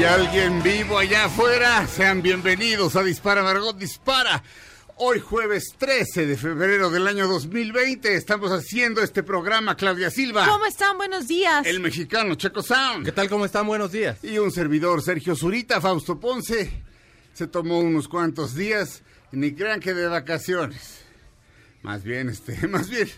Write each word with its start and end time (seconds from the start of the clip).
¿Hay 0.00 0.06
alguien 0.06 0.62
vivo 0.62 0.96
allá 0.96 1.26
afuera? 1.26 1.86
Sean 1.86 2.22
bienvenidos 2.22 2.96
a 2.96 3.02
Dispara 3.02 3.42
Margot 3.42 3.76
Dispara. 3.76 4.42
Hoy 4.96 5.20
jueves 5.20 5.74
13 5.76 6.24
de 6.24 6.38
febrero 6.38 6.88
del 6.88 7.06
año 7.06 7.28
2020 7.28 8.14
estamos 8.14 8.50
haciendo 8.50 9.02
este 9.02 9.22
programa 9.22 9.76
Claudia 9.76 10.08
Silva, 10.08 10.46
¿Cómo 10.46 10.64
están? 10.64 10.96
Buenos 10.96 11.28
días. 11.28 11.66
el 11.66 11.80
mexicano 11.80 12.34
Checo 12.34 12.62
Sound 12.62 13.04
¿Qué 13.04 13.12
tal? 13.12 13.28
¿Cómo 13.28 13.44
están? 13.44 13.66
Buenos 13.66 13.92
días. 13.92 14.24
y 14.24 14.38
un 14.38 14.50
servidor 14.50 15.02
Sergio 15.02 15.36
Zurita, 15.36 15.82
Fausto 15.82 16.18
Ponce. 16.18 16.82
Se 17.34 17.46
tomó 17.46 17.80
unos 17.80 18.08
cuantos 18.08 18.54
días, 18.54 19.02
ni 19.32 19.52
crean 19.52 19.80
que 19.80 19.92
de 19.92 20.06
vacaciones. 20.06 21.02
Más 21.82 22.04
bien, 22.04 22.30
este, 22.30 22.66
más 22.68 22.88
bien, 22.88 23.10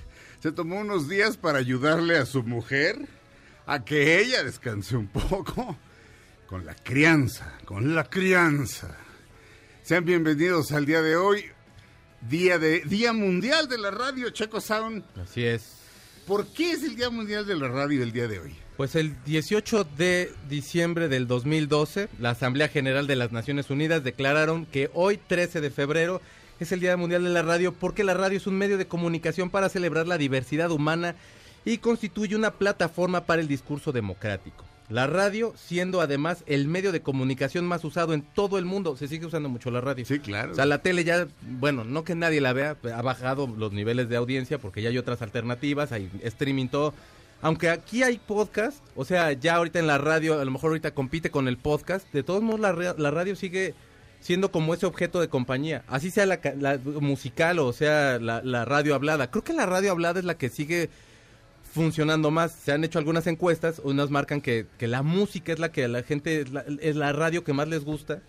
se 0.42 0.50
tomó 0.50 0.81
unos 0.81 1.09
días 1.09 1.37
para 1.37 1.59
ayudarle 1.60 2.19
a 2.19 2.26
su 2.26 2.42
mujer 2.42 2.98
a 3.66 3.84
que 3.84 4.19
ella 4.19 4.42
descanse 4.42 4.97
un 4.97 5.06
poco 5.06 5.78
con 6.52 6.66
la 6.66 6.74
crianza, 6.74 7.50
con 7.64 7.94
la 7.94 8.04
crianza. 8.04 8.94
Sean 9.82 10.04
bienvenidos 10.04 10.70
al 10.72 10.84
día 10.84 11.00
de 11.00 11.16
hoy, 11.16 11.46
día 12.28 12.58
de 12.58 12.80
Día 12.80 13.14
Mundial 13.14 13.70
de 13.70 13.78
la 13.78 13.90
Radio 13.90 14.28
Checo 14.28 14.60
Sound. 14.60 15.02
Así 15.16 15.46
es. 15.46 15.78
¿Por 16.26 16.46
qué 16.48 16.72
es 16.72 16.82
el 16.82 16.94
Día 16.94 17.08
Mundial 17.08 17.46
de 17.46 17.56
la 17.56 17.68
Radio 17.68 18.02
el 18.02 18.12
día 18.12 18.28
de 18.28 18.38
hoy? 18.38 18.54
Pues 18.76 18.96
el 18.96 19.16
18 19.24 19.84
de 19.96 20.30
diciembre 20.50 21.08
del 21.08 21.26
2012, 21.26 22.10
la 22.20 22.32
Asamblea 22.32 22.68
General 22.68 23.06
de 23.06 23.16
las 23.16 23.32
Naciones 23.32 23.70
Unidas 23.70 24.04
declararon 24.04 24.66
que 24.66 24.91
hoy, 24.92 25.16
13 25.16 25.62
de 25.62 25.70
febrero, 25.70 26.20
es 26.60 26.70
el 26.70 26.80
Día 26.80 26.98
Mundial 26.98 27.24
de 27.24 27.30
la 27.30 27.41
Radio 27.41 27.72
porque 27.72 28.04
la 28.04 28.12
radio 28.12 28.36
es 28.36 28.46
un 28.46 28.58
medio 28.58 28.76
de 28.76 28.86
comunicación 28.86 29.48
para 29.48 29.70
celebrar 29.70 30.06
la 30.06 30.18
diversidad 30.18 30.70
humana 30.70 31.14
y 31.64 31.78
constituye 31.78 32.36
una 32.36 32.50
plataforma 32.50 33.24
para 33.24 33.41
el 33.41 33.48
discurso 33.48 33.91
democrático. 33.91 34.66
La 34.92 35.06
radio 35.06 35.54
siendo 35.56 36.00
además 36.00 36.44
el 36.47 36.69
medio 36.69 36.92
de 36.92 37.00
comunicación 37.00 37.66
más 37.66 37.84
usado 37.84 38.12
en 38.14 38.22
todo 38.22 38.58
el 38.58 38.64
mundo. 38.64 38.97
Se 38.97 39.08
sigue 39.08 39.26
usando 39.26 39.48
mucho 39.48 39.70
la 39.70 39.80
radio. 39.80 40.04
Sí, 40.04 40.19
claro. 40.19 40.53
O 40.53 40.54
sea, 40.54 40.66
la 40.66 40.78
tele 40.82 41.03
ya, 41.04 41.26
bueno, 41.42 41.84
no 41.84 42.04
que 42.04 42.14
nadie 42.14 42.41
la 42.41 42.53
vea, 42.53 42.76
ha 42.94 43.03
bajado 43.03 43.47
los 43.47 43.72
niveles 43.72 44.08
de 44.08 44.16
audiencia 44.16 44.58
porque 44.58 44.82
ya 44.82 44.91
hay 44.91 44.98
otras 44.98 45.22
alternativas, 45.22 45.92
hay 45.92 46.10
streaming, 46.22 46.69
todo. 46.69 46.92
Aunque 47.41 47.70
aquí 47.70 48.03
hay 48.04 48.19
podcast, 48.19 48.84
o 48.94 49.04
sea, 49.04 49.32
ya 49.32 49.56
ahorita 49.56 49.78
en 49.80 49.86
la 49.88 49.98
radio, 49.98 50.38
a 50.38 50.44
lo 50.44 50.50
mejor 50.53 50.69
ahorita 50.70 50.92
compite 50.94 51.30
con 51.30 51.48
el 51.48 51.56
podcast, 51.56 52.06
de 52.12 52.22
todos 52.22 52.42
modos 52.42 52.60
la, 52.60 52.70
ra- 52.72 52.94
la 52.97 53.10
radio 53.10 53.34
sigue 53.34 53.74
siendo 54.20 54.53
como 54.53 54.74
ese 54.74 54.86
objeto 54.86 55.20
de 55.20 55.26
compañía. 55.28 55.82
Así 55.88 56.12
sea 56.12 56.26
la, 56.26 56.38
la 56.60 56.78
musical 57.00 57.59
o 57.59 57.72
sea 57.72 58.20
la, 58.20 58.42
la 58.44 58.64
radio 58.64 58.94
hablada. 58.94 59.30
Creo 59.32 59.42
que 59.42 59.53
la 59.54 59.66
radio 59.66 59.91
hablada 59.91 60.20
es 60.20 60.24
la 60.24 60.36
que 60.38 60.50
sigue 60.50 60.91
funcionando 61.72 62.31
más. 62.31 62.53
Se 62.53 62.72
han 62.72 62.84
hecho 62.84 62.99
algunas 62.99 63.27
encuestas, 63.27 63.81
unas 63.83 64.10
marcan 64.10 64.41
que, 64.41 64.66
que 64.78 64.87
la 64.87 65.03
música 65.03 65.53
es 65.53 65.59
la 65.59 65.72
que 65.72 65.84
a 65.84 65.88
la 65.88 66.03
gente, 66.03 66.43
es 66.43 66.53
la, 66.53 66.65
es 66.81 66.97
la 66.97 67.12
radio 67.12 67.44
que 67.44 67.53
más 67.53 67.69
les 67.69 67.84
gusta. 67.84 68.21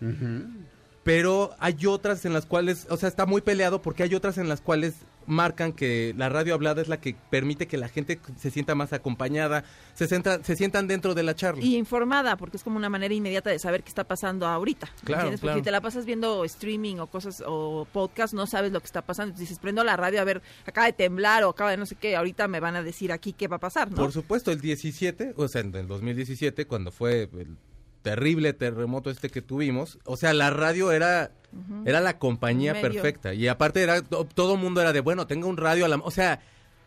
Pero 1.03 1.51
hay 1.59 1.85
otras 1.85 2.23
en 2.25 2.33
las 2.33 2.45
cuales, 2.45 2.87
o 2.89 2.97
sea, 2.97 3.09
está 3.09 3.25
muy 3.25 3.41
peleado 3.41 3.81
porque 3.81 4.03
hay 4.03 4.15
otras 4.15 4.37
en 4.37 4.47
las 4.47 4.61
cuales 4.61 4.93
marcan 5.27 5.73
que 5.73 6.13
la 6.17 6.29
radio 6.29 6.53
hablada 6.53 6.81
es 6.81 6.87
la 6.87 6.99
que 6.99 7.15
permite 7.29 7.67
que 7.67 7.77
la 7.77 7.87
gente 7.87 8.19
se 8.37 8.51
sienta 8.51 8.75
más 8.75 8.93
acompañada, 8.93 9.63
se, 9.93 10.07
sienta, 10.07 10.43
se 10.43 10.55
sientan 10.55 10.87
dentro 10.87 11.13
de 11.13 11.23
la 11.23 11.35
charla. 11.35 11.63
Y 11.63 11.75
informada, 11.75 12.37
porque 12.37 12.57
es 12.57 12.63
como 12.63 12.77
una 12.77 12.89
manera 12.89 13.13
inmediata 13.13 13.49
de 13.49 13.59
saber 13.59 13.83
qué 13.83 13.89
está 13.89 14.03
pasando 14.03 14.47
ahorita. 14.47 14.87
¿me 14.87 15.05
Claro, 15.05 15.21
entiendes? 15.21 15.39
Porque 15.41 15.51
claro. 15.51 15.59
si 15.59 15.63
te 15.63 15.71
la 15.71 15.81
pasas 15.81 16.05
viendo 16.05 16.43
streaming 16.45 16.97
o 16.97 17.07
cosas 17.07 17.43
o 17.45 17.87
podcast, 17.91 18.33
no 18.33 18.47
sabes 18.47 18.71
lo 18.71 18.79
que 18.79 18.85
está 18.85 19.01
pasando. 19.01 19.37
Dices, 19.37 19.59
prendo 19.59 19.83
la 19.83 19.97
radio 19.97 20.21
a 20.21 20.23
ver, 20.23 20.41
acaba 20.65 20.87
de 20.87 20.93
temblar 20.93 21.43
o 21.43 21.49
acaba 21.49 21.71
de 21.71 21.77
no 21.77 21.85
sé 21.85 21.95
qué, 21.95 22.15
ahorita 22.15 22.47
me 22.47 22.59
van 22.59 22.75
a 22.75 22.83
decir 22.83 23.11
aquí 23.11 23.33
qué 23.33 23.47
va 23.47 23.57
a 23.57 23.59
pasar, 23.59 23.89
¿no? 23.91 23.97
Por 23.97 24.11
supuesto, 24.11 24.51
el 24.51 24.61
17, 24.61 25.33
o 25.37 25.47
sea, 25.47 25.61
en 25.61 25.75
el 25.75 25.87
2017, 25.87 26.65
cuando 26.65 26.91
fue 26.91 27.29
el 27.33 27.57
terrible 28.03 28.53
terremoto 28.53 29.09
este 29.09 29.29
que 29.29 29.41
tuvimos, 29.41 29.97
o 30.05 30.15
sea, 30.17 30.33
la 30.33 30.51
radio 30.51 30.91
era, 30.91 31.31
era 31.85 31.99
la 32.01 32.19
compañía 32.19 32.73
Medio. 32.73 32.91
perfecta. 32.91 33.33
Y 33.33 33.47
aparte 33.47 33.81
era, 33.81 34.01
to- 34.03 34.25
todo 34.25 34.53
el 34.55 34.59
mundo 34.59 34.81
era 34.81 34.93
de, 34.93 34.99
bueno, 34.99 35.25
tenga 35.25 35.47
un 35.47 35.57
radio 35.57 35.85
a 35.85 35.87
la... 35.87 35.95
O 35.95 36.11
sea, 36.11 36.41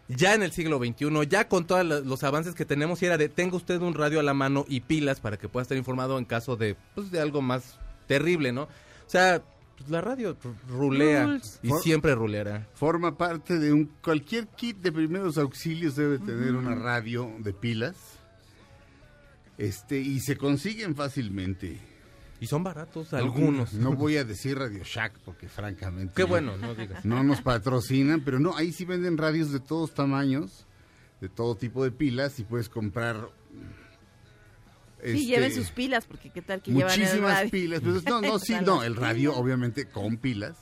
ya 0.08 0.34
en 0.34 0.42
el 0.44 0.52
siglo 0.52 0.78
XXI, 0.78 1.26
ya 1.28 1.48
con 1.48 1.66
todos 1.66 1.84
los 1.84 2.22
avances 2.22 2.54
que 2.54 2.64
tenemos, 2.64 3.02
y 3.02 3.06
era 3.06 3.16
de, 3.18 3.28
tenga 3.28 3.56
usted 3.56 3.80
un 3.80 3.94
radio 3.94 4.20
a 4.20 4.22
la 4.22 4.34
mano 4.34 4.64
y 4.68 4.80
pilas 4.82 5.18
para 5.20 5.36
que 5.36 5.48
pueda 5.48 5.62
estar 5.62 5.76
informado 5.76 6.16
en 6.18 6.24
caso 6.26 6.56
de, 6.56 6.76
pues, 6.94 7.10
de 7.10 7.20
algo 7.20 7.42
más 7.42 7.78
terrible, 8.06 8.52
¿no? 8.52 8.62
O 8.64 8.68
sea, 9.08 9.42
pues, 9.76 9.90
la 9.90 10.00
radio 10.02 10.36
rulea 10.68 11.24
Rules. 11.26 11.58
y 11.62 11.68
For- 11.70 11.82
siempre 11.82 12.14
ruleará. 12.14 12.68
Forma 12.74 13.16
parte 13.18 13.58
de 13.58 13.72
un 13.72 13.90
cualquier 14.02 14.46
kit 14.48 14.76
de 14.78 14.92
primeros 14.92 15.38
auxilios 15.38 15.96
debe 15.96 16.18
tener 16.20 16.54
una 16.54 16.74
radio 16.76 17.28
de 17.40 17.52
pilas. 17.52 17.96
Este 19.58 19.98
y 20.00 20.20
se 20.20 20.36
consiguen 20.36 20.94
fácilmente. 20.94 21.80
Y 22.40 22.46
son 22.46 22.62
baratos 22.62 23.12
No- 23.12 23.18
algunos. 23.18 23.72
No, 23.72 23.94
voy 23.94 24.16
a 24.18 24.24
decir 24.32 24.58
Radio 24.58 24.82
Shack 24.84 25.18
porque 25.24 25.48
francamente 25.48 26.12
Qué 26.14 26.24
bueno, 26.24 26.56
no 26.58 26.74
digas. 26.74 27.04
no 27.04 27.22
nos 27.24 27.40
patrocinan, 27.40 28.20
pero 28.22 28.38
no, 28.38 28.56
ahí 28.56 28.72
sí 28.72 28.84
venden 28.84 29.16
radios 29.16 29.52
de 29.52 29.60
todos 29.60 29.94
tamaños, 29.94 30.66
de 31.22 31.28
todo 31.30 31.56
tipo 31.56 31.82
de 31.84 31.90
pilas 31.92 32.38
y 32.38 32.44
puedes 32.44 32.68
comprar 32.68 33.30
Sí, 35.02 35.10
este, 35.12 35.24
lleven 35.26 35.54
sus 35.54 35.70
pilas, 35.70 36.06
porque 36.06 36.30
qué 36.30 36.42
tal 36.42 36.62
que 36.62 36.72
llevan 36.72 36.92
el 36.92 37.00
muchísimas 37.00 37.34
radio. 37.34 37.50
pilas. 37.50 37.80
Pues, 37.82 38.04
no, 38.06 38.20
no, 38.22 38.38
sí, 38.38 38.54
no, 38.64 38.82
el 38.82 38.96
radio 38.96 39.34
obviamente 39.36 39.86
con 39.86 40.16
pilas. 40.16 40.56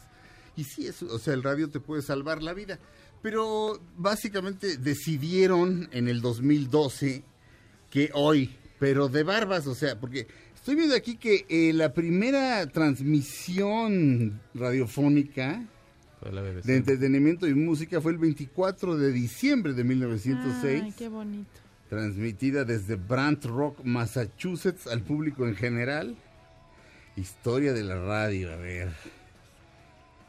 Y 0.56 0.64
sí, 0.64 0.86
es, 0.86 1.02
o 1.02 1.18
sea, 1.18 1.34
el 1.34 1.42
radio 1.42 1.70
te 1.70 1.80
puede 1.80 2.02
salvar 2.02 2.42
la 2.42 2.52
vida. 2.52 2.78
Pero 3.22 3.80
básicamente 3.96 4.76
decidieron 4.76 5.88
en 5.92 6.08
el 6.08 6.20
2012 6.20 7.24
que 7.90 8.10
hoy, 8.12 8.54
pero 8.78 9.08
de 9.08 9.22
barbas, 9.22 9.66
o 9.66 9.74
sea, 9.74 9.98
porque 9.98 10.26
estoy 10.54 10.74
viendo 10.76 10.94
aquí 10.94 11.16
que 11.16 11.46
eh, 11.48 11.72
la 11.72 11.92
primera 11.92 12.66
transmisión 12.66 14.40
radiofónica 14.54 15.64
de 16.64 16.76
entretenimiento 16.76 17.46
y 17.46 17.54
música 17.54 18.00
fue 18.00 18.12
el 18.12 18.18
24 18.18 18.96
de 18.96 19.12
diciembre 19.12 19.74
de 19.74 19.84
1906, 19.84 20.82
Ay, 20.84 20.94
qué 20.96 21.08
bonito. 21.08 21.50
transmitida 21.90 22.64
desde 22.64 22.96
Brant 22.96 23.44
Rock, 23.44 23.80
Massachusetts, 23.84 24.86
al 24.86 25.02
público 25.02 25.46
en 25.46 25.54
general. 25.54 26.16
Historia 27.16 27.72
de 27.74 27.84
la 27.84 27.96
radio, 28.02 28.52
a 28.52 28.56
ver. 28.56 28.90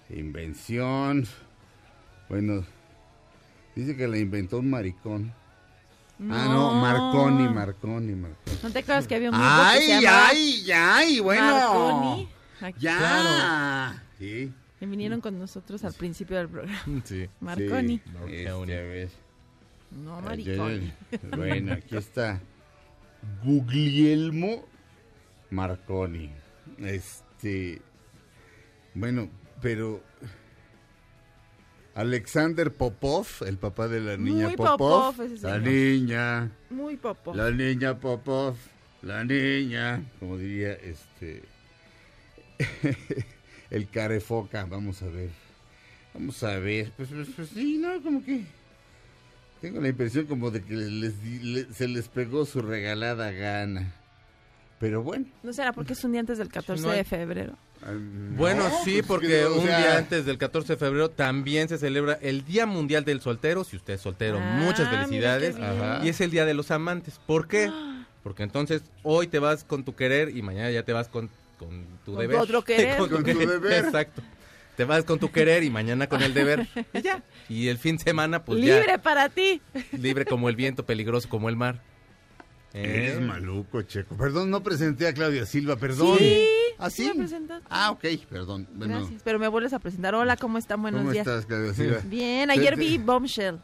Invención. 0.10 1.26
Bueno, 2.30 2.66
dice 3.76 3.96
que 3.96 4.08
la 4.08 4.18
inventó 4.18 4.60
un 4.60 4.70
maricón. 4.70 5.34
Ah, 6.18 6.48
no, 6.50 6.74
Marconi, 6.76 7.48
Marconi, 7.50 8.14
Marconi. 8.16 8.58
¿No 8.64 8.70
te 8.72 8.80
acuerdas 8.80 9.08
que 9.08 9.16
había 9.16 9.30
un 9.32 9.36
grupo 9.36 9.50
que 9.74 9.82
se 9.86 9.94
Ay, 9.94 10.02
llamaba 10.02 10.28
ay, 10.30 10.72
ay, 10.72 11.20
bueno. 11.20 11.46
Marconi? 11.46 12.30
Aquí, 12.62 12.80
Ya. 12.80 14.04
Sí. 14.18 14.54
Que 14.80 14.86
vinieron 14.86 15.20
con 15.22 15.38
nosotros 15.38 15.84
al 15.84 15.94
principio 15.94 16.38
del 16.38 16.48
programa. 16.50 16.80
Sí. 17.04 17.28
Marconi. 17.42 17.98
Sí, 18.00 18.12
Marconi. 18.14 18.72
este. 18.74 19.12
No, 19.92 20.16
Ay, 20.18 20.24
Mariconi. 20.24 20.60
ay, 20.74 20.94
ay. 21.12 21.20
Bueno, 21.38 21.74
aquí 21.74 21.98
está. 21.98 22.40
Guglielmo 23.44 24.66
Marconi. 25.50 26.32
Este. 26.80 27.82
Bueno, 28.94 29.30
pero. 29.62 30.02
Alexander 31.96 32.72
Popov, 32.74 33.26
el 33.48 33.58
papá 33.58 33.88
de 33.88 34.02
la 34.02 34.18
niña 34.18 34.48
Muy 34.50 34.56
Popov. 34.58 34.78
Popov 34.78 35.22
ese 35.26 35.34
la 35.48 35.56
señor. 35.56 35.62
niña, 35.62 36.52
Muy 36.70 36.98
popo. 36.98 37.34
la 37.34 37.50
niña 37.52 37.98
Popov, 37.98 38.56
la 39.02 39.24
niña, 39.24 40.04
como 40.20 40.38
diría 40.38 40.74
este. 40.74 41.44
el 43.70 43.90
carefoca, 43.90 44.66
vamos 44.66 45.02
a 45.02 45.08
ver. 45.08 45.30
Vamos 46.14 46.42
a 46.44 46.58
ver. 46.60 46.92
Pues, 46.96 47.10
pues, 47.10 47.28
pues, 47.36 47.50
sí, 47.50 47.78
no, 47.78 48.02
como 48.02 48.24
que. 48.24 48.46
Tengo 49.62 49.82
la 49.82 49.88
impresión 49.90 50.26
como 50.26 50.52
de 50.52 50.62
que 50.64 50.74
les 50.76 51.22
di- 51.24 51.40
le- 51.40 51.74
se 51.74 51.88
les 51.88 52.08
pegó 52.08 52.46
su 52.46 52.62
regalada 52.62 53.32
gana. 53.32 53.94
Pero 54.80 55.02
bueno. 55.02 55.26
¿No 55.44 55.54
será 55.54 55.72
porque 55.74 55.94
es 55.94 56.04
un 56.04 56.12
día 56.12 56.20
antes 56.22 56.38
del 56.38 56.50
14 56.50 56.84
No 56.84 56.92
hay- 56.92 57.00
de 57.00 57.04
febrero? 57.06 57.58
Ah, 57.84 57.92
Bueno, 58.38 58.68
no, 58.70 58.84
sí, 58.84 58.96
pues, 58.96 59.06
porque 59.08 59.28
que, 59.28 59.46
un 59.48 59.66
sea, 59.66 59.78
día 59.80 59.98
antes 59.98 60.26
del 60.26 60.38
14 60.38 60.74
de 60.74 60.78
febrero 60.78 61.10
también 61.10 61.68
se 61.70 61.78
celebra 61.78 62.18
el 62.22 62.46
Día 62.46 62.66
Mundial 62.66 63.06
del 63.06 63.22
Soltero. 63.22 63.64
Si 63.64 63.76
usted 63.76 63.94
es 63.96 64.02
soltero, 64.02 64.40
Ah, 64.42 64.58
muchas 64.60 64.90
felicidades. 64.90 65.56
Y 66.04 66.10
es 66.10 66.22
el 66.22 66.32
Día 66.32 66.46
de 66.46 66.54
los 66.54 66.72
Amantes. 66.72 67.20
¿Por 67.26 67.48
qué? 67.48 67.72
Porque 68.24 68.44
entonces 68.44 68.82
hoy 69.04 69.28
te 69.28 69.40
vas 69.40 69.64
con 69.64 69.84
tu 69.84 69.96
querer 69.96 70.36
y 70.36 70.42
mañana 70.42 70.72
ya 70.72 70.84
te 70.84 70.94
vas 70.94 71.08
con, 71.08 71.30
con 71.60 71.86
tu 72.06 72.14
Con 72.14 72.22
deber. 72.22 72.38
otro 72.40 72.62
querer. 72.66 72.98
Con 72.98 73.10
tu 73.10 73.22
deber. 73.24 73.86
Exacto. 73.86 74.22
Te 74.76 74.84
vas 74.84 75.06
con 75.06 75.20
tu 75.20 75.32
querer 75.32 75.64
y 75.64 75.70
mañana 75.70 76.08
con 76.08 76.22
el 76.22 76.34
deber. 76.34 76.68
Y 76.94 77.02
ya. 77.02 77.24
Y 77.48 77.68
el 77.70 77.78
fin 77.78 77.98
de 77.98 78.04
semana, 78.04 78.44
pues 78.44 78.62
ya. 78.62 78.78
Libre 78.80 78.98
para 79.00 79.30
ti. 79.30 79.62
Libre 79.92 80.26
como 80.26 80.50
el 80.50 80.56
viento, 80.56 80.86
peligroso 80.86 81.30
como 81.30 81.48
el 81.50 81.56
mar. 81.56 81.80
Eh, 82.78 83.08
Eres 83.14 83.22
maluco, 83.22 83.82
Checo. 83.84 84.18
Perdón, 84.18 84.50
no 84.50 84.62
presenté 84.62 85.08
a 85.08 85.14
Claudia 85.14 85.46
Silva, 85.46 85.78
perdón. 85.78 86.18
Sí, 86.18 86.46
¿Ah, 86.78 86.90
sí 86.90 87.04
sí? 87.04 87.10
me 87.10 87.20
presentaste. 87.20 87.66
Ah, 87.70 87.92
ok, 87.92 88.04
perdón. 88.30 88.68
Bueno, 88.74 89.00
Gracias. 89.00 89.22
Pero 89.24 89.40
me 89.40 89.48
vuelves 89.48 89.72
a 89.72 89.80
presentar. 89.80 90.14
Hola, 90.14 90.36
¿cómo 90.36 90.58
están? 90.58 90.82
Buenos 90.82 91.00
¿Cómo 91.02 91.12
días. 91.14 91.26
estás, 91.26 91.46
Claudia 91.46 91.74
Silva? 91.74 92.00
Bien, 92.04 92.52
ayer 92.52 92.76
vi 92.76 92.98
Bombshell. 92.98 93.56
Me 93.56 93.62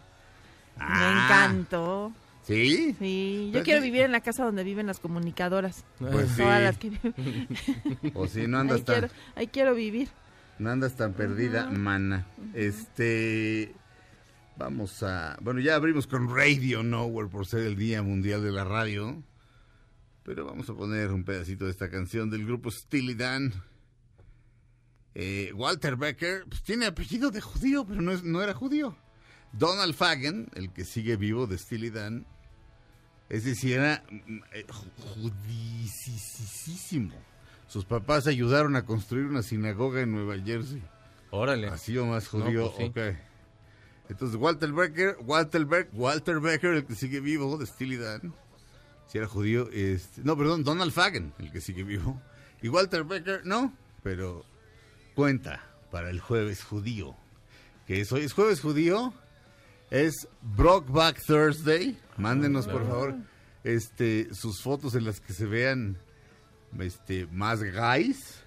Ah. 0.86 1.26
encantó. 1.50 2.14
¿Sí? 2.44 2.96
Sí, 2.98 3.48
yo 3.48 3.52
Pues 3.52 3.64
quiero 3.66 3.82
sí. 3.82 3.86
vivir 3.88 4.02
en 4.04 4.12
la 4.14 4.22
casa 4.22 4.46
donde 4.46 4.64
viven 4.64 4.88
las 4.88 5.00
comunicadoras. 5.00 5.84
Pues 6.00 6.30
sí. 6.30 6.38
Todas 6.42 6.64
las 6.64 6.78
que 6.78 6.90
viven. 7.04 7.48
O 8.16 8.28
si 8.28 8.48
no 8.48 8.60
andas 8.60 8.78
Ahí 8.80 8.84
quiero, 8.86 9.08
tan, 9.10 9.18
ahí 9.36 9.48
quiero 9.48 9.76
vivir. 9.76 10.08
no 10.58 10.72
andas 10.72 10.96
tan 10.96 11.14
perdida, 11.14 11.66
mana. 11.70 12.26
Este, 12.54 13.74
vamos 14.58 15.02
a, 15.04 15.38
bueno, 15.42 15.60
ya 15.60 15.76
abrimos 15.76 16.08
con 16.08 16.34
Radio 16.36 16.84
Nowhere 16.84 17.30
por 17.30 17.46
ser 17.46 17.62
el 17.62 17.76
Día 17.76 18.02
Mundial 18.04 18.44
de 18.44 18.52
la 18.52 18.64
Radio. 18.64 19.24
Pero 20.24 20.46
vamos 20.46 20.70
a 20.70 20.74
poner 20.76 21.12
un 21.12 21.24
pedacito 21.24 21.66
de 21.66 21.72
esta 21.72 21.90
canción 21.90 22.30
del 22.30 22.46
grupo 22.46 22.70
Steely 22.70 23.16
Dan. 23.16 23.52
Eh, 25.16 25.52
Walter 25.56 25.96
Becker, 25.98 26.46
pues 26.48 26.62
tiene 26.64 26.86
apellido 26.86 27.32
de 27.32 27.42
judío, 27.42 27.86
pero 27.86 28.02
no, 28.02 28.12
es- 28.12 28.24
no 28.24 28.42
era 28.42 28.54
judío. 28.54 28.96
Donald 29.52 29.94
Fagen, 29.96 30.48
el 30.54 30.72
que 30.72 30.86
sigue 30.86 31.18
vivo 31.18 31.48
de 31.48 31.58
Steely 31.58 31.90
Dan, 31.90 32.26
es 33.30 33.44
decir, 33.44 33.74
era 33.74 34.04
mm, 34.10 34.38
eh, 34.54 34.66
ju- 34.68 35.32
judicísimo. 35.92 37.14
Sus 37.68 37.84
papás 37.86 38.28
ayudaron 38.28 38.76
a 38.76 38.86
construir 38.86 39.26
una 39.26 39.42
sinagoga 39.44 40.02
en 40.02 40.12
Nueva 40.12 40.38
Jersey. 40.38 40.82
Órale. 41.32 41.68
Así 41.68 41.98
o 41.98 42.06
más 42.06 42.32
No, 42.34 42.44
judío, 42.46 42.72
pues 42.76 42.78
sí. 42.78 42.84
ok. 42.84 42.98
Entonces 44.12 44.38
Walter 44.38 44.74
Becker, 44.74 45.16
Walter, 45.22 45.66
Beck, 45.66 45.88
Walter 45.94 46.42
Becker, 46.42 46.74
el 46.74 46.86
que 46.86 46.96
sigue 46.96 47.22
vivo 47.22 47.58
de 47.58 47.66
Steely 47.66 47.96
Dan, 47.96 48.34
si 49.08 49.18
era 49.18 49.26
judío, 49.26 49.70
este, 49.72 50.22
no, 50.26 50.38
perdón, 50.38 50.66
Donald 50.66 50.92
Fagen, 50.92 51.34
el 51.40 51.50
que 51.50 51.62
sigue 51.62 51.84
vivo, 51.84 52.22
y 52.62 52.68
Walter 52.68 53.06
Becker, 53.06 53.46
no, 53.46 53.74
pero 54.04 54.44
cuenta 55.16 55.64
para 55.92 56.10
el 56.10 56.20
jueves 56.20 56.62
judío, 56.62 57.16
que 57.88 58.02
es 58.02 58.12
hoy. 58.12 58.24
Es 58.24 58.34
jueves 58.34 58.60
judío, 58.60 59.14
es 59.90 60.28
Brokeback 60.42 61.26
Thursday, 61.26 61.98
mándenos 62.18 62.68
por 62.68 62.86
favor, 62.86 63.16
este, 63.64 64.34
sus 64.36 64.62
fotos 64.62 64.94
en 64.96 65.06
las 65.06 65.22
que 65.22 65.32
se 65.32 65.46
vean, 65.46 65.98
este, 66.78 67.28
más 67.28 67.64
guys, 67.64 68.44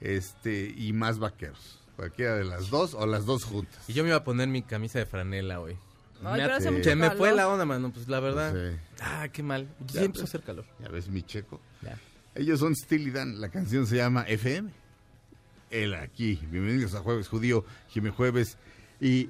este 0.00 0.72
y 0.76 0.92
más 0.92 1.18
vaqueros. 1.18 1.83
Cualquiera 1.96 2.36
de 2.36 2.44
las 2.44 2.70
dos 2.70 2.94
o 2.94 3.06
las 3.06 3.24
dos 3.24 3.44
juntas. 3.44 3.88
Y 3.88 3.92
yo 3.92 4.02
me 4.02 4.08
iba 4.10 4.18
a 4.18 4.24
poner 4.24 4.48
mi 4.48 4.62
camisa 4.62 4.98
de 4.98 5.06
franela 5.06 5.60
hoy. 5.60 5.76
Ay, 6.24 6.40
pero 6.40 6.54
hace 6.54 6.70
mucho 6.70 6.84
Se 6.84 6.96
me 6.96 7.10
fue 7.10 7.32
la 7.32 7.48
onda, 7.48 7.64
mano. 7.64 7.92
Pues 7.92 8.08
la 8.08 8.20
verdad. 8.20 8.52
Sí. 8.52 8.78
Ah, 9.00 9.28
qué 9.32 9.42
mal. 9.42 9.68
Ya, 9.86 10.00
Ya 10.00 10.06
empezó 10.06 10.24
a 10.24 10.26
hacer 10.26 10.42
calor. 10.42 10.64
Ya 10.80 10.88
ves 10.88 11.08
mi 11.08 11.22
checo. 11.22 11.60
Ya. 11.82 11.98
Ellos 12.34 12.60
son 12.60 12.74
Steely 12.74 13.10
Dan. 13.10 13.40
La 13.40 13.48
canción 13.48 13.86
se 13.86 13.96
llama 13.96 14.22
FM. 14.22 14.70
Él 15.70 15.94
aquí. 15.94 16.40
Bienvenidos 16.50 16.94
a 16.94 17.00
Jueves 17.00 17.28
Judío, 17.28 17.64
Jimmy 17.88 18.10
Jueves 18.10 18.58
y 19.00 19.28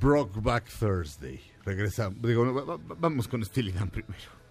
Brokeback 0.00 0.68
Thursday. 0.78 1.40
Regresamos. 1.64 2.22
Digo, 2.22 2.78
vamos 2.98 3.28
con 3.28 3.44
Steely 3.44 3.72
Dan 3.72 3.90
primero. 3.90 4.41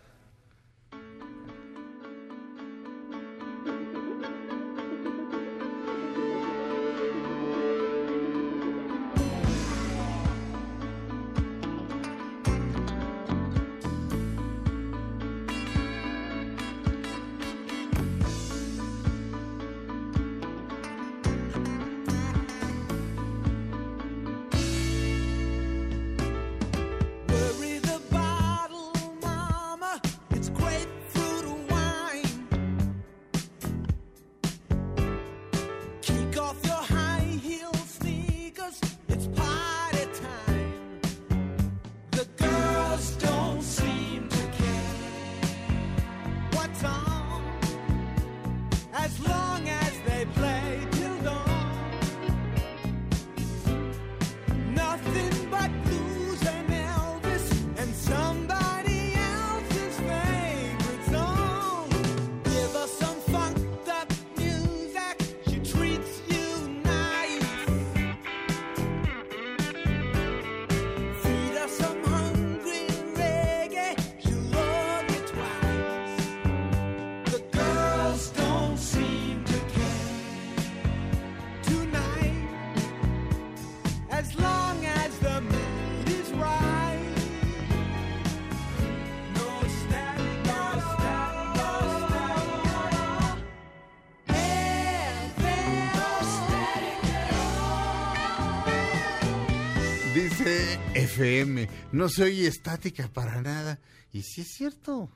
No 101.92 102.10
se 102.10 102.24
oye 102.24 102.48
estática 102.48 103.08
para 103.08 103.42
nada. 103.44 103.80
Y 104.12 104.24
sí 104.24 104.42
es 104.42 104.56
cierto. 104.56 105.08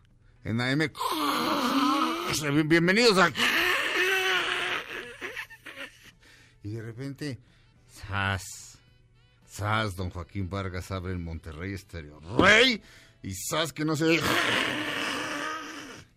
En 0.44 0.62
AM, 0.62 0.92
bienvenidos 2.68 3.18
a... 3.18 3.32
Y 6.62 6.70
de 6.70 6.82
repente, 6.84 7.40
¡zas! 7.92 8.78
¡zas! 9.50 9.96
Don 9.96 10.12
Joaquín 10.12 10.48
Vargas 10.48 10.92
abre 10.92 11.14
en 11.14 11.24
Monterrey 11.24 11.74
Estéreo. 11.74 12.20
¡Rey! 12.38 12.84
Y 13.24 13.34
¡zas! 13.34 13.74
que 13.74 13.84
no 13.84 13.96
se... 13.96 14.20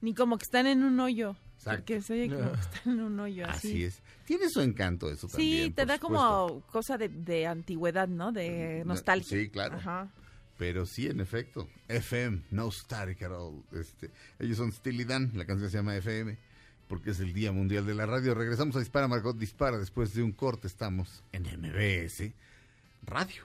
Ni 0.03 0.15
como 0.15 0.37
que 0.37 0.45
están 0.45 0.67
en 0.67 0.85
un 0.85 1.01
hoyo. 1.01 1.35
Exacto. 1.59 1.79
Porque 1.81 2.01
se 2.01 2.13
oye 2.13 2.29
como 2.29 2.53
que 2.53 2.61
están 2.61 2.93
en 2.95 3.01
un 3.01 3.21
hoyo 3.21 3.47
así. 3.47 3.69
Así 3.69 3.85
es. 3.85 4.03
Tiene 4.25 4.49
su 4.49 4.61
encanto 4.61 5.11
eso 5.11 5.27
también. 5.27 5.65
Sí, 5.67 5.71
te 5.71 5.85
da 5.85 5.97
supuesto. 5.97 6.17
como 6.17 6.61
cosa 6.71 6.97
de, 6.97 7.09
de 7.09 7.47
antigüedad, 7.47 8.09
¿no? 8.09 8.31
De 8.33 8.85
nostalgia. 8.87 9.37
Sí, 9.37 9.51
claro. 9.51 9.77
Ajá. 9.77 10.09
Pero 10.57 10.87
sí, 10.87 11.07
en 11.07 11.21
efecto, 11.21 11.69
FM, 11.87 12.43
no 12.51 12.71
static 12.71 13.23
at 13.23 13.31
all. 13.31 13.63
Este, 13.73 14.11
ellos 14.41 14.57
son 14.57 14.73
Steely 14.73 15.05
Dan, 15.05 15.31
la 15.35 15.45
canción 15.45 15.71
se 15.71 15.77
llama 15.77 15.97
FM, 15.97 16.37
porque 16.89 17.11
es 17.11 17.21
el 17.21 17.33
Día 17.33 17.53
Mundial 17.53 17.87
de 17.87 17.95
la 17.95 18.07
Radio. 18.07 18.35
Regresamos 18.35 18.75
a 18.75 18.81
Dispara, 18.81 19.07
Margot 19.07 19.37
Dispara. 19.37 19.79
Después 19.79 20.15
de 20.15 20.23
un 20.23 20.33
corte 20.33 20.67
estamos 20.67 21.23
en 21.33 21.45
MBS 21.45 22.33
Radio. 23.05 23.45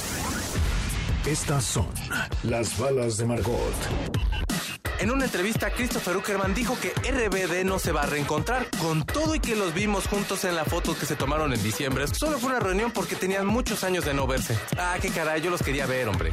Estas 1.25 1.63
son 1.63 1.87
las 2.43 2.77
balas 2.79 3.17
de 3.17 3.25
Margot. 3.25 3.73
En 4.99 5.11
una 5.11 5.25
entrevista, 5.25 5.71
Christopher 5.71 6.17
Uckerman 6.17 6.53
dijo 6.53 6.77
que 6.79 6.89
RBD 6.89 7.63
no 7.63 7.79
se 7.79 7.91
va 7.91 8.03
a 8.03 8.05
reencontrar. 8.05 8.67
Con 8.79 9.05
todo 9.05 9.35
y 9.35 9.39
que 9.39 9.55
los 9.55 9.73
vimos 9.73 10.07
juntos 10.07 10.45
en 10.45 10.55
la 10.55 10.65
foto 10.65 10.97
que 10.97 11.05
se 11.05 11.15
tomaron 11.15 11.53
en 11.53 11.61
diciembre, 11.63 12.07
solo 12.07 12.39
fue 12.39 12.49
una 12.49 12.59
reunión 12.59 12.91
porque 12.91 13.15
tenían 13.15 13.45
muchos 13.45 13.83
años 13.83 14.05
de 14.05 14.13
no 14.13 14.25
verse. 14.27 14.57
Ah, 14.77 14.97
qué 15.01 15.09
caray, 15.09 15.41
yo 15.41 15.49
los 15.51 15.61
quería 15.61 15.85
ver, 15.85 16.07
hombre. 16.07 16.31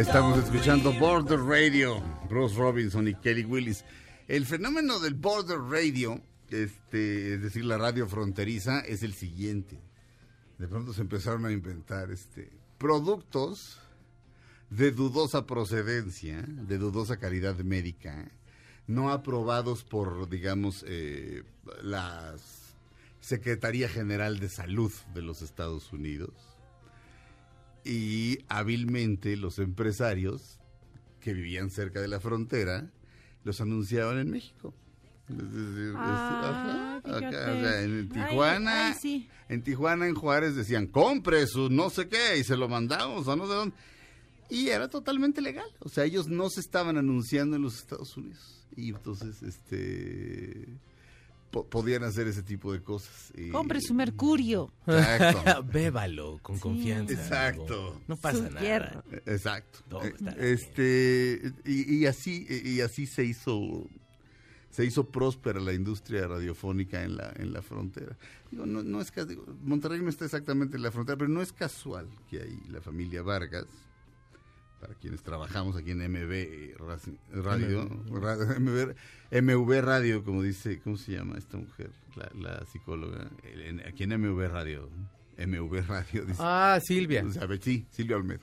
Estamos 0.00 0.38
escuchando. 0.38 0.94
Border 0.94 1.40
Radio, 1.40 2.02
Bruce 2.26 2.56
Robinson 2.56 3.06
y 3.06 3.14
Kelly 3.16 3.44
Willis. 3.44 3.84
El 4.28 4.46
fenómeno 4.46 4.98
del 4.98 5.12
Border 5.12 5.58
Radio, 5.58 6.22
este, 6.48 7.34
es 7.34 7.42
decir, 7.42 7.66
la 7.66 7.76
radio 7.76 8.08
fronteriza, 8.08 8.80
es 8.80 9.02
el 9.02 9.12
siguiente. 9.12 9.78
De 10.56 10.66
pronto 10.68 10.94
se 10.94 11.02
empezaron 11.02 11.44
a 11.44 11.52
inventar 11.52 12.10
este, 12.10 12.50
productos 12.78 13.78
de 14.70 14.90
dudosa 14.90 15.46
procedencia, 15.46 16.46
de 16.48 16.78
dudosa 16.78 17.18
calidad 17.18 17.56
médica, 17.56 18.30
no 18.86 19.10
aprobados 19.10 19.84
por, 19.84 20.30
digamos, 20.30 20.82
eh, 20.88 21.42
la 21.82 22.36
Secretaría 23.20 23.90
General 23.90 24.38
de 24.40 24.48
Salud 24.48 24.92
de 25.12 25.20
los 25.20 25.42
Estados 25.42 25.92
Unidos 25.92 26.49
y 27.84 28.38
hábilmente 28.48 29.36
los 29.36 29.58
empresarios 29.58 30.58
que 31.20 31.32
vivían 31.34 31.70
cerca 31.70 32.00
de 32.00 32.08
la 32.08 32.20
frontera 32.20 32.90
los 33.44 33.60
anunciaban 33.60 34.18
en 34.18 34.30
México. 34.30 34.74
Es 35.28 35.36
decir, 35.36 35.94
Ah, 35.96 37.00
es- 37.02 37.06
ajá, 37.10 37.16
acá, 37.16 37.28
fíjate. 37.30 37.36
o 37.36 37.60
sea, 37.60 37.82
en 37.82 37.98
Ay, 38.00 38.06
Tijuana, 38.28 38.88
ay, 38.88 38.94
sí. 39.00 39.28
en 39.48 39.62
Tijuana, 39.62 40.06
en 40.08 40.14
Juárez 40.14 40.56
decían, 40.56 40.86
compre 40.88 41.46
su 41.46 41.70
no 41.70 41.88
sé 41.90 42.08
qué 42.08 42.38
y 42.38 42.44
se 42.44 42.56
lo 42.56 42.68
mandamos 42.68 43.28
a 43.28 43.36
no 43.36 43.46
sé 43.46 43.52
dónde. 43.54 43.74
Y 44.48 44.68
era 44.68 44.88
totalmente 44.88 45.40
legal. 45.40 45.68
O 45.78 45.88
sea, 45.88 46.04
ellos 46.04 46.26
no 46.26 46.50
se 46.50 46.58
estaban 46.60 46.96
anunciando 46.98 47.54
en 47.54 47.62
los 47.62 47.76
Estados 47.76 48.16
Unidos. 48.16 48.66
Y 48.74 48.88
entonces, 48.90 49.42
este, 49.44 50.49
po- 51.50 51.66
podían 51.68 52.04
hacer 52.04 52.26
ese 52.28 52.42
tipo 52.42 52.72
de 52.72 52.82
cosas. 52.82 53.32
Y- 53.36 53.50
Compre 53.50 53.80
su 53.80 53.94
mercurio. 53.94 54.72
Exacto. 54.86 55.62
Bébalo 55.72 56.38
con 56.42 56.56
Sí. 56.56 56.62
confianza. 56.62 57.12
Exacto. 57.14 58.00
No 58.08 58.16
pasa 58.16 58.38
Su 58.38 58.44
nada. 58.44 58.60
hierro. 58.60 59.04
Exacto. 59.26 59.80
Todo 59.88 60.02
Eh, 60.04 60.14
está 60.16 60.30
Este 60.32 61.52
y, 61.64 61.96
y 61.96 62.06
así 62.06 62.46
y 62.64 62.80
así 62.80 63.06
se 63.06 63.24
hizo 63.24 63.86
se 64.70 64.84
hizo 64.84 65.10
próspera 65.10 65.58
la 65.60 65.72
industria 65.72 66.28
radiofónica 66.28 67.02
en 67.02 67.16
la 67.16 67.32
en 67.36 67.52
la 67.52 67.60
frontera. 67.62 68.16
Digo, 68.50 68.66
no, 68.66 68.82
no 68.82 69.00
es 69.00 69.12
digo, 69.26 69.44
Monterrey 69.62 70.00
no 70.00 70.08
está 70.10 70.24
exactamente 70.24 70.76
en 70.76 70.82
la 70.84 70.92
frontera, 70.92 71.16
pero 71.18 71.28
no 71.28 71.42
es 71.42 71.52
casual 71.52 72.08
que 72.28 72.40
ahí 72.42 72.60
la 72.68 72.80
familia 72.80 73.22
Vargas 73.22 73.66
para 74.80 74.94
quienes 74.94 75.22
trabajamos 75.22 75.76
aquí 75.76 75.90
en 75.90 75.98
MB 76.10 76.32
eh, 76.32 76.74
Radio, 77.32 77.88
MV 79.30 79.80
Radio, 79.82 80.24
como 80.24 80.42
dice, 80.42 80.80
¿cómo 80.80 80.96
se 80.96 81.12
llama 81.12 81.36
esta 81.38 81.56
mujer? 81.56 81.90
La, 82.16 82.30
la 82.34 82.66
psicóloga, 82.66 83.30
aquí 83.86 84.04
en 84.04 84.20
MV 84.20 84.48
Radio, 84.48 84.88
MV 85.38 85.86
Radio, 85.86 86.24
dice, 86.24 86.40
Ah, 86.42 86.78
Silvia. 86.82 87.24
o 87.24 87.30
sea, 87.30 87.46
sí, 87.60 87.86
Silvia 87.90 88.16
Olmedo. 88.16 88.40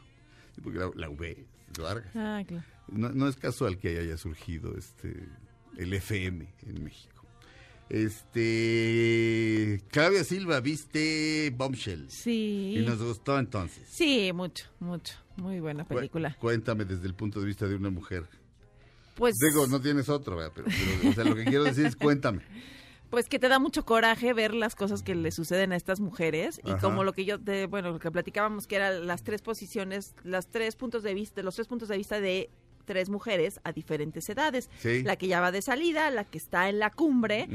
Sí, 0.55 0.61
porque 0.61 0.79
la, 0.79 0.89
la 0.95 1.09
V 1.09 1.31
es 1.71 1.79
Vargas. 1.79 2.11
Ah, 2.15 2.43
claro. 2.47 2.63
No, 2.89 3.09
no 3.09 3.27
es 3.27 3.35
casual 3.35 3.77
que 3.77 3.99
haya 3.99 4.15
surgido 4.17 4.77
este 4.77 5.27
el 5.77 5.93
FM 5.93 6.47
en 6.67 6.83
México. 6.83 7.16
Este 7.89 9.81
Claudia 9.91 10.23
Silva, 10.23 10.59
viste 10.59 11.51
Bombshell. 11.55 12.09
Sí. 12.09 12.75
Y 12.77 12.85
nos 12.85 13.01
gustó 13.01 13.37
entonces. 13.39 13.87
Sí, 13.89 14.31
mucho, 14.33 14.65
mucho. 14.79 15.15
Muy 15.37 15.59
buena 15.59 15.83
Cu- 15.85 15.95
película. 15.95 16.35
Cuéntame 16.39 16.85
desde 16.85 17.05
el 17.07 17.13
punto 17.13 17.39
de 17.39 17.45
vista 17.45 17.67
de 17.67 17.75
una 17.75 17.89
mujer. 17.89 18.25
Pues, 19.15 19.35
Digo, 19.37 19.67
no 19.67 19.81
tienes 19.81 20.09
otro, 20.09 20.35
¿verdad? 20.37 20.51
pero, 20.55 20.67
pero, 20.67 21.09
o 21.09 21.13
sea, 21.13 21.23
lo 21.23 21.35
que 21.35 21.45
quiero 21.45 21.63
decir 21.63 21.85
es 21.85 21.95
cuéntame. 21.95 22.41
pues 23.09 23.29
que 23.29 23.39
te 23.39 23.47
da 23.47 23.57
mucho 23.57 23.83
coraje 23.85 24.33
ver 24.33 24.53
las 24.53 24.75
cosas 24.75 25.01
que 25.01 25.15
le 25.15 25.31
suceden 25.31 25.71
a 25.71 25.75
estas 25.75 25.99
mujeres 25.99 26.59
y 26.63 26.71
Ajá. 26.71 26.79
como 26.81 27.03
lo 27.03 27.13
que 27.13 27.23
yo, 27.25 27.39
te, 27.39 27.65
bueno, 27.65 27.91
lo 27.91 27.99
que 27.99 28.11
platicábamos 28.11 28.67
que 28.67 28.75
eran 28.75 29.07
las 29.07 29.23
tres 29.23 29.41
posiciones, 29.41 30.13
las 30.23 30.47
tres 30.49 30.75
puntos 30.75 31.03
de 31.03 31.13
vista, 31.13 31.41
los 31.41 31.55
tres 31.55 31.67
puntos 31.67 31.87
de 31.89 31.97
vista 31.97 32.19
de 32.19 32.49
tres 32.87 33.09
mujeres 33.09 33.59
a 33.63 33.71
diferentes 33.73 34.27
edades. 34.29 34.69
Sí. 34.79 35.03
La 35.03 35.17
que 35.17 35.27
ya 35.27 35.41
va 35.41 35.51
de 35.51 35.61
salida, 35.61 36.09
la 36.09 36.23
que 36.23 36.39
está 36.39 36.69
en 36.69 36.79
la 36.79 36.89
cumbre 36.89 37.47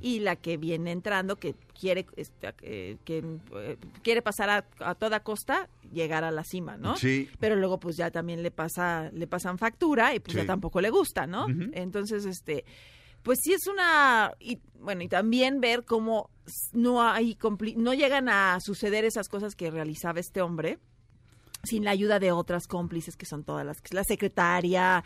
y 0.00 0.20
la 0.20 0.36
que 0.36 0.56
viene 0.56 0.92
entrando 0.92 1.36
que 1.36 1.54
quiere 1.78 2.06
este, 2.16 2.54
eh, 2.62 2.96
que 3.04 3.22
eh, 3.56 3.76
quiere 4.02 4.22
pasar 4.22 4.48
a, 4.48 4.64
a 4.78 4.94
toda 4.94 5.20
costa 5.20 5.68
llegar 5.92 6.24
a 6.24 6.30
la 6.30 6.44
cima, 6.44 6.76
¿no? 6.76 6.96
Sí. 6.96 7.28
Pero 7.38 7.56
luego 7.56 7.78
pues 7.80 7.96
ya 7.96 8.10
también 8.10 8.42
le 8.42 8.50
pasa 8.50 9.10
le 9.12 9.26
pasan 9.26 9.58
factura 9.58 10.14
y 10.14 10.20
pues 10.20 10.32
Sí. 10.34 10.38
ya 10.40 10.46
tampoco 10.46 10.80
le 10.80 10.90
gusta, 10.90 11.26
¿no? 11.26 11.46
Entonces 11.72 12.24
este 12.24 12.64
pues 13.22 13.40
sí 13.42 13.52
es 13.52 13.66
una 13.66 14.32
y 14.38 14.60
bueno 14.78 15.02
y 15.02 15.08
también 15.08 15.60
ver 15.60 15.84
cómo 15.84 16.30
no 16.72 17.02
hay 17.02 17.36
no 17.76 17.92
llegan 17.92 18.28
a 18.28 18.60
suceder 18.60 19.04
esas 19.04 19.28
cosas 19.28 19.56
que 19.56 19.68
realizaba 19.70 20.20
este 20.20 20.40
hombre 20.42 20.78
sin 21.66 21.84
la 21.84 21.90
ayuda 21.90 22.18
de 22.18 22.32
otras 22.32 22.66
cómplices 22.66 23.16
que 23.16 23.26
son 23.26 23.44
todas 23.44 23.66
las 23.66 23.78
la 23.92 24.04
secretaria 24.04 25.04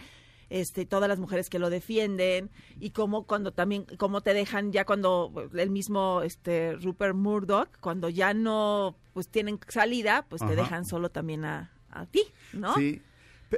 este 0.49 0.85
todas 0.85 1.09
las 1.09 1.19
mujeres 1.21 1.49
que 1.49 1.59
lo 1.61 1.71
defienden 1.71 2.51
y 2.81 2.91
cómo 2.91 3.25
cuando 3.27 3.53
también 3.53 3.87
cómo 3.99 4.21
te 4.21 4.35
dejan 4.35 4.73
ya 4.73 4.85
cuando 4.85 5.33
el 5.55 5.71
mismo 5.71 6.23
este 6.23 6.75
Rupert 6.75 7.15
Murdoch 7.15 7.69
cuando 7.81 8.09
ya 8.09 8.35
no 8.35 8.97
pues 9.13 9.29
tienen 9.29 9.59
salida 9.69 10.27
pues 10.29 10.43
te 10.43 10.57
dejan 10.57 10.85
solo 10.85 11.11
también 11.11 11.45
a, 11.45 11.71
a 11.91 12.07
ti 12.07 12.23
no 12.53 12.75
Sí. 12.75 13.01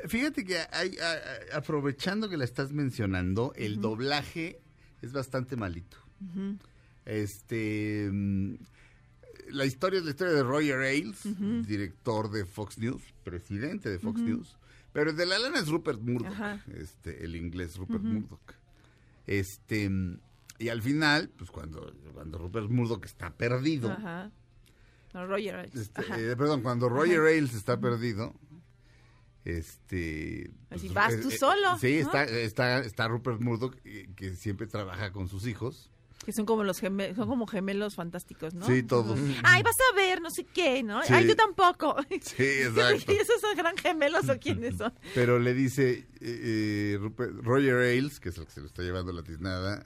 Fíjate 0.06 0.42
que 0.44 0.56
hay, 0.73 0.97
a- 0.99 1.54
a- 1.54 1.59
aprovechando 1.59 2.30
que 2.30 2.38
la 2.38 2.44
estás 2.44 2.73
mencionando, 2.73 3.52
el 3.56 3.78
doblaje 3.82 4.59
es 5.02 5.12
bastante 5.12 5.54
malito. 5.54 5.99
Este, 7.04 8.09
mm, 8.11 8.54
la 9.52 9.64
historia 9.66 9.99
es 9.99 10.04
la 10.04 10.11
historia 10.11 10.32
de 10.35 10.42
Roger 10.42 10.80
Ailes, 10.80 11.21
director 11.66 12.30
de 12.30 12.44
Fox 12.44 12.78
News, 12.78 13.02
presidente 13.25 13.88
de 13.90 13.99
Fox 13.99 14.21
News, 14.21 14.56
pero 14.92 15.11
el 15.11 15.16
de 15.16 15.26
la 15.26 15.38
lana 15.38 15.59
es 15.59 15.68
Rupert 15.68 16.00
Murdoch, 16.00 16.32
Ajá. 16.32 16.64
este, 16.75 17.25
el 17.25 17.37
inglés 17.37 17.76
Rupert 17.76 18.02
Murdoch. 18.02 18.40
Este, 19.26 19.90
y 20.59 20.68
al 20.68 20.82
final, 20.82 21.30
pues 21.37 21.50
cuando, 21.50 21.94
cuando 22.12 22.38
Rupert 22.38 22.68
Murdoch 22.71 23.04
está 23.04 23.30
perdido, 23.32 23.90
Ajá. 23.92 24.30
No, 25.14 25.26
Roger. 25.26 25.56
Ailes. 25.56 25.75
este, 25.76 26.02
eh, 26.32 26.37
perdón, 26.37 26.62
cuando 26.62 26.88
Roger 26.88 27.21
Ailes 27.21 27.54
está 27.54 27.78
perdido, 27.78 28.35
este... 29.44 30.50
Así, 30.71 30.88
vas 30.88 31.21
tú 31.21 31.28
eh, 31.30 31.35
eh, 31.35 31.38
solo, 31.38 31.78
Sí, 31.78 32.00
¿no? 32.00 32.06
está, 32.06 32.25
está, 32.25 32.78
está 32.80 33.09
Rupert 33.09 33.40
Murdoch, 33.40 33.76
eh, 33.85 34.09
que 34.16 34.35
siempre 34.37 34.66
trabaja 34.66 35.12
con 35.12 35.28
sus 35.28 35.47
hijos. 35.47 35.90
Que 36.24 36.32
son 36.32 36.46
como 36.46 36.62
los 36.62 36.78
gemelos, 36.78 37.16
son 37.16 37.28
como 37.28 37.46
gemelos 37.48 37.96
fantásticos, 37.96 38.54
¿no? 38.54 38.64
Sí, 38.66 38.84
todos. 38.84 39.18
Ay, 39.42 39.62
vas 39.64 39.74
a 39.92 39.96
ver, 39.96 40.20
no 40.22 40.30
sé 40.30 40.44
qué, 40.44 40.82
¿no? 40.84 41.02
Sí. 41.02 41.12
Ay, 41.12 41.26
yo 41.26 41.34
tampoco. 41.34 41.96
Sí, 42.20 42.36
exacto. 42.44 43.12
¿Y 43.12 43.16
esos 43.16 43.40
son 43.40 43.56
gran 43.56 43.76
gemelos 43.76 44.28
o 44.28 44.38
quiénes 44.38 44.76
son? 44.76 44.92
Pero 45.14 45.40
le 45.40 45.52
dice 45.52 46.06
eh, 46.20 46.98
eh, 47.00 47.10
Roger 47.42 47.76
Ailes, 47.78 48.20
que 48.20 48.28
es 48.28 48.38
el 48.38 48.44
que 48.46 48.52
se 48.52 48.60
lo 48.60 48.66
está 48.66 48.82
llevando 48.82 49.12
la 49.12 49.24
tiznada, 49.24 49.84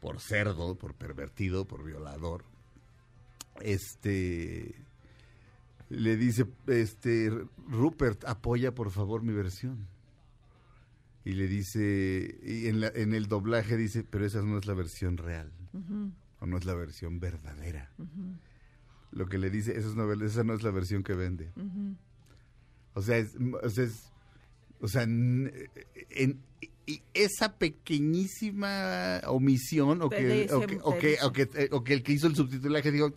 por 0.00 0.20
cerdo, 0.20 0.74
por 0.76 0.94
pervertido, 0.94 1.66
por 1.66 1.84
violador. 1.84 2.44
Este 3.60 4.74
le 5.88 6.16
dice, 6.16 6.46
este 6.68 7.30
Rupert, 7.68 8.24
apoya 8.24 8.74
por 8.74 8.90
favor 8.90 9.22
mi 9.22 9.32
versión. 9.32 9.88
Y 11.24 11.32
le 11.32 11.46
dice, 11.46 12.38
y 12.42 12.66
en, 12.66 12.80
la- 12.80 12.88
en 12.94 13.14
el 13.14 13.26
doblaje 13.28 13.76
dice, 13.76 14.02
pero 14.02 14.26
esa 14.26 14.42
no 14.42 14.58
es 14.58 14.66
la 14.66 14.74
versión 14.74 15.16
real. 15.18 15.52
O 16.40 16.46
no 16.46 16.56
es 16.58 16.64
la 16.64 16.74
versión 16.74 17.20
verdadera. 17.20 17.90
Lo 19.12 19.26
que 19.26 19.38
le 19.38 19.50
dice, 19.50 19.76
esa, 19.78 19.88
es 19.88 19.94
no, 19.94 20.10
esa 20.12 20.42
no 20.44 20.54
es 20.54 20.62
la 20.62 20.70
versión 20.70 21.02
que 21.02 21.14
vende. 21.14 21.52
O 22.94 23.02
sea, 23.02 23.16
es, 23.18 23.36
o 23.62 23.68
sea, 23.70 23.84
es- 23.84 24.10
o 24.80 24.88
sea, 24.88 25.02
n- 25.04 25.52
en, 26.10 26.40
y 26.86 27.00
esa 27.14 27.56
pequeñísima 27.56 29.20
omisión 29.28 30.02
o 30.02 30.10
que, 30.10 30.16
o, 30.52 30.60
que, 30.98 31.16
o 31.22 31.32
que- 31.32 31.48
eh, 31.54 31.68
o 31.70 31.84
que 31.84 31.94
el 31.94 32.02
que 32.02 32.12
hizo 32.12 32.26
el 32.26 32.34
subtitulaje 32.36 32.90
dijo, 32.90 33.12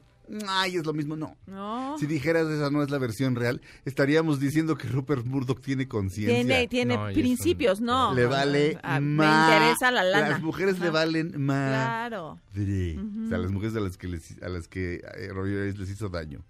ay, 0.47 0.77
es 0.77 0.85
lo 0.85 0.93
mismo, 0.93 1.15
no. 1.15 1.35
No. 1.47 1.95
Si 1.97 2.05
dijeras 2.05 2.47
esa 2.49 2.69
no 2.69 2.83
es 2.83 2.89
la 2.89 2.97
versión 2.97 3.35
real, 3.35 3.61
estaríamos 3.85 4.39
diciendo 4.39 4.77
que 4.77 4.87
Rupert 4.87 5.25
Murdoch 5.25 5.61
tiene 5.61 5.87
conciencia. 5.87 6.35
Tiene, 6.35 6.67
tiene 6.67 6.97
No, 6.97 7.05
principios, 7.13 7.81
no. 7.81 8.13
le 8.13 8.25
vale 8.25 8.77
Ah, 8.83 8.99
Me 8.99 9.15
ma- 9.25 9.49
interesa 9.57 9.91
la 9.91 10.03
lana. 10.03 10.29
Las 10.29 10.41
mujeres 10.41 10.79
le 10.79 10.89
valen 10.89 11.33
más. 11.41 11.69
Claro. 11.69 12.39
O 12.51 13.29
sea, 13.29 13.37
las 13.37 13.51
mujeres 13.51 13.75
a 13.75 13.79
las 13.79 13.97
que, 13.97 14.07
les, 14.07 14.41
a 14.41 14.49
las 14.49 14.67
que 14.67 14.95
eh, 15.17 15.29
Roger 15.31 15.77
les 15.77 15.89
hizo 15.89 16.09
daño. 16.09 16.43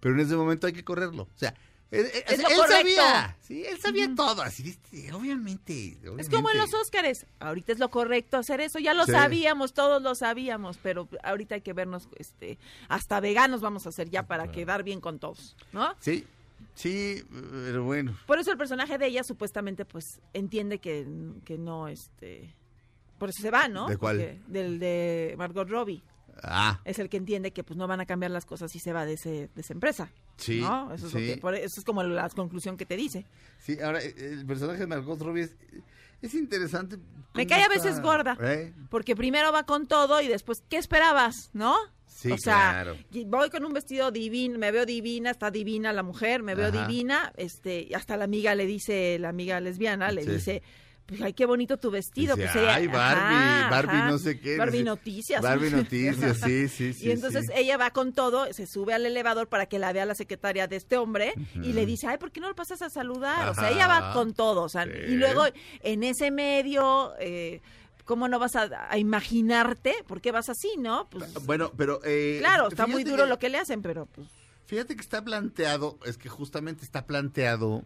Pero 0.00 0.14
en 0.14 0.20
ese 0.20 0.34
momento 0.36 0.66
hay 0.66 0.72
que 0.72 0.84
correrlo. 0.84 1.22
O 1.24 1.38
sea, 1.38 1.54
él, 1.92 2.06
él- 2.12 2.22
Es 2.26 2.42
lo 2.42 2.48
él 2.48 2.56
sabía. 2.68 3.36
Sí, 3.40 3.64
él 3.64 3.78
sabía 3.80 4.12
todo. 4.14 4.42
Así, 4.42 4.62
viste, 4.62 5.12
obviamente, 5.12 5.90
Es 5.90 6.00
como 6.00 6.50
en 6.50 6.56
obviamente. 6.56 6.58
los 6.58 6.74
Óscares. 6.74 7.26
Ahorita 7.38 7.72
es 7.72 7.78
lo 7.78 7.90
correcto 7.90 8.36
hacer 8.38 8.60
eso. 8.60 8.78
Ya 8.80 8.94
lo 8.94 9.04
Sí. 9.06 9.12
sabíamos, 9.12 9.72
todos 9.74 10.02
lo 10.02 10.14
sabíamos, 10.14 10.78
pero 10.82 11.08
ahorita 11.22 11.54
hay 11.56 11.60
que 11.60 11.72
vernos, 11.72 12.08
este, 12.16 12.58
hasta 12.88 13.20
veganos 13.20 13.60
vamos 13.60 13.86
a 13.86 13.90
hacer 13.90 14.10
ya 14.10 14.24
para 14.26 14.50
quedar 14.50 14.82
bien 14.82 15.00
con 15.00 15.18
todos, 15.18 15.54
¿no? 15.72 15.94
Sí, 16.00 16.26
sí, 16.74 17.22
pero 17.30 17.84
bueno. 17.84 18.16
Por 18.26 18.38
eso 18.38 18.50
el 18.50 18.58
personaje 18.58 18.98
de 18.98 19.06
ella 19.06 19.22
supuestamente, 19.22 19.84
pues, 19.84 20.20
entiende 20.32 20.78
que, 20.78 21.06
que 21.44 21.58
no, 21.58 21.88
este, 21.88 22.54
por 23.18 23.28
eso 23.28 23.42
se 23.42 23.50
va, 23.50 23.68
¿no? 23.68 23.86
¿De 23.88 23.96
cuál? 23.98 24.16
Porque- 24.16 24.40
del 24.48 24.78
de 24.78 25.34
Margot 25.36 25.68
Robbie. 25.68 26.02
Ah, 26.42 26.80
Es 26.84 26.98
el 26.98 27.08
que 27.08 27.16
entiende 27.16 27.52
que, 27.52 27.62
pues, 27.64 27.76
no 27.76 27.86
van 27.86 28.00
a 28.00 28.06
cambiar 28.06 28.30
las 28.30 28.44
cosas 28.46 28.70
si 28.70 28.78
se 28.78 28.92
va 28.92 29.04
de, 29.06 29.14
ese, 29.14 29.50
de 29.54 29.60
esa 29.60 29.72
empresa. 29.72 30.10
Sí, 30.36 30.60
¿no? 30.60 30.92
Eso 30.92 31.06
es, 31.08 31.14
lo 31.14 31.20
que- 31.20 31.36
por- 31.38 31.54
eso 31.54 31.78
es 31.78 31.84
como 31.84 32.02
la 32.02 32.28
conclusión 32.30 32.76
que 32.76 32.86
te 32.86 32.96
dice. 32.96 33.26
sí, 33.58 33.78
ahora 33.80 34.00
eh, 34.02 34.14
el 34.18 34.46
personaje 34.46 34.80
de 34.80 34.86
Margot 34.86 35.20
Robbie 35.20 35.42
es, 35.44 35.56
es 36.22 36.34
interesante. 36.34 36.96
Me 37.34 37.46
cae 37.46 37.62
a 37.62 37.68
veces 37.68 38.00
gorda. 38.00 38.36
¿Eh? 38.40 38.72
Porque 38.90 39.14
primero 39.16 39.52
va 39.52 39.64
con 39.64 39.86
todo 39.86 40.20
y 40.20 40.28
después, 40.28 40.62
¿qué 40.68 40.76
esperabas? 40.78 41.50
¿No? 41.52 41.74
Sí, 42.06 42.30
o 42.30 42.36
sea, 42.38 42.82
claro. 42.84 42.96
voy 43.26 43.48
con 43.50 43.64
un 43.64 43.72
vestido 43.72 44.10
divino, 44.10 44.58
me 44.58 44.70
veo 44.70 44.84
divina, 44.86 45.30
está 45.30 45.50
divina 45.50 45.92
la 45.92 46.02
mujer, 46.02 46.42
me 46.42 46.54
veo 46.54 46.68
Ajá. 46.68 46.86
divina, 46.86 47.32
este, 47.36 47.88
hasta 47.96 48.16
la 48.16 48.24
amiga 48.24 48.54
le 48.54 48.66
dice, 48.66 49.18
la 49.18 49.30
amiga 49.30 49.58
lesbiana 49.60 50.12
le 50.12 50.22
Sí. 50.24 50.30
dice, 50.30 50.62
pues 51.06 51.20
ay, 51.20 51.32
qué 51.32 51.46
bonito 51.46 51.76
tu 51.78 51.90
vestido. 51.90 52.36
Pues 52.36 52.54
ella, 52.54 52.74
ay, 52.76 52.86
Barbie, 52.86 53.34
ajá, 53.34 53.70
Barbie 53.70 53.96
ajá, 53.96 54.10
no 54.10 54.18
sé 54.18 54.38
qué. 54.40 54.56
Barbie 54.56 54.78
dice, 54.78 54.84
Noticias. 54.84 55.42
Barbie 55.42 55.70
Noticias, 55.70 56.38
sí, 56.38 56.68
sí, 56.68 56.92
sí. 56.94 57.06
y 57.06 57.10
entonces 57.10 57.46
sí. 57.46 57.52
ella 57.56 57.76
va 57.76 57.90
con 57.90 58.12
todo, 58.12 58.52
se 58.52 58.66
sube 58.66 58.94
al 58.94 59.04
elevador 59.04 59.48
para 59.48 59.66
que 59.66 59.78
la 59.78 59.92
vea 59.92 60.06
la 60.06 60.14
secretaria 60.14 60.66
de 60.66 60.76
este 60.76 60.96
hombre 60.96 61.34
y 61.54 61.72
le 61.72 61.86
dice, 61.86 62.06
ay, 62.06 62.18
¿por 62.18 62.30
qué 62.30 62.40
no 62.40 62.48
lo 62.48 62.54
pasas 62.54 62.82
a 62.82 62.90
saludar? 62.90 63.48
O 63.48 63.54
sea, 63.54 63.70
ella 63.70 63.88
va 63.88 64.12
con 64.12 64.32
todo. 64.32 64.62
O 64.62 64.68
sea, 64.68 64.82
Sí. 64.84 64.90
Y 65.08 65.14
luego 65.16 65.44
en 65.82 66.02
ese 66.02 66.30
medio, 66.30 67.12
eh, 67.20 67.60
¿cómo 68.04 68.26
no 68.28 68.38
vas 68.38 68.56
a, 68.56 68.88
a 68.90 68.98
imaginarte? 68.98 69.94
¿Por 70.06 70.20
qué 70.20 70.32
vas 70.32 70.48
así, 70.48 70.70
no? 70.78 71.08
Pues, 71.08 71.32
Bueno, 71.44 71.72
pero... 71.76 72.00
eh, 72.04 72.38
claro, 72.40 72.68
está 72.68 72.86
muy 72.86 73.04
duro 73.04 73.26
lo 73.26 73.38
que 73.38 73.48
le 73.48 73.58
hacen, 73.58 73.80
pero 73.82 74.06
pues... 74.06 74.28
Fíjate 74.66 74.94
que 74.94 75.02
está 75.02 75.22
planteado, 75.22 75.98
es 76.04 76.16
que 76.16 76.28
justamente 76.28 76.84
está 76.84 77.06
planteado. 77.06 77.84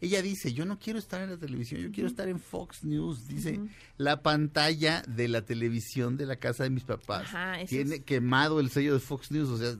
Ella 0.00 0.22
dice, 0.22 0.52
yo 0.52 0.64
no 0.64 0.78
quiero 0.78 0.98
estar 0.98 1.20
en 1.22 1.30
la 1.30 1.36
televisión, 1.38 1.80
yo 1.80 1.90
quiero 1.90 2.08
estar 2.08 2.28
en 2.28 2.38
Fox 2.38 2.84
News. 2.84 3.26
Dice, 3.26 3.58
la 3.96 4.22
pantalla 4.22 5.02
de 5.08 5.26
la 5.28 5.42
televisión 5.42 6.16
de 6.16 6.26
la 6.26 6.36
casa 6.36 6.62
de 6.64 6.70
mis 6.70 6.84
papás 6.84 7.22
Ajá, 7.34 7.56
tiene 7.66 7.96
es- 7.96 8.04
quemado 8.04 8.60
el 8.60 8.70
sello 8.70 8.94
de 8.94 9.00
Fox 9.00 9.30
News. 9.32 9.48
O 9.48 9.58
sea, 9.58 9.74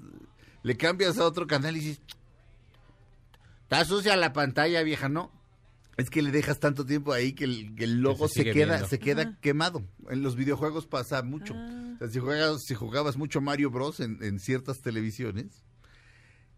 le 0.65 0.77
cambias 0.77 1.19
a 1.19 1.25
otro 1.25 1.47
canal 1.47 1.77
y 1.77 1.81
dices, 1.81 2.01
está 3.63 3.85
sucia 3.85 4.17
la 4.17 4.33
pantalla, 4.33 4.83
vieja, 4.83 5.09
¿no? 5.09 5.31
Es 5.97 6.11
que 6.11 6.23
le 6.23 6.31
dejas 6.31 6.61
tanto 6.61 6.87
tiempo 6.87 7.13
ahí 7.13 7.33
que 7.33 7.45
el, 7.45 7.75
que 7.75 7.85
el 7.85 8.01
logo 8.01 8.29
se 8.29 8.45
queda, 8.45 8.75
viendo. 8.75 8.87
se 8.89 8.99
queda 9.01 9.37
quemado. 9.41 9.83
En 10.09 10.23
los 10.23 10.37
videojuegos 10.37 10.87
pasa 10.87 11.23
mucho. 11.23 11.55
Ah. 11.57 11.93
O 11.97 11.99
sea, 11.99 12.09
si, 12.09 12.21
juegas, 12.21 12.63
si 12.65 12.75
jugabas 12.75 13.17
mucho 13.17 13.41
Mario 13.41 13.71
Bros. 13.71 13.99
en, 13.99 14.23
en 14.23 14.39
ciertas 14.39 14.81
televisiones, 14.81 15.65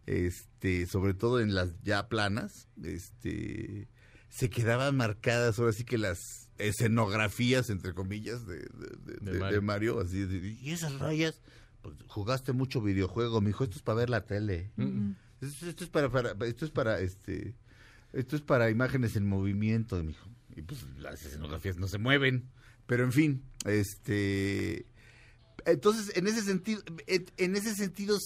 este, 0.05 0.85
sobre 0.87 1.13
todo 1.13 1.39
en 1.39 1.53
las 1.53 1.69
ya 1.83 2.07
planas, 2.09 2.67
este, 2.83 3.87
se 4.29 4.49
quedaban 4.49 4.95
marcadas 4.97 5.59
ahora 5.59 5.73
sí 5.73 5.83
que 5.83 5.97
las 5.97 6.49
escenografías, 6.57 7.69
entre 7.69 7.93
comillas, 7.93 8.45
de, 8.45 8.57
de- 8.59 9.17
de- 9.21 9.31
De 9.39 9.51
de- 9.51 9.61
Mario. 9.61 9.99
así 9.99 10.57
y 10.61 10.71
esas 10.71 10.99
rayas, 10.99 11.41
pues 11.81 11.95
jugaste 12.07 12.53
mucho 12.53 12.81
videojuego, 12.81 13.41
mijo, 13.41 13.63
esto 13.63 13.77
es 13.77 13.81
para 13.83 13.97
ver 13.99 14.09
la 14.09 14.25
tele. 14.25 14.71
Esto, 15.41 15.67
esto 15.67 15.83
es 15.83 15.89
para, 15.89 16.09
para- 16.11 16.33
esto 16.45 16.65
es 16.65 16.71
para, 16.71 16.99
este, 16.99 17.55
esto 18.13 18.35
es 18.35 18.41
para 18.41 18.69
imágenes 18.69 19.15
en 19.15 19.27
movimiento, 19.27 20.01
mijo. 20.03 20.27
Y 20.55 20.61
pues 20.61 20.83
las 20.99 21.25
escenografías 21.25 21.77
no 21.77 21.87
se 21.87 21.97
mueven. 21.97 22.49
Pero 22.85 23.03
en 23.05 23.11
fin, 23.13 23.43
este, 23.65 24.85
entonces 25.65 26.15
en 26.17 26.27
ese 26.27 26.41
sentido, 26.41 26.83
en 27.07 27.55
ese 27.55 27.73
sentido, 27.73 28.17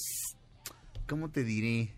¿cómo 1.08 1.30
te 1.30 1.44
diré? 1.44 1.94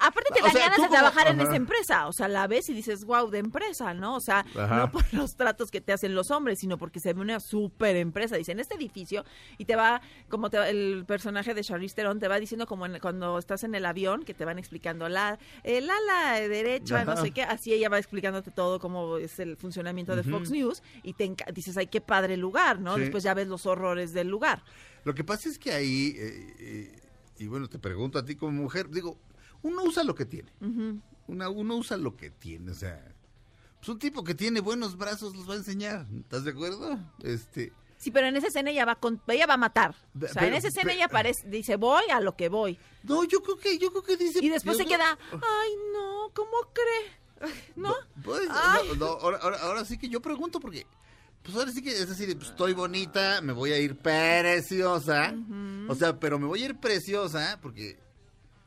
Aparte 0.00 0.30
te 0.34 0.42
dan 0.42 0.52
ganas 0.52 0.78
de 0.82 0.88
trabajar 0.88 1.28
en 1.28 1.40
esa 1.40 1.54
empresa, 1.54 2.08
o 2.08 2.12
sea, 2.12 2.26
la 2.26 2.48
ves 2.48 2.68
y 2.68 2.74
dices, 2.74 3.04
wow, 3.04 3.30
de 3.30 3.38
empresa, 3.38 3.94
¿no? 3.94 4.16
O 4.16 4.20
sea, 4.20 4.44
Ajá. 4.58 4.78
no 4.78 4.90
por 4.90 5.14
los 5.14 5.36
tratos 5.36 5.70
que 5.70 5.80
te 5.80 5.92
hacen 5.92 6.12
los 6.12 6.32
hombres, 6.32 6.58
sino 6.58 6.76
porque 6.76 6.98
se 6.98 7.12
ve 7.12 7.20
una 7.20 7.38
súper 7.38 7.94
empresa. 7.94 8.34
Dicen, 8.36 8.58
este 8.58 8.74
edificio, 8.74 9.24
y 9.58 9.64
te 9.64 9.76
va, 9.76 10.00
como 10.28 10.50
te 10.50 10.58
va- 10.58 10.68
el 10.68 11.04
personaje 11.06 11.54
de 11.54 11.62
Charlize 11.62 11.94
Theron 11.94 12.18
te 12.18 12.26
va 12.26 12.40
diciendo 12.40 12.66
como 12.66 12.84
en- 12.84 12.98
cuando 12.98 13.38
estás 13.38 13.62
en 13.62 13.76
el 13.76 13.86
avión, 13.86 14.24
que 14.24 14.34
te 14.34 14.44
van 14.44 14.58
explicando 14.58 15.08
la, 15.08 15.38
el 15.62 15.88
ala 15.88 16.40
derecha, 16.48 17.04
no 17.04 17.16
sé 17.16 17.30
qué, 17.30 17.44
así 17.44 17.72
ella 17.72 17.88
va 17.88 17.98
explicándote 18.00 18.50
todo 18.50 18.80
cómo 18.80 19.18
es 19.18 19.38
el 19.38 19.56
funcionamiento 19.56 20.16
de 20.16 20.24
Fox 20.24 20.50
News, 20.50 20.82
y 21.04 21.12
te 21.12 21.32
dices, 21.54 21.76
ay, 21.76 21.86
qué 21.86 22.00
padre 22.00 22.36
lugar, 22.36 22.80
¿no? 22.80 22.96
Sí. 22.96 23.02
Después 23.02 23.22
ya 23.22 23.34
ves 23.34 23.46
los 23.46 23.66
horrores 23.66 24.12
del 24.12 24.26
lugar. 24.26 24.64
Lo 25.04 25.14
que 25.14 25.22
pasa 25.22 25.48
es 25.48 25.60
que 25.60 25.70
ahí, 25.70 26.16
eh, 26.18 26.54
eh, 26.58 27.00
y 27.38 27.46
bueno, 27.46 27.68
te 27.68 27.78
pregunto 27.78 28.18
a 28.18 28.24
ti 28.24 28.36
como 28.36 28.52
mujer, 28.62 28.88
digo, 28.90 29.18
uno 29.62 29.82
usa 29.84 30.04
lo 30.04 30.14
que 30.14 30.26
tiene. 30.26 30.52
Una- 31.28 31.48
uno 31.48 31.76
usa 31.76 31.96
lo 31.96 32.16
que 32.16 32.30
tiene, 32.30 32.70
o 32.70 32.74
sea, 32.74 33.02
pues 33.78 33.88
un 33.88 33.98
tipo 33.98 34.22
que 34.24 34.34
tiene 34.34 34.60
buenos 34.60 34.96
brazos 34.96 35.34
los 35.36 35.48
va 35.48 35.54
a 35.54 35.56
enseñar, 35.56 36.06
¿estás 36.20 36.44
de 36.44 36.50
acuerdo? 36.52 36.98
Este, 37.22 37.72
Sí, 37.98 38.10
pero 38.10 38.26
en 38.26 38.36
esa 38.36 38.48
escena 38.48 38.70
ella 38.70 38.84
va 38.84 38.96
con, 38.96 39.22
ella 39.26 39.46
va 39.46 39.54
a 39.54 39.56
matar. 39.56 39.94
O 40.14 40.20
sea, 40.20 40.28
Pero- 40.34 40.46
en 40.48 40.54
esa 40.54 40.68
escena 40.68 40.84
pero- 40.84 40.96
ella 40.96 41.08
parece, 41.08 41.48
dice, 41.48 41.76
voy 41.76 42.04
a 42.12 42.20
lo 42.20 42.36
que 42.36 42.50
voy. 42.50 42.78
no, 43.02 43.24
yo 43.24 43.42
creo 43.42 43.56
que, 43.56 43.78
yo 43.78 43.90
creo 43.90 44.02
que 44.02 44.16
dice. 44.18 44.38
Y 44.44 44.50
después 44.50 44.76
se 44.76 44.84
queda, 44.84 45.18
ay, 45.32 45.70
no, 45.94 46.30
¿cómo 46.34 46.52
cree? 46.74 47.50
¿No? 47.74 47.94
Pues, 48.22 48.48
no, 48.98 49.06
ahora- 49.06 49.38
ahora 49.62 49.84
sí 49.86 49.96
que 49.98 50.08
yo 50.10 50.20
pregunto 50.20 50.60
porque, 50.60 50.86
pues 51.46 51.56
ahora 51.58 51.70
sí 51.70 51.80
que 51.80 51.90
es 51.90 52.10
así, 52.10 52.26
de, 52.26 52.34
pues, 52.34 52.50
estoy 52.50 52.72
bonita, 52.72 53.40
me 53.40 53.52
voy 53.52 53.70
a 53.70 53.78
ir 53.78 53.96
preciosa, 53.96 55.32
o 55.88 55.94
sea, 55.94 56.18
pero 56.18 56.40
me 56.40 56.46
voy 56.46 56.62
a 56.62 56.66
ir 56.66 56.80
preciosa 56.80 57.60
porque, 57.62 58.00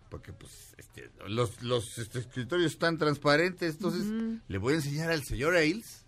porque 0.10 0.32
pues 0.32 0.74
este, 0.78 1.12
los, 1.28 1.62
los 1.62 1.98
este, 1.98 2.20
escritorios 2.20 2.72
están 2.72 2.98
transparentes, 2.98 3.76
entonces 3.76 4.42
le 4.48 4.58
voy 4.58 4.74
a 4.74 4.78
enseñar 4.78 5.12
al 5.12 5.26
señor 5.26 5.56
Ailes, 5.56 6.06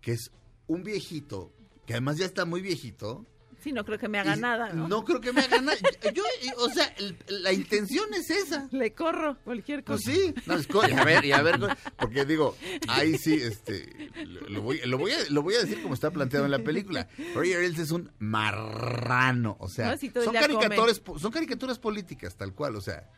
que 0.00 0.10
es 0.10 0.32
un 0.66 0.82
viejito, 0.82 1.52
que 1.86 1.92
además 1.92 2.16
ya 2.16 2.26
está 2.26 2.44
muy 2.44 2.62
viejito. 2.62 3.24
Sí, 3.62 3.72
no 3.72 3.84
creo 3.84 3.98
que 3.98 4.08
me 4.08 4.18
haga 4.20 4.36
y 4.36 4.40
nada, 4.40 4.72
¿no? 4.72 5.04
creo 5.04 5.20
que 5.20 5.32
me 5.32 5.40
haga 5.40 5.60
nada. 5.60 5.76
Yo, 6.14 6.22
o 6.58 6.68
sea, 6.70 6.86
el- 6.98 7.16
la 7.42 7.52
intención 7.52 8.06
es 8.14 8.30
esa. 8.30 8.68
Le 8.70 8.92
corro 8.92 9.36
cualquier 9.44 9.82
Pues 9.82 10.04
cosa. 10.04 10.12
sí, 10.16 10.34
no, 10.46 10.54
es 10.54 10.66
co- 10.68 10.86
y 10.88 10.92
a 10.92 11.04
ver, 11.04 11.24
y 11.24 11.32
a 11.32 11.42
ver, 11.42 11.58
porque 11.98 12.24
digo, 12.24 12.56
ahí 12.88 13.18
sí, 13.18 13.34
este, 13.34 14.10
lo, 14.26 14.48
lo 14.48 14.62
voy, 14.62 14.80
lo, 14.84 14.96
voy 14.98 15.12
a, 15.12 15.16
lo 15.30 15.42
voy 15.42 15.54
a 15.54 15.60
decir 15.60 15.82
como 15.82 15.94
está 15.94 16.10
planteado 16.12 16.44
en 16.44 16.52
la 16.52 16.60
película. 16.60 17.08
Roger 17.34 17.58
Ailes 17.60 17.78
es 17.80 17.90
un 17.90 18.10
marrano, 18.18 19.56
o 19.60 19.68
sea, 19.68 19.90
No, 19.90 19.98
son, 19.98 20.10
come. 20.34 20.40
caricaturas, 20.40 21.02
son 21.18 21.32
caricaturas 21.32 21.78
políticas, 21.78 22.36
tal 22.36 22.54
cual, 22.54 22.76
o 22.76 22.80
sea, 22.80 23.08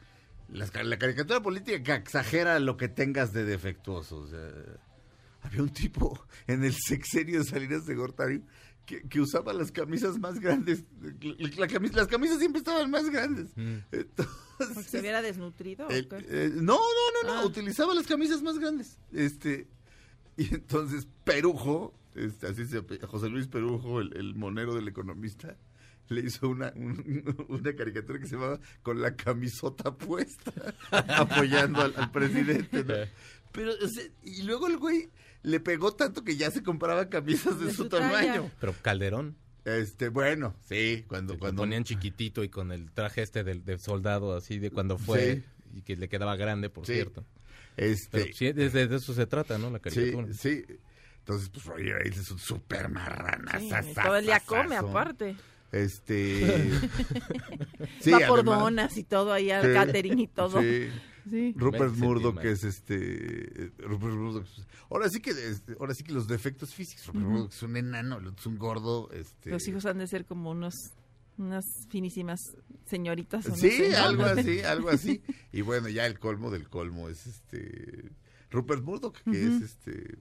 las 0.49 0.73
la 0.85 0.99
caricatura 0.99 1.41
política 1.43 1.83
que 1.83 1.93
exagera 1.95 2.59
lo 2.59 2.77
que 2.77 2.89
tengas 2.89 3.33
de 3.33 3.45
defectuoso, 3.45 4.17
o 4.17 4.27
sea, 4.27 4.49
había 5.43 5.63
un 5.63 5.71
tipo 5.71 6.27
en 6.47 6.65
el 6.65 6.75
sexenio 6.75 7.39
de 7.41 7.45
Salinas 7.45 7.87
de 7.87 7.95
Gortari 7.95 8.43
que, 8.87 9.03
que 9.03 9.21
usaba 9.21 9.53
las 9.53 9.71
camisas 9.73 10.19
más 10.19 10.41
grandes, 10.41 10.85
la- 11.01 11.11
la 11.59 11.69
camis- 11.69 11.93
las 11.93 12.09
camisas 12.09 12.39
siempre 12.39 12.59
estaban 12.59 12.91
más 12.91 13.09
grandes. 13.09 13.49
Entonces, 13.57 14.35
Porque 14.75 14.83
se 14.89 15.01
hubiera 15.01 15.23
desnutrido. 15.23 15.87
¿o 15.87 15.91
el- 15.91 16.09
qué? 16.09 16.17
eh, 16.29 16.51
no, 16.55 16.75
no, 16.79 17.23
no, 17.23 17.35
no, 17.35 17.41
Ah. 17.41 17.45
utilizaba 17.47 17.95
las 17.95 18.07
camisas 18.07 18.43
más 18.43 18.59
grandes. 18.59 18.99
Este, 19.13 19.69
y 20.37 20.55
entonces 20.55 21.07
Perujo, 21.25 21.95
este, 22.15 22.49
así 22.49 22.67
se 22.67 22.81
José 23.07 23.29
Luis 23.29 23.47
Perujo, 23.47 24.01
el, 24.01 24.17
el 24.17 24.35
monero 24.35 24.75
del 24.75 24.89
economista, 24.89 25.57
le 26.09 26.23
hizo 26.23 26.49
una, 26.49 26.73
un- 26.75 27.25
una 27.49 27.77
caricatura 27.77 28.19
que 28.19 28.27
se 28.27 28.35
llamaba 28.35 28.59
Con 28.83 29.01
la 29.01 29.15
camisota 29.15 29.95
puesta, 29.97 30.53
apoyando 30.91 31.81
al, 31.83 31.95
al 31.97 32.11
presidente. 32.11 32.83
¿no? 32.85 32.95
Pero, 33.53 33.73
o 33.83 33.89
sea, 33.89 34.05
y 34.25 34.43
luego 34.43 34.67
el 34.67 34.77
güey 34.79 35.09
le 35.43 35.61
pegó 35.61 35.93
tanto 35.95 36.23
que 36.25 36.37
ya 36.37 36.51
se 36.51 36.63
compraba 36.63 37.09
camisas 37.09 37.59
de, 37.59 37.67
De 37.67 37.73
su, 37.73 37.89
tamaño. 37.89 38.51
Pero 38.61 38.75
Calderón. 38.83 39.37
Este, 39.65 40.09
bueno, 40.09 40.55
sí, 40.67 41.05
cuando, 41.07 41.35
Lo 41.35 41.39
cuando 41.39 41.63
ponían 41.63 41.85
chiquitito 41.85 42.43
y 42.43 42.49
con 42.49 42.73
el 42.73 42.91
traje 42.93 43.23
este 43.23 43.45
del, 43.45 43.65
del 43.65 43.79
soldado 43.79 44.35
así 44.35 44.59
de 44.59 44.71
cuando 44.71 44.97
fue 44.99 45.43
y 45.75 45.83
que 45.83 45.97
le 45.97 46.09
quedaba 46.09 46.35
grande, 46.37 46.71
por 46.71 46.87
Sí. 46.87 46.95
cierto. 46.95 47.25
este, 47.77 48.23
Pero 48.25 48.35
sí, 48.35 48.53
desde 48.53 48.87
de 48.89 48.97
eso 48.97 49.13
se 49.15 49.27
trata, 49.27 49.59
¿no? 49.59 49.71
La 49.71 49.79
Sí, 49.79 49.83
caricatura. 49.85 50.27
sí. 50.33 50.65
Entonces, 51.19 51.51
pues 51.51 51.65
Roger 51.67 51.97
Ailes 52.03 52.19
es 52.19 52.31
un 52.31 52.39
súper 52.39 52.89
marrana. 52.89 53.59
Sí, 53.61 53.69
sa- 53.69 53.83
sa- 53.83 54.03
todo 54.05 54.17
el 54.17 54.25
día 54.25 54.41
sa- 54.41 54.47
come, 54.47 54.77
aparte. 54.77 55.37
Este. 55.73 56.71
sí, 58.01 58.11
Va 58.11 58.19
por 58.27 58.41
además- 58.41 58.61
donas 58.61 58.97
y 58.97 59.05
todo 59.05 59.33
ahí 59.33 59.51
al 59.51 59.63
Sí, 59.67 59.73
catering 59.73 60.19
y 60.19 60.27
todo. 60.29 60.61
Sí. 60.61 60.89
Sí. 61.31 61.53
Rupert 61.57 61.95
Murdoch, 61.97 62.41
que 62.41 62.51
es 62.53 62.65
este. 62.65 63.73
Rupert 63.79 64.15
Murdoch. 64.15 64.47
Ahora 64.91 65.09
sí 65.11 65.21
que, 65.21 65.31
este, 65.31 65.77
ahora 65.79 65.95
sí 65.95 66.03
que 66.03 66.13
los 66.13 66.27
defectos 66.27 66.75
físicos. 66.75 67.07
Rupert 67.09 67.27
Murdoch 67.27 67.53
es 67.53 67.63
un 67.63 67.77
enano, 67.77 68.19
es 68.37 68.47
un 68.47 68.59
gordo. 68.59 69.11
Este, 69.13 69.51
Los 69.51 69.67
hijos 69.69 69.85
han 69.87 69.99
de 69.99 70.07
ser 70.09 70.25
como 70.25 70.51
unos 70.51 70.75
unas 71.37 71.65
finísimas 71.89 72.41
señoritas. 72.87 73.47
o 73.47 73.51
no 73.51 73.57
Sí, 73.57 73.95
algo 73.95 74.25
así, 74.25 74.61
algo 74.61 74.89
así. 74.91 75.23
Y 75.53 75.61
bueno, 75.61 75.89
ya 75.89 76.07
el 76.07 76.19
colmo 76.19 76.51
del 76.51 76.69
colmo 76.69 77.09
es 77.09 77.27
este. 77.27 78.11
Rupert 78.51 78.83
Murdoch, 78.83 79.17
que 79.31 79.43
es 79.47 79.63
este. 79.63 80.19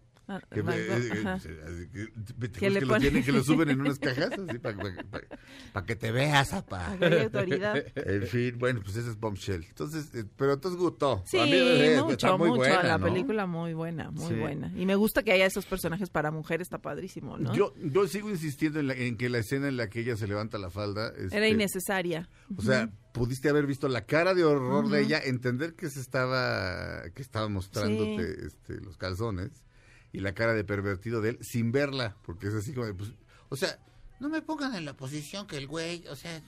Que, 0.51 0.63
me- 0.63 0.75
eh, 0.75 0.87
eh, 0.87 1.89
que- 1.91 2.47
¿te 2.49 2.59
Que 2.59 2.69
le 2.69 2.81
lo 2.81 2.97
tienen, 2.97 3.23
que 3.23 3.31
lo 3.31 3.43
suben 3.43 3.69
en 3.69 3.81
unas 3.81 3.97
cajas 3.99 4.31
así 4.31 4.59
para 4.59 5.85
que 5.85 5.95
te 5.95 6.11
veas, 6.11 6.53
hay 6.53 7.19
autoridad. 7.23 7.75
En 7.95 8.23
fin, 8.27 8.57
bueno, 8.59 8.81
pues 8.83 8.95
ese 8.97 9.09
es 9.09 9.19
Bombshell. 9.19 9.63
Entonces, 9.65 10.13
eh, 10.13 10.25
pero 10.35 10.53
entonces 10.53 10.79
gustó. 10.79 11.23
Sí, 11.25 11.39
A 11.39 11.45
mí, 11.45 11.51
eh, 11.53 11.93
está 11.95 12.03
mucho, 12.05 12.37
muy 12.37 12.47
mucho. 12.49 12.59
buena, 12.59 12.83
la 12.83 12.97
¿no? 12.97 13.05
película 13.05 13.45
muy 13.47 13.73
buena, 13.73 14.11
muy 14.11 14.27
Sí. 14.33 14.39
buena. 14.39 14.71
Y 14.75 14.85
me 14.85 14.95
gusta 14.95 15.23
que 15.23 15.31
haya 15.31 15.45
esos 15.45 15.65
personajes 15.65 16.09
para 16.09 16.31
mujeres, 16.31 16.67
está 16.67 16.77
padrísimo, 16.79 17.37
¿no? 17.37 17.53
Yo, 17.53 17.73
yo 17.77 18.07
sigo 18.07 18.29
insistiendo 18.29 18.79
en, 18.79 18.87
la- 18.87 18.93
en 18.95 19.17
que 19.17 19.29
la 19.29 19.39
escena 19.39 19.67
en 19.67 19.77
la 19.77 19.89
que 19.89 20.01
ella 20.01 20.15
se 20.15 20.27
levanta 20.27 20.57
la 20.57 20.69
falda. 20.69 21.09
Era 21.15 21.25
este, 21.25 21.49
innecesaria. 21.49 22.29
O 22.55 22.61
sea, 22.61 22.89
pudiste 23.13 23.49
haber 23.49 23.65
visto 23.65 23.87
la 23.87 24.05
cara 24.05 24.33
de 24.33 24.43
horror 24.43 24.89
de 24.89 25.01
ella, 25.01 25.19
entender 25.23 25.73
que 25.75 25.89
se 25.89 25.99
estaba, 25.99 27.03
que 27.15 27.21
estaba 27.21 27.47
mostrándote 27.49 28.45
este, 28.45 28.79
los 28.81 28.97
calzones 28.97 29.63
y 30.11 30.19
la 30.19 30.33
cara 30.33 30.53
de 30.53 30.63
pervertido 30.63 31.21
de 31.21 31.31
él 31.31 31.37
sin 31.41 31.71
verla, 31.71 32.15
porque 32.23 32.47
es 32.47 32.53
así 32.53 32.73
como, 32.73 32.87
de, 32.87 32.93
pues, 32.93 33.11
o 33.49 33.55
sea, 33.55 33.79
no 34.19 34.29
me 34.29 34.41
pongan 34.41 34.75
en 34.75 34.85
la 34.85 34.95
posición 34.95 35.47
que 35.47 35.57
el 35.57 35.67
güey, 35.67 36.05
o 36.07 36.15
sea, 36.15 36.41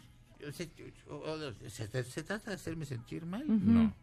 ¿se, 0.52 0.69
se 2.04 2.24
trata 2.24 2.50
de 2.52 2.56
hacerme 2.56 2.86
sentir 2.86 3.26
mal? 3.26 3.43
No. 3.47 3.93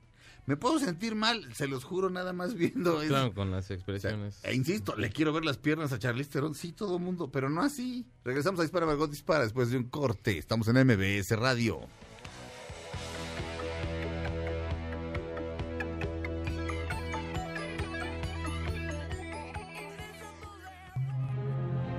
Me 0.47 0.57
puedo 0.57 0.79
sentir 0.79 1.15
mal, 1.15 1.53
se 1.55 1.69
los 1.69 1.85
juro, 1.85 2.09
nada 2.09 2.33
más 2.33 2.55
viendo 2.55 3.03
eso. 3.03 3.09
Claro, 3.11 3.35
con 3.35 3.51
las 3.51 3.65
O 3.65 3.69
sea, 3.69 3.77
expresiones. 3.77 4.41
e 4.43 4.55
insisto, 4.55 4.97
le 4.97 5.11
quiero 5.11 5.33
ver 5.33 5.45
las 5.45 5.59
piernas 5.59 5.93
a 5.93 5.99
Charlize 5.99 6.31
Theron, 6.31 6.55
sí, 6.55 6.73
todo 6.73 6.99
mundo, 6.99 7.31
pero 7.31 7.51
no 7.51 7.61
así. 7.61 8.07
Regresamos 8.25 8.59
a 8.61 8.63
Dispara 8.63 8.87
Margot 8.87 9.11
Dispara 9.11 9.45
después 9.45 9.71
de 9.71 9.77
un 9.77 9.85
corte. 9.85 10.39
Estamos 10.39 10.67
en 10.69 10.77
MBS 10.87 11.37
Radio. 11.37 11.81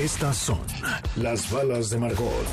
Estas 0.00 0.38
son 0.38 0.60
las 1.16 1.50
balas 1.50 1.90
de 1.90 1.98
Margot. 1.98 2.46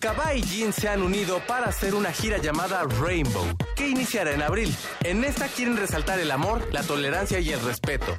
Cabá 0.00 0.34
y 0.34 0.42
Jean 0.42 0.72
se 0.72 0.88
han 0.88 1.00
unido 1.00 1.40
para 1.46 1.66
hacer 1.66 1.94
una 1.94 2.10
gira 2.10 2.38
llamada 2.38 2.82
Rainbow, 3.00 3.44
que 3.76 3.88
iniciará 3.88 4.32
en 4.32 4.42
abril. 4.42 4.74
En 5.04 5.22
esta 5.22 5.46
quieren 5.46 5.76
resaltar 5.76 6.18
el 6.18 6.28
amor, 6.32 6.66
la 6.72 6.82
tolerancia 6.82 7.38
y 7.38 7.52
el 7.52 7.60
respeto. 7.60 8.16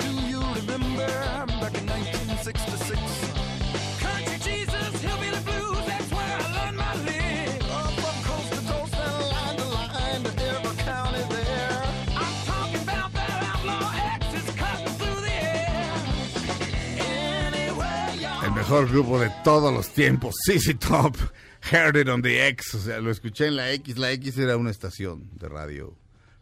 Do 0.00 0.28
you 0.28 0.42
remember 0.54 1.08
back 1.62 1.78
in 1.78 1.86
1966? 1.86 3.47
Mejor 18.68 18.90
grupo 18.90 19.18
de 19.18 19.30
todos 19.44 19.72
los 19.72 19.88
tiempos, 19.94 20.34
CC 20.44 20.74
Top, 20.74 21.16
Heard 21.72 21.96
It 21.96 22.08
on 22.10 22.20
the 22.20 22.48
X, 22.48 22.74
o 22.74 22.78
sea, 22.78 23.00
lo 23.00 23.10
escuché 23.10 23.46
en 23.46 23.56
la 23.56 23.72
X, 23.72 23.96
la 23.96 24.12
X 24.12 24.36
era 24.36 24.58
una 24.58 24.70
estación 24.70 25.30
de 25.38 25.48
radio 25.48 25.96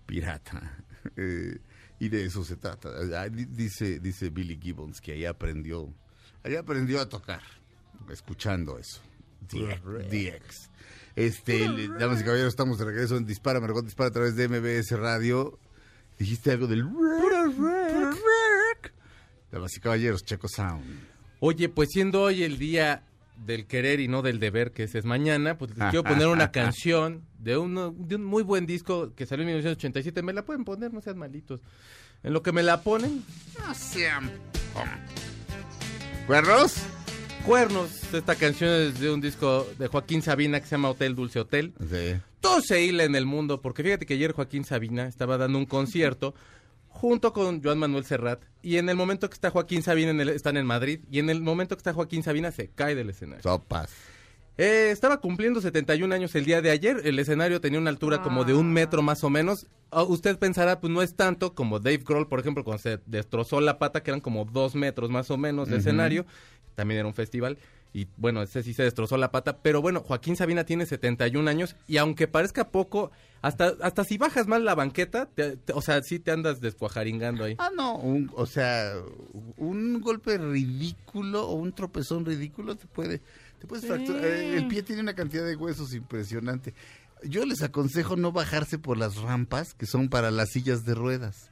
pirata, 0.06 0.76
eh, 1.16 1.56
y 2.00 2.08
de 2.08 2.24
eso 2.24 2.42
se 2.44 2.56
trata. 2.56 2.90
Ah, 3.16 3.28
di- 3.28 3.44
Dice, 3.44 4.00
dice 4.00 4.30
Billy 4.30 4.58
Gibbons 4.60 5.00
que 5.00 5.12
ahí 5.12 5.24
aprendió, 5.24 5.94
ahí 6.42 6.56
aprendió 6.56 7.00
a 7.00 7.08
tocar, 7.08 7.42
escuchando 8.10 8.76
eso, 8.76 9.00
The, 9.48 9.78
The 10.10 10.28
X. 10.38 10.70
Este, 11.14 11.60
damas 11.96 12.22
y 12.22 12.24
caballeros, 12.24 12.48
estamos 12.54 12.78
de 12.78 12.86
regreso 12.86 13.16
en 13.16 13.24
Dispara, 13.24 13.60
Margot 13.60 13.84
Dispara 13.84 14.08
a 14.08 14.12
través 14.12 14.34
de 14.34 14.48
MBS 14.48 14.90
Radio. 14.98 15.60
Dijiste 16.18 16.50
algo 16.50 16.66
del... 16.66 16.82
Damas 19.52 19.76
y 19.76 19.80
caballeros, 19.80 20.24
Checo 20.24 20.48
Sound. 20.48 21.14
Oye, 21.40 21.68
pues 21.68 21.90
siendo 21.90 22.22
hoy 22.22 22.42
el 22.42 22.58
día 22.58 23.02
del 23.44 23.66
querer 23.66 24.00
y 24.00 24.08
no 24.08 24.22
del 24.22 24.40
deber, 24.40 24.72
que 24.72 24.84
ese 24.84 24.98
es 24.98 25.04
mañana, 25.04 25.58
pues 25.58 25.76
les 25.76 25.90
quiero 25.90 26.04
poner 26.04 26.26
una 26.28 26.50
canción 26.50 27.22
de, 27.38 27.56
uno, 27.56 27.94
de 27.96 28.16
un 28.16 28.24
muy 28.24 28.42
buen 28.42 28.66
disco 28.66 29.12
que 29.14 29.26
salió 29.26 29.42
en 29.42 29.48
1987. 29.48 30.22
Me 30.22 30.32
la 30.32 30.44
pueden 30.44 30.64
poner, 30.64 30.92
no 30.92 31.00
sean 31.00 31.18
malitos. 31.18 31.60
En 32.22 32.32
lo 32.32 32.42
que 32.42 32.52
me 32.52 32.62
la 32.62 32.82
ponen, 32.82 33.22
No 33.58 33.74
sean... 33.74 34.30
¿Cuernos? 36.26 36.74
Cuernos. 37.44 38.12
Esta 38.12 38.34
canción 38.34 38.70
es 38.70 38.98
de 38.98 39.10
un 39.10 39.20
disco 39.20 39.66
de 39.78 39.86
Joaquín 39.86 40.22
Sabina 40.22 40.58
que 40.58 40.66
se 40.66 40.72
llama 40.72 40.90
Hotel 40.90 41.14
Dulce 41.14 41.38
Hotel. 41.38 41.72
Sí. 41.88 42.20
Todo 42.40 42.60
se 42.60 42.84
hila 42.84 43.04
en 43.04 43.14
el 43.14 43.26
mundo, 43.26 43.60
porque 43.60 43.84
fíjate 43.84 44.06
que 44.06 44.14
ayer 44.14 44.32
Joaquín 44.32 44.64
Sabina 44.64 45.06
estaba 45.06 45.38
dando 45.38 45.56
un 45.58 45.66
concierto 45.66 46.34
junto 46.96 47.32
con 47.32 47.62
Joan 47.62 47.78
Manuel 47.78 48.04
Serrat. 48.04 48.42
Y 48.62 48.78
en 48.78 48.88
el 48.88 48.96
momento 48.96 49.28
que 49.28 49.34
está 49.34 49.50
Joaquín 49.50 49.82
Sabina, 49.82 50.10
en 50.10 50.20
el- 50.20 50.30
están 50.30 50.56
en 50.56 50.66
Madrid, 50.66 51.00
y 51.10 51.18
en 51.18 51.28
el 51.30 51.40
momento 51.42 51.76
que 51.76 51.80
está 51.80 51.92
Joaquín 51.92 52.22
Sabina 52.22 52.50
se 52.50 52.68
cae 52.68 52.94
del 52.94 53.10
escenario. 53.10 53.42
Sopas. 53.42 53.90
Eh, 54.58 54.88
estaba 54.90 55.18
cumpliendo 55.20 55.60
71 55.60 56.12
años 56.14 56.34
el 56.34 56.46
día 56.46 56.62
de 56.62 56.70
ayer. 56.70 57.02
El 57.04 57.18
escenario 57.18 57.60
tenía 57.60 57.78
una 57.78 57.90
altura 57.90 58.22
como 58.22 58.44
de 58.44 58.54
un 58.54 58.72
metro 58.72 59.02
más 59.02 59.22
o 59.22 59.28
menos. 59.28 59.66
Ah, 59.90 60.02
usted 60.02 60.38
pensará, 60.38 60.80
pues 60.80 60.90
no 60.90 61.02
es 61.02 61.14
tanto 61.14 61.54
como 61.54 61.78
Dave 61.78 61.98
Grohl, 61.98 62.26
por 62.26 62.40
ejemplo, 62.40 62.64
cuando 62.64 62.82
se 62.82 62.98
destrozó 63.04 63.60
la 63.60 63.78
pata, 63.78 64.02
que 64.02 64.10
eran 64.10 64.20
como 64.22 64.46
dos 64.46 64.74
metros 64.74 65.10
más 65.10 65.30
o 65.30 65.36
menos 65.36 65.68
de 65.68 65.76
escenario. 65.76 66.24
También 66.74 67.00
era 67.00 67.06
un 67.08 67.14
festival. 67.14 67.58
Y 67.96 68.08
bueno, 68.18 68.42
ese 68.42 68.62
sí 68.62 68.74
se 68.74 68.82
destrozó 68.82 69.16
la 69.16 69.30
pata. 69.30 69.62
Pero 69.62 69.80
bueno, 69.80 70.00
Joaquín 70.00 70.36
Sabina 70.36 70.64
tiene 70.64 70.84
71 70.84 71.48
años. 71.48 71.76
Y 71.86 71.96
aunque 71.96 72.28
parezca 72.28 72.68
poco, 72.68 73.10
hasta, 73.40 73.72
hasta 73.80 74.04
si 74.04 74.18
bajas 74.18 74.46
mal 74.46 74.66
la 74.66 74.74
banqueta, 74.74 75.24
te- 75.34 75.56
te- 75.56 75.72
o 75.72 75.80
sea, 75.80 76.02
sí 76.02 76.18
te 76.18 76.30
andas 76.30 76.60
descuajaringando 76.60 77.44
ahí. 77.44 77.54
Ah, 77.58 77.70
no, 77.74 77.96
un- 77.96 78.30
o 78.34 78.44
sea, 78.44 78.92
un 79.56 80.02
golpe 80.02 80.36
ridículo 80.36 81.48
o 81.48 81.54
un 81.54 81.72
tropezón 81.72 82.26
ridículo 82.26 82.76
te 82.76 82.86
puede, 82.86 83.22
te 83.60 83.66
puedes 83.66 83.82
Sí. 83.84 83.88
fracturar. 83.88 84.24
Eh, 84.26 84.56
El 84.58 84.68
pie 84.68 84.82
tiene 84.82 85.00
una 85.00 85.14
cantidad 85.14 85.46
de 85.46 85.56
huesos 85.56 85.94
impresionante. 85.94 86.74
Yo 87.24 87.46
les 87.46 87.62
aconsejo 87.62 88.16
no 88.16 88.30
bajarse 88.30 88.78
por 88.78 88.98
las 88.98 89.16
rampas 89.16 89.72
que 89.72 89.86
son 89.86 90.10
para 90.10 90.30
las 90.30 90.50
sillas 90.50 90.84
de 90.84 90.94
ruedas. 90.94 91.50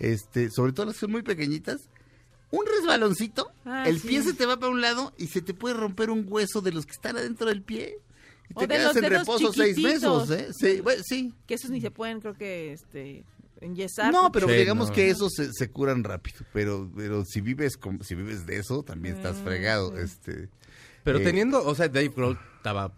Este, 0.00 0.50
sobre 0.50 0.72
todo 0.72 0.86
las 0.86 0.96
que 0.96 1.00
son 1.02 1.12
muy 1.12 1.22
pequeñitas. 1.22 1.88
Un 2.56 2.66
resbaloncito, 2.66 3.50
Ah, 3.64 3.88
el 3.88 4.00
sí. 4.00 4.08
pie 4.08 4.22
se 4.22 4.32
te 4.34 4.46
va 4.46 4.58
para 4.58 4.70
un 4.72 4.80
lado 4.80 5.12
y 5.18 5.26
se 5.28 5.42
te 5.42 5.54
puede 5.54 5.74
romper 5.74 6.10
un 6.10 6.24
hueso 6.28 6.60
de 6.60 6.72
los 6.72 6.86
que 6.86 6.92
están 6.92 7.16
adentro 7.16 7.46
del 7.48 7.62
pie. 7.62 7.98
Y 8.50 8.52
O 8.54 8.60
te 8.60 8.66
de 8.66 8.74
quedas 8.74 8.94
los 8.94 9.02
en 9.04 9.10
reposo 9.10 9.52
seis 9.52 9.78
meses, 9.78 10.30
¿eh? 10.30 10.48
Sí, 10.58 10.80
bueno, 10.80 11.02
sí. 11.04 11.34
Que 11.46 11.54
esos 11.54 11.70
ni 11.70 11.80
se 11.80 11.90
pueden, 11.90 12.20
creo 12.20 12.34
que, 12.34 12.72
este, 12.74 13.24
enyesar. 13.60 14.12
No, 14.12 14.30
pero 14.30 14.46
Sí, 14.48 14.54
digamos 14.54 14.88
no. 14.88 14.94
que 14.94 15.08
esos 15.10 15.32
se, 15.34 15.50
se 15.52 15.70
curan 15.70 16.04
rápido. 16.04 16.40
Pero, 16.52 16.90
pero 16.94 17.24
si 17.24 17.40
vives 17.40 17.76
con- 17.78 18.02
si 18.04 18.14
vives 18.14 18.44
de 18.46 18.58
eso, 18.58 18.82
también 18.82 19.16
estás 19.16 19.38
fregado. 19.38 19.96
Este, 19.98 20.48
Pero 21.02 21.18
eh, 21.20 21.24
teniendo, 21.24 21.64
o 21.64 21.74
sea, 21.74 21.88
Dave 21.88 22.08
Grohl 22.14 22.38
estaba 22.56 22.92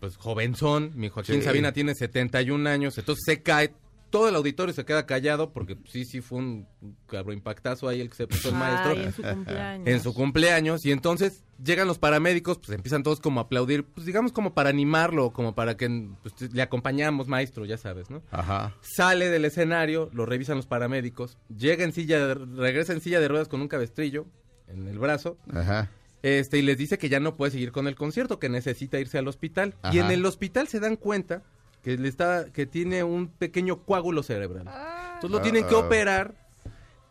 pues 0.00 0.16
jovenzón, 0.16 0.92
mi 0.94 1.08
Joaquín 1.08 1.36
Sí. 1.36 1.42
Sabina 1.42 1.72
tiene 1.72 1.94
71 1.94 2.66
años, 2.66 2.96
entonces 2.98 3.22
se 3.24 3.42
cae, 3.42 3.72
todo 4.10 4.28
el 4.28 4.34
auditorio 4.36 4.72
se 4.74 4.84
queda 4.84 5.04
callado 5.06 5.52
porque 5.52 5.76
sí, 5.86 6.04
sí 6.04 6.20
fue 6.20 6.38
un 6.38 6.66
cabro 7.06 7.32
impactazo 7.32 7.88
ahí 7.88 8.00
el 8.00 8.08
que 8.08 8.16
se 8.16 8.26
puso 8.26 8.48
el 8.50 8.54
maestro 8.54 8.90
Ay, 8.92 9.02
en 9.04 9.12
su 9.12 9.22
cumpleaños. 9.22 9.86
en 9.88 10.00
su 10.02 10.14
cumpleaños 10.14 10.86
y 10.86 10.92
entonces 10.92 11.44
llegan 11.62 11.86
los 11.88 11.98
paramédicos, 11.98 12.58
pues 12.58 12.70
empiezan 12.70 13.02
todos 13.02 13.20
como 13.20 13.40
a 13.40 13.44
aplaudir, 13.44 13.84
pues 13.84 14.06
digamos 14.06 14.32
como 14.32 14.54
para 14.54 14.68
animarlo, 14.70 15.32
como 15.32 15.54
para 15.54 15.76
que 15.76 16.08
pues, 16.22 16.52
le 16.52 16.62
acompañamos 16.62 17.28
maestro, 17.28 17.64
ya 17.64 17.78
sabes, 17.78 18.10
¿no? 18.10 18.22
Ajá. 18.30 18.74
Sale 18.80 19.28
del 19.28 19.44
escenario, 19.44 20.10
lo 20.12 20.26
revisan 20.26 20.56
los 20.56 20.66
paramédicos, 20.66 21.38
llega 21.56 21.84
en 21.84 21.92
silla, 21.92 22.26
de- 22.26 22.34
regresa 22.34 22.92
en 22.92 23.00
silla 23.00 23.20
de 23.20 23.28
ruedas 23.28 23.48
con 23.48 23.60
un 23.60 23.68
cabestrillo 23.68 24.26
en 24.68 24.86
el 24.88 24.98
brazo 24.98 25.38
Ajá. 25.52 25.90
este, 26.22 26.58
y 26.58 26.62
les 26.62 26.76
dice 26.78 26.98
que 26.98 27.08
ya 27.08 27.20
no 27.20 27.36
puede 27.36 27.52
seguir 27.52 27.72
con 27.72 27.86
el 27.86 27.94
concierto, 27.96 28.38
que 28.38 28.48
necesita 28.48 28.98
irse 29.00 29.16
al 29.18 29.28
hospital. 29.28 29.74
Y 29.92 29.98
en 29.98 30.10
el 30.10 30.24
hospital 30.26 30.68
se 30.68 30.80
dan 30.80 30.96
cuenta 30.96 31.42
que 31.86 31.96
le 31.96 32.08
está, 32.08 32.46
que 32.52 32.66
tiene 32.66 33.04
un 33.04 33.28
pequeño 33.28 33.84
coágulo 33.84 34.24
cerebral. 34.24 34.66
Entonces 35.14 35.30
lo 35.30 35.40
tienen 35.40 35.64
que 35.68 35.76
Ah. 35.76 35.78
operar. 35.78 36.34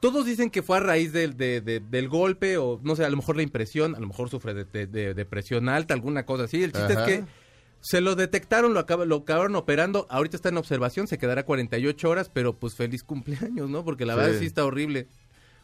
Todos 0.02 0.26
dicen 0.26 0.50
que 0.50 0.62
fue 0.62 0.76
a 0.76 0.80
raíz 0.82 1.14
del, 1.14 1.38
de- 1.38 1.62
de- 1.62 1.80
del 1.80 2.10
golpe, 2.10 2.58
o 2.58 2.78
no 2.84 2.94
sé, 2.98 3.06
a 3.06 3.10
lo 3.10 3.16
mejor 3.16 3.38
la 3.38 3.44
impresión, 3.44 3.96
a 3.96 4.00
lo 4.02 4.08
mejor 4.08 4.30
sufre 4.30 4.54
de, 4.54 4.66
de- 4.66 4.86
de 4.88 5.14
depresión 5.14 5.70
alta, 5.70 5.94
alguna 5.94 6.26
cosa 6.26 6.44
así. 6.44 6.62
El 6.62 6.74
chiste 6.74 6.92
Ajá. 6.92 7.06
es 7.06 7.20
que 7.22 7.26
se 7.80 8.02
lo 8.02 8.16
detectaron, 8.16 8.74
lo, 8.74 8.82
acaba- 8.82 9.06
lo 9.06 9.16
acabaron 9.16 9.56
operando, 9.56 10.08
ahorita 10.10 10.36
está 10.36 10.50
en 10.50 10.58
observación, 10.58 11.08
se 11.08 11.18
quedará 11.18 11.46
48 11.46 12.10
horas, 12.10 12.30
pero 12.34 12.52
pues 12.58 12.76
feliz 12.76 13.02
cumpleaños, 13.02 13.70
¿no? 13.70 13.86
Porque 13.86 14.06
la 14.06 14.16
Sí. 14.16 14.20
verdad 14.20 14.40
sí 14.42 14.46
está 14.46 14.66
horrible. 14.66 15.08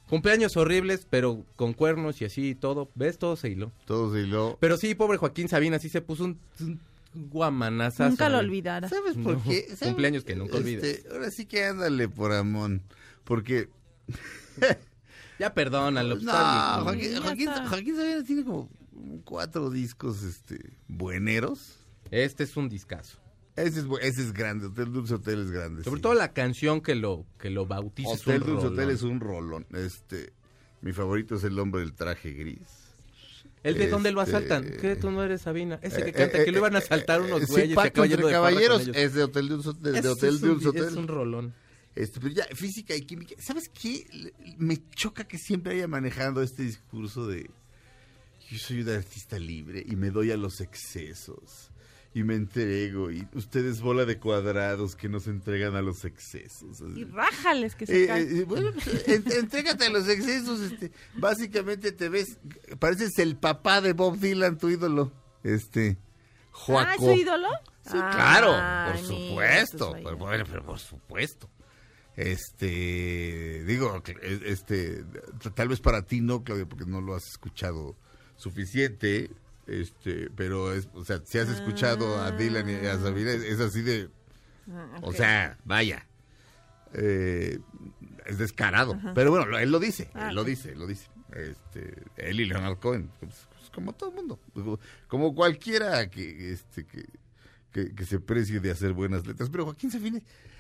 Cumpleaños 0.10 0.56
horribles, 0.56 1.06
pero 1.10 1.44
con 1.58 1.74
cuernos 1.74 2.22
y 2.22 2.26
así 2.26 2.52
y 2.52 2.56
todo. 2.56 2.90
¿Ves? 2.96 3.18
Todo 3.20 3.36
se 3.36 3.50
hiló. 3.50 3.74
Todos 3.86 4.18
y 4.18 4.26
lo. 4.26 4.56
Pero 4.62 4.78
sí, 4.78 4.96
pobre 4.96 5.18
Joaquín 5.18 5.50
Sabina, 5.50 5.80
sí 5.80 5.90
se 5.90 6.02
puso 6.02 6.24
un, 6.24 6.40
un 6.62 6.80
guamanazazo. 7.14 8.10
Nunca 8.10 8.30
lo 8.30 8.38
olvidara. 8.40 8.88
¿Sabes 8.90 9.16
por 9.18 9.38
No, 9.38 9.44
qué? 9.44 9.62
¿Sabes? 9.68 9.80
cumpleaños 9.80 10.24
que 10.24 10.36
nunca 10.36 10.58
olvidas. 10.58 10.84
Este, 10.84 11.10
ahora 11.10 11.32
sí 11.32 11.46
que 11.46 11.66
ándale 11.66 12.08
por 12.10 12.32
Amón. 12.34 12.82
Porque. 13.24 13.70
Ya 15.40 15.54
perdónalo. 15.56 16.16
pues, 16.16 16.24
No. 16.26 16.32
Joaquín, 16.84 17.12
Ya 17.14 17.22
Joaquín, 17.22 17.50
está. 17.50 17.68
Joaquín 17.68 17.96
Sabina 17.96 18.24
tiene 18.24 18.44
como 18.44 18.70
cuatro 19.26 19.72
discos 19.72 20.22
este, 20.22 20.78
bueneros. 20.88 21.80
Este 22.12 22.44
es 22.44 22.56
un 22.58 22.70
discazo. 22.70 23.18
Ese 23.56 23.80
es, 23.80 23.88
bu- 23.88 23.98
ese 24.02 24.22
es 24.22 24.34
grande. 24.34 24.68
Hotel 24.68 24.92
Dulce 24.94 25.16
Hotel 25.16 25.42
es 25.42 25.50
grande. 25.52 25.84
Sobre 25.84 25.98
sí. 25.98 26.02
todo 26.04 26.14
la 26.14 26.32
canción 26.34 26.80
que 26.82 26.94
lo, 26.94 27.26
que 27.40 27.50
lo 27.50 27.66
bautiza. 27.66 28.14
es 28.14 28.22
Hotel 28.22 28.42
un 28.44 28.48
Dulce 28.50 28.64
rolón. 28.68 28.74
Hotel 28.80 28.90
es 28.92 29.02
un 29.02 29.20
rolón. 29.20 29.66
Este, 29.74 30.34
mi 30.82 30.94
favorito 30.94 31.36
es 31.36 31.44
el 31.44 31.58
hombre 31.58 31.82
del 31.82 31.94
traje 31.94 32.34
gris. 32.34 32.81
¿El 33.64 33.78
de 33.78 33.88
dónde 33.90 34.12
lo 34.12 34.22
Este, 34.24 34.36
asaltan? 34.38 34.66
¿Qué? 34.82 34.96
¿Tú 34.96 35.12
no 35.12 35.24
eres 35.24 35.42
Sabina? 35.42 35.80
Ese 35.84 36.04
que 36.04 36.10
Eh, 36.10 36.14
canta, 36.14 36.42
eh, 36.42 36.46
que 36.46 36.52
lo 36.52 36.58
iban 36.60 36.76
a 36.76 36.80
eh, 36.80 36.82
asaltar 36.84 37.22
unos 37.22 37.42
sí, 37.42 37.46
güeyes 37.48 37.70
se 37.70 37.76
Pacto 37.76 38.04
entre 38.04 38.26
de 38.26 38.32
caballeros 38.32 38.88
es 38.94 39.14
de 39.14 39.24
Hotel 39.24 39.50
de, 39.50 39.92
de 39.92 40.00
Ese 40.00 40.08
Hotel 40.08 40.36
es 40.36 40.42
un- 40.44 40.68
Hotel. 40.68 40.84
Es 40.86 40.94
un 40.96 41.08
rolón. 41.08 41.54
Este, 41.96 42.20
pero 42.22 42.34
ya, 42.34 42.46
física 42.56 42.96
y 42.96 43.02
química. 43.02 43.36
¿Sabes 43.40 43.70
qué? 43.70 44.06
Me 44.58 44.78
choca 44.96 45.26
que 45.26 45.38
siempre 45.38 45.74
haya 45.74 45.88
manejando 45.88 46.42
este 46.42 46.64
discurso 46.64 47.28
de 47.28 47.50
yo 48.50 48.58
soy 48.58 48.82
un 48.82 48.90
artista 48.90 49.38
libre 49.40 49.84
y 49.86 49.96
me 49.96 50.10
doy 50.10 50.32
a 50.32 50.38
los 50.38 50.60
excesos 50.62 51.71
y 52.14 52.24
me 52.24 52.36
entrego 52.36 53.10
y 53.12 53.26
ustedes 53.34 53.80
bola 53.82 54.04
de 54.06 54.20
cuadrados 54.20 54.96
que 54.98 55.08
no 55.08 55.20
se 55.22 55.30
entregan 55.30 55.76
a 55.76 55.82
los 55.82 56.04
excesos. 56.04 56.82
Y 56.96 57.06
rájales 57.06 57.76
que 57.76 57.86
se 57.86 58.04
Eh, 58.04 58.08
caen. 58.08 58.38
eh, 58.40 58.44
bueno, 58.44 58.72
pues, 58.74 59.08
en- 59.08 59.32
entrégate 59.32 59.86
a 59.86 59.90
los 59.90 60.08
excesos, 60.10 60.60
este, 60.60 60.92
básicamente 61.16 61.92
te 61.94 62.10
ves, 62.10 62.38
pareces 62.80 63.18
el 63.20 63.38
papá 63.38 63.80
de 63.82 63.94
Bob 63.94 64.18
Dylan, 64.20 64.58
tu 64.58 64.70
ídolo, 64.70 65.12
este, 65.44 65.98
Ah, 66.00 66.52
Joaco. 66.52 66.92
¿es 66.92 67.16
su 67.18 67.22
ídolo? 67.22 67.48
Sí, 67.84 67.92
claro, 67.94 68.92
por 68.92 69.02
supuesto, 69.06 69.90
pues, 69.92 70.04
pero, 70.04 70.18
bueno, 70.18 70.44
pero 70.50 70.64
por 70.66 70.80
supuesto. 70.80 71.50
Este, 72.16 73.64
digo, 73.66 74.02
este, 74.46 75.04
tal 75.56 75.70
vez 75.70 75.80
para 75.80 76.04
ti 76.06 76.22
no, 76.22 76.44
Claudia, 76.44 76.66
porque 76.68 76.86
no 76.86 77.02
lo 77.02 77.16
has 77.16 77.26
escuchado 77.28 77.96
suficiente, 78.36 79.32
este, 79.72 80.30
pero 80.36 80.74
es, 80.74 80.88
o 80.94 81.04
sea, 81.06 81.22
si 81.26 81.38
has 81.38 81.50
escuchado 81.50 82.20
a 82.22 82.32
Dylan 82.32 82.70
y 82.70 82.86
a 82.86 83.00
Sabina, 83.00 83.32
es, 83.32 83.44
es 83.44 83.60
así 83.60 83.82
de, 83.82 84.10
Ah, 84.72 85.00
o 85.02 85.12
sea, 85.12 85.58
vaya, 85.66 86.08
eh, 86.94 87.60
es 88.26 88.38
descarado, 88.38 89.00
pero 89.16 89.32
bueno, 89.32 89.58
él 89.58 89.72
lo 89.72 89.80
dice, 89.80 90.10
Ah, 90.14 90.30
él 90.30 90.36
lo 90.36 90.44
dice, 90.44 90.72
él 90.74 90.80
lo 90.80 90.88
dice, 90.88 91.08
este, 91.34 92.04
él 92.18 92.40
y 92.40 92.46
Leonard 92.46 92.78
Cohen, 92.80 93.10
pues, 93.20 93.48
pues, 93.50 93.70
como 93.72 93.94
todo 93.94 94.10
el 94.10 94.16
mundo, 94.16 94.40
como- 94.54 94.80
como 95.08 95.34
cualquiera 95.36 96.10
que, 96.10 96.52
este, 96.54 96.86
que, 96.86 97.06
que, 97.72 97.94
que 97.96 98.06
se 98.06 98.20
precie 98.20 98.60
de 98.60 98.72
hacer 98.72 98.94
buenas 98.94 99.26
letras, 99.26 99.50
pero 99.50 99.66
Joaquín 99.66 99.90
Sabina, 99.92 100.20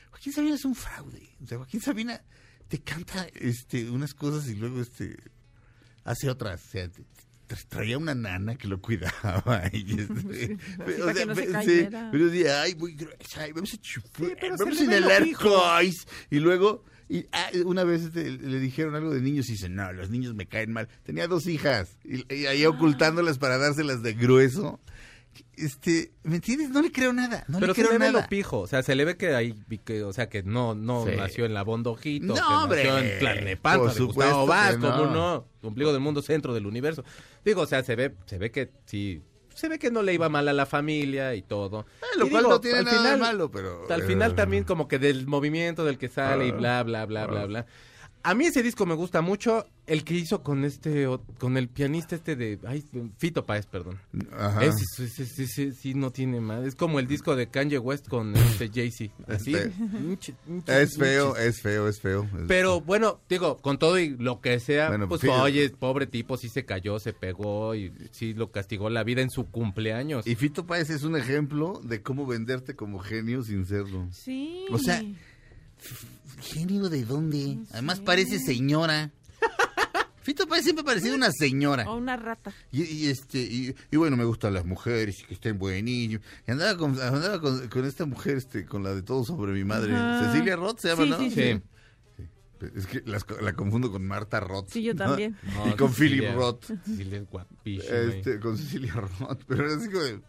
Joaquín 0.10 0.34
Sabina 0.34 0.56
es 0.56 0.66
un 0.66 0.76
fraude, 0.76 1.30
o 1.44 1.46
sea, 1.48 1.58
Joaquín 1.58 1.82
Sabina 1.82 2.22
te 2.68 2.80
canta, 2.82 3.28
este, 3.36 3.90
unas 3.90 4.14
cosas 4.14 4.48
y 4.50 4.56
luego, 4.56 4.82
este, 4.82 5.18
hace 6.06 6.30
otras, 6.30 6.64
o 6.66 6.70
sea, 6.70 6.88
te- 6.90 7.04
traía 7.68 7.98
una 7.98 8.16
nana 8.16 8.56
que 8.56 8.68
lo 8.68 8.82
cuidaba 8.82 9.64
y 9.74 10.00
este, 10.00 10.58
o 11.04 11.14
sea, 11.14 11.26
no 11.26 11.36
se 11.36 11.64
sí, 11.64 11.88
pero 12.12 12.26
decía, 12.28 12.62
ay, 12.62 12.76
muy 12.76 12.94
gruesa, 12.94 13.42
ay, 13.42 13.52
vamos 13.52 13.74
a 13.74 13.78
chupar, 13.78 14.38
vamos 14.58 14.82
lo 14.82 15.10
fijo. 15.22 15.64
arcoíris. 15.64 16.08
Y 16.30 16.40
luego, 16.40 16.84
y, 17.10 17.26
ah, 17.32 17.50
una 17.66 17.84
vez 17.84 18.04
este, 18.04 18.32
le 18.32 18.60
dijeron 18.60 18.96
algo 18.96 19.14
de 19.14 19.22
niños 19.22 19.50
y 19.50 19.54
dice, 19.54 19.70
no, 19.70 19.92
los 19.92 20.10
niños 20.10 20.34
me 20.34 20.48
caen 20.48 20.72
mal. 20.72 20.88
Tenía 21.04 21.28
dos 21.28 21.48
hijas 21.48 21.98
y, 22.04 22.34
y 22.34 22.46
ahí 22.46 22.66
ocultándolas 22.66 23.38
para 23.38 23.58
dárselas 23.58 24.02
de 24.02 24.14
grueso. 24.14 24.80
Este, 25.56 26.12
¿me 26.24 26.36
entiendes? 26.36 26.70
No 26.72 26.82
le 26.82 26.92
creo 26.92 27.14
nada, 27.14 27.46
no 27.48 27.60
Pero 27.60 27.68
le 27.74 27.76
se 27.76 27.82
creo 27.82 27.94
le 27.94 28.00
ve 28.00 28.12
nada. 28.12 28.22
lo 28.24 28.28
pijo, 28.30 28.60
o 28.60 28.68
sea, 28.68 28.84
se 28.84 28.96
le 28.96 29.06
ve 29.06 29.16
que 29.16 29.34
ahí, 29.36 29.56
que, 29.86 30.04
o 30.04 30.12
sea, 30.12 30.28
que 30.28 30.44
no, 30.44 30.76
no 30.76 31.06
Sí. 31.06 31.16
nació 31.16 31.46
en 31.46 31.54
la 31.54 31.64
Bondojito, 31.64 32.26
No, 32.26 32.34
que 32.36 32.42
hombre, 32.42 32.84
nació 32.84 32.98
en 33.00 33.20
Tlalnepantla 33.20 33.80
por 33.84 33.90
de 33.92 33.96
supuesto 33.98 34.42
Gustavo 34.42 34.46
que 34.46 34.50
Vaz, 34.50 34.78
no. 34.80 34.92
como 34.92 35.06
no, 35.14 35.46
ombligo 35.62 35.92
del 35.94 36.02
mundo, 36.02 36.22
centro 36.22 36.54
del 36.54 36.66
universo. 36.66 37.04
Digo, 37.46 37.62
o 37.62 37.66
sea, 37.66 37.84
se 37.84 37.96
ve, 37.96 38.16
se 38.26 38.38
ve 38.40 38.52
que 38.52 38.72
sí, 38.86 39.22
se 39.54 39.70
ve 39.70 39.78
que 39.80 39.92
no 39.92 40.02
le 40.02 40.14
iba 40.14 40.28
mal 40.30 40.48
a 40.48 40.54
la 40.54 40.66
familia 40.66 41.36
y 41.36 41.44
todo. 41.44 41.86
Eh, 42.02 42.06
lo 42.18 42.28
Y 42.28 42.30
cual 42.32 42.44
digo, 42.44 42.54
no 42.56 42.62
tiene 42.62 42.80
al 42.80 42.86
nada 42.86 42.98
de 42.98 43.04
final- 43.04 43.20
malo, 43.20 43.52
pero... 43.52 43.86
Al 43.90 44.02
eh, 44.02 44.06
final 44.06 44.36
también 44.36 44.64
como 44.64 44.88
que 44.88 44.98
del 45.00 45.28
movimiento 45.28 45.86
del 45.86 45.98
que 45.98 46.10
sale 46.10 46.48
y 46.48 46.50
Ah. 46.50 46.54
bla, 46.56 46.84
bla, 46.84 47.06
bla, 47.06 47.26
bla, 47.28 47.46
bla. 47.46 47.66
A 48.24 48.36
mí 48.36 48.46
ese 48.46 48.62
disco 48.62 48.86
me 48.86 48.94
gusta 48.94 49.22
mucho, 49.22 49.66
el 49.88 50.04
que 50.04 50.14
hizo 50.14 50.44
con 50.44 50.64
este, 50.64 51.08
con 51.40 51.58
el 51.58 51.68
pianista 51.70 52.16
este 52.16 52.36
de, 52.36 52.60
ay, 52.68 52.84
Fito 53.18 53.46
Páez, 53.46 53.66
perdón. 53.66 54.00
Ajá. 54.38 54.64
Ese, 54.64 54.84
ese- 55.04 55.24
ese- 55.24 55.44
ese 55.44 55.72
sí 55.74 55.94
no 55.96 56.12
tiene 56.12 56.40
más. 56.40 56.64
Es 56.66 56.76
como 56.76 57.00
el 57.00 57.08
disco 57.08 57.36
de 57.36 57.48
Kanye 57.48 57.80
West 57.80 58.08
con 58.08 58.36
este 58.36 58.70
Jay-Z. 58.70 59.14
Así. 59.28 59.56
Este, 59.56 59.72
hinche- 59.72 60.36
Es 60.68 60.98
feo, 60.98 61.36
es 61.36 61.62
feo, 61.62 61.88
es 61.88 62.00
feo. 62.00 62.28
Pero 62.48 62.82
bueno, 62.82 63.20
digo, 63.28 63.58
con 63.58 63.80
todo 63.80 63.98
y 64.00 64.10
lo 64.18 64.40
que 64.40 64.60
sea, 64.60 64.90
Bueno, 64.90 65.10
pues 65.10 65.24
oye, 65.26 65.70
pobre 65.72 66.06
tipo, 66.06 66.38
sí 66.38 66.48
se 66.50 66.64
cayó, 66.66 67.00
se 67.00 67.14
pegó 67.14 67.74
y 67.76 67.92
sí 68.12 68.34
lo 68.34 68.52
castigó 68.52 68.90
la 68.90 69.04
vida 69.04 69.22
en 69.22 69.30
su 69.32 69.46
cumpleaños. 69.50 70.28
Y 70.28 70.36
Fito 70.36 70.66
Páez 70.68 70.90
es 70.92 71.04
un 71.04 71.16
ejemplo 71.16 71.82
de 71.84 72.02
cómo 72.04 72.26
venderte 72.28 72.76
como 72.76 73.00
genio 73.00 73.42
sin 73.44 73.66
serlo. 73.66 74.08
Sí. 74.12 74.66
O 74.72 74.78
sea, 74.78 75.02
¿Genio 76.42 76.90
de 76.90 77.06
dónde? 77.06 77.60
Además 77.72 78.00
parece 78.00 78.40
señora. 78.40 79.12
Fito 80.24 80.46
parece 80.48 80.66
siempre 80.66 80.84
ha 80.84 80.86
parecido 80.86 81.16
una 81.16 81.32
señora. 81.32 81.90
O 81.90 81.98
una 81.98 82.16
rata. 82.16 82.54
Y, 82.72 82.84
y, 82.84 83.08
este 83.08 83.40
y, 83.40 83.76
y 83.90 83.98
bueno, 83.98 84.16
me 84.18 84.24
gustan 84.26 84.54
las 84.54 84.66
mujeres 84.66 85.20
y 85.22 85.24
que 85.24 85.34
estén 85.34 85.58
buenillos. 85.58 86.22
Y 86.48 86.52
andaba 86.52 86.78
con, 86.78 86.92
andaba 87.02 87.42
con, 87.42 87.68
con 87.70 87.86
esta 87.86 88.06
mujer, 88.06 88.38
este, 88.38 88.66
con 88.66 88.84
la 88.84 88.94
de 88.94 89.02
todo 89.02 89.24
sobre 89.26 89.52
mi 89.54 89.64
madre. 89.64 89.96
Ajá. 89.96 90.32
Cecilia 90.32 90.56
Roth 90.56 90.80
se 90.80 90.90
llama, 90.90 91.04
Sí, 91.06 91.10
¿no? 91.10 91.18
sí, 91.20 91.30
sí. 91.32 91.36
Sí. 91.36 92.68
Es 92.76 92.86
que 92.86 93.02
las 93.08 93.26
la 93.42 93.54
confundo 93.54 93.92
con 93.92 94.06
Marta 94.06 94.40
Roth. 94.40 94.70
Sí, 94.70 94.84
yo 94.84 94.96
también. 94.96 95.36
No, 95.56 95.68
y 95.70 95.74
con 95.76 95.92
Cecilia- 95.92 96.20
Philip 96.30 96.36
Roth. 96.36 96.66
Cecilia 96.86 97.18
es 97.18 97.28
guapísima. 97.28 97.96
Este, 97.96 98.40
con 98.40 98.58
Cecilia 98.60 98.94
Roth. 98.94 99.42
Pero 99.48 99.66
era 99.66 99.76
así 99.76 99.88
como 99.90 100.04
de. 100.04 100.22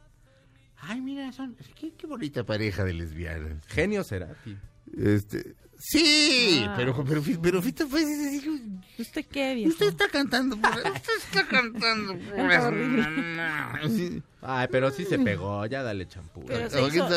Ay, 0.78 1.00
mira, 1.02 1.30
son. 1.32 1.54
Qué, 1.78 1.92
qué 1.92 2.06
bonita 2.06 2.44
pareja 2.46 2.82
de 2.84 2.94
lesbianas. 2.94 3.62
Genio 3.66 4.02
será, 4.04 4.34
tío. 4.42 4.56
Este. 4.96 5.54
Sí, 5.84 6.64
Ah. 6.68 6.74
pero, 6.76 7.04
pero, 7.04 7.20
pero 7.42 7.60
Fito 7.60 7.88
pues, 7.88 8.06
¿Usted 8.98 9.26
qué, 9.26 9.54
viejo? 9.56 9.70
Usted 9.72 9.86
está 9.88 10.08
cantando. 10.08 10.56
por- 10.56 10.70
Usted 10.70 11.12
está 11.18 11.44
cantando. 11.48 12.16
por-. 12.18 13.90
Sí. 13.90 14.22
Ay, 14.42 14.68
pero 14.70 14.92
sí 14.92 15.04
se 15.04 15.18
pegó, 15.18 15.66
ya 15.66 15.82
dale 15.82 16.06
champú. 16.06 16.44
Pero 16.46 16.70
se 16.70 16.80
hizo- 16.82 17.08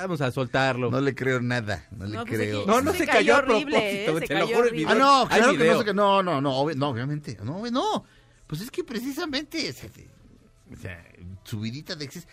vamos 0.00 0.20
a 0.20 0.32
soltarlo. 0.32 0.90
No 0.90 1.00
le 1.00 1.14
creo 1.14 1.40
nada. 1.40 1.86
No 1.96 2.06
le 2.06 2.16
No, 2.16 2.24
pues, 2.26 2.36
creo. 2.40 2.58
aquí- 2.62 2.66
No, 2.68 2.80
no 2.82 2.92
Se 2.92 2.98
se, 2.98 3.06
cayó 3.06 3.16
cayó 3.16 3.36
a 3.36 3.42
propósito, 3.44 3.76
¿eh? 3.78 4.16
Se 4.20 4.26
te 4.26 4.34
lo 4.40 4.46
juro. 4.48 4.58
horrible. 4.58 4.86
Ah, 4.88 4.94
no, 4.96 5.28
claro 5.28 5.84
que 5.84 5.94
no, 5.94 6.22
no, 6.22 6.40
no, 6.40 6.40
no, 6.40 6.64
no, 6.74 6.88
obviamente, 6.90 7.38
no, 7.44 7.70
no, 7.70 8.04
pues 8.48 8.60
es 8.60 8.70
que 8.72 8.82
precisamente, 8.82 9.70
o 9.70 9.72
sea, 9.72 9.88
te- 9.88 10.10
o 10.72 10.76
sea, 10.76 11.04
subidita 11.44 11.94
de 11.94 12.04
exceso, 12.06 12.26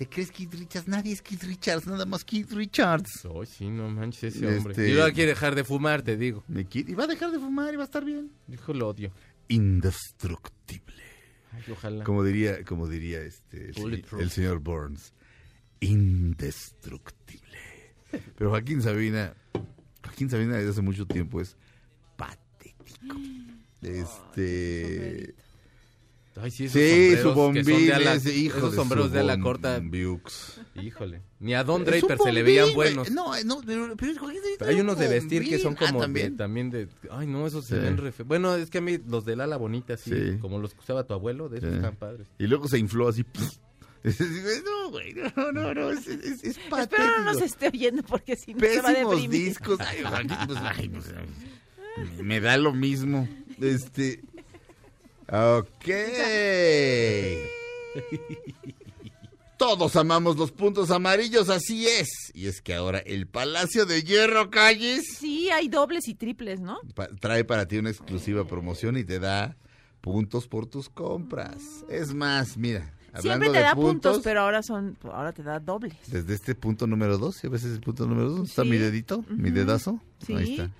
¿te 0.00 0.08
crees 0.08 0.30
Keith 0.30 0.54
Richards? 0.54 0.88
Nadie 0.88 1.12
es 1.12 1.20
Keith 1.20 1.42
Richards, 1.42 1.86
nada 1.86 2.06
más 2.06 2.24
Keith 2.24 2.50
Richards. 2.52 3.26
Ay, 3.26 3.44
sí, 3.46 3.68
no 3.68 3.90
manches 3.90 4.34
ese 4.34 4.46
hombre. 4.46 4.72
Este- 4.72 4.88
Y 4.88 4.94
luego 4.94 5.12
quiere 5.12 5.32
dejar 5.32 5.54
de 5.54 5.62
fumar, 5.62 6.00
te 6.00 6.16
digo. 6.16 6.42
Keith, 6.70 6.88
y 6.88 6.94
va 6.94 7.04
a 7.04 7.06
dejar 7.06 7.30
de 7.30 7.38
fumar 7.38 7.74
y 7.74 7.76
va 7.76 7.82
a 7.82 7.84
estar 7.84 8.02
bien. 8.02 8.30
Dijo, 8.46 8.72
lo 8.72 8.88
odio. 8.88 9.12
Indestructible. 9.48 11.04
Ay, 11.52 11.64
ojalá. 11.70 12.04
Como 12.04 12.24
diría, 12.24 12.64
como 12.64 12.88
diría 12.88 13.20
este, 13.20 13.66
el, 13.66 13.72
Bulletproof. 13.74 14.22
el 14.22 14.30
señor 14.30 14.60
Burns, 14.60 15.12
indestructible. 15.80 17.58
Pero 18.38 18.48
Joaquín 18.48 18.80
Sabina, 18.80 19.34
Joaquín 20.02 20.30
Sabina 20.30 20.56
desde 20.56 20.70
hace 20.70 20.80
mucho 20.80 21.06
tiempo 21.06 21.42
es 21.42 21.58
patético. 22.16 23.16
Este, 23.82 25.34
Ay, 26.36 26.50
sí, 26.52 26.66
esos 26.66 26.80
sí, 26.80 27.16
su 27.16 27.22
sombreros 27.34 27.54
que 27.54 27.64
son 27.64 27.72
bombín, 27.72 27.86
de 27.88 27.92
ala- 27.94 28.14
ese 28.14 28.34
hijo 28.36 28.58
esos 28.58 28.70
de 28.70 28.76
sombreros 28.76 29.06
su 29.08 29.12
de 29.14 29.20
ala 29.20 29.40
corta. 29.40 29.74
bombiux. 29.78 30.60
Híjole. 30.80 31.22
Ni 31.40 31.54
a 31.54 31.64
Don 31.64 31.80
un 31.80 31.84
Draper 31.84 32.18
se 32.18 32.32
le 32.32 32.42
veían 32.42 32.72
buenos. 32.72 33.10
No, 33.10 33.34
eh, 33.34 33.44
no, 33.44 33.60
pero, 33.66 33.96
pero 33.96 34.12
Pero 34.58 34.70
hay 34.70 34.80
unos 34.80 34.94
un 34.96 35.00
de 35.02 35.08
vestir 35.08 35.42
que 35.48 35.58
son 35.58 35.74
bombín. 35.74 35.88
como 35.88 35.98
Ah, 35.98 36.02
de, 36.02 36.04
también. 36.06 36.36
también 36.36 36.70
de... 36.70 36.88
Ay, 37.10 37.26
no, 37.26 37.46
esos 37.46 37.64
se 37.66 37.78
ven 37.78 37.96
re 37.96 38.12
Bueno, 38.24 38.54
es 38.54 38.70
que 38.70 38.78
a 38.78 38.80
mí 38.80 38.98
los 39.08 39.24
del 39.24 39.40
ala 39.40 39.56
bonita, 39.56 39.96
sí, 39.96 40.10
Sí. 40.10 40.38
como 40.40 40.58
los 40.60 40.72
que 40.72 40.80
usaba 40.80 41.04
tu 41.04 41.14
abuelo, 41.14 41.48
de 41.48 41.58
esos 41.58 41.70
Sí. 41.70 41.76
están 41.76 41.96
padres. 41.96 42.28
Y 42.38 42.46
luego 42.46 42.68
se 42.68 42.78
infló 42.78 43.08
así. 43.08 43.24
No, 44.02 44.90
güey, 44.90 45.12
no, 45.12 45.52
no, 45.52 45.74
no, 45.74 45.90
es, 45.90 46.06
es, 46.06 46.42
es 46.42 46.58
patético. 46.70 47.02
Espero 47.02 47.18
no 47.24 47.32
nos 47.34 47.42
esté 47.42 47.68
oyendo 47.68 48.02
porque 48.04 48.34
si 48.34 48.54
no 48.54 48.60
se 48.60 48.80
va 48.80 48.88
a 48.88 49.14
discos. 49.28 49.78
Ay, 49.80 49.98
pues, 50.46 50.58
ay, 50.62 50.88
pues, 50.88 51.06
ay, 51.14 52.22
me 52.22 52.40
da 52.40 52.56
lo 52.56 52.72
mismo. 52.72 53.28
Este. 53.60 54.22
Ok. 55.30 55.86
Todos 59.56 59.94
amamos 59.96 60.36
los 60.36 60.52
puntos 60.52 60.90
amarillos, 60.90 61.50
así 61.50 61.86
es. 61.86 62.08
Y 62.32 62.46
es 62.46 62.62
que 62.62 62.74
ahora 62.74 62.98
el 63.00 63.26
Palacio 63.26 63.84
de 63.84 64.02
Hierro 64.02 64.48
Calles 64.48 65.04
Sí, 65.18 65.50
hay 65.50 65.68
dobles 65.68 66.08
y 66.08 66.14
triples, 66.14 66.60
¿no? 66.60 66.78
pa- 66.94 67.08
trae 67.20 67.44
para 67.44 67.66
ti 67.68 67.76
una 67.76 67.90
exclusiva 67.90 68.46
promoción 68.46 68.96
y 68.96 69.04
te 69.04 69.18
da 69.18 69.56
puntos 70.00 70.48
por 70.48 70.66
tus 70.66 70.88
compras. 70.88 71.58
Es 71.90 72.14
más, 72.14 72.56
mira, 72.56 72.94
Siempre 73.20 73.50
te 73.50 73.58
de 73.58 73.64
da 73.64 73.74
puntos, 73.74 74.12
puntos, 74.14 74.20
pero 74.24 74.40
ahora 74.40 74.62
son, 74.62 74.96
ahora 75.02 75.32
te 75.32 75.42
da 75.42 75.58
dobles. 75.60 75.94
desde 76.06 76.32
este 76.34 76.54
punto 76.54 76.86
número 76.86 77.18
dos, 77.18 77.44
a 77.44 77.48
veces 77.48 77.72
el 77.74 77.80
punto 77.80 78.06
número 78.06 78.30
dos, 78.30 78.48
está 78.48 78.62
Sí. 78.62 78.68
mi 78.70 78.78
dedito, 78.78 79.24
mi 79.28 79.50
Ujú. 79.50 79.58
dedazo. 79.58 80.00
Sí. 80.26 80.34
Ahí 80.36 80.52
está. 80.52 80.70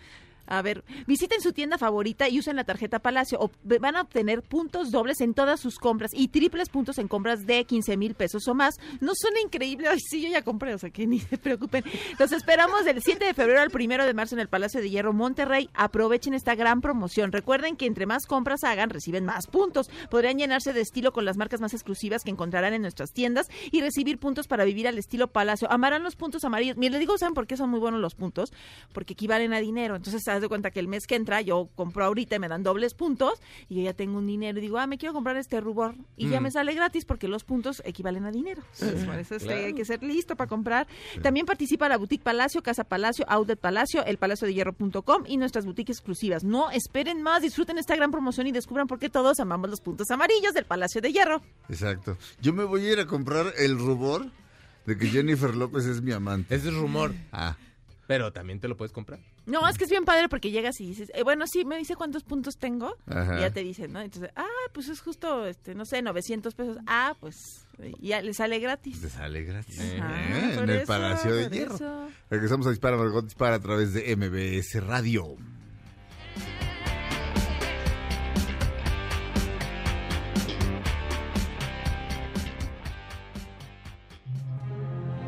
A 0.50 0.62
ver, 0.62 0.84
visiten 1.06 1.40
su 1.40 1.52
tienda 1.52 1.78
favorita 1.78 2.28
y 2.28 2.40
usen 2.40 2.56
la 2.56 2.64
tarjeta 2.64 2.98
Palacio. 2.98 3.50
Van 3.62 3.96
a 3.96 4.02
obtener 4.02 4.42
puntos 4.42 4.90
dobles 4.90 5.20
en 5.20 5.32
todas 5.32 5.60
sus 5.60 5.78
compras 5.78 6.10
y 6.12 6.26
triples 6.28 6.68
puntos 6.68 6.98
en 6.98 7.06
compras 7.06 7.46
de 7.46 7.64
15 7.64 7.96
mil 7.96 8.14
pesos 8.14 8.48
o 8.48 8.54
más. 8.54 8.74
¿No 9.00 9.12
suena 9.14 9.40
increíble? 9.40 9.86
Ay, 9.88 10.00
sí, 10.00 10.20
yo 10.20 10.28
ya 10.28 10.42
compré, 10.42 10.74
o 10.74 10.78
sea 10.78 10.90
que 10.90 11.06
ni 11.06 11.20
se 11.20 11.38
preocupen. 11.38 11.84
Los 12.18 12.32
esperamos 12.32 12.84
del 12.84 13.00
7 13.00 13.24
de 13.24 13.32
febrero 13.32 13.60
al 13.60 13.70
1 13.72 14.04
de 14.04 14.12
marzo 14.12 14.34
en 14.34 14.40
el 14.40 14.48
Palacio 14.48 14.80
de 14.80 14.90
Hierro 14.90 15.12
Monterrey. 15.12 15.70
Aprovechen 15.74 16.34
esta 16.34 16.56
gran 16.56 16.80
promoción. 16.80 17.30
Recuerden 17.30 17.76
que 17.76 17.86
entre 17.86 18.06
más 18.06 18.26
compras 18.26 18.64
hagan, 18.64 18.90
reciben 18.90 19.24
más 19.24 19.46
puntos. 19.46 19.88
Podrán 20.10 20.36
llenarse 20.36 20.72
de 20.72 20.80
estilo 20.80 21.12
con 21.12 21.24
las 21.24 21.36
marcas 21.36 21.60
más 21.60 21.74
exclusivas 21.74 22.24
que 22.24 22.30
encontrarán 22.30 22.74
en 22.74 22.82
nuestras 22.82 23.12
tiendas 23.12 23.48
y 23.70 23.82
recibir 23.82 24.18
puntos 24.18 24.48
para 24.48 24.64
vivir 24.64 24.88
al 24.88 24.98
estilo 24.98 25.28
Palacio. 25.28 25.70
Amarán 25.70 26.02
los 26.02 26.16
puntos 26.16 26.42
amarillos. 26.44 26.76
Mire, 26.76 26.90
les 26.92 27.00
digo, 27.00 27.16
¿saben 27.18 27.34
por 27.34 27.46
qué 27.46 27.56
son 27.56 27.70
muy 27.70 27.78
buenos 27.78 28.00
los 28.00 28.16
puntos? 28.16 28.52
Porque 28.92 29.12
equivalen 29.12 29.52
a 29.52 29.60
dinero. 29.60 29.94
Entonces, 29.94 30.26
haz 30.40 30.42
de 30.42 30.48
cuenta 30.48 30.70
que 30.70 30.81
el 30.81 30.88
mes 30.88 31.07
que 31.07 31.14
entra 31.14 31.40
yo 31.40 31.68
compro 31.74 32.05
ahorita 32.05 32.37
y 32.37 32.38
me 32.38 32.48
dan 32.48 32.62
dobles 32.62 32.94
puntos 32.94 33.35
y 33.68 33.76
yo 33.76 33.83
ya 33.83 33.92
tengo 33.94 34.18
un 34.18 34.26
dinero 34.26 34.59
y 34.59 34.62
digo, 34.62 34.79
ah, 34.79 34.87
me 34.87 34.98
quiero 34.98 35.12
comprar 35.12 35.37
este 35.37 35.61
rubor 35.61 35.94
y 36.16 36.29
ya 36.29 36.40
Mm. 36.40 36.42
me 36.44 36.50
sale 36.50 36.74
gratis 36.74 37.05
porque 37.05 37.29
los 37.29 37.44
puntos 37.44 37.83
equivalen 37.85 38.24
a 38.24 38.31
dinero. 38.33 38.62
Entonces, 38.81 39.05
por 39.07 39.14
eso 39.18 39.35
es 39.37 39.42
que 39.42 39.48
Claro. 39.48 39.66
hay 39.66 39.74
que 39.74 39.85
ser 39.85 40.03
listo 40.03 40.37
para 40.37 40.48
comprar. 40.48 40.87
También 41.22 41.46
participa 41.46 41.88
la 41.88 41.96
Boutique 41.98 42.22
Palacio, 42.24 42.62
Casa 42.62 42.85
Palacio, 42.85 43.24
Outlet 43.29 43.59
Palacio, 43.59 44.05
el 44.05 44.16
Palacio 44.18 44.46
de 44.46 44.55
Hierro.com 44.55 45.24
y 45.26 45.37
nuestras 45.37 45.64
boutiques 45.64 45.98
exclusivas. 45.98 46.42
No 46.44 46.70
esperen 46.70 47.22
más, 47.22 47.42
disfruten 47.42 47.79
esta 47.79 47.94
gran 47.96 48.11
promoción 48.11 48.46
y 48.46 48.53
descubran 48.53 48.87
por 48.87 48.98
qué 48.98 49.09
todos 49.11 49.38
amamos 49.40 49.70
los 49.70 49.81
puntos 49.81 50.11
amarillos 50.11 50.55
del 50.55 50.64
Palacio 50.64 51.00
de 51.00 51.12
Hierro. 51.12 51.42
Exacto. 51.68 52.16
Yo 52.40 52.53
me 52.53 52.64
voy 52.64 52.87
a 52.87 52.92
ir 52.92 53.00
a 53.00 53.07
comprar 53.07 53.53
el 53.59 53.79
rubor 53.79 54.26
de 54.87 54.96
que 54.96 55.09
Jennifer 55.09 55.55
López 55.55 55.85
es 55.87 56.00
mi 56.03 56.12
amante. 56.12 56.55
Ese 56.55 56.68
es 56.68 56.74
rumor, 56.74 57.12
Ah, 57.33 57.57
pero 58.07 58.33
también 58.33 58.59
te 58.61 58.66
lo 58.68 58.76
puedes 58.76 58.92
comprar. 58.92 59.20
No, 59.50 59.68
es 59.68 59.76
que 59.78 59.84
es 59.84 59.90
bien 59.90 60.04
padre 60.04 60.28
porque 60.28 60.50
llegas 60.50 60.80
y 60.80 60.86
dices, 60.86 61.10
eh, 61.14 61.22
bueno, 61.22 61.46
sí, 61.46 61.64
me 61.64 61.76
dice 61.76 61.96
cuántos 61.96 62.22
puntos 62.24 62.56
tengo. 62.56 62.96
Ajá. 63.06 63.36
Y 63.36 63.40
ya 63.40 63.50
te 63.50 63.62
dicen, 63.62 63.92
¿no? 63.92 64.00
Entonces, 64.00 64.30
ah, 64.36 64.46
pues 64.72 64.88
es 64.88 65.00
justo, 65.00 65.46
este, 65.46 65.74
no 65.74 65.84
sé, 65.84 66.02
900 66.02 66.54
pesos. 66.54 66.78
Ah, 66.86 67.14
pues 67.20 67.66
ya 68.00 68.20
le 68.22 68.32
sale 68.34 68.58
gratis. 68.58 69.00
te 69.00 69.08
sale 69.10 69.42
gratis. 69.44 69.80
Ajá, 69.80 70.20
Eh, 70.20 70.54
en 70.58 70.70
el 70.70 70.70
eso, 70.70 70.86
Palacio 70.86 71.34
de 71.34 71.48
Hierro. 71.48 71.74
eso. 71.74 72.08
Regresamos 72.30 72.66
a 72.66 72.70
Dispara 72.70 72.96
Margot 72.96 73.24
Dispara 73.24 73.56
a 73.56 73.60
través 73.60 73.92
de 73.92 74.14
MBS 74.16 74.80
Radio. 74.86 75.36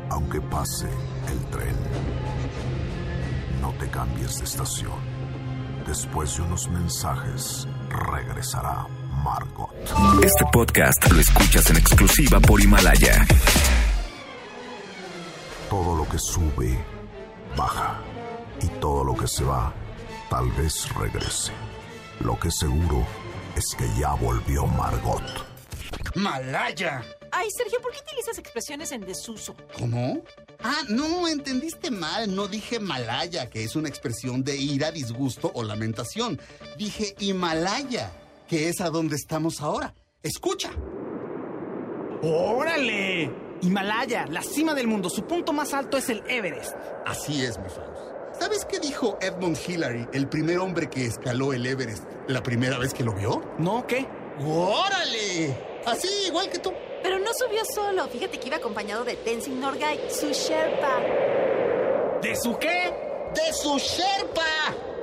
Aunque 0.09 0.39
pase 0.41 0.87
el 1.31 1.39
tren, 1.49 1.75
no 3.63 3.71
te 3.79 3.89
cambies 3.89 4.39
de 4.39 4.43
estación. 4.43 4.99
Después 5.87 6.35
de 6.35 6.41
unos 6.41 6.67
mensajes, 6.67 7.65
regresará 8.11 8.85
Margot. 9.23 9.71
Este 10.21 10.43
podcast 10.51 11.09
lo 11.09 11.21
escuchas 11.21 11.69
en 11.69 11.77
exclusiva 11.77 12.41
por 12.41 12.59
Himalaya. 12.59 13.25
Todo 15.69 15.95
lo 15.95 16.09
que 16.09 16.19
sube, 16.19 16.77
baja. 17.55 18.01
Y 18.61 18.67
todo 18.81 19.01
lo 19.05 19.15
que 19.15 19.29
se 19.29 19.45
va, 19.45 19.73
tal 20.29 20.51
vez 20.51 20.93
regrese. 20.95 21.53
Lo 22.19 22.37
que 22.37 22.51
seguro 22.51 23.07
es 23.55 23.73
que 23.77 23.87
ya 23.97 24.13
volvió 24.15 24.67
Margot. 24.67 25.23
Malaya. 26.15 27.01
Ay, 27.31 27.47
Sergio, 27.57 27.79
¿por 27.81 27.93
qué 27.93 27.99
utilizas 28.07 28.37
expresiones 28.37 28.91
en 28.91 29.05
desuso? 29.05 29.55
¿Cómo? 29.79 30.21
Ah, 30.63 30.83
no, 30.87 31.27
entendiste 31.27 31.91
mal. 31.91 32.33
No 32.33 32.47
dije 32.47 32.79
Malaya, 32.79 33.49
que 33.49 33.63
es 33.63 33.75
una 33.75 33.89
expresión 33.89 34.43
de 34.43 34.55
ira, 34.55 34.91
disgusto 34.91 35.51
o 35.53 35.63
lamentación. 35.63 36.39
Dije 36.77 37.15
Himalaya, 37.19 38.11
que 38.47 38.69
es 38.69 38.79
a 38.79 38.89
donde 38.89 39.17
estamos 39.17 39.61
ahora. 39.61 39.93
Escucha. 40.21 40.71
¡Órale! 42.21 43.29
Himalaya, 43.61 44.25
la 44.27 44.41
cima 44.41 44.73
del 44.73 44.87
mundo. 44.87 45.09
Su 45.09 45.25
punto 45.25 45.51
más 45.51 45.73
alto 45.73 45.97
es 45.97 46.09
el 46.09 46.23
Everest. 46.29 46.73
Así 47.05 47.43
es, 47.43 47.57
mi 47.59 47.67
Faust. 47.69 47.91
¿Sabes 48.39 48.65
qué 48.65 48.79
dijo 48.79 49.17
Edmund 49.21 49.57
Hillary, 49.67 50.07
el 50.13 50.27
primer 50.27 50.59
hombre 50.59 50.89
que 50.89 51.05
escaló 51.05 51.53
el 51.53 51.65
Everest, 51.65 52.03
la 52.27 52.41
primera 52.41 52.77
vez 52.77 52.93
que 52.93 53.03
lo 53.03 53.13
vio? 53.13 53.43
¿No 53.59 53.85
qué? 53.85 54.07
¡Órale! 54.39 55.57
Así, 55.85 56.07
igual 56.27 56.49
que 56.49 56.59
tú. 56.59 56.71
Pero 57.03 57.19
no 57.19 57.31
subió 57.33 57.61
solo. 57.65 58.07
Fíjate 58.07 58.39
que 58.39 58.47
iba 58.47 58.57
acompañado 58.57 59.03
de 59.03 59.17
Tenzin 59.17 59.59
Norgay, 59.59 60.09
su 60.09 60.29
Sherpa. 60.29 60.99
¿De 62.21 62.35
su 62.35 62.57
qué? 62.57 62.93
¡De 63.35 63.53
su 63.53 63.77
Sherpa! 63.77 64.41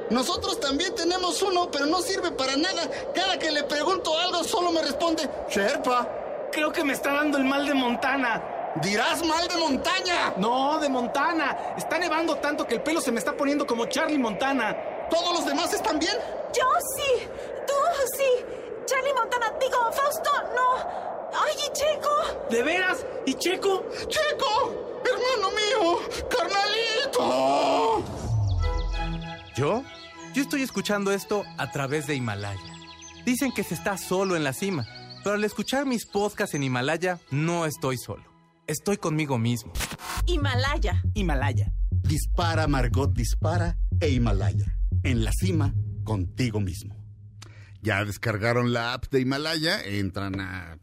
Nosotros 0.09 0.59
también 0.59 0.94
tenemos 0.94 1.40
uno, 1.42 1.70
pero 1.70 1.86
no 1.86 2.01
sirve 2.01 2.32
para 2.32 2.57
nada. 2.57 2.90
Cada 3.14 3.38
que 3.38 3.51
le 3.51 3.62
pregunto 3.64 4.18
algo, 4.18 4.42
solo 4.42 4.72
me 4.72 4.82
responde 4.82 5.28
Sherpa. 5.48 6.48
Creo 6.51 6.72
que 6.72 6.82
me 6.82 6.94
está 6.94 7.12
dando 7.12 7.38
el 7.38 7.44
mal 7.44 7.66
de 7.66 7.74
Montana. 7.74 8.72
Dirás 8.76 9.24
mal 9.24 9.46
de 9.48 9.57
montaña. 9.57 10.34
No, 10.36 10.78
de 10.78 10.88
Montana. 10.88 11.74
Está 11.76 11.98
nevando 11.98 12.36
tanto 12.36 12.66
que 12.66 12.74
el 12.74 12.82
pelo 12.82 13.01
se 13.01 13.12
me 13.12 13.18
está 13.18 13.36
poniendo 13.36 13.66
como 13.66 13.86
Charlie 13.86 14.18
Montana. 14.18 15.09
¿Todos 15.11 15.32
los 15.32 15.44
demás 15.44 15.72
están 15.74 15.98
bien? 15.98 16.16
Yo 16.53 16.64
sí. 16.96 17.28
Tú 17.66 17.74
sí. 18.16 18.44
Charlie 18.86 19.12
Montana, 19.12 19.53
digo, 19.61 19.92
Fausto, 19.92 20.30
no. 20.57 21.19
Ay, 21.34 21.54
y 21.56 21.72
Checo. 21.72 22.48
¿De 22.50 22.62
veras? 22.62 23.06
¿Y 23.26 23.34
Checo? 23.34 23.84
¡Checo! 24.08 25.02
¡Hermano 25.04 25.50
mío! 25.50 26.00
¡Carnalito! 26.30 28.04
¿Yo? 29.56 29.84
Yo 30.34 30.42
estoy 30.42 30.62
escuchando 30.62 31.12
esto 31.12 31.44
a 31.58 31.70
través 31.70 32.06
de 32.06 32.14
Himalaya. 32.14 32.60
Dicen 33.24 33.52
que 33.52 33.64
se 33.64 33.74
está 33.74 33.98
solo 33.98 34.36
en 34.36 34.44
la 34.44 34.52
cima, 34.52 34.86
pero 35.22 35.34
al 35.36 35.44
escuchar 35.44 35.86
mis 35.86 36.06
podcasts 36.06 36.54
en 36.54 36.62
Himalaya, 36.62 37.18
no 37.30 37.66
estoy 37.66 37.98
solo. 37.98 38.24
Estoy 38.66 38.96
conmigo 38.96 39.38
mismo. 39.38 39.72
Himalaya. 40.26 41.02
Himalaya. 41.14 41.72
Dispara, 41.90 42.66
Margot, 42.66 43.12
dispara 43.12 43.76
e 44.00 44.08
Himalaya. 44.10 44.76
En 45.02 45.24
la 45.24 45.32
cima, 45.32 45.74
contigo 46.04 46.60
mismo. 46.60 46.96
Ya 47.82 48.04
descargaron 48.04 48.72
la 48.72 48.92
app 48.92 49.06
de 49.10 49.20
Himalaya, 49.20 49.82
entran 49.82 50.40
a, 50.40 50.78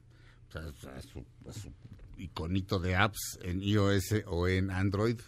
a- 0.58 1.02
su, 1.02 1.26
a 1.48 1.54
su 1.54 1.72
iconito 2.18 2.80
de 2.80 2.96
apps 2.96 3.40
en 3.44 3.62
iOS 3.62 4.24
o 4.26 4.48
en 4.48 4.72
Android, 4.72 5.20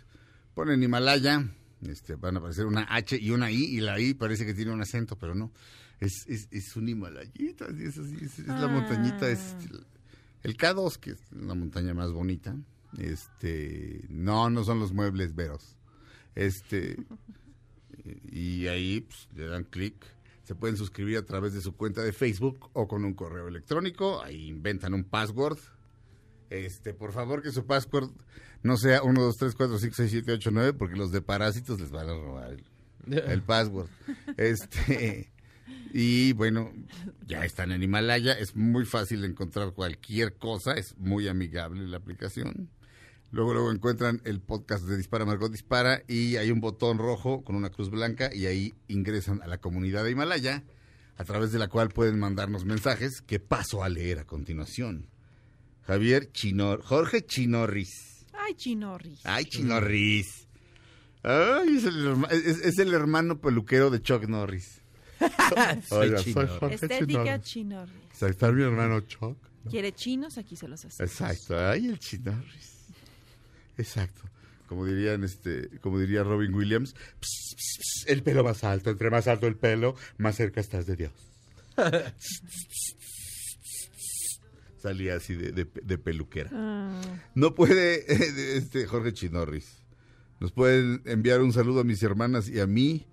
ponen 0.54 0.82
Himalaya, 0.84 1.48
este, 1.82 2.16
van 2.16 2.36
a 2.36 2.40
aparecer 2.40 2.66
una 2.66 2.86
H 2.90 3.18
y 3.20 3.32
una 3.32 3.52
I, 3.52 3.64
y 3.64 3.80
la 3.82 4.00
I 4.00 4.14
parece 4.14 4.46
que 4.46 4.54
tiene 4.54 4.72
un 4.72 4.82
acento, 4.82 5.16
pero 5.18 5.36
no. 5.36 5.52
Es, 6.00 6.26
es, 6.28 6.48
es 6.52 6.76
un 6.76 6.88
Himalayita, 6.90 7.66
es, 7.78 7.98
así 7.98 8.18
es, 8.22 8.40
es 8.40 8.48
la 8.48 8.68
montañita, 8.68 9.30
es 9.30 9.56
el 10.44 10.56
K2, 10.58 10.98
que 10.98 11.12
es 11.12 11.20
la 11.32 11.54
montaña 11.56 11.94
más 11.94 12.12
bonita. 12.12 12.56
Este, 12.98 14.06
no, 14.10 14.50
no 14.50 14.64
son 14.64 14.80
los 14.80 14.94
muebles 14.94 15.36
veros. 15.36 15.76
Este, 16.36 16.98
y 18.32 18.68
ahí 18.68 19.02
pues, 19.02 19.28
le 19.36 19.48
dan 19.48 19.64
clic. 19.66 19.96
Se 20.50 20.56
pueden 20.56 20.78
suscribir 20.78 21.16
a 21.20 21.26
través 21.26 21.54
de 21.54 21.62
su 21.62 21.76
cuenta 21.76 22.02
de 22.02 22.12
Facebook 22.12 22.72
o 22.74 22.88
con 22.88 23.06
un 23.06 23.14
correo 23.14 23.48
electrónico. 23.48 24.24
Ahí 24.24 24.48
inventan 24.48 24.96
un 24.96 25.04
password. 25.04 25.60
Este, 26.50 26.96
por 26.96 27.14
favor, 27.14 27.44
que 27.44 27.52
su 27.52 27.68
password 27.68 28.10
no 28.64 28.76
sea 28.76 29.04
1, 29.04 29.22
2, 29.22 29.38
3, 29.38 29.54
4, 29.54 29.78
5, 29.78 29.96
6, 29.96 30.10
7, 30.10 30.32
8, 30.32 30.50
9, 30.52 30.74
porque 30.74 30.96
los 30.96 31.12
de 31.12 31.22
parásitos 31.22 31.80
les 31.80 31.92
van 31.92 32.10
a 32.10 32.14
robar 32.14 32.54
el, 32.54 32.64
el 33.30 33.44
password. 33.44 33.90
Este, 34.38 35.32
y 35.94 36.34
bueno, 36.34 36.74
ya 37.28 37.46
están 37.46 37.72
en 37.72 37.84
Himalaya. 37.84 38.34
Es 38.34 38.56
muy 38.56 38.86
fácil 38.86 39.24
encontrar 39.26 39.74
cualquier 39.74 40.34
cosa. 40.34 40.74
Es 40.74 40.98
muy 40.98 41.28
amigable 41.28 41.86
la 41.86 41.98
aplicación. 41.98 42.72
Luego, 43.32 43.54
luego 43.54 43.72
encuentran 43.72 44.22
el 44.26 44.42
podcast 44.42 44.86
de 44.86 44.98
Dispara 44.98 45.24
Margot 45.26 45.52
Dispara 45.52 46.02
y 46.08 46.38
hay 46.38 46.50
un 46.50 46.62
botón 46.62 46.98
rojo 46.98 47.44
con 47.44 47.56
una 47.56 47.70
cruz 47.70 47.90
blanca 47.92 48.32
y 48.34 48.48
ahí 48.48 48.74
ingresan 48.88 49.42
a 49.44 49.48
la 49.48 49.60
comunidad 49.60 50.04
de 50.04 50.12
Himalaya, 50.12 50.64
a 51.16 51.24
través 51.26 51.52
de 51.52 51.60
la 51.60 51.68
cual 51.68 51.90
pueden 51.90 52.18
mandarnos 52.18 52.66
mensajes 52.66 53.22
que 53.22 53.40
paso 53.40 53.84
a 53.84 53.90
leer 53.90 54.18
a 54.20 54.26
continuación. 54.26 55.10
Javier 55.84 56.32
Chinor, 56.32 56.82
Jorge 56.82 57.24
Chinorris. 57.26 58.26
Ay, 58.34 58.56
Chinorris. 58.56 59.20
Ay, 59.26 59.46
Chinorris. 59.46 60.48
Ay, 61.22 61.76
es 61.78 61.84
el, 61.84 62.16
es- 62.32 62.62
es 62.66 62.80
el 62.80 62.94
hermano 62.94 63.40
peluquero 63.42 63.90
de 63.92 64.02
Chuck 64.02 64.28
Norris. 64.28 64.82
Soy. 65.88 66.10
Jorge 66.34 66.76
Estética 66.76 67.40
Chinorris. 67.42 68.22
Está 68.24 68.52
mi 68.52 68.64
hermano 68.64 69.02
Chuck. 69.02 69.38
¿Quiere 69.70 69.92
chinos? 69.92 70.38
Aquí 70.38 70.56
se 70.56 70.68
los 70.68 70.84
hace. 70.86 71.04
Exacto, 71.04 71.60
ay, 71.60 71.88
el 71.88 72.00
Chinorris. 72.00 72.79
Exacto. 73.80 74.22
Como 74.68 74.86
dirían 74.86 75.24
este, 75.24 75.70
como 75.82 75.98
diría 76.00 76.24
Robin 76.24 76.54
Williams, 76.54 76.94
"Ps, 77.20 77.56
ps, 77.56 77.78
ps, 77.80 78.06
el 78.08 78.22
pelo 78.22 78.44
más 78.44 78.64
alto, 78.64 78.92
entre 78.92 79.10
más 79.10 79.28
alto 79.28 79.48
el 79.48 79.56
pelo, 79.58 79.96
más 80.20 80.36
cerca 80.36 80.60
estás 80.62 80.86
de 80.86 80.96
Dios. 80.96 81.12
Salía 84.82 85.16
así 85.16 85.34
de, 85.36 85.52
de- 85.52 85.68
de 85.84 85.98
peluquera. 85.98 86.50
Ah. 86.54 87.02
No 87.36 87.54
puede, 87.56 88.06
este, 88.58 88.86
Jorge 88.86 89.12
Chinorris. 89.14 89.78
Nos 90.40 90.52
pueden 90.54 91.02
enviar 91.06 91.42
un 91.42 91.52
saludo 91.52 91.82
a 91.82 91.84
mis 91.84 92.02
hermanas 92.04 92.48
y 92.48 92.60
a 92.62 92.68
mí. 92.68 93.06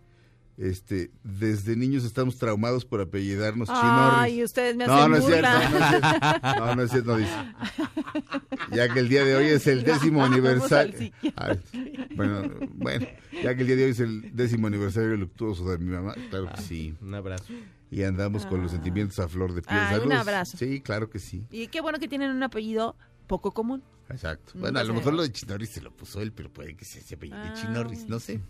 Este, 0.58 1.10
desde 1.22 1.76
niños 1.76 2.04
estamos 2.04 2.38
traumados 2.38 2.86
por 2.86 3.02
apellidarnos 3.02 3.68
Chinorris. 3.68 4.18
Ay, 4.18 4.42
ustedes 4.42 4.74
me 4.74 4.86
No, 4.86 4.94
hacen 4.94 5.10
no 5.10 5.16
es 5.18 5.24
cierto, 5.26 5.48
burla. 5.50 5.68
no 5.70 5.76
es 5.76 5.88
cierto. 5.90 6.58
No, 6.66 6.74
no 6.76 6.82
es 6.82 6.90
cierto, 6.90 7.10
no 7.12 7.16
dice. 7.18 7.32
Ya 8.72 8.88
que 8.92 9.00
el 9.00 9.08
día 9.10 9.24
de 9.24 9.36
hoy 9.36 9.46
es 9.48 9.66
el 9.66 9.84
décimo 9.84 10.24
aniversario. 10.24 11.10
Ay, 11.36 11.60
bueno, 12.16 12.50
bueno, 12.74 13.06
ya 13.42 13.54
que 13.54 13.60
el 13.62 13.66
día 13.66 13.76
de 13.76 13.84
hoy 13.84 13.90
es 13.90 14.00
el 14.00 14.34
décimo 14.34 14.66
aniversario 14.68 15.14
luctuoso 15.16 15.68
de 15.70 15.78
mi 15.78 15.90
mamá, 15.90 16.14
claro 16.30 16.48
que 16.54 16.62
sí. 16.62 16.94
Un 17.02 17.14
abrazo. 17.14 17.52
Y 17.90 18.02
andamos 18.02 18.46
con 18.46 18.62
los 18.62 18.72
sentimientos 18.72 19.18
a 19.18 19.28
flor 19.28 19.52
de 19.54 19.60
piel. 19.62 19.78
Ay, 19.78 20.00
un 20.04 20.12
abrazo. 20.12 20.56
Sí, 20.56 20.80
claro 20.80 21.10
que 21.10 21.18
sí. 21.18 21.44
Y 21.50 21.68
qué 21.68 21.80
bueno 21.82 21.98
que 21.98 22.08
tienen 22.08 22.30
un 22.30 22.42
apellido 22.42 22.96
poco 23.26 23.52
común. 23.52 23.82
Exacto. 24.08 24.52
Nunca 24.54 24.60
Bueno, 24.66 24.78
a 24.78 24.84
lo 24.84 24.92
se- 24.92 24.98
mejor 24.98 25.14
lo 25.14 25.22
de 25.22 25.32
Chinorris 25.32 25.70
se 25.70 25.80
lo 25.80 25.90
puso 25.90 26.20
él, 26.20 26.32
pero 26.32 26.52
puede 26.52 26.76
que 26.76 26.84
se 26.84 27.00
se 27.00 27.14
apellide 27.16 27.36
Ah, 27.38 27.54
Chinorris, 27.54 28.08
no 28.08 28.20
sé. 28.20 28.40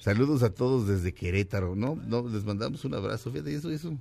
Saludos 0.00 0.42
a 0.42 0.50
todos 0.50 0.88
desde 0.88 1.12
Querétaro, 1.12 1.76
¿no? 1.76 1.94
No, 1.96 2.26
les 2.28 2.44
mandamos 2.44 2.84
un 2.84 2.94
abrazo. 2.94 3.30
Fíjate, 3.30 3.54
eso, 3.54 3.70
eso. 3.70 3.96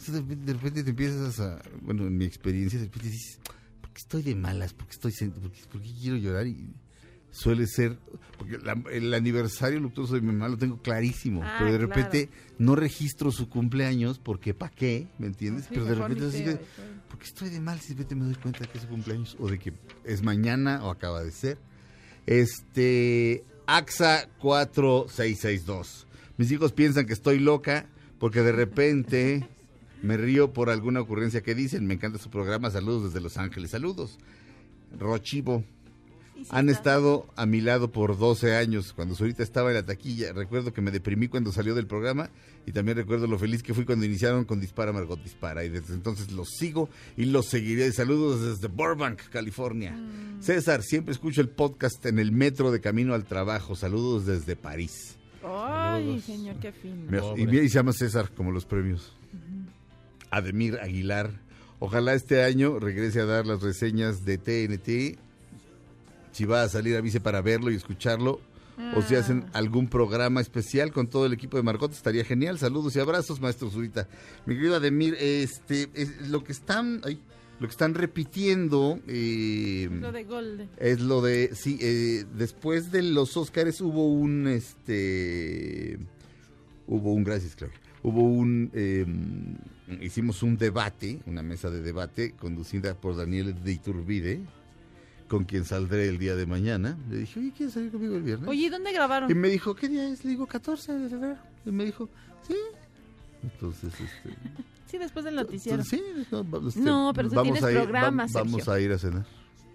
eso 0.00 0.12
de, 0.12 0.20
repente, 0.20 0.44
de 0.46 0.52
repente 0.54 0.84
te 0.84 0.90
empiezas 0.90 1.40
a. 1.40 1.60
Bueno, 1.82 2.06
en 2.06 2.16
mi 2.16 2.24
experiencia, 2.24 2.78
de 2.78 2.86
repente 2.86 3.08
dices, 3.10 3.38
¿por 3.80 3.90
qué 3.90 3.98
estoy 4.00 4.22
de 4.22 4.34
malas? 4.34 4.72
¿Por 4.72 4.86
qué, 4.86 4.92
estoy, 4.92 5.12
por 5.28 5.50
qué, 5.50 5.60
por 5.70 5.82
qué 5.82 5.92
quiero 6.00 6.16
llorar? 6.16 6.46
Y 6.46 6.72
suele 7.32 7.66
ser. 7.66 7.98
Porque 8.38 8.58
la- 8.58 8.80
el 8.92 9.12
aniversario 9.14 9.80
luctuoso 9.80 10.14
de 10.14 10.20
mi 10.20 10.28
mamá 10.28 10.48
lo 10.48 10.56
tengo 10.58 10.80
clarísimo, 10.80 11.42
Ah, 11.44 11.56
pero 11.58 11.72
de 11.72 11.78
claro. 11.78 11.94
repente 11.94 12.28
no 12.58 12.74
registro 12.76 13.30
su 13.32 13.48
cumpleaños 13.48 14.18
porque 14.20 14.54
¿para 14.54 14.72
qué? 14.74 15.08
¿Me 15.18 15.26
entiendes? 15.26 15.64
Sí, 15.64 15.70
pero 15.74 15.84
de 15.86 15.94
repente 15.96 16.26
así 16.26 16.38
feo 16.38 16.46
de, 16.46 16.52
y 16.52 16.56
todo. 16.56 16.66
¿por 17.08 17.18
qué 17.18 17.24
estoy 17.26 17.50
de 17.50 17.60
mal 17.60 17.80
si 17.80 17.88
de 17.88 17.94
repente 18.02 18.14
me 18.14 18.24
doy 18.26 18.34
cuenta 18.36 18.64
que 18.66 18.78
es 18.78 18.84
su 18.84 18.88
cumpleaños 18.88 19.36
o 19.40 19.48
de 19.48 19.58
que 19.58 19.72
es 20.04 20.22
mañana 20.22 20.84
o 20.84 20.90
acaba 20.90 21.22
de 21.22 21.30
ser? 21.32 21.58
Este, 22.26 23.44
AXA 23.66 24.28
4662. 24.40 26.06
Mis 26.38 26.50
hijos 26.50 26.72
piensan 26.72 27.06
que 27.06 27.12
estoy 27.12 27.38
loca 27.38 27.86
porque 28.18 28.42
de 28.42 28.52
repente 28.52 29.46
me 30.02 30.16
río 30.16 30.52
por 30.52 30.70
alguna 30.70 31.00
ocurrencia 31.00 31.42
que 31.42 31.54
dicen. 31.54 31.86
Me 31.86 31.94
encanta 31.94 32.18
su 32.18 32.30
programa. 32.30 32.70
Saludos 32.70 33.04
desde 33.04 33.20
Los 33.20 33.36
Ángeles. 33.36 33.70
Saludos. 33.70 34.18
Rochivo. 34.98 35.64
Han 36.50 36.68
estado 36.68 37.26
a 37.36 37.46
mi 37.46 37.60
lado 37.60 37.92
por 37.92 38.18
12 38.18 38.56
años. 38.56 38.92
Cuando 38.92 39.14
Zurita 39.14 39.42
estaba 39.42 39.70
en 39.70 39.76
la 39.76 39.84
taquilla, 39.84 40.32
recuerdo 40.32 40.72
que 40.72 40.80
me 40.80 40.90
deprimí 40.90 41.28
cuando 41.28 41.52
salió 41.52 41.74
del 41.74 41.86
programa 41.86 42.30
y 42.66 42.72
también 42.72 42.96
recuerdo 42.96 43.26
lo 43.26 43.38
feliz 43.38 43.62
que 43.62 43.74
fui 43.74 43.84
cuando 43.84 44.04
iniciaron 44.04 44.44
con 44.44 44.60
Dispara 44.60 44.92
Margot 44.92 45.22
Dispara. 45.22 45.64
Y 45.64 45.68
desde 45.68 45.94
entonces 45.94 46.32
los 46.32 46.50
sigo 46.50 46.88
y 47.16 47.26
los 47.26 47.46
seguiré. 47.46 47.92
Saludos 47.92 48.42
desde 48.42 48.68
Burbank, 48.68 49.20
California. 49.30 49.96
César, 50.40 50.82
siempre 50.82 51.12
escucho 51.12 51.40
el 51.40 51.48
podcast 51.48 52.04
en 52.06 52.18
el 52.18 52.32
metro 52.32 52.70
de 52.70 52.80
camino 52.80 53.14
al 53.14 53.24
trabajo. 53.24 53.76
Saludos 53.76 54.26
desde 54.26 54.56
París. 54.56 55.16
Ay, 55.44 56.20
señor, 56.20 56.56
qué 56.60 56.72
fino. 56.72 57.36
Y, 57.36 57.42
y 57.42 57.68
se 57.68 57.74
llama 57.74 57.92
César, 57.92 58.30
como 58.34 58.52
los 58.52 58.64
premios. 58.64 59.12
Ademir 60.30 60.78
Aguilar. 60.80 61.30
Ojalá 61.78 62.14
este 62.14 62.44
año 62.44 62.78
regrese 62.78 63.20
a 63.20 63.24
dar 63.24 63.44
las 63.44 63.60
reseñas 63.60 64.24
de 64.24 64.38
TNT. 64.38 65.18
Si 66.32 66.44
va 66.44 66.62
a 66.62 66.68
salir, 66.68 66.96
avise 66.96 67.20
para 67.20 67.40
verlo 67.42 67.70
y 67.70 67.74
escucharlo. 67.76 68.40
O 68.96 69.02
si 69.02 69.14
hacen 69.14 69.44
algún 69.52 69.86
programa 69.88 70.40
especial 70.40 70.92
con 70.92 71.06
todo 71.06 71.26
el 71.26 71.32
equipo 71.34 71.56
de 71.56 71.62
Margot, 71.62 71.92
estaría 71.92 72.24
genial. 72.24 72.58
Saludos 72.58 72.96
y 72.96 73.00
abrazos, 73.00 73.40
maestro 73.40 73.70
Zurita. 73.70 74.08
Mi 74.46 74.54
querido 74.54 74.76
Ademir, 74.76 75.14
este, 75.20 75.88
es 75.94 76.28
lo 76.28 76.42
que 76.42 76.52
están, 76.52 77.00
ay, 77.04 77.20
lo 77.60 77.68
que 77.68 77.70
están 77.72 77.94
repitiendo. 77.94 78.98
eh, 79.06 79.88
Lo 79.92 80.10
de 80.10 80.24
Golde. 80.24 80.68
es 80.78 81.00
lo 81.00 81.20
de, 81.20 81.50
sí, 81.54 81.78
eh, 81.80 82.24
después 82.36 82.90
de 82.90 83.02
los 83.02 83.36
Óscares 83.36 83.80
hubo 83.82 84.10
un, 84.10 84.48
este, 84.48 85.98
hubo 86.86 87.12
un, 87.12 87.24
gracias 87.24 87.54
Claudia, 87.54 87.78
hubo 88.02 88.22
un, 88.22 88.70
eh, 88.74 89.06
hicimos 90.00 90.42
un 90.42 90.56
debate, 90.56 91.20
una 91.26 91.42
mesa 91.42 91.70
de 91.70 91.82
debate 91.82 92.32
conducida 92.32 92.94
por 92.94 93.16
Daniel 93.16 93.54
de 93.62 93.72
Iturbide, 93.72 94.40
con 95.32 95.44
quien 95.44 95.64
saldré 95.64 96.08
el 96.08 96.18
día 96.18 96.36
de 96.36 96.44
mañana. 96.44 96.96
Le 97.10 97.16
dije, 97.20 97.40
oye, 97.40 97.52
¿quieres 97.56 97.72
salir 97.74 97.90
conmigo 97.90 98.16
el 98.16 98.22
viernes? 98.22 98.48
Oye, 98.48 98.66
¿y 98.66 98.68
dónde 98.68 98.92
grabaron? 98.92 99.30
Y 99.30 99.34
me 99.34 99.48
dijo, 99.48 99.74
¿qué 99.74 99.88
día 99.88 100.06
es? 100.08 100.22
Le 100.24 100.30
digo, 100.32 100.46
14 100.46 100.92
de 100.92 101.08
febrero. 101.08 101.38
Y 101.64 101.70
me 101.70 101.84
dijo, 101.86 102.08
sí. 102.46 102.54
Entonces, 103.42 103.92
este... 103.94 104.36
Sí, 104.92 104.98
después 104.98 105.24
del 105.24 105.36
noticiero. 105.36 105.82
Sí, 105.84 106.02
no, 106.30 106.44
va- 106.50 106.68
este, 106.68 106.80
No, 106.80 107.12
pero 107.14 107.30
tú 107.30 107.34
vamos 107.36 107.54
tienes 107.54 107.64
a 107.64 107.72
ir- 107.72 107.82
programa, 107.82 108.26
Vamos 108.30 108.52
Sergio. 108.56 108.72
a 108.74 108.80
ir 108.80 108.92
a 108.92 108.98
cenar. 108.98 109.24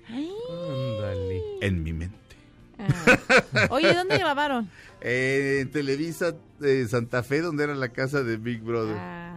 Ay. 0.09 0.29
Ándale. 0.51 1.41
En 1.61 1.81
mi 1.81 1.91
mente. 1.91 2.15
Ah. 2.77 3.67
Oye, 3.71 3.95
¿dónde 3.95 4.15
grabaron? 4.19 4.69
Eh, 5.01 5.61
en 5.61 5.71
Televisa 5.71 6.35
eh, 6.61 6.85
Santa 6.87 7.23
Fe, 7.23 7.41
donde 7.41 7.63
era 7.63 7.73
la 7.73 7.89
casa 7.89 8.21
de 8.21 8.37
Big 8.37 8.61
Brother. 8.61 8.95
Ah, 8.95 9.36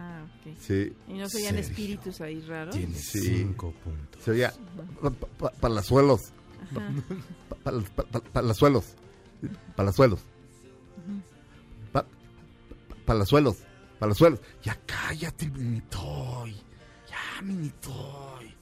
Sí. 0.60 0.92
¿Y 1.08 1.14
no 1.14 1.28
se 1.28 1.38
oían 1.38 1.54
Sergio. 1.56 1.70
espíritus 1.70 2.20
ahí 2.20 2.40
raros? 2.42 2.76
Sí. 2.96 3.46
Se 4.24 4.30
oía 4.30 4.52
pa- 5.02 5.10
pa- 5.10 5.26
pa- 5.26 5.50
palazuelos. 5.52 6.20
Pa- 6.74 7.64
pa- 7.64 7.72
pa- 7.94 8.04
pa- 8.04 8.20
Palazuelos. 8.32 8.84
Palazuelos. 9.76 10.20
Pa- 11.92 12.02
pa- 12.02 12.96
Palazuelos. 13.06 13.56
Palazuelos. 13.98 14.40
Ya 14.62 14.78
cállate, 14.86 15.48
Minitoy. 15.50 16.54
Ya, 17.08 17.42
Minitoy. 17.42 18.54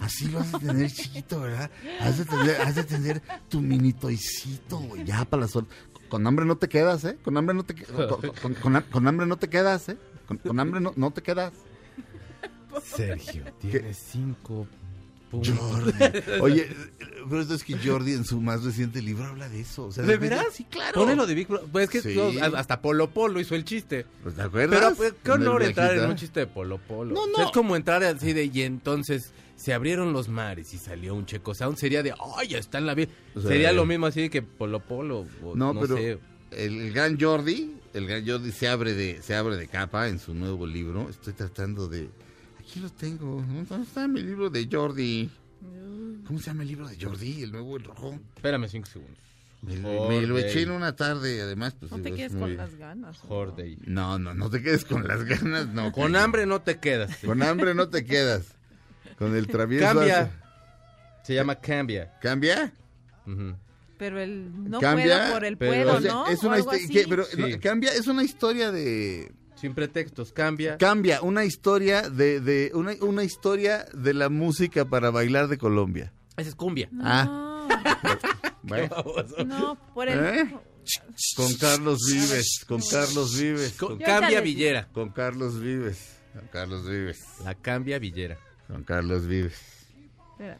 Así 0.00 0.28
lo 0.28 0.38
has 0.40 0.52
de 0.52 0.58
tener 0.60 0.90
chiquito, 0.92 1.40
¿verdad? 1.40 1.70
Has 2.00 2.18
de 2.18 2.24
tener, 2.24 2.60
has 2.60 2.74
de 2.76 2.84
tener 2.84 3.22
tu 3.48 3.60
minitoicito, 3.60 4.78
güey. 4.78 5.04
Ya, 5.04 5.24
Palazuelos. 5.24 5.70
Con 6.08 6.26
hambre 6.26 6.44
no 6.46 6.56
te 6.56 6.68
quedas, 6.68 7.04
¿eh? 7.04 7.16
Con 7.24 7.36
hambre 7.36 7.54
no 7.54 7.64
te, 7.64 7.74
que- 7.74 7.84
con, 7.84 8.08
con- 8.32 8.54
con- 8.54 8.82
con 8.82 9.08
hambre 9.08 9.26
no 9.26 9.36
te 9.36 9.48
quedas, 9.48 9.88
¿eh? 9.88 9.96
Con, 10.26 10.38
con 10.38 10.58
hambre 10.60 10.80
no, 10.80 10.92
no 10.96 11.10
te 11.10 11.22
quedas. 11.22 11.52
Sergio, 12.84 13.44
tienes 13.60 13.96
cinco 13.96 14.66
puntos. 15.30 15.54
Jordi. 15.58 15.92
Oye, 16.40 16.68
pero 17.28 17.40
esto 17.40 17.54
es 17.54 17.64
que 17.64 17.76
Jordi 17.78 18.12
en 18.12 18.24
su 18.24 18.40
más 18.40 18.62
reciente 18.64 19.00
libro 19.02 19.24
habla 19.24 19.48
de 19.48 19.60
eso. 19.60 19.86
O 19.86 19.92
sea, 19.92 20.04
¿De 20.04 20.12
repente- 20.14 20.36
veras? 20.36 20.52
Sí, 20.54 20.64
claro. 20.64 20.92
Ponelo 20.94 21.26
de 21.26 21.34
Big 21.34 21.48
Brother. 21.48 21.68
Pues 21.72 21.84
es 21.84 21.90
que 21.90 22.00
Sí. 22.14 22.38
hasta 22.40 22.80
Polo 22.82 23.10
Polo 23.10 23.40
hizo 23.40 23.54
el 23.54 23.64
chiste. 23.64 24.04
Pues, 24.22 24.34
¿te 24.36 24.42
acuerdas? 24.42 24.78
Pero 24.78 24.94
pues, 24.94 25.14
qué 25.24 25.30
honor 25.32 25.62
entrar 25.62 25.96
en 25.96 26.08
un 26.10 26.16
chiste 26.16 26.40
de 26.40 26.46
Polo 26.46 26.78
Polo. 26.78 27.14
No, 27.14 27.22
O 27.22 27.24
sea, 27.24 27.32
no. 27.38 27.44
Es 27.44 27.50
como 27.52 27.76
entrar 27.76 28.04
así 28.04 28.32
de, 28.32 28.44
y 28.44 28.62
entonces 28.62 29.32
se 29.56 29.72
abrieron 29.74 30.12
los 30.12 30.28
mares 30.28 30.72
y 30.74 30.78
salió 30.78 31.14
un 31.14 31.26
checo 31.26 31.54
sound. 31.54 31.76
Sería 31.78 32.02
de, 32.02 32.12
ay, 32.38 32.48
ya 32.48 32.58
está 32.58 32.78
en 32.78 32.86
la 32.86 32.94
vida. 32.94 33.10
O 33.34 33.40
sea, 33.40 33.50
Sería 33.50 33.70
eh, 33.70 33.74
lo 33.74 33.84
mismo 33.86 34.06
así 34.06 34.28
que 34.28 34.42
Polo 34.42 34.80
Polo. 34.80 35.26
o 35.42 35.56
No, 35.56 35.72
no, 35.72 35.80
pero 35.80 35.96
sé. 35.96 36.18
el, 36.52 36.80
el 36.80 36.92
gran 36.92 37.18
Jordi, 37.20 37.72
el 37.94 38.06
gran 38.06 38.26
Jordi 38.26 38.52
se 38.52 38.68
abre 38.68 38.92
de 38.94 39.20
se 39.22 39.34
abre 39.34 39.56
de 39.56 39.66
capa 39.68 40.08
en 40.08 40.18
su 40.18 40.34
nuevo 40.34 40.66
libro. 40.66 41.08
Estoy 41.08 41.32
tratando 41.32 41.88
de 41.88 42.08
aquí 42.60 42.80
lo 42.80 42.90
tengo. 42.90 43.42
¿Dónde 43.68 43.84
está 43.86 44.06
mi 44.06 44.22
libro 44.22 44.50
de 44.50 44.68
Jordi? 44.70 45.30
¿Cómo 46.26 46.38
se 46.40 46.46
llama 46.46 46.62
el 46.62 46.68
libro 46.68 46.88
de 46.88 46.96
Jordi? 47.02 47.42
El 47.42 47.52
nuevo, 47.52 47.76
el 47.76 47.84
rojo. 47.84 48.18
Espérame 48.34 48.68
cinco 48.68 48.86
segundos. 48.88 49.18
Me, 49.62 49.76
lo- 49.76 50.08
me 50.08 50.20
lo 50.22 50.38
eché 50.38 50.62
en 50.62 50.70
una 50.70 50.94
tarde, 50.94 51.40
además. 51.40 51.74
Pues, 51.78 51.90
No 51.90 51.98
te 52.00 52.10
es 52.10 52.14
quedes 52.16 52.32
muy- 52.32 52.40
con 52.42 52.56
las 52.56 52.74
ganas. 52.76 53.18
Jordi. 53.18 53.78
No, 53.86 54.18
no, 54.18 54.34
no 54.34 54.50
te 54.50 54.60
quedes 54.62 54.84
con 54.84 55.06
las 55.08 55.24
ganas, 55.24 55.68
no. 55.68 55.92
Con 55.92 56.14
hambre 56.16 56.46
no 56.46 56.60
te 56.60 56.78
quedas. 56.78 57.16
Con 57.24 57.42
hambre 57.42 57.74
no 57.74 57.88
te 57.88 58.04
quedas. 58.04 58.55
Con 59.18 59.34
el 59.36 59.46
travieso. 59.46 59.84
Cambia. 59.86 60.20
hace- 60.20 60.32
Se 61.24 61.34
llama 61.34 61.56
Cambia. 61.56 62.12
¿Cambia? 62.20 62.72
Pero 63.98 64.20
el 64.20 64.70
no 64.70 64.78
¿Cambia? 64.80 65.18
puedo 65.18 65.32
por 65.32 65.44
el 65.44 65.56
Pero- 65.56 65.72
puedo, 65.72 65.96
O 65.96 66.00
sea, 66.00 66.12
¿no? 66.12 66.26
es 66.28 66.42
O 66.44 66.46
una 66.48 66.56
algo 66.56 66.70
histo- 66.72 66.84
así. 66.84 66.92
¿qué? 66.92 67.06
pero 67.08 67.24
Sí. 67.24 67.36
no, 67.40 67.60
cambia, 67.60 67.92
es 67.92 68.06
una 68.06 68.22
historia 68.22 68.70
de 68.70 69.32
Sin 69.56 69.74
pretextos, 69.74 70.32
cambia. 70.32 70.76
cambia, 70.76 71.22
una 71.22 71.44
historia 71.44 72.08
de, 72.10 72.40
de 72.40 72.70
una, 72.74 72.92
una 73.00 73.24
historia 73.24 73.86
de 73.94 74.12
la 74.14 74.28
música 74.28 74.84
para 74.84 75.10
bailar 75.10 75.48
de 75.48 75.56
Colombia. 75.58 76.12
Esa 76.36 76.50
es 76.50 76.54
cumbia. 76.54 76.90
Ah, 77.00 77.66
bueno. 78.62 78.88
No, 79.38 79.44
no, 79.44 79.78
por 79.94 80.08
el... 80.08 80.18
¿Eh? 80.24 80.56
Con 81.36 81.52
Carlos 81.54 81.98
Vives, 82.06 82.64
con 82.68 82.80
Carlos 82.80 83.36
Vives, 83.36 83.72
Co- 83.76 83.88
con, 83.88 83.98
cambia 83.98 84.40
Villera. 84.40 84.86
con 84.92 85.08
Carlos 85.10 85.58
Vives, 85.60 86.18
con 86.32 86.46
Carlos 86.48 86.88
Vives, 86.88 87.24
La 87.42 87.54
cambia 87.56 87.98
Villera. 87.98 88.38
Con 88.66 88.82
Carlos 88.84 89.26
Vives. 89.26 89.54
Espera. 90.32 90.58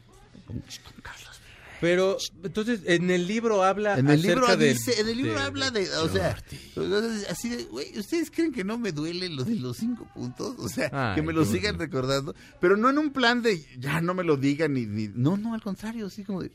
Pero, 1.79 2.17
entonces, 2.43 2.81
en 2.85 3.11
el 3.11 3.27
libro 3.27 3.63
habla 3.63 3.99
En 3.99 4.09
el 4.09 4.19
libro 4.23 4.55
dice, 4.57 4.99
en 4.99 5.09
el 5.09 5.17
libro 5.17 5.33
de- 5.33 5.41
habla 5.41 5.69
de, 5.69 5.87
o 5.97 6.09
sea, 6.09 6.35
entonces, 6.75 7.29
así 7.29 7.49
de, 7.49 7.65
güey, 7.65 7.99
¿ustedes 7.99 8.31
creen 8.31 8.51
que 8.51 8.63
no 8.63 8.79
me 8.79 8.91
duele 8.91 9.29
lo 9.29 9.43
de 9.43 9.53
los 9.55 9.77
cinco 9.77 10.07
puntos? 10.11 10.55
O 10.57 10.67
sea, 10.69 10.89
Ay, 10.91 11.15
que 11.15 11.21
me 11.21 11.33
lo 11.33 11.45
sigan 11.45 11.77
recordando, 11.77 12.33
pero 12.59 12.77
no 12.77 12.89
en 12.89 12.97
un 12.97 13.11
plan 13.11 13.43
de, 13.43 13.63
ya 13.77 14.01
no 14.01 14.15
me 14.15 14.23
lo 14.23 14.37
digan, 14.37 14.73
ni, 14.73 14.87
ni- 14.87 15.09
no, 15.13 15.37
no, 15.37 15.53
al 15.53 15.61
contrario, 15.61 16.07
así 16.07 16.23
como 16.23 16.41
de, 16.41 16.51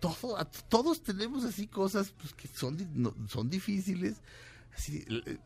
todo, 0.00 0.38
todos 0.70 1.02
tenemos 1.02 1.44
así 1.44 1.66
cosas 1.66 2.14
pues, 2.18 2.32
que 2.32 2.48
son, 2.48 2.78
no- 2.94 3.14
son 3.28 3.50
difíciles, 3.50 4.14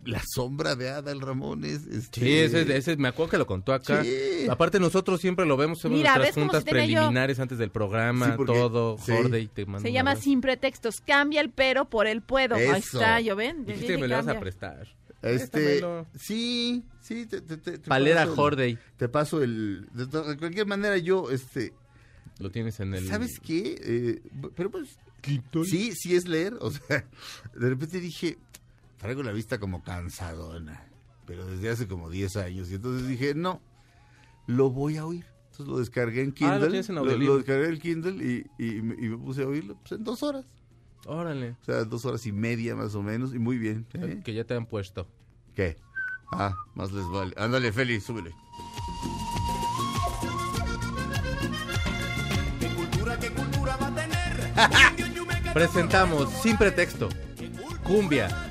la, 0.05 0.23
sombra 0.35 0.77
de 0.77 0.89
Adal 0.89 1.21
Ramones, 1.21 1.87
este, 1.87 2.21
Sí, 2.21 2.33
ese, 2.39 2.77
ese 2.77 2.97
me 2.97 3.09
acuerdo 3.09 3.31
que 3.33 3.39
lo 3.39 3.47
contó 3.47 3.73
acá. 3.73 4.03
Sí. 4.05 4.47
Aparte 4.49 4.79
nosotros 4.81 5.21
siempre 5.21 5.45
lo 5.47 5.57
vemos 5.57 5.85
en 5.85 5.93
Mira, 5.93 6.17
nuestras 6.17 6.27
¿ves 6.29 6.35
cómo 6.35 6.47
juntas 6.47 6.63
si 6.63 6.71
tenía 6.71 6.87
yo? 6.87 6.95
preliminares 6.95 7.41
antes 7.41 7.59
del 7.59 7.71
programa, 7.71 8.27
Sí, 8.27 8.33
porque- 8.37 8.53
todo, 8.53 8.97
sí. 8.99 9.13
Jordi, 9.13 9.49
te 9.49 9.67
mando 9.67 9.81
Se 9.87 9.93
llama 9.93 10.11
abrazo. 10.13 10.25
Sin 10.25 10.41
Pretextos. 10.41 11.01
Cambia 11.01 11.41
el 11.41 11.51
pero 11.51 11.87
por 11.87 12.07
el 12.07 12.23
puedo. 12.23 12.55
Ahí 12.55 12.65
Eso. 12.69 12.99
está, 12.99 13.21
¿yo 13.21 13.37
ven? 13.37 13.65
Dijiste 13.67 13.95
que 13.95 13.99
me 13.99 14.09
lo 14.09 14.17
vas 14.17 14.29
a 14.29 14.39
prestar. 14.41 14.87
Este, 15.23 15.83
sí, 16.19 16.85
sí, 17.01 17.27
te, 17.27 17.41
te, 17.41 17.57
te- 17.57 17.79
te 17.79 17.89
Palera 17.89 18.27
Jordi. 18.27 18.79
Te 18.97 19.09
paso 19.09 19.43
el, 19.43 19.89
de, 19.93 20.07
cualquier 20.07 20.67
manera 20.67 20.97
yo, 20.99 21.31
este, 21.31 21.73
Lo 22.39 22.51
tienes 22.51 22.79
en 22.81 22.95
el... 22.95 23.09
¿Sabes 23.09 23.41
qué? 23.41 23.77
Eh, 23.83 24.23
pero 24.55 24.71
pues, 24.71 24.99
sí, 25.65 25.93
sí 25.97 26.15
es 26.15 26.29
leer. 26.29 26.55
O 26.61 26.71
sea, 26.71 27.05
de 27.55 27.69
repente 27.69 27.99
dije, 27.99 28.39
traigo 28.99 29.23
la 29.23 29.33
vista 29.33 29.59
como 29.59 29.83
cansadona, 29.83 30.87
pero 31.27 31.47
desde 31.47 31.71
hace 31.71 31.89
como 31.89 32.11
10 32.11 32.37
años. 32.37 32.71
Y 32.71 32.75
entonces 32.77 33.09
dije, 33.09 33.35
no, 33.35 33.61
lo 34.47 34.71
voy 34.71 34.97
a 34.97 35.07
oír. 35.07 35.25
Entonces 35.51 35.67
lo 35.69 35.79
descargué 35.79 36.23
en 36.23 36.31
Ah, 36.31 36.35
Kindle. 36.35 36.59
lo 36.61 36.69
tienes 36.69 36.89
en 36.91 36.95
lo, 36.97 37.05
lo 37.05 37.37
descargué 37.39 37.65
en 37.67 37.71
el 37.73 37.81
Kindle 37.81 38.25
y, 38.25 38.47
y, 38.63 38.83
me- 38.83 38.95
y 38.95 39.09
me 39.09 39.17
puse 39.17 39.43
a 39.43 39.47
oírlo 39.47 39.77
pues, 39.77 39.93
en 39.93 40.05
dos 40.05 40.23
horas. 40.23 40.45
Órale. 41.07 41.57
O 41.63 41.65
sea, 41.65 41.85
dos 41.85 42.05
horas 42.05 42.27
y 42.27 42.33
media 42.33 42.75
más 42.75 42.95
o 42.95 43.03
menos. 43.03 43.35
Y 43.35 43.39
muy 43.39 43.59
bien. 43.59 43.87
¿eh? 43.95 44.21
Que 44.25 44.35
ya 44.35 44.45
te 44.45 44.55
han 44.55 44.67
puesto. 44.67 45.07
¿Qué? 45.55 45.77
Ah, 46.33 46.55
más 46.75 46.93
les 46.93 47.07
vale. 47.09 47.33
Ándale, 47.37 47.73
Feli, 47.73 48.01
súbele. 48.01 48.33
Presentamos, 55.53 56.31
sin 56.43 56.57
pretexto, 56.57 57.09
cumbia. 57.83 58.46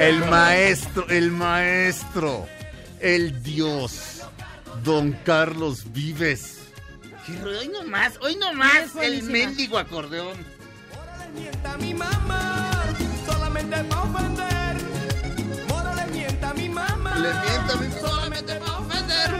El 0.00 0.24
maestro, 0.26 1.08
el 1.08 1.30
maestro, 1.30 2.46
el 3.00 3.42
dios, 3.42 4.22
don 4.82 5.12
Carlos 5.24 5.84
Vives. 5.92 6.58
Hoy 7.44 7.68
no 7.68 7.84
más, 7.84 8.14
hoy 8.20 8.36
no 8.36 8.52
más, 8.52 8.76
Es 8.86 8.92
buenísima. 8.94 9.26
el 9.38 9.46
mendigo 9.46 9.78
acordeón. 9.78 10.36
mienta 11.34 11.72
a 11.72 11.76
mi 11.78 11.94
mamá, 11.94 12.70
solamente 13.24 13.76
ofender. 13.80 14.76
Mora 15.68 15.94
le 15.94 16.06
mienta 16.12 16.50
a 16.50 16.54
mi 16.54 16.68
mamá. 16.68 17.14
Le 17.16 17.32
mienta 17.32 17.72
a 17.72 17.76
mí 17.76 17.86
solamente 18.00 18.54
para 18.56 18.78
ofender. 18.78 19.30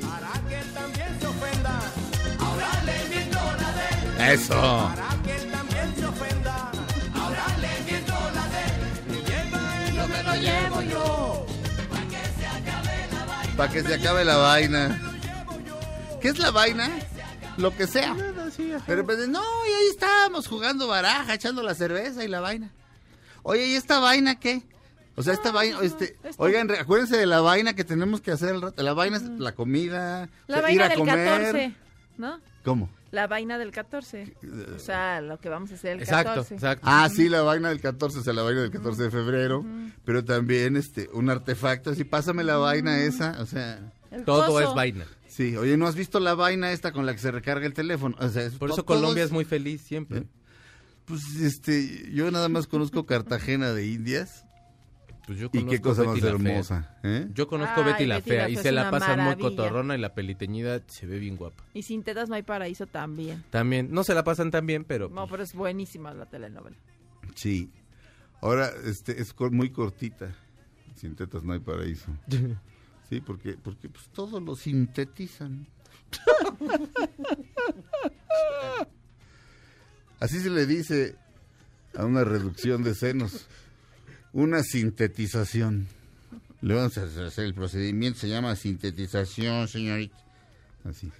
Para 0.00 0.48
que 0.48 0.58
él 0.58 0.72
también 0.72 1.20
se 1.20 1.26
ofenda. 1.26 1.80
Ahora 2.40 2.68
le 2.86 3.08
miento 3.14 3.38
la 3.38 3.72
de 4.24 4.24
él. 4.32 4.32
Eso. 4.40 4.90
Yo 10.44 10.50
llevo 10.52 10.82
yo. 10.82 11.46
Para 13.56 13.72
que 13.72 13.82
se 13.82 13.94
acabe 13.94 14.24
la 14.24 14.36
vaina. 14.36 15.00
¿Qué 16.20 16.28
es 16.28 16.38
la 16.38 16.50
vaina? 16.50 16.88
Lo 17.58 17.74
que 17.76 17.86
sea. 17.86 18.14
De 18.14 18.96
repente, 18.96 19.28
no, 19.28 19.40
y 19.68 19.72
ahí 19.72 19.88
estábamos 19.90 20.46
jugando 20.48 20.88
baraja, 20.88 21.34
echando 21.34 21.62
la 21.62 21.74
cerveza 21.74 22.24
y 22.24 22.28
la 22.28 22.40
vaina. 22.40 22.70
Oye, 23.42 23.66
¿y 23.66 23.74
esta 23.74 23.98
vaina 23.98 24.38
qué? 24.38 24.62
O 25.16 25.22
sea, 25.22 25.34
esta 25.34 25.50
vaina, 25.52 25.78
este, 25.82 26.16
oigan, 26.38 26.68
re- 26.68 26.78
acuérdense 26.78 27.16
de 27.18 27.26
la 27.26 27.40
vaina 27.42 27.74
que 27.74 27.84
tenemos 27.84 28.22
que 28.22 28.30
hacer 28.30 28.50
al 28.54 28.62
rato. 28.62 28.82
La 28.82 28.94
vaina 28.94 29.18
es 29.18 29.24
la 29.24 29.52
comida, 29.52 30.30
La 30.46 30.56
o 30.56 30.60
sea, 30.60 30.62
vaina 30.62 30.72
ir 30.74 30.82
a 30.82 30.88
del 30.88 30.98
comer. 30.98 31.28
14, 31.28 31.74
¿no? 32.16 32.40
¿Cómo? 32.64 32.88
La 33.12 33.26
vaina 33.28 33.58
del 33.58 33.70
14. 33.70 34.34
O 34.74 34.78
sea, 34.80 35.20
lo 35.20 35.38
que 35.38 35.48
vamos 35.48 35.70
a 35.70 35.74
hacer 35.74 35.92
el 35.96 36.02
Exacto, 36.02 36.30
14. 36.30 36.54
exacto. 36.54 36.86
Ah, 36.88 37.08
sí, 37.14 37.28
la 37.28 37.42
vaina 37.42 37.68
del 37.68 37.80
14, 37.80 38.18
o 38.18 38.22
sea, 38.22 38.32
la 38.32 38.42
vaina 38.42 38.62
del 38.62 38.70
14 38.72 39.02
de 39.04 39.10
febrero, 39.10 39.64
pero 40.04 40.24
también 40.24 40.76
este 40.76 41.08
un 41.12 41.28
artefacto, 41.30 41.90
así 41.90 42.02
pásame 42.04 42.42
la 42.42 42.56
vaina 42.56 42.98
esa, 43.00 43.36
o 43.40 43.46
sea, 43.46 43.92
El 44.10 44.24
Todo 44.24 44.46
coso. 44.46 44.60
es 44.70 44.74
vaina. 44.74 45.06
sí, 45.28 45.56
oye, 45.56 45.76
¿no 45.76 45.86
has 45.86 45.94
visto 45.94 46.18
la 46.20 46.34
vaina 46.34 46.72
esta 46.72 46.90
con 46.92 47.06
la 47.06 47.12
que 47.12 47.18
se 47.20 47.30
recarga 47.30 47.66
el 47.66 47.74
teléfono? 47.74 48.16
O 48.18 48.28
sea, 48.28 48.42
es- 48.44 48.54
Por 48.54 48.70
eso 48.70 48.84
Colombia 48.84 49.22
es 49.24 49.30
muy 49.30 49.44
feliz 49.44 49.82
siempre. 49.82 50.24
Pues 51.04 51.22
este, 51.40 52.10
yo 52.12 52.30
nada 52.30 52.48
más 52.48 52.66
conozco 52.66 53.04
Cartagena 53.06 53.72
de 53.72 53.86
Indias 53.86 54.44
Pues 55.26 55.38
yo 55.38 55.46
y 55.46 55.58
conozco 55.58 55.70
qué 55.70 55.80
cosa 55.80 56.02
Betty 56.02 56.20
más 56.20 56.30
hermosa, 56.30 56.98
¿eh? 57.04 57.28
Yo 57.32 57.46
conozco 57.46 57.80
Ay, 57.80 57.92
Betty 57.92 58.06
la 58.06 58.16
Betty 58.16 58.30
Fea 58.30 58.42
la 58.42 58.50
y 58.50 58.56
se 58.56 58.72
la 58.72 58.90
pasan 58.90 59.20
muy 59.20 59.36
cotorrona 59.36 59.94
y 59.94 59.98
la 59.98 60.14
peliteñida 60.14 60.82
se 60.88 61.06
ve 61.06 61.18
bien 61.18 61.36
guapa. 61.36 61.62
Y 61.74 61.82
sin 61.82 62.02
tetas 62.02 62.28
no 62.28 62.34
hay 62.34 62.42
paraíso 62.42 62.86
también. 62.86 63.44
También, 63.50 63.88
no 63.92 64.02
se 64.02 64.14
la 64.14 64.24
pasan 64.24 64.50
tan 64.50 64.66
bien, 64.66 64.84
pero 64.84 65.08
No, 65.08 65.28
pero 65.28 65.44
es 65.44 65.54
buenísima 65.54 66.12
la 66.12 66.26
telenovela. 66.26 66.76
Sí. 67.36 67.70
Ahora 68.40 68.70
este 68.84 69.22
es 69.22 69.32
muy 69.52 69.70
cortita. 69.70 70.34
Sin 70.96 71.14
tetas 71.14 71.44
no 71.44 71.52
hay 71.52 71.60
paraíso. 71.60 72.10
Sí, 73.08 73.20
porque 73.20 73.58
porque 73.62 73.90
pues 73.90 74.08
todo 74.08 74.40
lo 74.40 74.56
sintetizan. 74.56 75.66
Así 80.18 80.40
se 80.40 80.48
le 80.48 80.64
dice 80.64 81.16
a 81.94 82.06
una 82.06 82.24
reducción 82.24 82.82
de 82.82 82.94
senos. 82.94 83.46
Una 84.32 84.62
sintetización. 84.62 85.88
Le 86.60 86.74
vamos 86.74 86.96
a 86.96 87.04
hacer 87.04 87.44
el 87.44 87.54
procedimiento, 87.54 88.20
se 88.20 88.28
llama 88.28 88.54
sintetización, 88.56 89.68
señorita. 89.68 90.16
Así. 90.84 91.10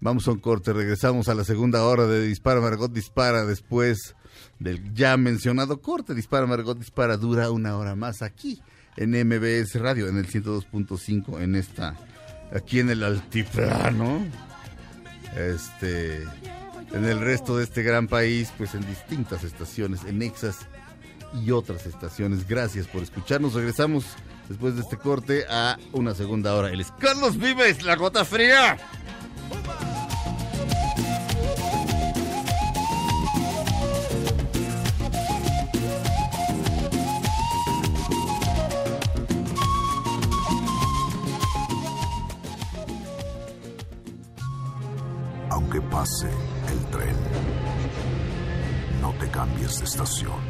Vamos 0.00 0.26
a 0.26 0.32
un 0.32 0.38
corte, 0.38 0.72
regresamos 0.72 1.28
a 1.28 1.34
la 1.34 1.44
segunda 1.44 1.84
hora 1.84 2.06
de 2.06 2.22
Dispara 2.26 2.60
Margot 2.60 2.90
Dispara 2.90 3.44
después 3.44 4.14
del 4.58 4.94
ya 4.94 5.16
mencionado 5.18 5.82
corte. 5.82 6.14
Dispara 6.14 6.46
Margot 6.46 6.78
Dispara 6.78 7.18
dura 7.18 7.50
una 7.50 7.76
hora 7.76 7.94
más 7.94 8.22
aquí 8.22 8.62
en 8.96 9.10
MBS 9.10 9.74
Radio, 9.74 10.08
en 10.08 10.16
el 10.16 10.26
102.5, 10.26 11.42
en 11.42 11.54
esta, 11.54 11.96
aquí 12.54 12.80
en 12.80 12.90
el 12.90 13.02
altiplano. 13.02 14.24
Este, 15.36 16.22
en 16.92 17.04
el 17.04 17.20
resto 17.20 17.56
de 17.56 17.64
este 17.64 17.82
gran 17.82 18.08
país, 18.08 18.52
pues 18.56 18.74
en 18.74 18.86
distintas 18.86 19.44
estaciones, 19.44 20.04
en 20.04 20.22
Exas 20.22 20.66
y 21.34 21.50
otras 21.50 21.86
estaciones. 21.86 22.46
Gracias 22.46 22.86
por 22.86 23.02
escucharnos. 23.02 23.54
Regresamos 23.54 24.04
después 24.48 24.74
de 24.74 24.82
este 24.82 24.96
corte 24.96 25.44
a 25.48 25.78
una 25.92 26.14
segunda 26.14 26.54
hora. 26.54 26.70
Él 26.70 26.80
es 26.80 26.92
Carlos 26.98 27.36
Vives, 27.38 27.82
la 27.82 27.96
gota 27.96 28.24
fría. 28.24 28.76
Aunque 45.50 45.80
pase 45.82 46.28
el 46.68 46.86
tren, 46.90 47.16
no 49.00 49.12
te 49.14 49.28
cambies 49.30 49.78
de 49.78 49.84
estación. 49.84 50.49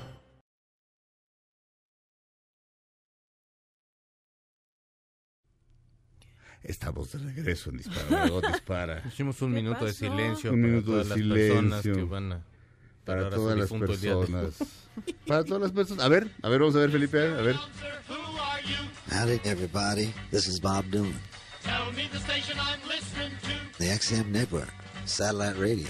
Estamos 6.63 7.11
de 7.11 7.19
regreso 7.19 7.69
en 7.71 7.77
Dispara 7.77 8.05
Margot 8.09 8.45
Dispara. 8.51 9.03
Hicimos 9.07 9.41
un 9.41 9.51
minuto 9.53 9.85
de 9.85 9.93
silencio 9.93 10.51
Un 10.51 10.61
para 10.61 10.67
minuto 10.71 10.91
todas 10.91 11.09
de 11.09 11.09
las 11.09 11.17
silencio. 11.17 11.53
personas 11.55 11.81
que 11.83 12.03
van 12.03 12.31
a 12.33 12.41
Para 13.05 13.29
todas 13.29 13.57
las 13.57 13.69
de 13.69 13.79
personas. 13.79 14.53
Para 15.27 15.43
todas 15.43 15.61
las 15.63 15.71
personas. 15.71 16.05
A 16.05 16.09
ver, 16.09 16.27
a 16.43 16.49
ver, 16.49 16.59
vamos 16.59 16.75
a 16.75 16.79
ver, 16.79 16.91
Felipe. 16.91 17.17
A 17.19 17.41
ver. 17.41 17.55
Howdy, 19.11 19.41
everybody. 19.43 20.13
This 20.29 20.47
is 20.47 20.59
Bob 20.59 20.85
Dylan. 20.91 21.13
Tell 21.63 21.91
me 21.93 22.07
the 22.11 22.19
station 22.19 22.57
I'm 22.59 22.79
listening 22.87 23.31
to. 23.41 23.77
The 23.79 23.89
XM 23.89 24.31
Network, 24.31 24.71
satellite 25.05 25.57
radio. 25.57 25.89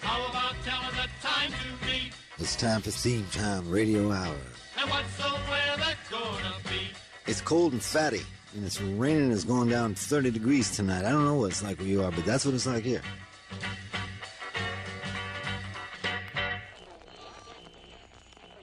How 0.00 0.18
about 0.28 0.54
telling 0.64 0.94
the 0.96 1.08
time 1.22 1.50
to 1.52 1.86
me? 1.86 2.10
It's 2.38 2.56
time 2.56 2.80
for 2.82 2.90
Theme 2.90 3.26
Time 3.32 3.70
Radio 3.70 4.10
Hour. 4.12 4.36
And 4.80 4.90
what's 4.90 5.16
the 5.16 5.30
weather 5.50 5.94
gonna 6.10 6.54
be? 6.64 6.90
It's 7.26 7.40
cold 7.40 7.72
and 7.72 7.82
fatty, 7.82 8.22
and 8.58 8.66
it's 8.66 8.80
raining 8.80 9.30
it's 9.30 9.44
going 9.44 9.68
down 9.68 9.94
30 9.94 10.32
degrees 10.32 10.74
tonight. 10.74 11.04
I 11.04 11.12
don't 11.12 11.24
know 11.24 11.36
what 11.36 11.50
it's 11.50 11.62
like 11.62 11.78
where 11.78 11.86
you 11.86 12.02
are, 12.02 12.10
but 12.10 12.24
that's 12.24 12.44
what 12.44 12.54
it's 12.54 12.66
like 12.66 12.82
here. 12.82 13.02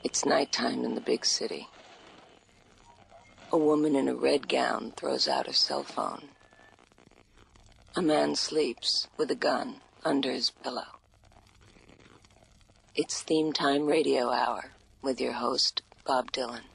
It's 0.04 0.26
nighttime 0.26 0.84
in 0.84 0.96
the 0.96 1.02
big 1.02 1.26
city. 1.26 1.70
A 3.54 3.58
woman 3.58 3.96
in 3.96 4.10
a 4.10 4.16
red 4.16 4.50
gown 4.50 4.92
throws 4.98 5.30
out 5.30 5.48
her 5.48 5.54
cell 5.54 5.84
phone. 5.84 6.28
A 7.96 8.02
man 8.02 8.36
sleeps 8.36 9.08
with 9.16 9.32
a 9.32 9.36
gun 9.36 9.78
under 10.04 10.30
his 10.30 10.50
pillow. 10.50 11.00
It's 12.96 13.22
Theme 13.22 13.54
Time 13.54 13.86
Radio 13.86 14.30
Hour 14.30 14.72
with 15.02 15.22
your 15.22 15.34
host, 15.34 15.84
Bob 16.06 16.34
Dylan. 16.34 16.75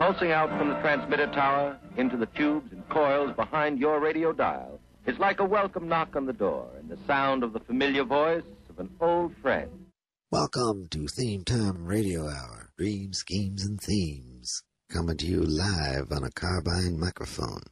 Pulsing 0.00 0.32
out 0.32 0.48
from 0.56 0.70
the 0.70 0.80
transmitter 0.80 1.26
tower 1.26 1.78
into 1.98 2.16
the 2.16 2.24
tubes 2.24 2.72
and 2.72 2.88
coils 2.88 3.36
behind 3.36 3.78
your 3.78 4.00
radio 4.00 4.32
dial 4.32 4.80
is 5.06 5.18
like 5.18 5.40
a 5.40 5.44
welcome 5.44 5.90
knock 5.90 6.16
on 6.16 6.24
the 6.24 6.32
door 6.32 6.70
and 6.78 6.88
the 6.88 6.96
sound 7.06 7.44
of 7.44 7.52
the 7.52 7.60
familiar 7.60 8.02
voice 8.02 8.42
of 8.70 8.78
an 8.78 8.88
old 8.98 9.36
friend. 9.42 9.70
Welcome 10.30 10.88
to 10.92 11.06
Theme 11.06 11.44
Time 11.44 11.84
Radio 11.84 12.26
Hour. 12.26 12.70
Dreams, 12.78 13.18
schemes, 13.18 13.62
and 13.62 13.78
themes. 13.78 14.62
Coming 14.88 15.18
to 15.18 15.26
you 15.26 15.42
live 15.42 16.10
on 16.10 16.24
a 16.24 16.30
carbine 16.30 16.98
microphone. 16.98 17.64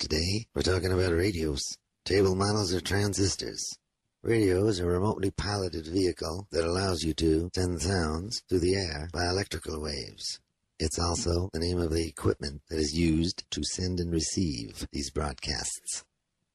Today, 0.00 0.46
we're 0.56 0.62
talking 0.62 0.90
about 0.90 1.12
radios, 1.12 1.78
table 2.04 2.34
models, 2.34 2.74
or 2.74 2.80
transistors. 2.80 3.78
Radio 4.24 4.66
is 4.66 4.80
a 4.80 4.86
remotely 4.86 5.30
piloted 5.30 5.86
vehicle 5.86 6.48
that 6.50 6.64
allows 6.64 7.04
you 7.04 7.14
to 7.14 7.48
send 7.54 7.80
sounds 7.80 8.42
through 8.48 8.58
the 8.58 8.74
air 8.74 9.08
by 9.12 9.28
electrical 9.28 9.80
waves. 9.80 10.40
It's 10.78 10.98
also 10.98 11.48
the 11.54 11.58
name 11.58 11.80
of 11.80 11.90
the 11.90 12.06
equipment 12.06 12.60
that 12.68 12.78
is 12.78 12.92
used 12.92 13.50
to 13.50 13.62
send 13.64 13.98
and 13.98 14.12
receive 14.12 14.86
these 14.92 15.10
broadcasts. 15.10 16.04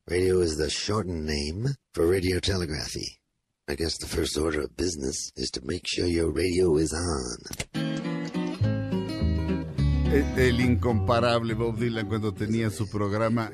Radio 0.08 0.42
is 0.42 0.58
the 0.58 0.70
shortened 0.70 1.26
name 1.26 1.70
for 1.94 2.06
radiotelegraphy. 2.06 3.18
I 3.68 3.74
guess 3.74 3.98
the 3.98 4.06
first 4.06 4.38
order 4.38 4.62
of 4.62 4.78
business 4.78 5.32
is 5.36 5.50
to 5.52 5.62
make 5.64 5.88
sure 5.88 6.06
your 6.06 6.30
radio 6.30 6.78
is 6.78 6.94
on. 6.94 7.38
El, 10.14 10.60
incomparable 10.60 11.56
Bob 11.56 11.80
Dylan 11.80 12.08
cuando 12.08 12.32
tenía 12.32 12.70
su 12.70 12.86
programa 12.86 13.50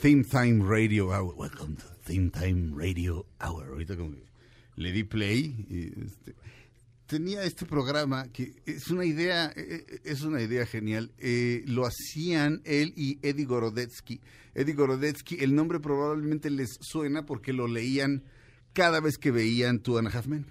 Theme 0.00 0.24
Time 0.24 0.64
Radio 0.64 1.12
Hour. 1.12 1.36
Welcome 1.36 1.76
to 1.76 1.84
Theme 2.02 2.30
Time 2.30 2.72
Radio 2.74 3.24
Hour. 3.40 3.68
Ahorita 3.70 3.96
como 3.96 4.16
que 4.16 4.26
le 4.74 4.90
di 4.90 5.04
play. 5.04 5.54
y, 5.70 5.92
este, 6.04 6.34
tenía 7.08 7.42
este 7.42 7.64
programa 7.64 8.28
que 8.28 8.54
es 8.66 8.90
una 8.90 9.04
idea, 9.04 9.46
eh, 9.56 9.84
eh, 9.88 10.00
es 10.04 10.22
una 10.22 10.42
idea 10.42 10.66
genial. 10.66 11.10
Eh, 11.18 11.64
lo 11.66 11.86
hacían 11.86 12.60
él 12.64 12.92
y 12.96 13.18
Eddie 13.22 13.46
Gorodetsky. 13.46 14.20
Eddie 14.54 14.74
Gorodetsky, 14.74 15.38
el 15.40 15.54
nombre 15.54 15.80
probablemente 15.80 16.50
les 16.50 16.78
suena 16.80 17.24
porque 17.24 17.52
lo 17.52 17.66
leían 17.66 18.22
cada 18.74 19.00
vez 19.00 19.16
que 19.18 19.30
veían 19.30 19.80
Two 19.80 19.98
and 19.98 20.08
a 20.08 20.10
Half 20.10 20.26
Men. 20.26 20.46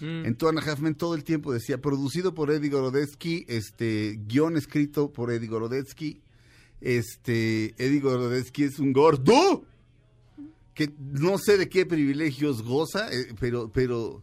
En 0.00 0.34
Two 0.34 0.48
and 0.48 0.58
a 0.58 0.62
Half 0.62 0.80
Men 0.80 0.94
todo 0.96 1.14
el 1.14 1.24
tiempo 1.24 1.52
decía 1.52 1.80
producido 1.80 2.34
por 2.34 2.50
Eddie 2.50 2.68
Gorodetsky, 2.68 3.46
este 3.48 4.18
guion 4.26 4.56
escrito 4.56 5.10
por 5.12 5.32
Eddie 5.32 5.48
Gorodetsky. 5.48 6.20
Este 6.80 7.74
Eddie 7.78 8.00
Gorodetsky 8.00 8.64
es 8.64 8.78
un 8.78 8.92
gordo 8.92 9.64
que 10.74 10.92
no 10.98 11.38
sé 11.38 11.56
de 11.56 11.68
qué 11.68 11.86
privilegios 11.86 12.62
goza, 12.62 13.10
eh, 13.10 13.34
pero 13.38 13.70
pero 13.72 14.22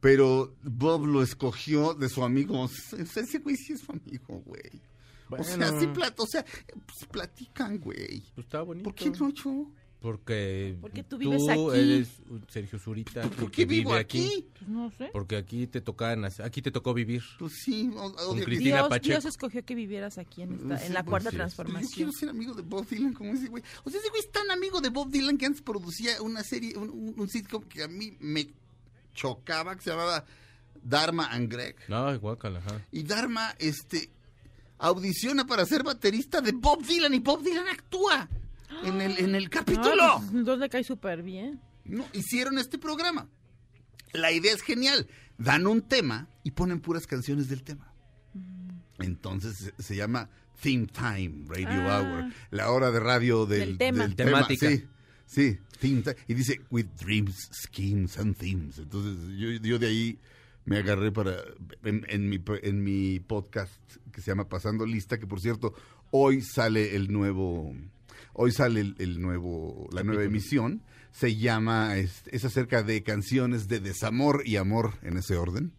pero 0.00 0.54
Bob 0.62 1.06
lo 1.06 1.22
escogió 1.22 1.94
de 1.94 2.08
su 2.08 2.22
amigo. 2.24 2.64
Ese 2.66 3.38
güey 3.38 3.56
sí 3.56 3.72
es 3.74 3.80
su 3.80 3.92
amigo, 3.92 4.42
güey. 4.44 4.82
O 5.30 5.42
sea, 5.42 5.56
Bueno. 5.56 5.80
sí 5.80 5.86
plat- 5.88 6.14
o 6.18 6.26
sea, 6.26 6.44
pues 6.44 7.08
platican, 7.10 7.78
güey. 7.78 8.20
Pues 8.34 8.46
está 8.46 8.62
bonito. 8.62 8.84
¿Por 8.84 8.94
qué 8.94 9.10
no 9.10 9.30
yo? 9.30 9.70
Porque, 9.98 10.76
Porque 10.80 11.02
tú 11.02 11.18
vives 11.18 11.48
aquí. 11.48 11.60
eres 11.74 12.08
Sergio 12.48 12.78
Zurita. 12.78 13.22
¿Por 13.22 13.50
que 13.50 13.62
qué 13.62 13.64
vivo 13.66 13.90
vive 13.90 14.00
aquí? 14.00 14.46
Pues 14.56 14.68
no 14.68 14.88
sé. 14.92 15.08
Porque 15.12 15.36
aquí 15.36 15.66
te 15.66 15.80
tocan, 15.80 16.24
aquí 16.24 16.62
te 16.62 16.70
tocó 16.70 16.94
vivir. 16.94 17.22
Pues 17.40 17.54
sí, 17.64 17.90
o- 17.96 18.04
o- 18.06 18.14
Con 18.28 18.38
Cristina 18.40 18.76
Dios, 18.76 18.88
Pacheco. 18.88 19.14
Dios 19.14 19.24
escogió 19.24 19.64
que 19.64 19.74
vivieras 19.74 20.18
aquí 20.18 20.42
en, 20.42 20.52
esta, 20.52 20.78
Sí, 20.78 20.86
en 20.86 20.94
la 20.94 21.02
pues 21.02 21.10
cuarta 21.10 21.30
sí. 21.30 21.36
transformación. 21.36 21.90
Yo 21.90 21.94
quiero 21.96 22.12
ser 22.12 22.28
amigo 22.28 22.54
de 22.54 22.62
Bob 22.62 22.86
Dylan 22.86 23.14
como 23.14 23.32
ese 23.32 23.48
güey. 23.48 23.64
O 23.82 23.90
sea, 23.90 23.98
ese 23.98 24.10
güey 24.10 24.20
es 24.20 24.30
tan 24.30 24.48
amigo 24.52 24.80
de 24.80 24.90
Bob 24.90 25.10
Dylan 25.10 25.38
que 25.38 25.46
antes 25.46 25.62
producía 25.62 26.22
una 26.22 26.44
serie, 26.44 26.76
un, 26.76 26.90
un- 26.90 27.14
un 27.18 27.28
sitcom 27.28 27.64
que 27.64 27.82
a 27.82 27.88
mí 27.88 28.16
me 28.20 28.46
chocaba, 29.16 29.74
que 29.74 29.82
se 29.82 29.90
llamaba 29.90 30.24
Dharma 30.82 31.26
and 31.32 31.50
Greg. 31.50 31.76
No, 31.88 32.16
guácala, 32.20 32.60
ajá. 32.60 32.80
Y 32.92 33.02
Dharma, 33.02 33.54
este, 33.58 34.10
audiciona 34.78 35.46
para 35.46 35.66
ser 35.66 35.82
baterista 35.82 36.40
de 36.40 36.52
Bob 36.52 36.84
Dylan 36.86 37.14
y 37.14 37.18
Bob 37.18 37.42
Dylan 37.42 37.66
actúa 37.66 38.28
en 38.84 39.00
el, 39.00 39.18
en 39.18 39.34
el 39.34 39.50
capítulo. 39.50 40.02
Ah, 40.02 40.18
pues, 40.20 40.30
entonces 40.32 40.60
le 40.60 40.68
cae 40.68 40.84
súper 40.84 41.22
bien. 41.22 41.60
No, 41.84 42.04
hicieron 42.12 42.58
este 42.58 42.78
programa. 42.78 43.28
La 44.12 44.30
idea 44.30 44.52
es 44.52 44.62
genial. 44.62 45.08
Dan 45.38 45.66
un 45.66 45.82
tema 45.82 46.28
y 46.44 46.52
ponen 46.52 46.80
puras 46.80 47.06
canciones 47.06 47.48
del 47.48 47.62
tema. 47.62 47.92
Entonces 48.98 49.72
se, 49.78 49.96
llama 49.96 50.30
Theme 50.60 50.86
Time 50.86 51.44
Radio 51.48 51.68
Ah. 51.68 52.00
Hour, 52.00 52.32
la 52.50 52.70
hora 52.70 52.90
de 52.90 53.00
radio 53.00 53.44
del, 53.44 53.76
Del 53.76 53.78
tema. 53.78 54.08
Temática. 54.14 54.68
Sí, 54.70 54.86
sí. 55.26 55.58
Y 56.26 56.34
dice 56.34 56.60
With 56.70 56.86
Dreams, 57.00 57.50
Schemes 57.52 58.16
and 58.18 58.36
Themes. 58.36 58.78
Entonces 58.78 59.36
yo, 59.38 59.50
yo 59.50 59.78
de 59.78 59.86
ahí 59.88 60.18
me 60.64 60.78
agarré 60.78 61.12
para 61.12 61.36
en, 61.84 62.04
en 62.08 62.28
mi, 62.28 62.42
en 62.62 62.82
mi 62.82 63.20
podcast 63.20 63.72
que 64.12 64.20
se 64.22 64.30
llama 64.30 64.48
Pasando 64.48 64.86
Lista, 64.86 65.18
que 65.18 65.26
por 65.26 65.40
cierto 65.40 65.74
hoy 66.10 66.40
sale 66.40 66.96
el 66.96 67.12
nuevo, 67.12 67.74
hoy 68.32 68.52
sale 68.52 68.80
el, 68.80 68.94
el 68.98 69.20
nuevo, 69.20 69.88
la 69.92 70.02
nueva 70.02 70.24
emisión. 70.24 70.82
Se 71.12 71.36
llama, 71.36 71.96
es, 71.96 72.22
es 72.30 72.44
acerca 72.44 72.82
de 72.82 73.02
canciones 73.02 73.68
de 73.68 73.80
desamor 73.80 74.42
y 74.44 74.56
amor 74.56 74.94
en 75.02 75.16
ese 75.16 75.36
orden. 75.36 75.72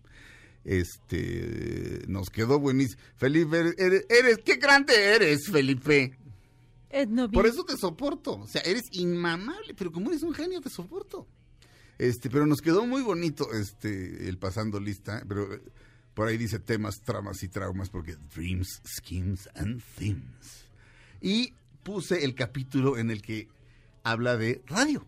Este, 0.64 2.04
nos 2.08 2.30
quedó 2.30 2.60
buenísimo. 2.60 3.02
Felipe, 3.16 3.60
eres, 3.78 4.06
eres- 4.10 4.40
qué 4.44 4.56
grande 4.56 4.94
eres, 5.16 5.48
Felipe. 5.48 6.18
Etnobi. 6.90 7.34
Por 7.34 7.46
eso 7.48 7.64
te 7.64 7.76
soporto. 7.78 8.40
O 8.40 8.48
sea, 8.48 8.62
eres 8.62 8.84
inmamable, 8.92 9.74
pero 9.76 9.92
como 9.92 10.10
eres 10.12 10.24
un 10.24 10.34
genio, 10.34 10.62
te 10.62 10.70
soporto. 10.70 11.28
Este, 11.98 12.30
pero 12.30 12.46
nos 12.46 12.62
quedó 12.62 12.86
muy 12.86 13.02
bonito 13.02 13.52
este 13.54 14.30
el 14.30 14.38
pasando 14.38 14.80
lista, 14.80 15.24
pero 15.28 15.52
eh, 15.54 15.62
por 16.14 16.28
ahí 16.28 16.38
dice 16.38 16.60
temas, 16.60 17.02
tramas 17.04 17.42
y 17.44 17.48
traumas, 17.48 17.90
porque 17.90 18.16
dreams, 18.36 18.82
schemes 18.86 19.50
and 19.56 19.82
themes. 19.98 20.66
Y 21.22 21.54
puse 21.84 22.24
el 22.24 22.36
capítulo 22.36 22.98
en 22.98 23.10
el 23.12 23.22
que 23.22 23.48
habla 24.04 24.38
de 24.38 24.62
radio. 24.68 25.06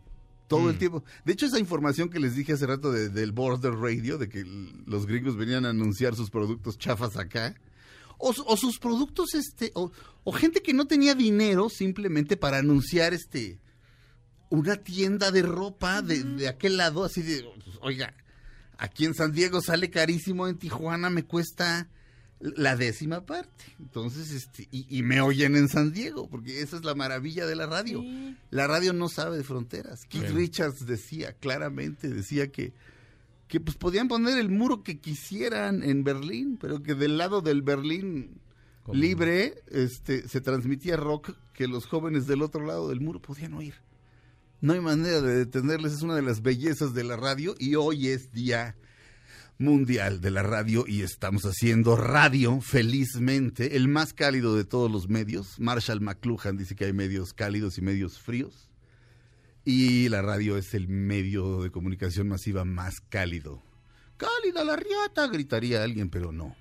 Todo 0.48 0.70
el 0.70 0.76
Mm. 0.78 0.80
tiempo. 0.80 1.04
De 1.26 1.34
hecho, 1.34 1.46
esa 1.46 1.60
información 1.60 2.10
que 2.10 2.20
les 2.20 2.36
dije 2.36 2.54
hace 2.54 2.66
rato 2.66 2.92
de- 2.92 3.10
del 3.10 3.32
Border 3.32 3.74
Radio, 3.76 4.18
de 4.18 4.28
que 4.30 4.44
los 4.88 5.06
gringos 5.06 5.36
venían 5.38 5.66
a 5.66 5.70
anunciar 5.70 6.16
sus 6.16 6.32
productos 6.32 6.80
chafas 6.80 7.18
acá, 7.18 7.54
o, 8.20 8.32
su- 8.34 8.44
o 8.46 8.56
sus 8.56 8.78
productos, 8.78 9.34
este, 9.34 9.72
o, 9.74 9.92
o 10.24 10.32
gente 10.32 10.62
que 10.62 10.74
no 10.74 10.86
tenía 10.86 11.16
dinero 11.16 11.70
simplemente 11.70 12.38
para 12.38 12.60
anunciar 12.60 13.14
este 13.16 13.58
una 14.52 14.76
tienda 14.78 15.32
de 15.32 15.42
ropa 15.44 16.02
de, 16.02 16.24
de 16.24 16.48
aquel 16.48 16.78
lado, 16.78 17.04
así 17.04 17.22
de, 17.22 17.46
oiga, 17.82 18.14
aquí 18.78 19.06
en 19.06 19.14
San 19.14 19.32
Diego 19.32 19.62
sale 19.62 19.90
carísimo, 19.90 20.48
en 20.48 20.58
Tijuana 20.58 21.10
me 21.10 21.24
cuesta 21.24 21.88
la 22.40 22.76
décima 22.76 23.26
parte. 23.26 23.66
Entonces, 23.80 24.32
este, 24.32 24.68
y, 24.72 24.88
y 24.90 25.04
me 25.04 25.22
oyen 25.22 25.56
en 25.56 25.68
San 25.68 25.92
Diego, 25.92 26.28
porque 26.30 26.62
esa 26.62 26.78
es 26.78 26.84
la 26.86 26.96
maravilla 26.96 27.46
de 27.46 27.56
la 27.56 27.68
radio. 27.68 28.02
La 28.50 28.66
radio 28.66 28.92
no 28.94 29.08
sabe 29.10 29.38
de 29.38 29.44
fronteras. 29.44 30.06
Keith. 30.10 30.30
Richards 30.32 30.86
decía 30.88 31.34
claramente, 31.34 32.08
decía 32.10 32.52
que, 32.52 32.74
que 33.50 33.60
pues 33.60 33.76
podían 33.76 34.08
poner 34.08 34.38
el 34.38 34.50
muro 34.50 34.84
que 34.84 35.00
quisieran 35.00 35.82
en 35.82 36.04
Berlín, 36.04 36.58
pero 36.62 36.84
que 36.84 36.94
del 36.94 37.18
lado 37.18 37.42
del 37.42 37.64
Berlín 37.64 38.40
libre 38.94 39.64
este, 39.72 40.28
se 40.28 40.40
transmitía 40.40 40.96
rock 40.96 41.32
que 41.54 41.68
los 41.68 41.88
jóvenes 41.88 42.28
del 42.28 42.44
otro 42.44 42.66
lado 42.66 42.88
del 42.90 43.02
muro 43.02 43.20
podían 43.20 43.56
oír. 43.56 43.74
No 44.62 44.74
hay 44.74 44.82
manera 44.82 45.22
de 45.22 45.36
detenerles, 45.36 45.94
es 45.94 46.04
una 46.04 46.16
de 46.16 46.22
las 46.22 46.44
bellezas 46.44 46.94
de 46.94 47.04
la 47.04 47.18
radio 47.18 47.56
y 47.58 47.74
hoy 47.74 48.10
es 48.10 48.32
día 48.32 48.78
mundial 49.58 50.22
de 50.22 50.30
la 50.30 50.44
radio 50.44 50.86
y 50.88 51.02
estamos 51.02 51.44
haciendo 51.44 51.96
radio 51.96 52.62
felizmente, 52.62 53.76
el 53.78 53.88
más 53.88 54.14
cálido 54.14 54.56
de 54.56 54.64
todos 54.64 54.92
los 54.92 55.10
medios. 55.10 55.60
Marshall 55.60 56.02
McLuhan 56.02 56.56
dice 56.56 56.76
que 56.76 56.86
hay 56.86 56.94
medios 56.94 57.34
cálidos 57.34 57.80
y 57.80 57.82
medios 57.82 58.20
fríos 58.20 58.69
y 59.70 60.10
la 60.10 60.22
radio 60.24 60.58
es 60.58 60.74
el 60.74 60.88
medio 60.88 61.62
de 61.62 61.70
comunicación 61.70 62.28
masiva 62.28 62.66
más 62.66 63.02
cálido. 63.02 63.62
Cálida 64.18 64.64
la 64.64 64.76
riata, 64.76 65.28
gritaría 65.28 65.84
alguien, 65.84 66.10
pero 66.10 66.32
no. 66.32 66.56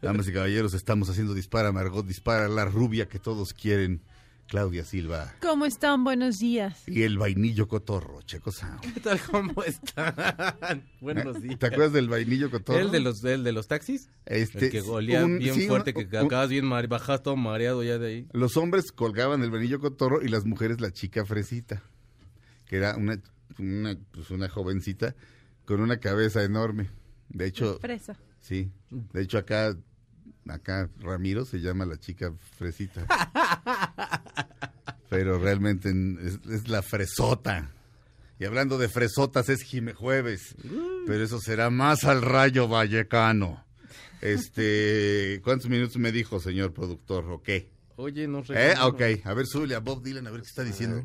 Damas 0.00 0.28
y 0.28 0.32
caballeros, 0.32 0.72
estamos 0.72 1.10
haciendo 1.10 1.34
Dispara 1.34 1.72
Margot, 1.72 2.06
Dispara 2.06 2.48
la 2.48 2.64
rubia 2.64 3.08
que 3.08 3.18
todos 3.18 3.52
quieren, 3.52 4.02
Claudia 4.46 4.84
Silva. 4.84 5.34
¿Cómo 5.42 5.66
están? 5.66 6.04
Buenos 6.04 6.38
días. 6.38 6.82
Y 6.86 7.02
el 7.02 7.18
vainillo 7.18 7.66
cotorro, 7.66 8.22
Checo 8.22 8.52
Sound. 8.52 8.80
¿Qué 8.94 9.00
tal? 9.00 9.18
¿Cómo 9.30 9.62
están? 9.64 10.84
Buenos 11.00 11.42
días. 11.42 11.58
¿Te 11.58 11.66
acuerdas 11.66 11.92
del 11.92 12.08
vainillo 12.08 12.50
cotorro? 12.50 12.78
¿El 12.78 12.90
de 12.92 13.00
los, 13.00 13.24
el 13.24 13.42
de 13.42 13.52
los 13.52 13.66
taxis? 13.68 14.10
Este, 14.26 14.66
el 14.66 14.70
que 14.70 14.80
golea 14.80 15.24
un- 15.24 15.38
bien 15.38 15.54
sí, 15.54 15.66
fuerte, 15.66 15.92
un- 15.96 16.08
que 16.08 16.18
un- 16.18 16.26
acabas 16.26 16.48
bien 16.50 16.64
mare- 16.66 16.86
bajas 16.86 17.22
todo 17.22 17.36
mareado 17.36 17.82
ya 17.82 17.98
de 17.98 18.06
ahí. 18.06 18.28
Los 18.32 18.56
hombres 18.56 18.92
colgaban 18.92 19.42
el 19.42 19.50
vainillo 19.50 19.80
cotorro 19.80 20.22
y 20.22 20.28
las 20.28 20.44
mujeres 20.46 20.80
la 20.80 20.92
chica 20.92 21.24
fresita, 21.26 21.82
que 22.66 22.76
era 22.76 22.96
una, 22.96 23.20
una, 23.58 23.96
pues 24.12 24.30
una 24.30 24.48
jovencita 24.48 25.14
con 25.64 25.80
una 25.80 25.98
cabeza 25.98 26.42
enorme. 26.44 26.90
De 27.28 27.46
hecho, 27.46 27.78
Fresa. 27.80 28.16
sí. 28.40 28.70
De 28.90 29.22
hecho, 29.22 29.38
acá, 29.38 29.76
acá 30.48 30.88
Ramiro 31.00 31.44
se 31.44 31.58
llama 31.60 31.86
la 31.86 31.96
chica 31.98 32.32
fresita. 32.58 33.06
Pero 35.08 35.38
realmente 35.38 35.90
en- 35.90 36.18
es, 36.22 36.38
es 36.50 36.68
la 36.68 36.82
fresota. 36.82 37.70
Y 38.38 38.44
hablando 38.46 38.78
de 38.78 38.88
fresotas, 38.88 39.48
es 39.48 39.62
Jime 39.62 39.94
Jueves. 39.94 40.56
Pero 41.06 41.22
eso 41.24 41.40
será 41.40 41.70
más 41.70 42.04
al 42.04 42.20
rayo 42.22 42.66
vallecano. 42.68 43.64
Este, 44.20 45.40
¿cuántos 45.44 45.68
minutos 45.70 45.96
me 45.98 46.10
dijo, 46.10 46.40
señor 46.40 46.72
productor? 46.72 47.24
¿O 47.30 47.42
qué? 47.42 47.70
Oye, 47.96 48.26
no 48.26 48.44
sé. 48.44 48.72
¿Eh? 48.72 48.74
Ok, 48.82 49.02
a 49.24 49.34
ver, 49.34 49.46
súbele 49.46 49.76
a 49.76 49.80
Bob 49.80 50.02
Dylan 50.02 50.26
a 50.26 50.30
ver 50.30 50.40
qué 50.40 50.48
está 50.48 50.64
diciendo. 50.64 51.04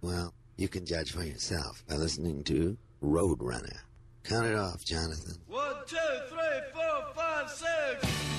Well, 0.00 0.30
you 0.56 0.68
can 0.68 0.86
judge 0.86 1.12
for 1.12 1.22
yourself 1.22 1.84
by 1.88 1.96
listening 1.96 2.42
to 2.44 2.76
Roadrunner. 3.02 3.78
Count 4.24 4.46
it 4.46 4.56
off, 4.56 4.84
Jonathan. 4.84 5.36
One, 5.46 5.76
two, 5.86 5.96
three, 6.28 6.60
four, 6.72 7.14
five, 7.14 7.50
six. 7.50 8.35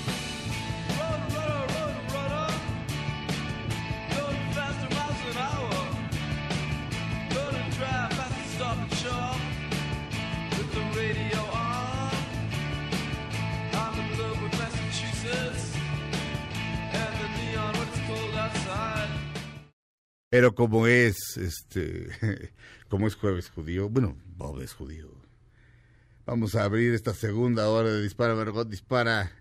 Pero 20.30 20.56
como 20.56 20.88
es, 20.88 21.38
este, 21.38 22.10
como 22.90 23.08
es 23.08 23.16
jueves 23.16 23.50
judío, 23.50 23.90
bueno, 23.90 24.18
Bob 24.36 24.62
es 24.62 24.74
judío. 24.74 25.10
Vamos 26.26 26.56
a 26.56 26.66
abrir 26.66 26.94
esta 26.94 27.14
segunda 27.14 27.70
hora 27.70 27.90
de 27.90 28.02
Dispara, 28.02 28.36
Margot 28.36 28.68
Dispara. 28.68 29.32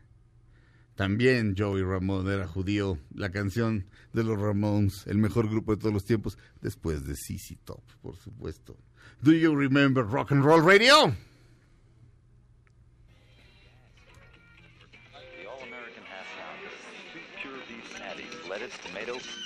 También 0.95 1.57
Joey 1.59 1.83
Ramón 1.83 2.31
era 2.31 2.47
judío. 2.47 2.99
La 3.13 3.31
canción 3.31 3.87
de 4.13 4.23
los 4.23 4.41
Ramones, 4.41 5.07
el 5.09 5.19
mejor 5.19 5.51
grupo 5.51 5.75
de 5.75 5.81
todos 5.81 5.93
los 5.93 6.05
tiempos, 6.05 6.39
después 6.63 7.05
de 7.05 7.17
CC 7.17 7.59
Top, 7.65 7.83
por 8.01 8.17
supuesto. 8.17 8.77
Do 9.23 9.33
you 9.33 9.57
remember 9.57 10.05
Rock 10.05 10.31
and 10.31 10.45
Roll 10.45 10.63
Radio? 10.63 11.13
The 15.13 15.47
all-American 15.49 16.05
half 16.05 16.27
pure 17.43 17.59
beef 17.69 18.49
lettuce, 18.49 18.79
tomato. 18.79 19.46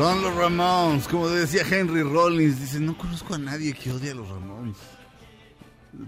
Son 0.00 0.22
los 0.22 0.34
Ramones, 0.34 1.06
como 1.08 1.28
decía 1.28 1.62
Henry 1.70 2.02
Rollins. 2.02 2.58
Dice, 2.58 2.80
no 2.80 2.96
conozco 2.96 3.34
a 3.34 3.38
nadie 3.38 3.74
que 3.74 3.92
odie 3.92 4.12
a 4.12 4.14
los 4.14 4.26
Ramones. 4.26 4.78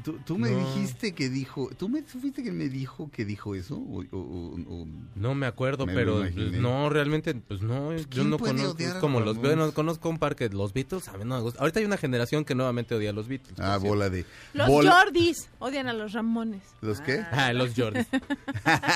Tú, 0.04 0.18
tú 0.24 0.38
me 0.38 0.50
No. 0.50 0.58
dijiste 0.58 1.12
que 1.12 1.28
dijo, 1.28 1.70
¿tú 1.76 1.88
me 1.88 2.02
tú 2.02 2.18
fuiste 2.20 2.42
que 2.42 2.52
me 2.52 2.68
dijo 2.68 3.10
que 3.10 3.24
dijo 3.24 3.54
eso? 3.54 3.76
O- 3.76 4.02
o- 4.10 4.16
o- 4.18 4.82
o- 4.82 4.86
No 5.16 5.34
me 5.34 5.46
acuerdo, 5.46 5.86
Me 5.86 5.94
pero 5.94 6.20
pues, 6.20 6.34
no, 6.36 6.88
realmente, 6.88 7.34
pues 7.34 7.62
no, 7.62 7.94
yo 7.96 8.04
¿quién 8.08 8.30
no 8.30 8.38
conozco, 8.38 8.70
odiar 8.72 8.90
es 8.90 8.96
a 8.96 9.00
como 9.00 9.20
los 9.20 9.36
bueno, 9.38 9.72
conozco 9.72 10.08
un 10.08 10.18
par 10.18 10.36
que 10.36 10.48
los 10.48 10.72
Beatles, 10.72 11.08
a 11.08 11.12
mí 11.18 11.24
no 11.24 11.36
me 11.36 11.42
gusta. 11.42 11.60
Ahorita 11.60 11.80
hay 11.80 11.86
una 11.86 11.96
generación 11.96 12.44
que 12.44 12.54
nuevamente 12.54 12.94
odia 12.94 13.10
a 13.10 13.12
los 13.12 13.28
Beatles. 13.28 13.58
Ah, 13.60 13.76
bola 13.78 14.08
de... 14.10 14.24
Los 14.54 14.68
bola- 14.68 14.92
Jordis 15.02 15.48
odian 15.58 15.88
a 15.88 15.92
los 15.92 16.12
Ramones. 16.12 16.62
¿Los 16.80 17.00
qué? 17.00 17.24
Ah, 17.30 17.52
los 17.52 17.74
Jordis. 17.76 18.06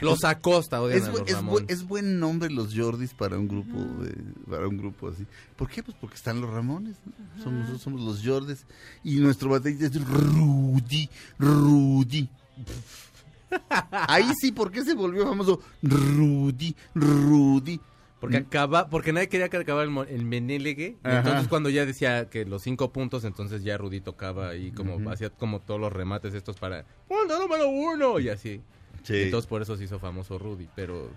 Los 0.00 0.24
Acosta 0.24 0.82
odian 0.82 0.98
es, 0.98 1.04
a 1.08 1.12
los 1.12 1.20
es 1.20 1.26
bu- 1.28 1.34
Ramones. 1.36 1.70
es 1.70 1.86
buen 1.86 2.18
nombre 2.18 2.50
los 2.50 2.74
Jordis 2.76 3.14
para 3.14 3.38
un 3.38 3.46
grupo 3.46 3.78
de- 4.02 4.16
para 4.50 4.66
un 4.66 4.76
grupo 4.76 5.08
así. 5.08 5.24
¿Por 5.56 5.68
qué? 5.68 5.82
Pues 5.82 5.96
porque 6.00 6.16
están 6.16 6.40
los 6.40 6.50
Ramones. 6.50 6.96
¿no? 7.06 7.42
Somos, 7.42 7.60
nosotros 7.60 7.82
somos 7.82 8.00
los 8.00 8.26
Jordis. 8.26 8.66
Y 9.02 9.16
nuestro 9.16 9.50
baterista 9.50 9.86
es 9.86 10.04
Rudy. 10.04 11.08
Rudy. 11.38 12.28
Ahí 13.90 14.32
sí, 14.40 14.52
¿por 14.52 14.70
qué 14.70 14.84
se 14.84 14.94
volvió 14.94 15.26
famoso? 15.26 15.60
Rudy, 15.82 16.74
Rudy. 16.94 17.80
Porque 18.20 18.38
acaba, 18.38 18.88
porque 18.88 19.12
nadie 19.12 19.28
quería 19.28 19.50
que 19.50 19.58
acabara 19.58 19.88
el, 19.88 20.08
el 20.08 20.24
Menélegue. 20.24 20.96
y. 21.04 21.18
Entonces 21.18 21.46
cuando 21.46 21.68
ya 21.68 21.84
decía 21.84 22.30
que 22.30 22.46
los 22.46 22.62
cinco 22.62 22.90
puntos, 22.90 23.24
entonces 23.24 23.62
ya 23.62 23.76
Rudy 23.76 24.00
tocaba 24.00 24.48
ahí 24.48 24.72
como 24.72 25.10
hacía 25.10 25.28
como 25.30 25.60
todos 25.60 25.78
los 25.78 25.92
remates 25.92 26.32
estos 26.32 26.56
para 26.56 26.84
punto 27.06 27.38
número 27.38 27.68
uno 27.68 28.18
y 28.18 28.30
así. 28.30 28.62
Sí. 29.02 29.22
Entonces 29.24 29.46
por 29.46 29.60
eso 29.60 29.76
se 29.76 29.84
hizo 29.84 29.98
famoso 29.98 30.38
Rudy, 30.38 30.68
pero 30.74 31.10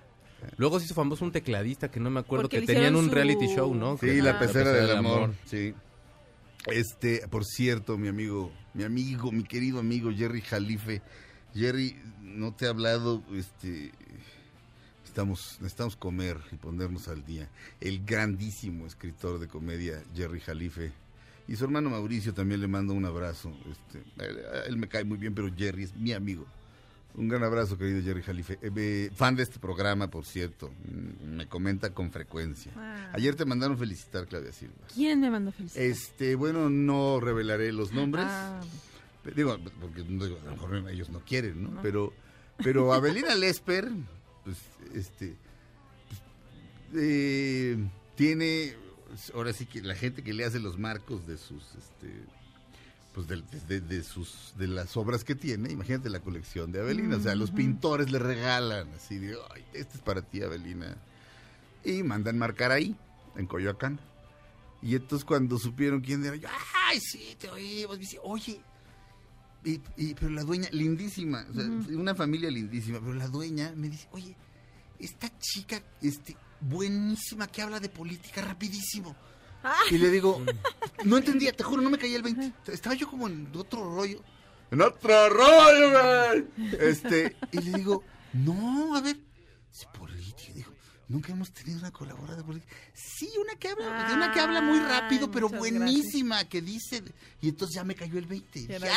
luego 0.57 0.79
se 0.79 0.85
hizo 0.85 0.93
famoso 0.95 1.25
un 1.25 1.31
tecladista 1.31 1.89
que 1.89 1.99
no 1.99 2.09
me 2.09 2.19
acuerdo 2.19 2.43
Porque 2.43 2.61
que 2.61 2.65
tenían 2.67 2.95
un 2.95 3.05
su- 3.05 3.11
reality 3.11 3.47
show, 3.47 3.73
¿no? 3.75 3.97
Sí, 3.97 4.07
Que- 4.07 4.21
la 4.21 4.39
pecera 4.39 4.71
del 4.71 4.95
amor. 4.97 5.33
Sí. 5.45 5.73
Este, 6.67 7.27
por 7.29 7.45
cierto, 7.45 7.97
mi 7.97 8.07
amigo, 8.09 8.51
mi 8.73 8.83
amigo, 8.83 9.31
mi 9.31 9.43
querido 9.43 9.79
amigo 9.79 10.11
Jerry 10.15 10.41
Jalife. 10.41 11.01
Jerry, 11.53 11.95
no 12.21 12.53
te 12.53 12.65
he 12.65 12.67
hablado, 12.67 13.23
este, 13.33 13.91
necesitamos, 14.99 15.57
necesitamos 15.61 15.95
comer 15.95 16.37
y 16.51 16.55
ponernos 16.57 17.07
al 17.07 17.23
día. 17.25 17.49
El 17.79 18.03
grandísimo 18.05 18.85
escritor 18.85 19.39
de 19.39 19.47
comedia 19.47 20.03
Jerry 20.15 20.39
Jalife. 20.41 20.91
Y 21.47 21.55
su 21.55 21.63
hermano 21.63 21.89
Mauricio 21.89 22.33
también 22.33 22.59
le 22.59 22.67
mando 22.67 22.93
un 22.93 23.05
abrazo. 23.05 23.55
Este, 23.71 24.03
él, 24.25 24.39
él 24.67 24.77
me 24.77 24.89
cae 24.89 25.05
muy 25.05 25.17
bien, 25.17 25.33
pero 25.33 25.49
Jerry 25.55 25.83
es 25.83 25.95
mi 25.95 26.11
amigo. 26.11 26.45
Un 27.15 27.27
gran 27.27 27.43
abrazo, 27.43 27.77
querido 27.77 28.03
Jerry 28.03 28.21
Jalife. 28.21 28.59
Eh, 28.61 29.09
fan 29.15 29.35
de 29.35 29.43
este 29.43 29.57
programa, 29.59 30.07
por 30.07 30.25
cierto. 30.25 30.71
Mm, 30.91 31.35
Me 31.37 31.47
comenta 31.47 31.91
con 31.93 32.11
frecuencia. 32.11 32.71
Ah. 32.75 33.11
Ayer 33.13 33.35
te 33.35 33.45
mandaron 33.45 33.77
felicitar, 33.77 34.27
Claudia 34.27 34.51
Silva. 34.51 34.75
¿Quién 34.93 35.19
me 35.21 35.31
mandó 35.31 35.51
felicidad? 35.51 35.83
Este, 35.83 36.35
bueno, 36.35 36.69
no 36.69 37.19
revelaré 37.19 37.71
los 37.71 37.91
nombres. 37.91 38.25
Ah. 38.27 38.61
Digo, 39.35 39.57
porque 39.81 40.01
a 40.01 40.05
lo 40.05 40.51
mejor 40.51 40.89
ellos 40.89 41.09
no 41.09 41.19
quieren, 41.21 41.63
¿no? 41.63 41.71
No. 41.71 41.81
Pero, 41.81 42.13
pero 42.63 42.93
Abelina 42.93 43.35
Lesper, 43.35 43.89
pues, 44.45 44.57
este, 44.93 45.35
pues, 46.07 47.03
eh, 47.03 47.77
tiene, 48.15 48.73
ahora 49.33 49.51
sí 49.51 49.65
que 49.65 49.81
la 49.81 49.95
gente 49.95 50.23
que 50.23 50.33
le 50.33 50.45
hace 50.45 50.59
los 50.59 50.77
marcos 50.77 51.27
de 51.27 51.37
sus, 51.37 51.63
este, 51.75 52.09
pues, 53.25 53.67
de, 53.67 53.81
de 53.81 54.03
sus, 54.03 54.53
de 54.57 54.67
las 54.67 54.95
obras 54.95 55.23
que 55.23 55.33
tiene, 55.33 55.71
imagínate 55.71 56.09
la 56.09 56.19
colección 56.19 56.71
de 56.71 56.79
Abelina, 56.81 57.15
o 57.17 57.19
sea, 57.19 57.33
los 57.35 57.49
pintores 57.51 58.11
le 58.11 58.19
regalan, 58.19 58.87
así 58.95 59.17
de, 59.17 59.35
ay, 59.55 59.65
este 59.73 59.97
es 59.97 60.03
para 60.03 60.21
ti, 60.21 60.41
Abelina, 60.43 60.95
y 61.83 62.03
mandan 62.03 62.37
marcar 62.37 62.71
ahí, 62.71 62.95
en 63.35 63.47
Coyoacán. 63.47 63.99
Y 64.81 64.95
entonces 64.95 65.25
cuando 65.25 65.57
supieron 65.57 66.01
quién 66.01 66.23
era, 66.23 66.35
yo, 66.35 66.47
ay, 66.87 66.99
sí, 66.99 67.35
te 67.39 67.49
oímos, 67.49 67.95
me 67.97 68.01
dice, 68.01 68.19
oye, 68.21 68.61
y, 69.63 69.81
y- 69.97 70.13
pero 70.13 70.29
la 70.29 70.43
dueña, 70.43 70.69
lindísima, 70.71 71.45
o 71.49 71.53
sea, 71.53 71.63
una 71.97 72.13
familia 72.13 72.51
lindísima, 72.51 72.99
pero 72.99 73.13
la 73.15 73.27
dueña 73.27 73.73
me 73.75 73.89
dice, 73.89 74.07
oye, 74.11 74.35
esta 74.99 75.31
chica, 75.39 75.81
este, 76.01 76.37
buenísima, 76.61 77.47
que 77.47 77.61
habla 77.63 77.79
de 77.79 77.89
política 77.89 78.41
rapidísimo. 78.41 79.15
Y 79.91 79.97
le 79.97 80.09
digo, 80.09 80.41
no 81.03 81.17
entendía, 81.17 81.51
te 81.53 81.63
juro, 81.63 81.81
no 81.81 81.89
me 81.89 81.97
caía 81.97 82.17
el 82.17 82.23
20. 82.23 82.71
Estaba 82.71 82.95
yo 82.95 83.09
como 83.09 83.27
en 83.27 83.49
otro 83.55 83.95
rollo. 83.95 84.21
En 84.71 84.81
otro 84.81 85.29
rollo, 85.29 85.91
güey. 85.91 86.45
Este, 86.79 87.35
y 87.51 87.61
le 87.61 87.71
digo, 87.77 88.03
no, 88.33 88.95
a 88.95 89.01
ver, 89.01 89.17
es 89.71 89.85
política. 89.85 90.16
Nunca 91.09 91.31
hemos 91.31 91.51
tenido 91.53 91.79
una 91.79 91.89
colaboradora. 91.91 92.59
Sí, 92.93 93.29
una 93.41 93.55
que 93.57 93.69
habla, 93.69 94.11
una 94.13 94.33
que 94.33 94.39
habla 94.41 94.61
muy 94.61 94.77
rápido, 94.79 95.31
pero 95.31 95.47
buenísima, 95.47 96.43
que 96.45 96.61
dice. 96.61 97.01
Y 97.41 97.47
entonces 97.49 97.75
ya 97.75 97.85
me 97.85 97.95
cayó 97.95 98.19
el 98.19 98.25
20. 98.25 98.63
Era 98.65 98.79
Dije, 98.79 98.89
yo. 98.89 98.93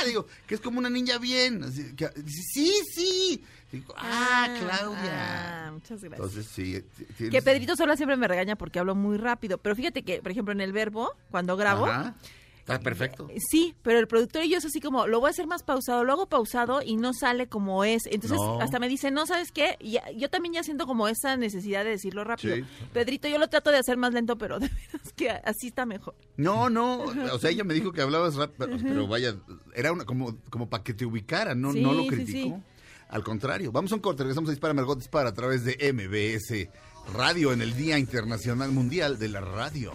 ah, 0.00 0.04
digo, 0.04 0.26
que 0.46 0.56
es 0.56 0.60
como 0.60 0.80
una 0.80 0.90
niña 0.90 1.18
bien. 1.18 1.62
Así, 1.62 1.94
que- 1.94 2.10
sí, 2.26 2.72
sí. 2.94 3.44
Digo, 3.70 3.94
ah, 3.96 4.48
Claudia. 4.58 5.66
Ah, 5.68 5.70
muchas 5.72 6.00
gracias. 6.02 6.12
Entonces, 6.20 6.46
sí. 6.52 6.74
eh, 6.76 6.84
tienes- 7.16 7.30
Que 7.30 7.42
Pedrito 7.42 7.76
Sola 7.76 7.96
siempre 7.96 8.16
me 8.16 8.26
regaña 8.26 8.56
porque 8.56 8.80
hablo 8.80 8.94
muy 8.96 9.16
rápido. 9.16 9.58
Pero 9.58 9.76
fíjate 9.76 10.02
que, 10.02 10.20
por 10.20 10.32
ejemplo, 10.32 10.52
en 10.52 10.60
el 10.60 10.72
verbo, 10.72 11.12
cuando 11.30 11.56
grabo, 11.56 11.86
Ajá. 11.86 12.16
Está 12.62 12.78
perfecto. 12.78 13.28
sí, 13.50 13.74
pero 13.82 13.98
el 13.98 14.06
productor 14.06 14.44
y 14.44 14.50
yo 14.50 14.58
es 14.58 14.64
así 14.64 14.80
como, 14.80 15.08
lo 15.08 15.18
voy 15.18 15.26
a 15.26 15.30
hacer 15.30 15.48
más 15.48 15.64
pausado, 15.64 16.04
lo 16.04 16.12
hago 16.12 16.26
pausado 16.26 16.80
y 16.80 16.94
no 16.96 17.12
sale 17.12 17.48
como 17.48 17.82
es. 17.82 18.06
Entonces, 18.06 18.38
No. 18.38 18.60
hasta 18.60 18.78
me 18.78 18.88
dice, 18.88 19.10
no, 19.10 19.26
¿sabes 19.26 19.50
qué? 19.50 19.76
Y 19.80 19.98
yo 20.16 20.30
también 20.30 20.54
ya 20.54 20.62
siento 20.62 20.86
como 20.86 21.08
esa 21.08 21.36
necesidad 21.36 21.82
de 21.82 21.90
decirlo 21.90 22.22
rápido. 22.22 22.54
Sí. 22.56 22.64
Pedrito, 22.92 23.26
yo 23.26 23.38
lo 23.38 23.48
trato 23.48 23.70
de 23.72 23.78
hacer 23.78 23.96
más 23.96 24.12
lento, 24.14 24.38
pero 24.38 24.58
de 24.60 24.68
veras 24.68 25.12
que 25.16 25.28
así 25.30 25.66
está 25.66 25.86
mejor. 25.86 26.14
No, 26.36 26.70
no, 26.70 26.98
o 27.02 27.38
sea, 27.40 27.50
ella 27.50 27.64
me 27.64 27.74
dijo 27.74 27.90
que 27.92 28.00
hablabas 28.00 28.36
rápido, 28.36 28.68
pero 28.80 29.08
vaya, 29.08 29.34
era 29.74 29.90
una 29.90 30.04
como, 30.04 30.36
como 30.48 30.70
para 30.70 30.84
que 30.84 30.94
te 30.94 31.04
ubicara, 31.04 31.56
no, 31.56 31.72
Sí, 31.72 31.80
no 31.82 31.92
lo 31.92 32.02
sí, 32.04 32.08
criticó. 32.10 32.56
sí. 32.56 32.62
Al 33.08 33.24
contrario, 33.24 33.72
vamos 33.72 33.90
a 33.90 33.96
un 33.96 34.00
corte, 34.00 34.22
regresamos 34.22 34.48
a 34.48 34.52
Dispara 34.52 34.72
Margot 34.72 34.96
Dispara 34.98 35.30
a 35.30 35.34
través 35.34 35.64
de 35.64 35.76
MBS 35.92 36.70
Radio 37.12 37.52
en 37.52 37.60
el 37.60 37.74
Día 37.76 37.98
Internacional 37.98 38.70
Mundial 38.70 39.18
de 39.18 39.28
la 39.28 39.40
Radio. 39.40 39.92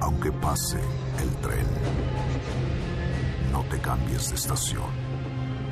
Aunque 0.00 0.30
pase 0.32 0.78
el 1.18 1.30
tren, 1.40 1.66
no 3.50 3.64
te 3.70 3.78
cambies 3.80 4.28
de 4.28 4.34
estación. 4.34 4.84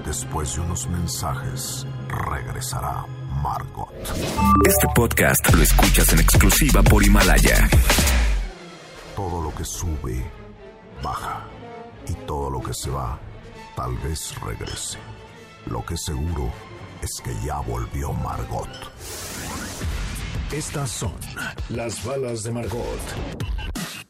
Después 0.06 0.54
de 0.54 0.60
unos 0.62 0.88
mensajes, 0.88 1.86
regresará 2.08 3.04
Margot. 3.42 3.90
Este 4.64 4.88
podcast 4.94 5.52
lo 5.54 5.62
escuchas 5.62 6.12
en 6.14 6.20
exclusiva 6.20 6.82
por 6.82 7.04
Himalaya. 7.04 7.68
Todo 9.14 9.42
lo 9.42 9.54
que 9.54 9.64
sube, 9.64 10.24
baja. 11.02 11.44
Y 12.08 12.14
todo 12.26 12.50
lo 12.50 12.62
que 12.62 12.74
se 12.74 12.90
va, 12.90 13.18
tal 13.76 13.96
vez 13.98 14.34
regrese. 14.40 14.98
Lo 15.66 15.84
que 15.84 15.96
seguro 15.96 16.50
es 17.02 17.20
que 17.22 17.34
ya 17.44 17.60
volvió 17.60 18.12
Margot. 18.12 18.68
Estas 20.52 20.90
son 20.90 21.14
las 21.68 22.04
balas 22.04 22.42
de 22.42 22.52
Margot. 22.52 23.00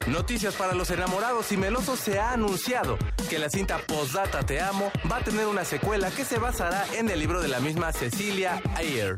Noticias 0.06 0.54
para 0.54 0.74
los 0.74 0.90
enamorados 0.90 1.52
y 1.52 1.56
melosos 1.56 2.00
se 2.00 2.18
ha 2.18 2.32
anunciado 2.32 2.98
que 3.30 3.38
la 3.38 3.48
cinta 3.48 3.78
Postdata 3.78 4.44
Te 4.44 4.60
Amo 4.60 4.90
va 5.10 5.18
a 5.18 5.24
tener 5.24 5.46
una 5.46 5.64
secuela 5.64 6.10
que 6.10 6.24
se 6.24 6.38
basará 6.38 6.84
en 6.94 7.08
el 7.08 7.20
libro 7.20 7.40
de 7.40 7.48
la 7.48 7.60
misma 7.60 7.92
Cecilia 7.92 8.60
Ayer. 8.74 9.16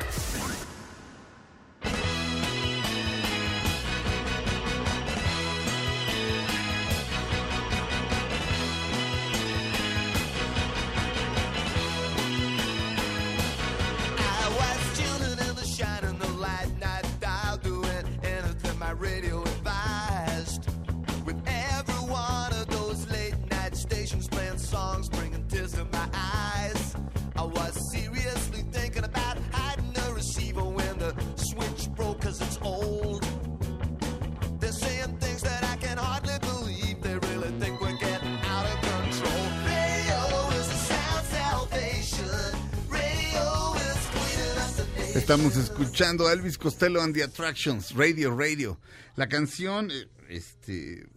Estamos 45.35 45.57
escuchando 45.57 46.30
Elvis 46.30 46.57
Costello 46.57 47.03
and 47.03 47.12
the 47.12 47.24
Attractions, 47.24 47.91
Radio, 47.97 48.37
Radio. 48.39 48.78
La 49.16 49.28
canción, 49.28 49.91
eh, 49.91 50.07
este, 50.28 51.09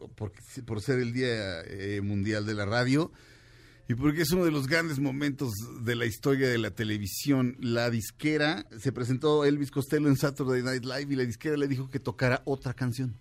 por 0.65 0.81
ser 0.81 0.97
el 0.97 1.13
Día 1.13 1.61
eh, 1.65 2.01
Mundial 2.01 2.43
de 2.47 2.55
la 2.55 2.65
Radio 2.65 3.11
y 3.87 3.93
porque 3.93 4.23
es 4.23 4.31
uno 4.31 4.43
de 4.43 4.49
los 4.49 4.65
grandes 4.65 4.97
momentos 4.97 5.53
de 5.81 5.93
la 5.93 6.07
historia 6.07 6.49
de 6.49 6.57
la 6.57 6.71
televisión, 6.71 7.57
la 7.59 7.91
disquera, 7.91 8.65
se 8.79 8.91
presentó 8.91 9.45
Elvis 9.45 9.69
Costello 9.69 10.07
en 10.07 10.17
Saturday 10.17 10.63
Night 10.63 10.83
Live 10.83 11.13
y 11.13 11.15
la 11.15 11.23
disquera 11.23 11.55
le 11.55 11.67
dijo 11.67 11.87
que 11.87 11.99
tocara 11.99 12.41
otra 12.45 12.73
canción. 12.73 13.15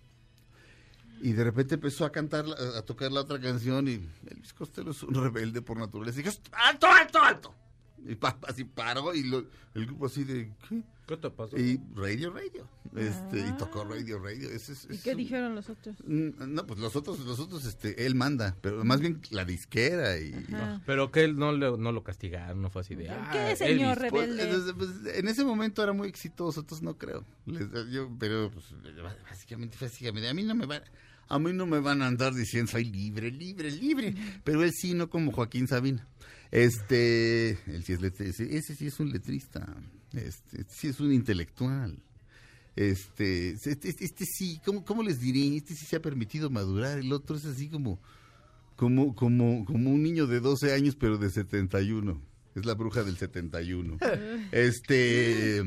Y 1.21 1.33
de 1.33 1.43
repente 1.43 1.75
empezó 1.75 2.05
a 2.05 2.11
cantar, 2.11 2.45
a 2.75 2.81
tocar 2.81 3.11
la 3.11 3.21
otra 3.21 3.39
canción 3.39 3.87
y 3.87 4.03
Elvis 4.31 4.51
Costello 4.51 4.89
es 4.89 5.03
un 5.03 5.13
rebelde 5.13 5.61
por 5.61 5.77
naturaleza. 5.77 6.21
Y 6.21 6.23
dijo, 6.23 6.35
alto, 6.53 6.87
alto, 6.87 7.21
alto. 7.21 7.66
Y 8.07 8.15
pa- 8.15 8.37
así 8.47 8.63
paró 8.63 9.13
y 9.13 9.23
lo- 9.23 9.45
el 9.75 9.85
grupo 9.85 10.05
así 10.07 10.23
de, 10.23 10.51
¿qué? 10.69 10.81
¿Qué 11.07 11.15
te 11.17 11.29
pasó? 11.29 11.57
Y 11.57 11.79
Radio 11.95 12.31
Radio. 12.33 12.67
Este, 12.95 13.39
y 13.39 13.51
tocó 13.57 13.83
Radio 13.85 14.19
Radio. 14.19 14.49
Ese 14.49 14.73
es- 14.73 14.87
¿Y 14.89 14.95
es 14.95 15.03
qué 15.03 15.11
un- 15.11 15.17
dijeron 15.17 15.55
los 15.55 15.69
otros? 15.69 15.95
Mm, 16.05 16.29
No, 16.53 16.65
pues 16.67 16.79
los 16.79 16.95
otros, 16.95 17.19
los 17.19 17.39
otros, 17.39 17.65
este, 17.65 18.05
él 18.05 18.15
manda, 18.15 18.55
pero 18.61 18.83
más 18.83 18.99
bien 18.99 19.21
la 19.31 19.45
disquera 19.45 20.17
y... 20.19 20.33
Pero 20.85 21.11
que 21.11 21.23
él 21.23 21.37
no, 21.37 21.51
le- 21.53 21.77
no 21.77 21.91
lo 21.91 22.03
castigaron, 22.03 22.61
no 22.61 22.69
fue 22.69 22.81
así 22.81 22.95
de... 22.95 23.09
"Ah, 23.09 23.29
¿Qué, 23.31 23.55
señor 23.55 23.97
Elvis". 23.99 24.09
Pues, 24.11 24.29
rebelde? 24.29 24.43
entonces, 24.49 24.73
pues, 24.77 25.15
en 25.17 25.27
ese 25.27 25.43
momento 25.45 25.81
era 25.83 25.93
muy 25.93 26.07
exitoso, 26.09 26.59
entonces 26.61 26.83
no 26.83 26.97
creo. 26.97 27.23
Les- 27.45 27.69
yo, 27.91 28.09
pero 28.19 28.51
pues, 28.51 28.65
básicamente, 29.29 29.77
básicamente, 29.79 30.27
a 30.27 30.33
mí 30.33 30.43
no 30.43 30.55
me 30.55 30.65
van, 30.65 30.81
a 31.29 31.39
mí 31.39 31.53
no 31.53 31.65
me 31.65 31.79
van 31.79 32.01
a 32.01 32.07
andar 32.07 32.33
diciendo 32.33 32.71
soy 32.71 32.85
libre, 32.85 33.31
libre, 33.31 33.69
libre. 33.71 34.13
Pero 34.43 34.63
él 34.63 34.71
sí, 34.73 34.93
no 34.93 35.09
como 35.09 35.31
Joaquín 35.31 35.67
Sabina. 35.67 36.05
Este, 36.51 37.51
él 37.67 37.83
sí 37.83 37.93
es 37.93 38.01
letrista, 38.01 38.43
ese 38.43 38.75
sí 38.75 38.87
es 38.87 38.99
un 38.99 39.11
letrista, 39.11 39.67
este, 40.13 40.65
sí 40.69 40.87
es 40.87 40.99
un 40.99 41.11
intelectual. 41.11 41.97
Este, 42.75 43.51
este, 43.51 43.89
este 43.89 44.25
sí, 44.25 44.61
¿cómo, 44.63 44.85
¿cómo 44.85 45.01
les 45.01 45.19
diré? 45.19 45.57
Este 45.57 45.73
sí 45.73 45.85
se 45.85 45.95
ha 45.95 46.01
permitido 46.01 46.49
madurar, 46.49 46.99
el 46.99 47.11
otro 47.11 47.35
es 47.35 47.45
así 47.45 47.69
como, 47.69 47.99
como, 48.75 49.15
como, 49.15 49.65
como 49.65 49.89
un 49.89 50.03
niño 50.03 50.27
de 50.27 50.39
12 50.39 50.73
años, 50.73 50.95
pero 50.95 51.17
de 51.17 51.29
71. 51.31 52.21
Es 52.55 52.65
la 52.65 52.75
bruja 52.75 53.03
del 53.03 53.17
71. 53.17 53.97
Este, 54.51 55.63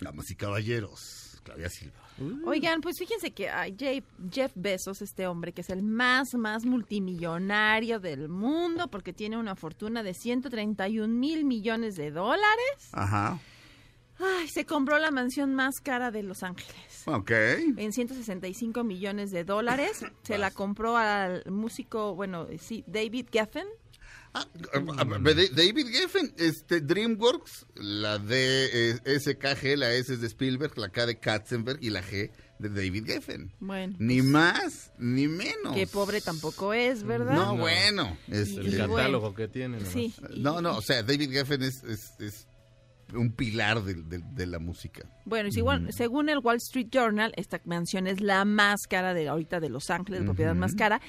damas 0.00 0.30
y 0.30 0.34
caballeros, 0.34 1.40
Claudia 1.44 1.68
Silva. 1.68 2.09
Oigan, 2.44 2.80
pues 2.80 2.98
fíjense 2.98 3.30
que 3.32 3.48
ay, 3.48 3.74
Jay- 3.78 4.02
Jeff 4.30 4.52
Bezos, 4.54 5.02
este 5.02 5.26
hombre 5.26 5.52
que 5.52 5.60
es 5.62 5.70
el 5.70 5.82
más, 5.82 6.34
más 6.34 6.64
multimillonario 6.64 8.00
del 8.00 8.28
mundo, 8.28 8.88
porque 8.88 9.12
tiene 9.12 9.36
una 9.38 9.56
fortuna 9.56 10.02
de 10.02 10.14
131 10.14 11.08
mil 11.14 11.44
millones 11.44 11.96
de 11.96 12.10
dólares, 12.10 12.88
Ajá. 12.92 13.38
ay, 14.18 14.48
se 14.48 14.64
compró 14.66 14.98
la 14.98 15.10
mansión 15.10 15.54
más 15.54 15.80
cara 15.80 16.10
de 16.10 16.22
Los 16.22 16.42
Ángeles. 16.42 17.02
Ok. 17.06 17.30
En 17.30 17.92
165 17.92 18.84
millones 18.84 19.30
de 19.30 19.44
dólares. 19.44 20.04
Se 20.22 20.36
la 20.38 20.50
compró 20.50 20.96
al 20.96 21.42
músico, 21.50 22.14
bueno, 22.14 22.46
sí, 22.58 22.84
David 22.86 23.26
Geffen. 23.32 23.66
Ah, 24.32 24.46
ah, 24.74 25.04
De- 25.18 25.48
David 25.48 25.88
Geffen, 25.88 26.32
este, 26.38 26.80
DreamWorks, 26.80 27.66
la 27.74 28.18
D 28.18 28.90
es 28.90 29.02
SKG, 29.24 29.76
la 29.76 29.92
S 29.92 30.12
es 30.14 30.20
de 30.20 30.28
Spielberg, 30.28 30.78
la 30.78 30.88
K 30.90 31.06
de 31.06 31.18
Katzenberg 31.18 31.78
y 31.82 31.90
la 31.90 32.00
G 32.02 32.30
de 32.60 32.68
David 32.68 33.06
Geffen. 33.06 33.50
Bueno, 33.58 33.96
Ni 33.98 34.22
más, 34.22 34.92
ni 34.98 35.26
menos. 35.26 35.74
que 35.74 35.86
pobre 35.88 36.20
tampoco 36.20 36.72
es, 36.74 37.02
¿verdad? 37.02 37.34
No, 37.34 37.56
bueno. 37.56 38.16
este- 38.28 38.60
El 38.60 38.76
catálogo 38.76 39.34
que 39.34 39.48
tiene. 39.48 39.78
nomás. 39.78 39.92
Sí. 39.92 40.14
No, 40.36 40.60
no, 40.60 40.76
o 40.76 40.82
sea, 40.82 41.02
David 41.02 41.30
Geffen 41.32 41.62
es, 41.62 41.82
es, 41.84 42.12
es 42.20 42.46
un 43.14 43.32
pilar 43.32 43.82
de, 43.82 43.94
de- 43.94 44.18
de 44.18 44.46
la 44.46 44.58
música. 44.58 45.08
Bueno, 45.24 45.48
y 45.48 45.52
según, 45.52 45.92
según 45.92 46.28
el 46.28 46.38
Wall 46.38 46.56
Street 46.56 46.88
Journal, 46.90 47.32
esta 47.36 47.60
mansión 47.64 48.06
es 48.06 48.20
la 48.20 48.44
más 48.44 48.80
cara 48.88 49.14
de 49.14 49.28
ahorita 49.28 49.60
de 49.60 49.68
Los 49.68 49.90
Ángeles, 49.90 50.20
la 50.20 50.26
propiedad 50.26 50.54
más 50.54 50.74
cara, 50.74 51.00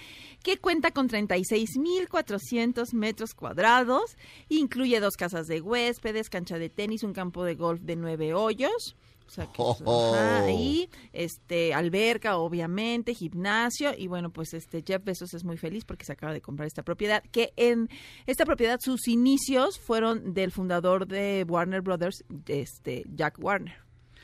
que 0.44 0.58
cuenta 0.58 0.92
con 0.92 1.10
36.400 1.10 2.94
metros 2.94 3.34
cuadrados, 3.34 4.18
incluye 4.50 5.00
dos 5.00 5.16
casas 5.16 5.48
de 5.48 5.62
huéspedes, 5.62 6.30
cancha 6.30 6.58
de 6.58 6.70
tenis, 6.70 7.04
un 7.04 7.14
campo 7.14 7.44
de 7.44 7.56
golf 7.56 7.82
de 7.82 7.96
nueve 7.96 8.34
hoyos. 8.34 8.96
O 9.32 9.34
sea, 9.34 9.46
que, 9.46 9.62
Oh, 9.62 10.14
ajá, 10.14 10.42
oh. 10.44 10.46
ahí, 10.46 10.90
este, 11.14 11.74
alberca, 11.74 12.36
obviamente, 12.36 13.14
gimnasio, 13.14 13.94
y 13.98 14.08
bueno, 14.08 14.30
pues 14.30 14.54
este 14.54 14.84
Jeff 14.86 15.06
Bezos 15.06 15.34
es 15.34 15.46
muy 15.46 15.56
feliz 15.56 15.86
porque 15.86 16.04
se 16.04 16.12
acaba 16.12 16.34
de 16.34 16.42
comprar 16.42 16.68
esta 16.68 16.84
propiedad, 16.84 17.24
que 17.32 17.54
en 17.56 17.88
esta 18.26 18.44
propiedad 18.44 18.78
sus 18.84 19.08
inicios 19.08 19.80
fueron 19.80 20.34
del 20.34 20.52
fundador 20.52 21.08
de 21.08 21.46
Warner 21.48 21.80
Brothers, 21.80 22.26
este, 22.48 23.06
Jack 23.16 23.38
Warner. 23.40 23.78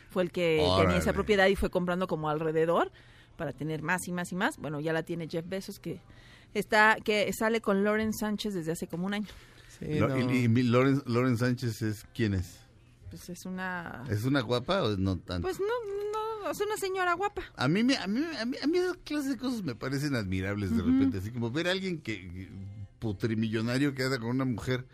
Fue 0.10 0.24
el 0.24 0.32
que 0.32 0.62
tenía 0.78 0.98
esa 0.98 1.14
propiedad 1.14 1.48
y 1.48 1.56
fue 1.56 1.70
comprando 1.70 2.08
como 2.08 2.30
alrededor 2.30 2.92
para 3.38 3.54
tener 3.54 3.84
más 3.84 4.10
y 4.10 4.12
más 4.12 4.34
y 4.34 4.36
más. 4.36 4.58
Bueno, 4.58 4.82
ya 4.82 4.92
la 4.92 5.04
tiene 5.04 5.30
Jeff 5.30 5.48
Bezos 5.48 5.80
que 5.80 6.02
está 6.54 6.98
que 7.02 7.32
sale 7.32 7.62
con 7.62 7.86
Lauren 7.86 8.12
Sánchez 8.12 8.56
desde 8.56 8.74
hace 8.74 8.88
como 8.88 9.06
un 9.06 9.14
año. 9.14 9.28
No. 9.80 10.18
Y, 10.18 10.46
y 10.46 10.64
Loren, 10.64 11.02
Loren 11.06 11.38
Sánchez 11.38 11.82
es 11.82 12.06
quién 12.14 12.34
es? 12.34 12.67
Pues 13.10 13.30
es 13.30 13.46
una 13.46 14.04
¿Es 14.10 14.24
una 14.26 14.42
guapa 14.42 14.84
o 14.84 14.98
no 14.98 15.18
tanto? 15.18 15.48
pues 15.48 15.60
no 15.60 15.66
no 16.46 16.52
es 16.52 16.62
una 16.62 16.78
señora 16.78 17.14
guapa. 17.14 17.42
A 17.58 17.68
mí, 17.68 17.84
me, 17.84 17.98
a, 17.98 18.08
mí, 18.08 18.22
a, 18.40 18.46
mí, 18.46 18.56
a 18.64 18.68
mí 18.68 18.78
esas 18.78 18.96
clases 19.04 19.32
de 19.32 19.38
cosas 19.38 19.64
me 19.64 19.76
parecen 19.76 20.16
admirables 20.16 20.72
de 20.76 20.82
Ujú. 20.82 20.92
repente. 20.92 21.18
Así 21.18 21.32
como 21.32 21.52
ver 21.52 21.68
a 21.68 21.72
alguien 21.72 22.00
que- 22.02 22.50
putrimillonario 23.00 23.94
que 23.94 24.04
anda 24.04 24.18
con 24.18 24.30
una 24.30 24.46
mujer, 24.46 24.86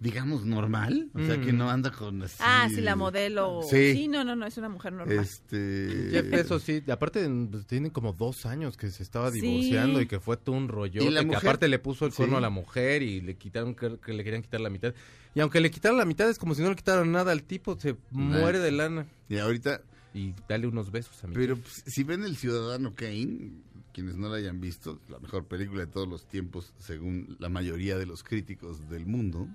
digamos, 0.00 0.44
normal. 0.46 1.10
O 1.14 1.18
sea, 1.24 1.36
Mm. 1.36 1.44
que 1.44 1.52
no 1.52 1.70
anda 1.70 1.90
con 1.92 2.22
así... 2.22 2.36
ah, 2.40 2.68
sí, 2.74 2.80
la 2.80 2.96
modelo. 2.96 3.60
Sí. 3.68 3.92
Sí, 3.92 4.08
no, 4.08 4.24
no, 4.24 4.34
no, 4.34 4.46
es 4.46 4.56
una 4.56 4.70
mujer 4.70 4.94
normal. 4.94 5.16
Este... 5.18 6.08
Jeff 6.10 6.30
Bezos 6.30 6.62
sí, 6.62 6.82
aparte 6.90 7.28
pues, 7.50 7.66
tiene 7.66 7.92
como 7.92 8.14
dos 8.14 8.46
años 8.46 8.76
que 8.78 8.90
se 8.90 9.02
estaba 9.02 9.30
Sí. 9.30 9.40
divorciando 9.42 10.00
y 10.00 10.06
que 10.06 10.18
fue 10.18 10.36
todo 10.38 10.56
un 10.56 10.68
rollo. 10.68 11.02
¿Y 11.02 11.10
la 11.10 11.20
que 11.20 11.26
mujer? 11.26 11.42
aparte 11.42 11.68
le 11.68 11.78
puso 11.78 12.06
el 12.06 12.14
cuerno 12.14 12.36
Sí. 12.36 12.38
a 12.38 12.40
la 12.40 12.50
mujer 12.50 13.02
y 13.02 13.20
le 13.20 13.36
quitaron 13.36 13.74
que, 13.74 13.90
le 14.12 14.24
querían 14.24 14.42
quitar 14.42 14.60
la 14.62 14.70
mitad. 14.70 14.94
Y 15.34 15.40
aunque 15.40 15.60
le 15.60 15.70
quitaron 15.70 15.98
la 15.98 16.06
mitad 16.06 16.28
es 16.30 16.38
como 16.38 16.54
si 16.54 16.62
no 16.62 16.70
le 16.70 16.76
quitaran 16.76 17.12
nada 17.12 17.30
al 17.32 17.42
tipo, 17.44 17.78
se 17.78 17.94
muere 18.10 18.58
de 18.58 18.72
lana. 18.72 19.06
Y 19.28 19.36
ahorita... 19.36 19.82
Y 20.12 20.34
dale 20.48 20.66
unos 20.66 20.90
besos 20.90 21.22
a 21.22 21.28
mi 21.28 21.34
Pero 21.34 21.56
pues, 21.56 21.84
si 21.86 22.02
ven 22.02 22.24
El 22.24 22.36
Ciudadano 22.36 22.94
Kane, 22.96 23.52
quienes 23.92 24.16
no 24.16 24.28
la 24.28 24.38
hayan 24.38 24.60
visto, 24.60 24.98
la 25.08 25.20
mejor 25.20 25.44
película 25.44 25.80
de 25.80 25.86
todos 25.86 26.08
los 26.08 26.26
tiempos, 26.26 26.72
según 26.78 27.36
la 27.38 27.48
mayoría 27.48 27.96
de 27.96 28.06
los 28.06 28.24
críticos 28.24 28.88
del 28.88 29.06
mundo, 29.06 29.46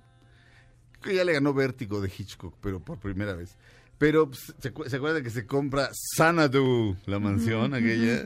que 1.02 1.16
ya 1.16 1.24
le 1.24 1.34
ganó 1.34 1.54
Vértigo 1.54 2.02
de 2.02 2.12
Hitchcock, 2.16 2.56
pero 2.62 2.80
por 2.80 3.00
primera 3.00 3.34
vez. 3.34 3.56
Pero 3.98 4.28
pues, 4.28 4.54
¿se, 4.60 4.74
se 4.89 4.96
acuerdan 4.98 5.24
que 5.24 5.30
se 5.30 5.46
compra 5.46 5.89
Sanadu, 5.93 6.98
la 7.06 7.20
mansión 7.20 7.74
aquella? 7.74 8.26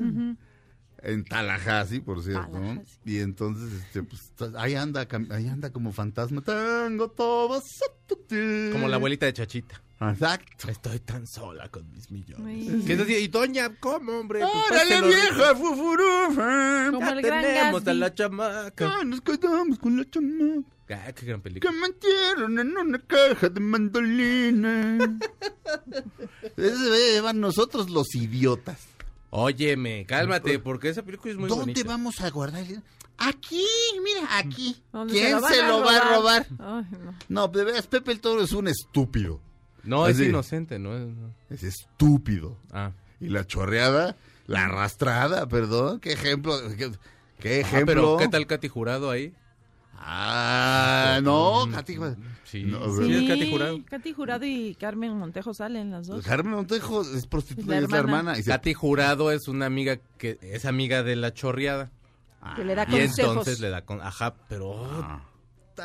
En 1.01 1.23
Tallahassee, 1.23 2.01
por 2.01 2.21
cierto. 2.23 2.59
Y 3.05 3.19
entonces, 3.19 3.71
este, 3.71 4.03
pues, 4.03 4.31
ahí 4.57 4.75
anda, 4.75 5.07
ahí 5.29 5.47
anda 5.47 5.71
como 5.71 5.93
fantasma. 5.93 6.41
Tengo 6.41 7.09
todo. 7.11 7.61
Como 8.71 8.87
la 8.87 8.95
abuelita 8.97 9.25
de 9.25 9.33
Chachita. 9.33 9.81
Exacto. 10.01 10.69
Estoy 10.69 10.99
tan 10.99 11.27
sola 11.27 11.67
con 11.69 11.89
mis 11.91 12.09
millones. 12.09 12.67
Ay. 12.69 12.83
Que 12.85 12.93
es 12.93 12.99
así, 13.01 13.15
y 13.15 13.27
doña, 13.27 13.75
¿cómo, 13.79 14.19
hombre? 14.19 14.39
Pues, 14.39 14.51
¡Órale, 14.71 15.07
vieja 15.07 15.55
fufurufa! 15.55 16.87
Como 16.91 16.99
Ya 17.01 17.11
el 17.11 17.21
gran 17.21 17.41
tenemos 17.43 17.87
a 17.87 17.93
la 17.93 18.13
chamaca. 18.15 18.95
Ah, 18.99 19.03
nos 19.03 19.21
quedamos 19.21 19.77
con 19.79 19.97
la 19.97 20.09
chamaca. 20.09 20.67
Ah, 21.05 21.11
qué 21.13 21.25
gran 21.25 21.41
Que 21.41 21.49
película. 21.49 21.71
metieron 21.73 22.59
en 22.59 22.77
una 22.77 22.97
caja 22.99 23.49
de 23.49 23.59
mandolina. 23.59 24.97
Ese 26.57 26.77
debe 26.77 27.11
llevar 27.13 27.35
nosotros 27.35 27.89
los 27.89 28.15
idiotas. 28.15 28.79
Óyeme, 29.31 30.05
cálmate, 30.07 30.59
porque 30.59 30.89
esa 30.89 31.03
película 31.03 31.31
es 31.33 31.37
muy 31.37 31.49
¿Dónde 31.49 31.65
bonita. 31.73 31.87
vamos 31.87 32.19
a 32.21 32.29
guardar? 32.31 32.65
Aquí, 33.17 33.65
mira, 34.03 34.37
aquí. 34.39 34.81
¿Dónde 34.91 35.13
¿Quién 35.13 35.41
se 35.43 35.61
lo 35.67 35.81
va 35.81 35.97
a 35.97 36.15
robar? 36.15 36.47
Ay, 36.57 36.85
no. 37.03 37.15
No, 37.27 37.47
de 37.49 37.63
veras, 37.65 37.85
Pepe 37.85 38.13
el 38.13 38.21
Toro 38.21 38.41
es 38.41 38.53
un 38.53 38.67
estúpido. 38.69 39.41
No, 39.89 40.07
es 40.07 40.19
inocente, 40.19 40.79
¿no? 40.79 40.95
Es, 40.95 41.07
no. 41.07 41.33
Es 41.49 41.63
estúpido. 41.63 42.57
Ah. 42.71 42.91
Y 43.19 43.27
la 43.29 43.45
chorreada, 43.45 44.15
la 44.47 44.65
arrastrada, 44.65 45.47
perdón. 45.47 45.99
¿Qué 45.99 46.13
ejemplo? 46.13 46.53
¿Qué, 46.77 46.91
qué 47.39 47.55
Ah, 47.55 47.59
ejemplo? 47.59 47.85
pero 47.85 48.17
¿qué 48.17 48.27
tal 48.27 48.47
Katy 48.47 48.67
Jurado 48.67 49.09
ahí? 49.11 49.33
Ah, 50.01 51.19
no, 51.21 51.65
Mm, 51.67 51.71
Katy 51.73 51.95
Jurado. 51.97 52.15
Sí, 52.45 52.63
No, 52.63 52.79
sí, 52.95 53.13
es 53.13 53.27
Katy 53.29 53.51
Jurado. 53.51 53.79
Katy 53.85 54.13
Jurado 54.13 54.45
y 54.45 54.75
Carmen 54.75 55.17
Montejo 55.17 55.53
salen 55.53 55.91
las 55.91 56.07
dos. 56.07 56.25
Carmen 56.25 56.53
Montejo 56.53 57.01
es 57.01 57.27
prostituta 57.27 57.73
Es 57.73 57.77
y 57.77 57.81
la 57.81 57.85
es 57.85 57.91
la 57.91 57.97
hermana. 57.99 58.17
hermana. 58.19 58.39
Y 58.39 58.43
se- 58.43 58.49
Katy 58.51 58.73
Jurado 58.73 59.31
es 59.31 59.47
una 59.47 59.65
amiga 59.65 59.97
que 60.17 60.37
es 60.41 60.65
amiga 60.65 61.03
de 61.03 61.15
la 61.15 61.33
chorreada. 61.33 61.91
Que 62.55 62.63
le 62.63 62.73
da 62.73 62.83
Y 62.83 62.91
consejos. 62.91 63.19
entonces 63.31 63.59
le 63.59 63.69
da 63.69 63.81
con... 63.83 64.01
Ajá, 64.01 64.33
pero... 64.47 64.69
oh, 64.69 65.21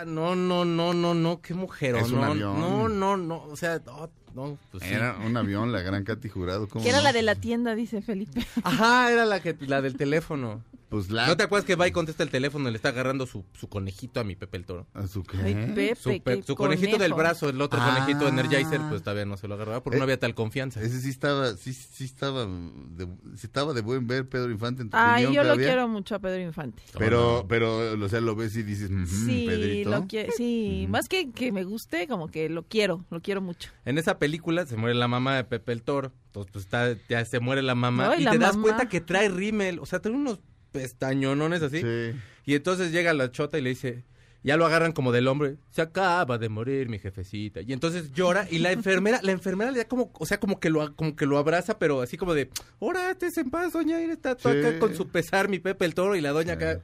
No, 0.05 0.35
no, 0.35 0.65
no, 0.65 0.93
no, 0.95 1.15
no, 1.15 1.41
qué 1.41 1.55
mujer. 1.55 1.97
Es 1.97 2.11
un 2.11 2.21
no, 2.21 2.25
avión. 2.25 2.61
no, 2.61 2.89
no, 2.89 3.17
no, 3.17 3.45
o 3.45 3.57
sea, 3.57 3.81
no, 3.87 4.11
no, 4.35 4.59
pues 4.73 4.83
sí. 4.83 4.91
Era 4.93 5.17
un 5.25 5.37
avión, 5.37 5.71
la 5.71 5.83
gran 5.83 6.03
Katy 6.05 6.29
Jurado. 6.29 6.69
¿cómo 6.69 6.83
Que 6.83 6.89
era 6.91 6.99
no? 6.99 7.05
la 7.05 7.13
de 7.13 7.23
la 7.23 7.35
tienda, 7.37 7.75
dice 7.75 8.03
Felipe. 8.03 8.45
Ajá, 8.65 9.13
era 9.13 9.25
la 9.25 9.41
que 9.41 9.57
la 9.61 9.81
del 9.83 9.97
teléfono. 9.97 10.63
Pues 10.89 11.11
la... 11.11 11.27
¿No 11.27 11.37
te 11.37 11.43
acuerdas 11.43 11.65
que 11.67 11.75
va 11.77 11.89
y 11.89 11.93
contesta 11.93 12.23
el 12.23 12.31
teléfono 12.31 12.69
y 12.69 12.73
le 12.73 12.77
está 12.77 12.91
agarrando 12.91 13.27
su, 13.27 13.45
su 13.59 13.69
conejito 13.69 14.21
a 14.21 14.25
mi 14.25 14.37
Pepe 14.37 14.57
el 14.59 14.65
Toro? 14.67 14.87
¿A 14.95 15.07
su 15.07 15.23
qué? 15.25 15.39
Ay, 15.39 15.55
Pepe, 15.55 15.95
Su, 15.97 16.11
pe- 16.11 16.21
qué 16.37 16.43
su 16.43 16.55
conejito 16.55 16.93
conejo. 16.93 17.03
del 17.03 17.15
brazo, 17.15 17.49
el 17.49 17.61
otro 17.61 17.81
Ah. 17.83 17.95
conejito 17.95 18.29
Energizer, 18.29 18.81
pues 18.89 19.03
todavía 19.03 19.25
no 19.25 19.37
se 19.37 19.49
lo 19.49 19.55
agarraba 19.55 19.83
porque 19.83 19.97
Eh, 19.97 19.99
no 19.99 20.05
había 20.05 20.19
tal 20.19 20.35
confianza. 20.35 20.81
Ese 20.81 21.01
sí 21.01 21.09
estaba, 21.11 21.57
sí, 21.57 21.73
sí 21.73 22.05
estaba, 22.05 22.47
de, 22.47 23.07
sí 23.37 23.47
estaba 23.47 23.73
de 23.73 23.81
buen 23.81 24.07
ver 24.07 24.29
Pedro 24.29 24.51
Infante 24.51 24.83
en 24.83 24.91
tu 24.91 24.97
Ay, 24.97 25.25
opinión 25.25 25.45
yo 25.45 25.51
lo 25.51 25.57
quiero 25.57 25.89
mucho 25.89 26.15
a 26.15 26.19
Pedro 26.21 26.41
Infante. 26.43 26.83
Pero, 26.99 27.47
pero, 27.49 27.93
o 28.01 28.09
sea, 28.09 28.21
lo 28.21 28.37
ves 28.37 28.55
y 28.57 28.63
dices, 28.63 28.91
"Ujú, 28.91 29.07
Sí, 29.07 29.45
Pedrito. 29.49 29.91
lo 29.91 30.07
sí, 30.37 30.87
más 30.89 31.09
que 31.09 31.31
que 31.33 31.51
me 31.53 31.65
guste, 31.65 32.07
como 32.07 32.29
que 32.29 32.49
lo 32.49 32.63
quiero, 32.69 33.05
lo 33.11 33.21
quiero 33.21 33.41
mucho. 33.41 33.71
En 33.85 33.99
esa 33.99 34.19
película 34.19 34.67
se 34.67 34.77
muere 34.77 34.95
la 34.95 35.09
mamá 35.09 35.37
de 35.37 35.45
Pepe 35.45 35.73
el 35.73 35.83
Toro. 35.83 36.13
Entonces, 36.27 36.53
pues 36.53 36.65
está, 36.65 36.97
ya 37.09 37.25
se 37.25 37.39
muere 37.41 37.63
la 37.63 37.75
mamá. 37.75 38.17
Y 38.17 38.23
la 38.25 38.33
te 38.33 38.39
das 38.39 38.57
cuenta 38.57 38.89
que 38.89 39.01
trae 39.01 39.29
rímel. 39.29 39.79
O 39.79 39.87
sea, 39.87 40.01
trae 40.01 40.15
unos 40.15 40.41
pestañonones 40.75 41.63
así. 41.63 41.81
Sí. 41.81 42.19
Y 42.45 42.55
entonces 42.55 42.93
llega 42.93 43.15
la 43.15 43.31
chota 43.31 43.59
y 43.59 43.63
le 43.63 43.71
dice, 43.71 44.03
Ya 44.43 44.59
lo 44.59 44.67
agarran 44.67 44.93
como 44.93 45.11
del 45.13 45.29
hombre. 45.29 45.57
Se 45.71 45.81
acaba 45.81 46.37
de 46.37 46.49
morir 46.51 46.91
mi 46.91 46.99
jefecita. 46.99 47.63
Y 47.63 47.73
entonces 47.73 48.13
llora 48.13 48.47
y 48.51 48.59
la 48.59 48.73
enfermera, 48.73 49.21
la 49.23 49.33
enfermera 49.33 49.71
le 49.71 49.79
da 49.79 49.85
como, 49.89 50.11
o 50.19 50.27
sea, 50.27 50.39
como 50.39 50.61
que 50.61 50.69
lo, 50.69 50.95
como 50.97 51.17
que 51.17 51.25
lo 51.25 51.39
abraza, 51.39 51.79
pero 51.79 52.03
así 52.03 52.19
como 52.19 52.35
de, 52.35 52.51
ahora 52.81 53.11
estés 53.11 53.39
en 53.39 53.49
paz, 53.51 53.73
doña 53.73 53.97
Irene, 53.99 54.13
está 54.13 54.37
Sí. 54.39 54.49
acá 54.49 54.79
con 54.79 54.95
su 54.95 55.09
pesar, 55.09 55.49
mi 55.49 55.61
Pepe 55.61 55.87
el 55.87 55.95
Toro, 55.95 56.15
y 56.17 56.21
la 56.21 56.33
doña 56.33 56.55
acá, 56.55 56.81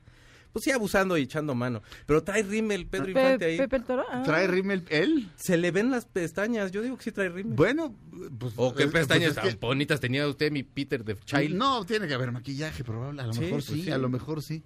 pues 0.53 0.64
sí, 0.64 0.70
abusando 0.70 1.16
y 1.18 1.22
echando 1.22 1.55
mano. 1.55 1.82
Pero 2.07 2.22
trae 2.22 2.42
rímel 2.42 2.86
Pedro 2.86 3.05
Pe- 3.07 3.11
Infante 3.11 3.44
ahí. 3.44 3.57
Pepe 3.59 3.76
el 3.76 3.84
Toro. 3.84 4.05
ah. 4.11 4.22
¿Trae 4.24 4.46
rímel 4.46 4.84
él? 4.90 5.28
Se 5.36 5.57
le 5.57 5.70
ven 5.70 5.90
las 5.90 6.05
pestañas, 6.07 6.70
yo 6.72 6.82
digo 6.82 6.96
que 6.96 7.05
sí 7.05 7.12
trae 7.12 7.28
rímel. 7.28 7.55
Bueno, 7.57 7.94
pues... 8.38 8.55
¿O 8.57 8.74
qué 8.74 8.84
eh, 8.84 8.86
pues 8.88 9.07
pestañas 9.07 9.36
es 9.36 9.38
que- 9.42 9.51
tan 9.53 9.61
bonitas 9.61 10.01
tenía 10.01 10.26
usted, 10.26 10.51
mi 10.51 10.62
Peter 10.62 11.05
de 11.05 11.16
Child? 11.16 11.55
No, 11.57 11.84
tiene 11.84 12.07
que 12.09 12.14
haber 12.14 12.32
maquillaje, 12.32 12.82
probable. 12.84 13.22
A 13.22 13.26
lo 13.26 13.32
Sí, 13.32 13.40
mejor 13.40 13.55
pues 13.57 13.64
sí, 13.66 13.82
sí. 13.84 13.90
a 13.90 13.98
lo 13.98 14.09
mejor 14.09 14.42
sí. 14.42 14.62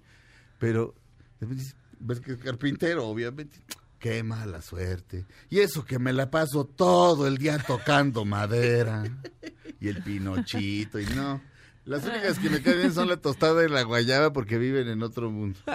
Pero, 0.59 0.95
ves 1.99 2.19
que 2.21 2.33
es 2.33 2.37
carpintero, 2.39 3.05
obviamente. 3.07 3.57
Qué 3.99 4.21
mala 4.23 4.61
suerte. 4.61 5.25
Y 5.49 5.59
eso 5.59 5.83
que 5.83 5.97
me 5.99 6.13
la 6.13 6.29
paso 6.29 6.65
todo 6.65 7.27
el 7.27 7.37
día 7.37 7.57
tocando 7.57 8.23
madera. 8.25 9.03
Y 9.79 9.87
el 9.87 10.03
pinochito, 10.03 10.99
y 10.99 11.05
no. 11.07 11.41
Las 11.85 12.03
únicas 12.03 12.39
que 12.39 12.49
me 12.49 12.61
caen 12.63 12.77
bien 12.79 12.93
son 12.93 13.07
la 13.07 13.17
tostada 13.17 13.63
y 13.63 13.69
la 13.69 13.83
guayaba 13.83 14.33
porque 14.33 14.57
viven 14.57 14.87
en 14.87 15.03
otro 15.03 15.29
mundo. 15.29 15.59
¿Te 15.65 15.71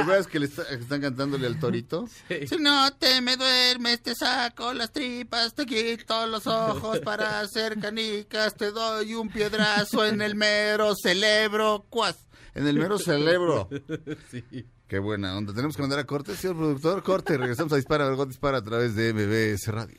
acuerdas 0.00 0.28
que 0.28 0.38
le 0.38 0.46
está- 0.46 0.62
están 0.70 1.00
cantándole 1.00 1.46
al 1.48 1.58
torito? 1.58 2.06
Si 2.48 2.56
no 2.58 2.92
te 2.94 3.20
me 3.20 3.36
duermes, 3.36 4.00
te 4.00 4.14
saco 4.14 4.72
las 4.72 4.92
tripas, 4.92 5.54
te 5.54 5.66
quito 5.66 6.26
los 6.28 6.46
ojos 6.46 7.00
para 7.00 7.40
hacer 7.40 7.78
canicas, 7.80 8.54
te 8.54 8.70
doy 8.70 9.14
un 9.14 9.28
piedrazo 9.30 10.04
en 10.06 10.22
el 10.22 10.36
mero 10.36 10.94
celebro, 10.94 11.84
cuas. 11.90 12.16
En 12.54 12.66
el 12.68 12.78
mero 12.78 12.98
celebro. 12.98 13.68
sí. 14.30 14.44
Qué 14.86 14.98
buena 15.00 15.36
onda. 15.36 15.52
Tenemos 15.52 15.76
que 15.76 15.82
mandar 15.82 15.98
a 15.98 16.04
corte, 16.04 16.34
señor 16.34 16.56
productor. 16.56 17.02
Corte, 17.02 17.36
regresamos 17.36 17.72
a 17.74 17.76
Dispara, 17.76 18.06
Vergot 18.06 18.28
Dispara 18.28 18.58
a 18.58 18.62
través 18.64 18.94
de 18.94 19.12
MBS 19.12 19.70
Radio. 19.70 19.98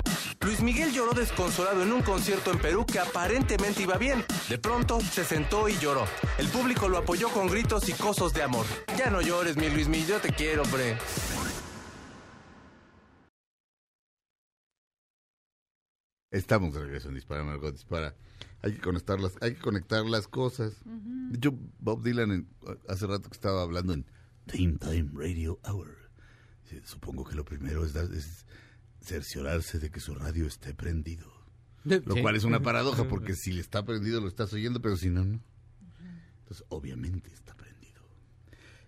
Luis 0.43 0.59
Miguel 0.61 0.91
lloró 0.91 1.13
desconsolado 1.13 1.83
en 1.83 1.91
un 1.93 2.01
concierto 2.01 2.51
en 2.51 2.59
Perú 2.59 2.85
que 2.85 2.99
aparentemente 2.99 3.83
iba 3.83 3.97
bien. 3.97 4.25
De 4.49 4.57
pronto 4.57 4.99
se 4.99 5.23
sentó 5.23 5.69
y 5.69 5.77
lloró. 5.77 6.05
El 6.39 6.47
público 6.49 6.89
lo 6.89 6.97
apoyó 6.97 7.29
con 7.29 7.47
gritos 7.47 7.87
y 7.89 7.93
cosos 7.93 8.33
de 8.33 8.41
amor. 8.43 8.65
Ya 8.97 9.09
no 9.11 9.21
llores, 9.21 9.55
mi 9.55 9.69
Luis 9.69 9.87
Miguel, 9.87 10.07
yo 10.07 10.19
te 10.19 10.33
quiero, 10.33 10.63
hombre. 10.63 10.97
Estamos 16.31 16.73
de 16.73 16.81
regreso 16.81 17.09
en 17.09 17.15
Dispara, 17.15 17.43
Margot 17.43 17.73
Dispara. 17.73 18.15
Hay 18.61 18.73
que 18.73 18.79
conectar 18.81 19.19
las, 19.19 19.33
hay 19.41 19.55
que 19.55 19.59
conectar 19.61 20.05
las 20.05 20.27
cosas. 20.27 20.73
De 20.85 21.37
hecho, 21.37 21.53
Bob 21.79 22.03
Dylan 22.03 22.31
en- 22.31 22.47
hace 22.87 23.05
rato 23.07 23.29
que 23.29 23.35
estaba 23.35 23.61
hablando 23.63 23.93
en 23.93 24.05
Time 24.45 24.77
Time 24.79 25.09
Radio 25.13 25.59
Hour. 25.65 25.97
Supongo 26.85 27.25
que 27.25 27.35
lo 27.35 27.43
primero 27.43 27.83
es, 27.83 27.91
dar- 27.93 28.13
es 28.13 28.45
cerciorarse 29.01 29.79
de 29.79 29.89
que 29.89 29.99
su 29.99 30.13
radio 30.15 30.45
esté 30.47 30.73
prendido. 30.73 31.31
Lo 31.83 32.15
Sí. 32.15 32.21
cual 32.21 32.35
es 32.35 32.43
una 32.43 32.61
paradoja 32.61 33.07
porque 33.07 33.33
si 33.35 33.51
le 33.51 33.61
está 33.61 33.83
prendido 33.83 34.21
lo 34.21 34.27
estás 34.27 34.53
oyendo, 34.53 34.81
pero 34.81 34.95
si 34.97 35.09
no, 35.09 35.25
no. 35.25 35.41
Entonces, 36.39 36.65
obviamente 36.69 37.31
está 37.33 37.55
prendido. 37.55 38.01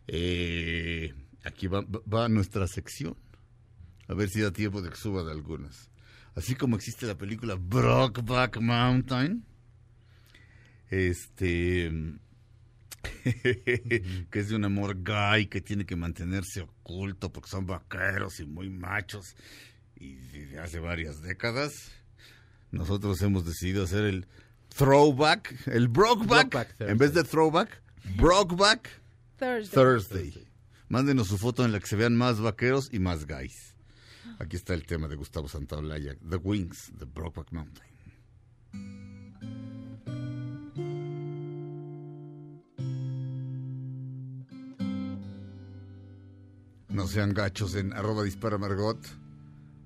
Eh, 0.08 1.14
aquí 1.44 1.68
va, 1.68 1.82
va 1.82 2.30
nuestra 2.30 2.68
sección. 2.68 3.16
A 4.08 4.14
ver 4.14 4.30
si 4.30 4.42
da 4.42 4.52
tiempo 4.52 4.82
de 4.82 4.90
que 4.90 4.96
suba 4.98 5.24
de 5.24 5.32
algunas. 5.32 5.90
Así 6.36 6.56
como 6.56 6.76
existe 6.76 7.06
la 7.08 7.18
película 7.18 7.56
Brokeback 7.56 8.60
Mountain. 8.60 9.46
Este. 10.90 11.92
que 13.24 14.40
es 14.40 14.50
de 14.50 14.56
un 14.56 14.66
amor 14.66 15.02
gay 15.04 15.48
que 15.48 15.62
tiene 15.62 15.86
que 15.86 15.96
mantenerse 15.96 16.62
oculto 16.62 17.32
porque 17.32 17.50
son 17.50 17.66
vaqueros 17.66 18.40
y 18.40 18.46
muy 18.46 18.70
machos. 18.70 19.36
Y 20.04 20.16
desde 20.16 20.60
hace 20.60 20.80
varias 20.80 21.22
décadas, 21.22 21.90
nosotros 22.72 23.22
hemos 23.22 23.46
decidido 23.46 23.86
hacer 23.86 24.04
el 24.04 24.28
throwback, 24.76 25.66
el 25.68 25.88
brokeback, 25.88 26.50
Brokeback 26.50 26.82
en 26.82 26.98
vez 26.98 27.14
de 27.14 27.24
throwback, 27.24 27.82
brokeback 28.18 28.90
Thursday. 29.38 29.70
Thursday. 29.70 30.48
Mándenos 30.90 31.30
su 31.30 31.38
foto 31.38 31.64
en 31.64 31.72
la 31.72 31.80
que 31.80 31.88
se 31.88 31.96
vean 31.96 32.18
más 32.18 32.42
vaqueros 32.42 32.90
y 32.92 33.00
más 33.00 33.26
guys. 33.26 33.78
Aquí 34.40 34.58
está 34.58 34.74
el 34.74 34.86
tema 34.86 35.08
de 35.08 35.16
Gustavo 35.16 35.48
Santaolalla, 35.48 36.18
The 36.30 36.36
Wings, 36.36 36.92
The 37.00 37.06
Brokeback 37.06 37.54
Mountain. 37.54 37.94
No 46.90 47.08
sean 47.08 47.34
gachos 47.34 47.76
en 47.76 47.94
arroba 47.94 48.24
dispara 48.24 48.58
Margot. 48.58 49.23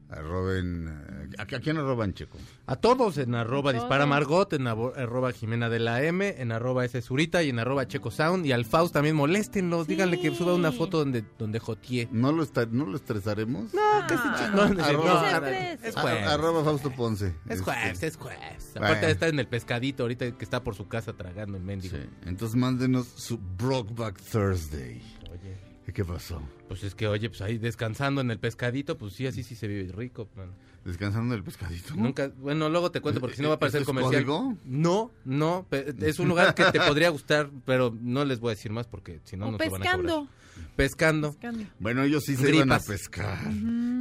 Arroben. 0.10 0.88
eh, 0.88 1.36
¿A, 1.38 1.42
a 1.42 1.46
quién 1.60 1.78
arroban, 1.78 2.14
Checo? 2.14 2.38
A 2.66 2.78
todos 2.78 3.18
en 3.18 3.36
arroba 3.36 3.72
Todos. 3.72 3.84
dispara 3.84 4.06
Margot, 4.06 4.54
en 4.54 4.66
arroba 4.68 5.34
Jimena 5.34 5.68
de 5.70 5.80
la 5.80 6.02
M, 6.04 6.36
en 6.38 6.52
arroba 6.54 6.86
S 6.86 7.02
Zurita 7.02 7.44
y 7.44 7.50
en 7.50 7.60
arroba 7.60 7.88
Checo 7.88 8.10
Sound. 8.10 8.46
Y 8.46 8.54
al 8.54 8.64
Faust 8.64 8.94
también 8.94 9.16
moléstenlo, 9.18 9.84
díganle 9.84 10.22
que 10.22 10.34
suba 10.34 10.54
una 10.54 10.72
foto 10.72 11.00
donde, 11.00 11.26
donde 11.38 11.60
joteé. 11.60 12.08
¿No 12.12 12.32
lo, 12.32 12.44
está- 12.44 12.66
¿No 12.66 12.86
lo 12.86 12.96
estresaremos? 12.96 13.74
No, 13.74 13.82
que 14.08 14.16
se 14.16 14.24
chingón. 14.46 14.80
Arroba- 14.80 15.42
No, 15.42 15.48
es 15.48 15.98
a- 15.98 16.02
jueves. 16.02 16.28
arroba 16.28 16.64
Fausto 16.64 16.92
Ponce. 16.92 17.36
Es 17.50 17.62
jueves, 17.62 18.02
es 18.04 18.16
jueves. 18.16 18.72
Bueno. 18.74 18.88
Aparte 18.88 19.12
está 19.12 19.28
en 19.28 19.40
el 19.40 19.48
pescadito 19.48 20.04
ahorita 20.04 20.32
que 20.38 20.44
está 20.44 20.64
por 20.64 20.76
su 20.76 20.88
casa 20.88 21.14
tragando 21.14 21.58
el 21.58 21.64
mendigo. 21.64 21.98
Entonces 22.26 22.56
mándenos 22.56 23.08
su 23.08 23.38
Brokeback 23.58 24.22
Thursday. 24.22 25.02
Oye. 25.32 25.67
¿Y 25.88 25.92
qué 25.94 26.04
pasó? 26.04 26.42
Pues 26.68 26.84
es 26.84 26.94
que, 26.96 27.08
oye, 27.08 27.30
pues 27.30 27.42
ahí 27.42 27.58
descansando 27.58 28.20
en 28.22 28.30
el 28.30 28.40
pescadito, 28.40 28.98
pues 28.98 29.14
sí, 29.14 29.26
así 29.26 29.42
sí 29.44 29.56
se 29.56 29.68
vive 29.68 29.92
rico, 29.94 30.28
man. 30.36 30.52
Descansando 30.84 31.34
del 31.34 31.44
pescadito. 31.44 31.96
Nunca, 31.96 32.30
bueno, 32.38 32.70
luego 32.70 32.92
te 32.92 33.02
cuento 33.02 33.20
porque 33.22 33.36
si 33.38 33.42
no 33.42 33.50
va 33.50 33.56
a 33.56 33.58
aparecer 33.58 33.82
¿Eso 33.82 33.92
es 33.92 33.96
comercial. 33.98 34.26
código? 34.26 34.58
No, 34.66 35.12
no, 35.26 35.66
es 35.72 36.20
un 36.20 36.28
lugar 36.30 36.56
que 36.56 36.64
te 36.66 36.80
podría 36.88 37.10
gustar, 37.10 37.50
pero 37.66 37.96
no 38.02 38.24
les 38.26 38.40
voy 38.40 38.52
a 38.52 38.56
decir 38.56 38.72
más 38.72 38.88
porque 38.88 39.20
si 39.24 39.36
no 39.38 39.52
nos 39.52 39.58
van 39.60 39.68
a 39.68 39.70
cobrar. 39.70 39.82
pescando. 39.82 40.28
Pescando. 40.76 41.32
Pescando. 41.34 41.66
Bueno, 41.80 42.04
ellos 42.04 42.24
sí 42.26 42.36
se 42.36 42.50
iban 42.50 42.72
a 42.72 42.76
Gripas. 42.80 42.86
pescar. 42.88 43.52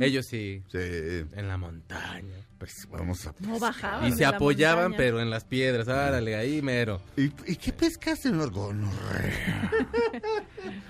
Ellos 0.01 0.27
sí. 0.27 0.63
Sí. 0.71 0.79
En 0.79 1.49
la 1.49 1.57
montaña. 1.59 2.46
Pues 2.59 2.89
vamos 2.91 3.27
a... 3.27 3.35
No 3.41 3.59
bajaban. 3.59 4.11
Y 4.11 4.17
se 4.17 4.25
apoyaban, 4.25 4.85
montaña. 4.85 4.97
pero 4.97 5.21
en 5.21 5.29
las 5.29 5.45
piedras. 5.45 5.89
Árale, 5.89 6.37
ahí 6.37 6.63
mero. 6.63 7.03
¿Y, 7.17 7.25
y 7.51 7.57
qué 7.57 7.73
pescaste, 7.73 8.31
Margono? 8.33 8.91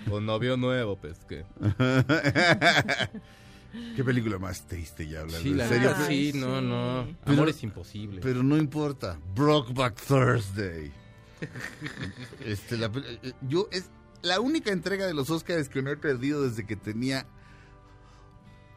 Con 0.08 0.24
novio 0.26 0.56
nuevo, 0.56 0.96
pesqué. 0.96 1.44
¿Qué 3.94 4.02
película 4.04 4.38
más 4.38 4.66
triste 4.66 5.06
ya 5.06 5.20
hablando? 5.20 5.42
Sí, 5.42 5.50
¿En 5.50 5.58
la 5.58 5.68
serio? 5.68 5.94
sí, 6.06 6.32
no, 6.34 6.60
no. 6.62 7.06
Pero- 7.24 7.36
Amor 7.36 7.48
es 7.50 7.62
imposible. 7.62 8.20
Pero 8.22 8.42
no 8.42 8.56
importa. 8.56 9.18
Brokeback 9.34 10.00
Thursday. 10.06 10.90
Este, 12.44 12.76
la 12.78 12.90
pel- 12.90 13.18
eh, 13.22 13.32
yo 13.42 13.68
es 13.70 13.90
la 14.22 14.40
única 14.40 14.70
entrega 14.72 15.06
de 15.06 15.12
los 15.14 15.28
Oscars 15.30 15.68
que 15.68 15.82
no 15.82 15.90
he 15.90 15.96
perdido 15.96 16.42
desde 16.48 16.64
que 16.64 16.76
tenía 16.76 17.26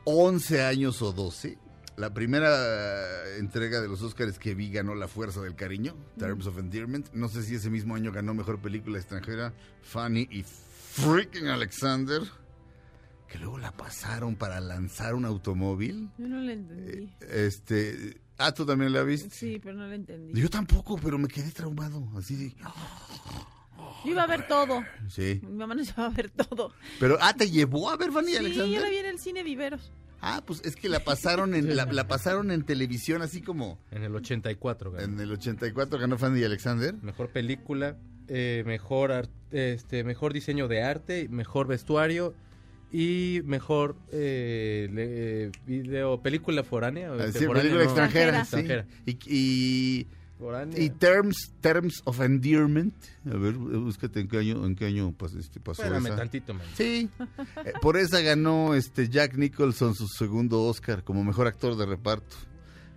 11 0.03 0.63
años 0.65 1.01
o 1.01 1.13
12. 1.13 1.57
La 1.99 2.13
primera 2.13 2.47
eh, 2.49 3.39
entrega 3.39 3.81
de 3.81 3.89
los 3.89 4.01
Oscars 4.01 4.39
que 4.39 4.55
vi 4.55 4.71
ganó 4.71 4.95
La 4.95 5.09
Fuerza 5.09 5.41
del 5.41 5.55
Cariño, 5.55 5.97
Terms 6.17 6.47
of 6.47 6.57
Endearment. 6.57 7.11
No 7.11 7.27
sé 7.27 7.43
si 7.43 7.55
ese 7.55 7.69
mismo 7.69 7.93
año 7.93 8.13
ganó 8.13 8.33
Mejor 8.33 8.61
Película 8.61 8.97
Extranjera, 8.97 9.53
Fanny 9.81 10.25
y 10.31 10.43
Freaking 10.43 11.47
Alexander. 11.47 12.21
Que 13.27 13.37
luego 13.37 13.57
la 13.57 13.73
pasaron 13.75 14.37
para 14.37 14.61
lanzar 14.61 15.13
un 15.13 15.25
automóvil. 15.25 16.09
Yo 16.17 16.29
no 16.29 16.39
le 16.39 16.53
entendí. 16.53 17.13
Este. 17.29 18.21
Ah, 18.37 18.53
tú 18.53 18.65
también 18.65 18.93
la 18.93 19.03
viste. 19.03 19.29
Sí, 19.29 19.59
pero 19.61 19.75
no 19.75 19.85
le 19.85 19.95
entendí. 19.95 20.39
Yo 20.39 20.49
tampoco, 20.49 20.97
pero 20.97 21.17
me 21.17 21.27
quedé 21.27 21.51
traumado. 21.51 22.07
Así 22.17 22.37
de. 22.37 22.55
Yo 24.05 24.11
iba 24.11 24.23
a 24.23 24.27
ver 24.27 24.47
todo. 24.47 24.83
Sí. 25.09 25.41
Mi 25.43 25.57
mamá 25.57 25.75
nos 25.75 25.87
llevaba 25.87 26.07
a 26.07 26.15
ver 26.15 26.29
todo. 26.29 26.73
Pero, 26.97 27.17
ah, 27.19 27.33
te 27.33 27.51
llevó 27.51 27.89
a 27.89 27.97
ver 27.97 28.13
Fanny 28.13 28.31
Sí, 28.31 28.37
Alexander. 28.37 28.69
yo 28.73 28.79
la 28.79 28.89
vi 28.89 28.97
en 28.97 29.05
el 29.05 29.19
cine 29.19 29.43
Viveros. 29.43 29.91
Ah, 30.21 30.43
pues 30.45 30.61
es 30.65 30.75
que 30.75 30.89
la 30.89 30.99
pasaron 31.03 31.53
en 31.55 31.75
la, 31.75 31.85
la 31.85 32.07
pasaron 32.07 32.51
en 32.51 32.63
televisión 32.63 33.21
así 33.21 33.41
como 33.41 33.79
En 33.91 34.03
el 34.03 34.13
84 34.15 34.91
ganó. 34.91 35.03
en 35.05 35.19
el 35.19 35.31
84 35.31 35.97
ganó 35.99 36.17
Fanny 36.17 36.43
Alexander. 36.43 36.93
Mejor 37.01 37.29
película, 37.29 37.97
eh, 38.27 38.63
mejor, 38.65 39.29
este, 39.51 40.03
mejor 40.03 40.33
diseño 40.33 40.67
de 40.67 40.83
arte, 40.83 41.27
mejor 41.29 41.67
vestuario 41.67 42.33
y 42.91 43.41
mejor 43.45 43.95
eh, 44.11 44.89
le- 44.91 45.45
eh, 45.45 45.51
video, 45.65 46.21
película 46.21 46.63
foránea. 46.63 47.11
Ah, 47.13 47.25
este, 47.25 47.39
sí, 47.39 47.47
película 47.47 47.75
no, 47.75 47.81
extranjera, 47.83 48.33
sí. 48.33 48.57
extranjera. 48.57 48.85
Y, 49.05 49.17
y, 49.27 50.07
Foránea. 50.39 50.79
y 50.79 50.89
terms 50.89 51.51
terms 51.61 52.01
of 52.05 52.19
endearment. 52.21 52.93
A 53.25 53.35
ver, 53.37 53.53
búscate 53.55 54.21
en 54.21 54.27
qué 54.29 54.37
año 54.39 54.65
en 54.65 54.73
qué 54.75 54.85
año 54.85 55.13
este, 55.37 55.59
pasó 55.59 55.83
Espérame 55.83 56.07
esa. 56.07 56.15
tantito, 56.15 56.53
man. 56.53 56.65
Sí. 56.75 57.09
Eh, 57.65 57.73
por 57.81 57.97
esa 57.97 58.21
ganó 58.21 58.73
este 58.73 59.09
Jack 59.09 59.35
Nicholson 59.35 59.93
su 59.95 60.07
segundo 60.07 60.63
Oscar 60.63 61.03
como 61.03 61.23
mejor 61.23 61.45
actor 61.47 61.75
de 61.75 61.85
reparto. 61.85 62.35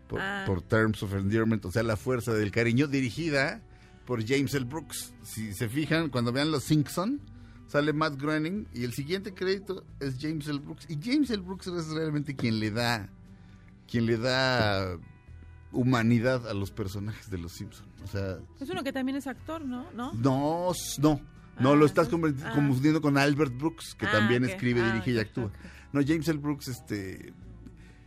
Por, 0.09 0.21
Ah. 0.21 0.45
por 0.47 0.63
Terms 0.63 1.03
of 1.03 1.15
Endearment, 1.15 1.65
o 1.65 1.71
sea, 1.73 1.83
La 1.83 1.97
Fuerza 1.97 2.33
del 2.35 2.51
Cariño, 2.51 2.87
dirigida 2.87 3.61
por 4.07 4.23
James 4.27 4.53
L. 4.55 4.67
Brooks. 4.67 5.15
Si 5.23 5.53
se 5.55 5.69
fijan, 5.69 6.11
cuando 6.11 6.33
vean 6.33 6.51
Los 6.51 6.65
Simpson, 6.65 7.19
sale 7.67 7.93
Matt 7.95 8.21
Groening 8.21 8.69
y 8.75 8.85
el 8.85 8.93
siguiente 8.93 9.33
crédito 9.33 9.85
es 10.01 10.17
James 10.21 10.47
L. 10.49 10.59
Brooks. 10.59 10.87
Y 10.91 10.99
James 11.03 11.31
L. 11.31 11.43
Brooks 11.43 11.67
es 11.69 11.89
realmente 11.89 12.37
quien 12.37 12.61
le 12.61 12.71
da, 12.71 13.09
quien 13.91 14.05
le 14.05 14.19
da 14.19 14.99
humanidad 15.73 16.49
a 16.49 16.55
los 16.55 16.71
personajes 16.71 17.31
de 17.31 17.39
Los 17.39 17.53
Simpson. 17.53 17.87
O 18.05 18.07
sea, 18.07 18.39
Es 18.61 18.69
uno 18.71 18.83
que 18.85 18.93
también 18.93 19.17
es 19.17 19.27
actor, 19.27 19.65
¿no? 19.65 19.91
¿No? 19.93 20.13
no, 20.15 20.73
no. 21.01 21.21
No, 21.61 21.73
Ah, 21.73 21.77
lo 21.77 21.85
estás 21.87 22.09
ah. 22.09 22.53
confundiendo 22.55 23.01
con 23.03 23.19
Albert 23.19 23.57
Brooks, 23.57 23.95
que 23.95 24.07
Ah, 24.07 24.13
también 24.13 24.45
escribe, 24.45 24.83
dirige 24.83 25.13
y 25.13 25.19
actúa. 25.19 25.51
No, 25.93 26.01
James 26.05 26.27
L. 26.29 26.39
Brooks 26.39 26.69
este, 26.69 27.35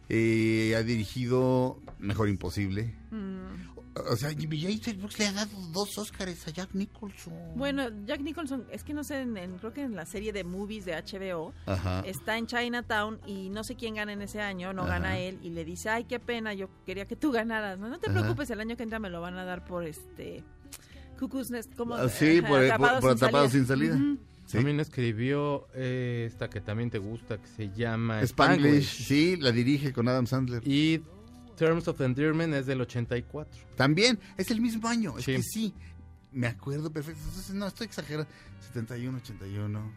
eh, 0.09 0.75
ha 0.75 0.81
dirigido 0.83 1.79
Mejor 1.99 2.27
Imposible. 2.29 2.95
Mm. 3.11 3.74
O 4.11 4.15
sea, 4.17 4.29
James 4.37 4.87
L. 4.87 4.97
Brooks 4.97 5.19
le 5.19 5.27
ha 5.27 5.31
dado 5.31 5.51
dos 5.71 5.97
Óscares 5.97 6.45
a 6.47 6.51
Jack 6.51 6.69
Nicholson. 6.73 7.33
Bueno, 7.55 7.83
Jack 8.05 8.19
Nicholson, 8.21 8.65
es 8.71 8.83
que 8.83 8.93
no 8.93 9.03
sé, 9.05 9.21
en, 9.21 9.37
en- 9.37 9.57
creo 9.57 9.71
que 9.73 9.83
en 9.83 9.95
la 9.95 10.05
serie 10.05 10.33
de 10.33 10.43
movies 10.43 10.83
de 10.85 10.93
HBO 11.01 11.53
Ajá. 11.65 12.01
está 12.05 12.37
en 12.37 12.45
Chinatown 12.47 13.19
y 13.25 13.49
no 13.49 13.63
sé 13.63 13.75
quién 13.75 13.95
gana 13.95 14.11
en 14.11 14.21
ese 14.21 14.41
año, 14.41 14.73
no 14.73 14.81
Ajá. 14.83 14.91
gana 14.99 15.17
él 15.19 15.39
y 15.41 15.51
le 15.51 15.63
dice, 15.63 15.87
ay, 15.89 16.03
qué 16.03 16.19
pena, 16.19 16.53
yo 16.53 16.69
quería 16.85 17.05
que 17.05 17.15
tú 17.15 17.31
ganaras. 17.31 17.79
No, 17.79 17.87
no 17.87 17.97
te 17.99 18.09
Ajá. 18.09 18.19
preocupes, 18.19 18.49
el 18.49 18.59
año 18.59 18.75
que 18.75 18.83
entra 18.83 18.99
me 18.99 19.09
lo 19.09 19.21
van 19.21 19.37
a 19.37 19.45
dar 19.45 19.63
por 19.63 19.85
este 19.85 20.43
Cuckoo's 21.17 21.49
Nest, 21.49 21.73
como 21.75 21.95
Ah, 21.95 22.09
sí, 22.09 22.41
por- 22.41 22.67
por- 22.77 22.99
por 22.99 23.11
Atrapados 23.11 23.51
sin 23.53 23.65
salida. 23.65 23.95
Ujú. 23.95 24.17
Sí. 24.45 24.57
También 24.57 24.79
escribió 24.79 25.67
eh, 25.73 26.25
esta 26.27 26.49
que 26.51 26.61
también 26.61 26.91
te 26.91 26.99
gusta, 26.99 27.39
que 27.39 27.47
se 27.47 27.71
llama 27.71 28.21
Spanglish, 28.21 29.03
sí, 29.05 29.37
la 29.37 29.51
dirige 29.51 29.91
con 29.91 30.07
Adam 30.07 30.27
Sandler. 30.27 30.61
Y 30.67 31.01
Terms 31.55 31.87
of 31.87 31.99
Endearment 32.01 32.53
es 32.53 32.65
del 32.65 32.81
84. 32.81 33.51
También, 33.75 34.19
es 34.37 34.51
el 34.51 34.61
mismo 34.61 34.87
año. 34.87 35.17
Es 35.17 35.25
Sí. 35.25 35.35
que 35.35 35.41
sí, 35.43 35.73
me 36.31 36.47
acuerdo 36.47 36.91
perfecto. 36.91 37.21
Entonces, 37.27 37.53
no, 37.55 37.67
estoy 37.67 37.85
exagerando. 37.87 38.29
71, 38.73 39.17
81, 39.19 39.91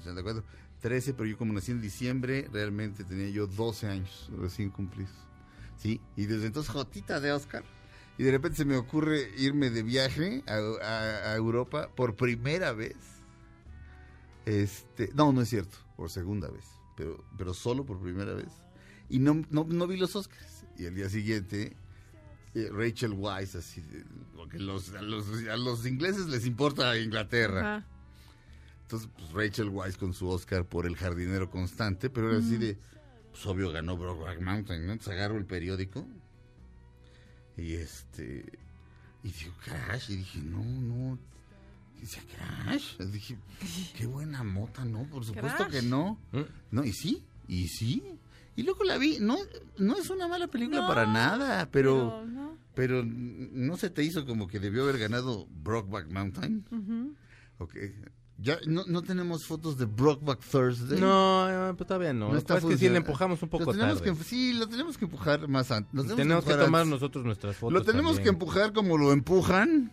84, 0.00 0.44
13, 0.80 1.14
pero 1.14 1.28
yo 1.28 1.36
como 1.38 1.52
nací 1.52 1.70
en 1.72 1.80
diciembre, 1.80 2.48
realmente 2.52 3.04
tenía 3.04 3.28
yo 3.28 3.46
12 3.46 3.86
años 3.88 4.30
recién 4.38 4.70
cumplidos. 4.70 5.12
Sí, 5.76 6.00
y 6.16 6.26
desde 6.26 6.46
entonces, 6.46 6.72
Jotita 6.72 7.20
de 7.20 7.32
Oscar. 7.32 7.62
Y 8.16 8.24
de 8.24 8.32
repente 8.32 8.56
se 8.56 8.64
me 8.64 8.76
ocurre 8.76 9.30
irme 9.38 9.70
de 9.70 9.84
viaje 9.84 10.42
a, 10.48 10.54
a- 10.84 11.32
a 11.32 11.36
Europa 11.36 11.88
por 11.94 12.16
primera 12.16 12.72
vez. 12.72 12.96
Este, 14.44 15.10
no, 15.14 15.32
no 15.32 15.42
es 15.42 15.48
cierto, 15.50 15.76
por 15.96 16.10
segunda 16.10 16.48
vez, 16.50 16.64
pero, 16.96 17.22
pero 17.36 17.52
solo 17.54 17.84
por 17.84 18.00
primera 18.00 18.32
vez. 18.34 18.48
Y 19.08 19.18
no, 19.20 19.42
no, 19.50 19.64
no 19.64 19.86
vi 19.86 19.96
los 19.96 20.14
Oscars. 20.16 20.64
Y 20.78 20.84
el 20.84 20.94
día 20.94 21.08
siguiente, 21.08 21.76
eh, 22.54 22.68
Rachel 22.72 23.12
Weisz, 23.12 23.54
así, 23.56 23.80
de- 23.80 24.04
porque 24.36 24.58
los, 24.58 24.90
a, 24.94 25.02
los, 25.02 25.26
a 25.50 25.56
los 25.56 25.86
ingleses 25.86 26.26
les 26.26 26.46
importa 26.46 26.96
Inglaterra. 26.98 27.76
Ajá. 27.76 27.86
Entonces, 28.82 29.08
pues 29.18 29.32
Rachel 29.32 29.68
Weisz 29.68 29.96
con 29.98 30.14
su 30.14 30.28
Oscar 30.28 30.64
por 30.64 30.86
El 30.86 30.96
jardinero 30.96 31.50
constante, 31.50 32.08
pero 32.08 32.30
era 32.30 32.38
así 32.38 32.56
de, 32.56 32.78
pues 33.32 33.44
obvio 33.46 33.70
ganó 33.70 33.96
Brokeback 33.98 34.40
Mountain, 34.40 34.86
¿no? 34.86 34.92
Entonces 34.92 35.12
agarro 35.14 35.36
el 35.36 35.44
periódico 35.44 36.06
y 37.56 37.74
este, 37.74 38.44
y 39.22 39.30
digo, 39.32 39.52
Crash, 39.64 40.10
y 40.10 40.16
dije, 40.16 40.38
no, 40.40 40.62
no, 40.64 41.18
dice 42.00 42.20
Crash, 42.34 42.94
Y 43.00 43.04
dije, 43.06 43.36
qué 43.96 44.06
buena 44.06 44.42
mota, 44.44 44.84
¿no? 44.84 45.02
Por 45.04 45.24
supuesto 45.24 45.66
Crash. 45.66 45.70
que 45.70 45.82
no. 45.82 46.18
No, 46.70 46.84
y 46.84 46.92
sí, 46.92 47.22
y 47.48 47.68
sí. 47.68 48.02
Y 48.58 48.64
luego 48.64 48.82
la 48.82 48.98
vi, 48.98 49.18
no, 49.20 49.36
no 49.78 49.96
es 49.96 50.10
una 50.10 50.26
mala 50.26 50.48
película 50.48 50.80
No, 50.80 50.88
para 50.88 51.06
nada, 51.06 51.68
pero, 51.70 52.22
pero 52.24 52.26
no. 52.26 52.56
pero 52.74 53.04
no 53.04 53.76
se 53.76 53.88
te 53.88 54.02
hizo 54.02 54.26
como 54.26 54.48
que 54.48 54.58
debió 54.58 54.82
haber 54.82 54.98
ganado 54.98 55.46
Brokeback 55.62 56.10
Mountain. 56.10 56.64
Ujú. 56.70 57.14
Ok. 57.58 57.74
Ya 58.40 58.58
no, 58.66 58.84
no 58.86 59.02
tenemos 59.02 59.44
fotos 59.46 59.78
de 59.78 59.84
Brokeback 59.84 60.40
Thursday. 60.40 61.00
No, 61.00 61.48
eh, 61.70 61.74
pues 61.76 61.86
todavía 61.86 62.12
no. 62.12 62.30
Que 62.32 62.38
está 62.38 62.58
es 62.58 62.64
que 62.64 62.76
sí 62.78 62.88
le 62.88 62.96
empujamos 62.98 63.40
un 63.42 63.48
poco 63.48 63.64
Lo 63.66 63.72
tenemos 63.72 64.02
tarde. 64.02 64.16
que- 64.16 64.24
sí, 64.24 64.52
lo 64.54 64.68
tenemos 64.68 64.98
que 64.98 65.04
empujar 65.06 65.46
más 65.48 65.70
antes. 65.70 65.92
Lo 65.94 66.02
Tenemos 66.02 66.44
que 66.44 66.50
empujar 66.50 66.64
tomar 66.66 66.80
antes. 66.82 66.90
nosotros 66.94 67.24
nuestras 67.24 67.56
fotos. 67.56 67.72
Lo 67.74 67.84
tenemos 67.84 68.16
también. 68.16 68.24
que 68.24 68.28
empujar 68.30 68.72
como 68.72 68.96
lo 68.98 69.12
empujan 69.12 69.90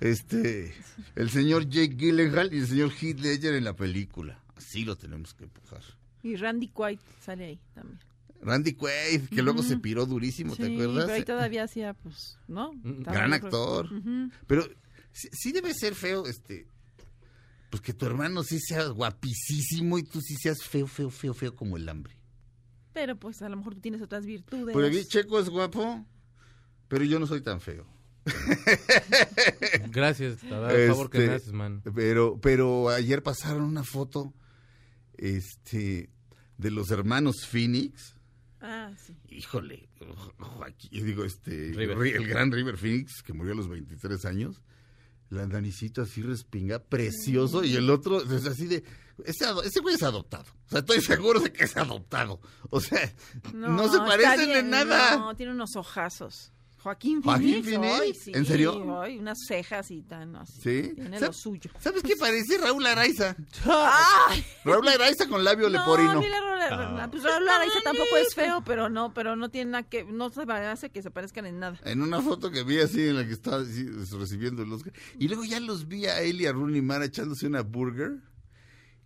este 0.00 0.74
el 1.14 1.30
señor 1.30 1.68
Jake 1.68 1.94
Gyllenhaal 1.96 2.52
y 2.52 2.58
el 2.58 2.66
señor 2.66 2.90
Heath 3.00 3.20
Ledger 3.20 3.54
en 3.54 3.64
la 3.64 3.74
película. 3.76 4.42
Así 4.56 4.84
lo 4.84 4.96
tenemos 4.96 5.34
que 5.34 5.44
empujar. 5.44 5.82
Y 6.22 6.36
Randy 6.36 6.68
Quaid 6.68 6.98
sale 7.20 7.44
ahí 7.44 7.60
también. 7.74 7.98
Randy 8.40 8.74
Quaid, 8.74 9.28
que 9.28 9.42
luego 9.42 9.62
se 9.62 9.76
piró 9.78 10.04
durísimo, 10.06 10.56
¿te 10.56 10.72
acuerdas? 10.72 11.04
pero 11.04 11.14
ahí 11.14 11.24
todavía 11.24 11.62
hacía, 11.64 11.94
pues, 11.94 12.38
¿no? 12.48 12.72
Estaba 12.84 13.16
Gran 13.16 13.30
yo 13.30 13.36
creo- 13.38 13.46
actor. 13.46 13.88
Pero 14.46 14.64
sí, 15.12 15.28
sí 15.32 15.52
debe 15.52 15.72
ser 15.74 15.94
feo, 15.94 16.26
este, 16.26 16.66
pues 17.70 17.80
que 17.82 17.92
tu 17.94 18.04
hermano 18.04 18.42
sí 18.42 18.58
sea 18.60 18.86
guapísimo 18.88 19.96
y 19.98 20.02
tú 20.02 20.20
sí 20.20 20.34
seas 20.36 20.62
feo, 20.62 20.86
feo, 20.88 21.08
feo, 21.10 21.34
feo 21.34 21.54
como 21.54 21.76
el 21.76 21.88
hambre. 21.88 22.16
Pero 22.92 23.16
pues 23.16 23.40
a 23.42 23.48
lo 23.48 23.56
mejor 23.56 23.74
tú 23.76 23.80
tienes 23.80 24.02
otras 24.02 24.26
virtudes. 24.26 24.72
Por 24.72 24.84
aquí 24.84 25.04
Checo 25.06 25.38
es 25.38 25.48
guapo, 25.48 26.04
pero 26.88 27.04
yo 27.04 27.18
no 27.20 27.26
soy 27.28 27.40
tan 27.42 27.60
feo. 27.60 27.86
Gracias, 29.90 30.38
te 30.38 30.48
da 30.48 30.72
el 30.72 30.88
favor 30.90 31.10
que 31.10 31.18
Este, 31.18 31.28
me 31.30 31.34
haces, 31.36 31.52
man. 31.52 31.82
Pero, 31.94 32.38
pero 32.40 32.88
ayer 32.90 33.22
pasaron 33.22 33.62
una 33.62 33.84
foto, 33.84 34.32
este, 35.18 36.10
de 36.58 36.70
los 36.70 36.90
hermanos 36.90 37.46
Phoenix. 37.46 38.14
Ah, 38.60 38.92
sí. 38.96 39.14
Híjole, 39.28 39.88
Jo- 39.98 40.34
Joaquín, 40.38 40.90
yo 40.92 41.04
digo, 41.04 41.24
este, 41.24 41.72
River. 41.74 41.98
El 42.16 42.28
gran 42.28 42.52
River 42.52 42.76
Phoenix, 42.76 43.22
que 43.22 43.32
murió 43.32 43.52
a 43.52 43.56
los 43.56 43.68
23 43.68 44.24
años. 44.24 44.62
La 45.30 45.46
nanicita 45.46 46.02
así 46.02 46.20
respinga, 46.22 46.78
precioso, 46.78 47.64
y 47.64 47.74
el 47.74 47.88
otro 47.88 48.22
es 48.22 48.44
así 48.46 48.66
de, 48.66 48.84
ese, 49.24 49.46
ese 49.64 49.80
güey 49.80 49.94
es 49.94 50.02
adoptado. 50.02 50.44
O 50.66 50.68
sea, 50.68 50.80
estoy 50.80 51.00
seguro 51.00 51.40
de 51.40 51.50
que 51.50 51.64
es 51.64 51.74
adoptado. 51.76 52.38
O 52.68 52.80
sea, 52.80 53.10
no, 53.54 53.90
se 53.90 53.98
parecen 53.98 54.46
bien, 54.46 54.58
en 54.58 54.70
nada. 54.70 55.16
No, 55.16 55.34
tiene 55.34 55.52
unos 55.52 55.74
ojazos. 55.76 56.52
Joaquín 56.82 57.22
¿Joaquín 57.22 57.62
Phoenix. 57.64 58.22
Sí, 58.24 58.32
¿En 58.34 58.44
serio? 58.44 59.00
ay, 59.00 59.18
unas 59.18 59.38
cejas 59.46 59.90
y 59.92 60.02
tan 60.02 60.34
así. 60.36 60.52
¿Sí? 60.60 60.92
Tiene 60.96 61.18
¿Sab- 61.18 61.26
lo 61.28 61.32
suyo. 61.32 61.70
¿Sabes 61.78 62.02
qué 62.02 62.16
parece? 62.16 62.58
Raúl 62.58 62.84
Araiza. 62.86 63.36
¡Ay! 63.66 64.44
Raúl 64.64 64.88
Araiza 64.88 65.28
con 65.28 65.44
labio 65.44 65.70
No, 65.70 65.78
leporino. 65.78 66.20
mira, 66.20 66.38
Raúl- 66.70 67.10
pues 67.10 67.22
Raúl 67.22 67.48
Araiza 67.48 67.80
tampoco 67.84 68.16
es 68.16 68.34
feo, 68.34 68.62
pero 68.64 68.88
no, 68.88 69.14
pero 69.14 69.36
no 69.36 69.48
tiene 69.50 69.70
nada 69.72 69.82
que, 69.84 70.04
no 70.04 70.30
se 70.30 70.42
hace 70.42 70.90
que 70.90 71.02
se 71.02 71.10
parezcan 71.10 71.46
en 71.46 71.60
nada. 71.60 71.78
En 71.84 72.02
una 72.02 72.20
foto 72.20 72.50
que 72.50 72.64
vi 72.64 72.80
así 72.80 73.00
en 73.08 73.16
la 73.16 73.24
que 73.26 73.32
estaba 73.32 73.62
así, 73.62 73.84
recibiendo 74.18 74.62
el 74.62 74.72
Oscar. 74.72 74.92
Y 75.18 75.28
luego 75.28 75.44
ya 75.44 75.60
los 75.60 75.86
vi 75.88 76.06
a 76.06 76.20
él 76.20 76.40
y 76.40 76.46
a 76.46 76.52
Rooney 76.52 76.82
Mara 76.82 77.04
echándose 77.04 77.46
una 77.46 77.62
burger. 77.62 78.18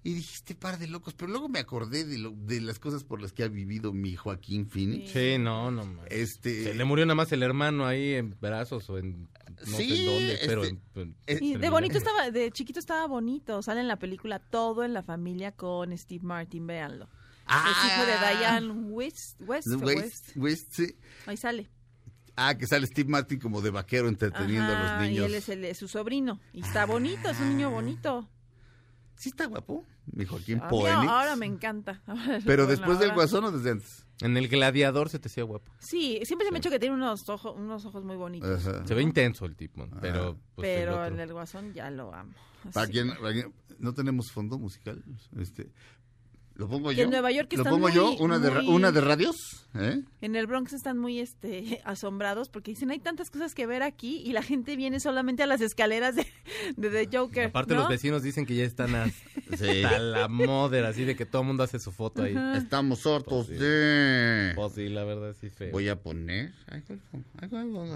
Y 0.06 0.14
dijiste, 0.14 0.54
par 0.54 0.78
de 0.78 0.86
locos. 0.86 1.14
Pero 1.14 1.30
luego 1.32 1.48
me 1.48 1.58
acordé 1.58 2.04
de, 2.04 2.18
lo- 2.18 2.30
de 2.30 2.60
las 2.60 2.78
cosas 2.78 3.02
por 3.02 3.20
las 3.20 3.32
que 3.32 3.42
ha 3.42 3.48
vivido 3.48 3.92
mi 3.92 4.14
Joaquín 4.14 4.68
Phoenix. 4.68 5.10
Sí, 5.10 5.36
no, 5.38 5.70
no, 5.72 5.84
man. 5.84 6.06
Este, 6.10 6.62
Se 6.62 6.74
le 6.74 6.84
murió 6.84 7.04
nada 7.06 7.16
más 7.16 7.32
el 7.32 7.42
hermano 7.42 7.86
ahí 7.86 8.14
en 8.14 8.36
brazos 8.40 8.88
o 8.88 8.98
en 8.98 9.28
no 9.66 9.76
Sí, 9.76 9.96
sé 9.96 10.04
dónde, 10.04 10.38
pero 10.46 10.62
este, 10.64 10.78
en- 11.00 11.16
en- 11.26 11.42
Y 11.44 11.52
en 11.54 11.60
de 11.60 11.70
bonito 11.70 11.98
estaba, 11.98 12.30
de 12.30 12.52
chiquito 12.52 12.78
estaba 12.78 13.06
bonito. 13.08 13.62
Sale 13.62 13.80
en 13.80 13.88
la 13.88 13.98
película 13.98 14.38
Todo 14.38 14.84
en 14.84 14.92
la 14.94 15.02
familia 15.02 15.50
con 15.52 15.96
Steve 15.98 16.22
Martin, 16.24 16.66
véanlo. 16.68 17.08
es 17.48 17.92
hijo 17.92 18.06
de 18.06 18.38
Diane 18.38 18.72
West. 18.90 19.40
West, 19.42 19.66
o 19.68 19.78
West- 19.78 19.96
West. 20.02 20.36
West, 20.36 20.72
sí. 20.72 20.96
Ahí 21.26 21.36
sale. 21.36 21.68
Ah, 22.36 22.56
que 22.56 22.66
sale 22.68 22.86
Steve 22.86 23.08
Martin 23.10 23.40
como 23.40 23.60
de 23.60 23.70
vaquero 23.70 24.08
entreteniendo 24.08 24.70
a 24.72 24.98
los 24.98 25.04
Y 25.06 25.08
niños. 25.10 25.26
él 25.26 25.34
es, 25.34 25.48
el- 25.48 25.74
su 25.74 25.88
sobrino. 25.88 26.38
Y 26.52 26.60
está 26.60 26.84
bonito, 26.86 27.28
es 27.30 27.40
un 27.40 27.48
niño 27.56 27.70
bonito. 27.70 28.28
Sí 29.16 29.30
está 29.30 29.46
guapo, 29.46 29.84
mi 30.12 30.24
Joaquín 30.26 30.60
Phoenix. 30.68 31.10
ahora 31.10 31.36
me 31.36 31.46
encanta. 31.46 32.02
Ahora- 32.06 32.38
Pero 32.44 32.66
después 32.66 32.98
del 32.98 33.12
guasón 33.14 33.44
o 33.44 33.50
desde 33.52 33.70
antes. 33.72 34.04
En 34.20 34.36
el 34.36 34.48
gladiador 34.48 35.08
se 35.10 35.18
te 35.18 35.28
hacía 35.28 35.44
guapo. 35.44 35.70
Sí, 35.78 36.20
siempre 36.24 36.46
se 36.46 36.50
me 36.52 36.56
ha 36.56 36.60
hecho 36.60 36.70
que 36.70 36.78
tiene 36.78 36.94
unos 36.94 37.28
ojos, 37.28 37.54
unos 37.56 37.84
ojos 37.86 38.04
muy 38.04 38.16
bonitos. 38.16 38.66
Ajá. 38.66 38.86
Se 38.86 38.94
ve 38.94 39.02
intenso 39.02 39.44
el 39.46 39.56
tipo, 39.56 39.86
pero 40.00 40.38
pues, 40.54 40.68
el 40.68 40.74
Pero 40.74 40.92
otro- 40.92 41.04
el, 41.06 41.16
del 41.16 41.32
guasón 41.32 41.72
ya 41.74 41.90
lo 41.90 42.14
amo. 42.14 42.32
¿Para 42.72 42.84
Así. 42.84 42.92
quién- 42.92 43.14
para 43.20 43.32
quién- 43.32 43.52
no 43.78 43.92
tenemos 43.94 44.30
fondo 44.32 44.58
musical. 44.58 45.02
Este, 45.38 45.70
¿Lo 46.56 46.68
pongo 46.68 46.88
Que 46.90 46.96
yo? 46.96 47.02
en 47.04 47.10
Nueva 47.10 47.30
York 47.30 47.48
¿Lo 47.52 47.58
están 47.58 47.72
pongo 47.74 47.88
muy- 47.88 47.94
yo? 47.94 48.12
¿Una 48.16 48.38
de, 48.38 48.50
¿Una 48.66 48.90
de 48.92 49.00
radios? 49.02 49.66
¿Eh? 49.74 50.02
En 50.22 50.36
el 50.36 50.46
Bronx 50.46 50.72
están 50.72 50.96
muy 50.98 51.20
este 51.20 51.80
asombrados 51.84 52.48
porque 52.48 52.70
dicen 52.70 52.90
hay 52.90 52.98
tantas 52.98 53.30
cosas 53.30 53.54
que 53.54 53.66
ver 53.66 53.82
aquí 53.82 54.22
y 54.24 54.32
la 54.32 54.42
gente 54.42 54.74
viene 54.74 54.98
solamente 55.00 55.42
a 55.42 55.46
las 55.46 55.60
escaleras 55.60 56.16
de, 56.16 56.26
de 56.78 56.88
The 57.06 57.16
Joker. 57.18 57.48
Aparte 57.48 57.74
¿no? 57.74 57.80
los 57.80 57.88
vecinos 57.90 58.22
dicen 58.22 58.46
que 58.46 58.54
ya 58.56 58.64
están 58.64 58.94
a- 58.94 59.06
Sí. 59.58 59.84
hasta 59.84 59.98
la 59.98 60.28
moda, 60.28 60.88
así 60.88 61.04
de 61.04 61.14
que 61.14 61.24
todo 61.26 61.42
el 61.42 61.48
mundo 61.48 61.62
hace 61.62 61.78
su 61.78 61.92
foto 61.92 62.22
ahí. 62.22 62.34
Estamos 62.56 63.06
hartos 63.06 63.48
de... 63.48 64.52
Pues 64.56 64.72
sí, 64.72 64.88
la 64.88 65.04
verdad 65.04 65.36
sí 65.40 65.50
feo. 65.50 65.70
Voy 65.72 65.88
a 65.88 66.00
poner... 66.02 66.52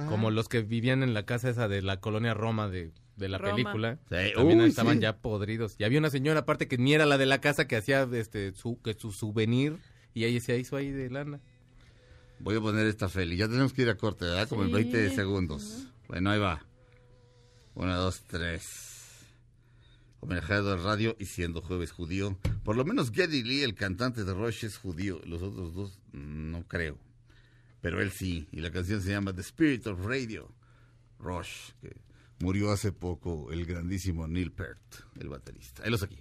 Como 0.08 0.30
los 0.30 0.48
que 0.48 0.60
vivían 0.62 1.02
en 1.02 1.14
la 1.14 1.24
casa 1.24 1.48
esa 1.50 1.66
de 1.68 1.82
la 1.82 1.98
colonia 2.00 2.34
Roma 2.34 2.68
de, 2.68 2.92
de 3.20 3.28
la 3.28 3.38
Roma. 3.38 3.54
película. 3.54 3.98
Sí, 4.08 4.32
También 4.34 4.60
uy, 4.60 4.68
estaban 4.68 4.96
sí. 4.96 5.02
ya 5.02 5.16
podridos. 5.18 5.76
Y 5.78 5.84
había 5.84 6.00
una 6.00 6.10
señora 6.10 6.40
aparte 6.40 6.66
que 6.66 6.76
ni 6.78 6.94
era 6.94 7.06
la 7.06 7.16
de 7.18 7.26
la 7.26 7.40
casa 7.40 7.68
que 7.68 7.76
hacía 7.76 8.08
este 8.12 8.52
su, 8.52 8.80
que 8.82 8.94
su 8.94 9.12
souvenir 9.12 9.78
y 10.14 10.24
ahí 10.24 10.40
se 10.40 10.58
hizo 10.58 10.74
ahí 10.76 10.90
de 10.90 11.08
lana. 11.10 11.40
Voy 12.40 12.56
a 12.56 12.60
poner 12.60 12.86
esta 12.86 13.08
Feli. 13.08 13.36
Ya 13.36 13.46
tenemos 13.48 13.72
que 13.72 13.82
ir 13.82 13.88
a 13.90 13.96
corte, 13.96 14.24
¿verdad? 14.24 14.48
Como 14.48 14.62
en 14.62 14.68
Sí. 14.68 14.74
20 14.74 15.10
segundos. 15.10 15.86
Bueno, 16.08 16.30
ahí 16.30 16.40
va. 16.40 16.64
Una, 17.74 17.94
dos, 17.96 18.22
tres. 18.26 18.96
Homenajeado 20.20 20.72
al 20.72 20.82
radio 20.82 21.16
y 21.18 21.26
siendo 21.26 21.62
jueves 21.62 21.92
judío. 21.92 22.36
Por 22.64 22.76
lo 22.76 22.84
menos 22.84 23.10
Geddy 23.10 23.42
Lee, 23.42 23.62
el 23.62 23.74
cantante 23.74 24.24
de 24.24 24.34
Rush, 24.34 24.64
es 24.64 24.76
judío. 24.76 25.20
Los 25.24 25.40
otros 25.42 25.74
dos, 25.74 25.98
no 26.12 26.66
creo. 26.66 26.98
Pero 27.80 28.02
él 28.02 28.10
sí. 28.10 28.46
Y 28.52 28.60
la 28.60 28.70
canción 28.70 29.00
se 29.00 29.10
llama 29.10 29.32
The 29.34 29.40
Spirit 29.40 29.86
of 29.86 30.04
Radio. 30.04 30.52
Rush, 31.18 31.70
que 31.80 31.94
murió 32.40 32.72
hace 32.72 32.92
poco 32.92 33.52
el 33.52 33.66
grandísimo 33.66 34.26
Neil 34.26 34.52
Peart, 34.52 34.80
el 35.20 35.28
baterista. 35.28 35.82
Él 35.84 35.94
aquí. 36.02 36.18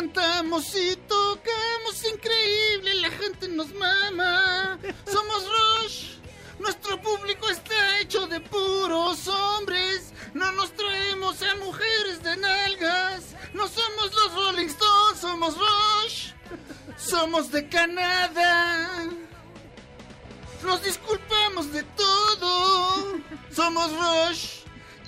Cantamos 0.00 0.74
y 0.74 0.96
tocamos 0.96 2.04
increíble, 2.10 2.94
la 3.02 3.10
gente 3.10 3.48
nos 3.48 3.70
mama. 3.74 4.78
Somos 5.04 5.44
Rush, 5.44 6.14
nuestro 6.58 6.98
público 7.02 7.50
está 7.50 8.00
hecho 8.00 8.26
de 8.26 8.40
puros 8.40 9.28
hombres, 9.28 10.14
no 10.32 10.52
nos 10.52 10.72
traemos 10.72 11.42
a 11.42 11.54
mujeres 11.56 12.22
de 12.22 12.34
nalgas, 12.38 13.36
no 13.52 13.68
somos 13.68 14.14
los 14.14 14.32
Rolling 14.32 14.68
Stones, 14.68 15.20
somos 15.20 15.54
Rush, 15.58 16.32
somos 16.96 17.50
de 17.50 17.68
Canadá. 17.68 19.06
Nos 20.62 20.82
disculpamos 20.82 21.72
de 21.72 21.82
todo. 21.82 23.20
Somos 23.50 23.90
Rush. 23.92 24.59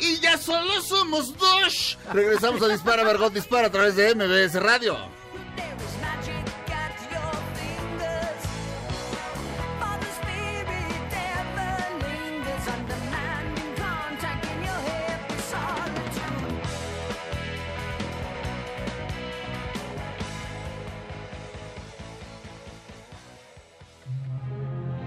Y 0.05 0.19
ya 0.19 0.37
solo 0.37 0.83
somos 0.83 1.39
dos. 1.39 1.97
Regresamos 2.13 2.61
a 2.61 2.67
Dispara, 2.67 3.05
Margot 3.05 3.33
Dispara 3.33 3.69
a 3.69 3.71
través 3.71 3.95
de 3.95 4.13
MBS 4.17 4.61
Radio. 4.61 4.97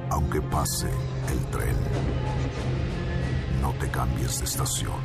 Aunque 0.10 0.40
pase 0.40 1.05
cambies 3.96 4.40
de 4.40 4.46
estación. 4.46 5.00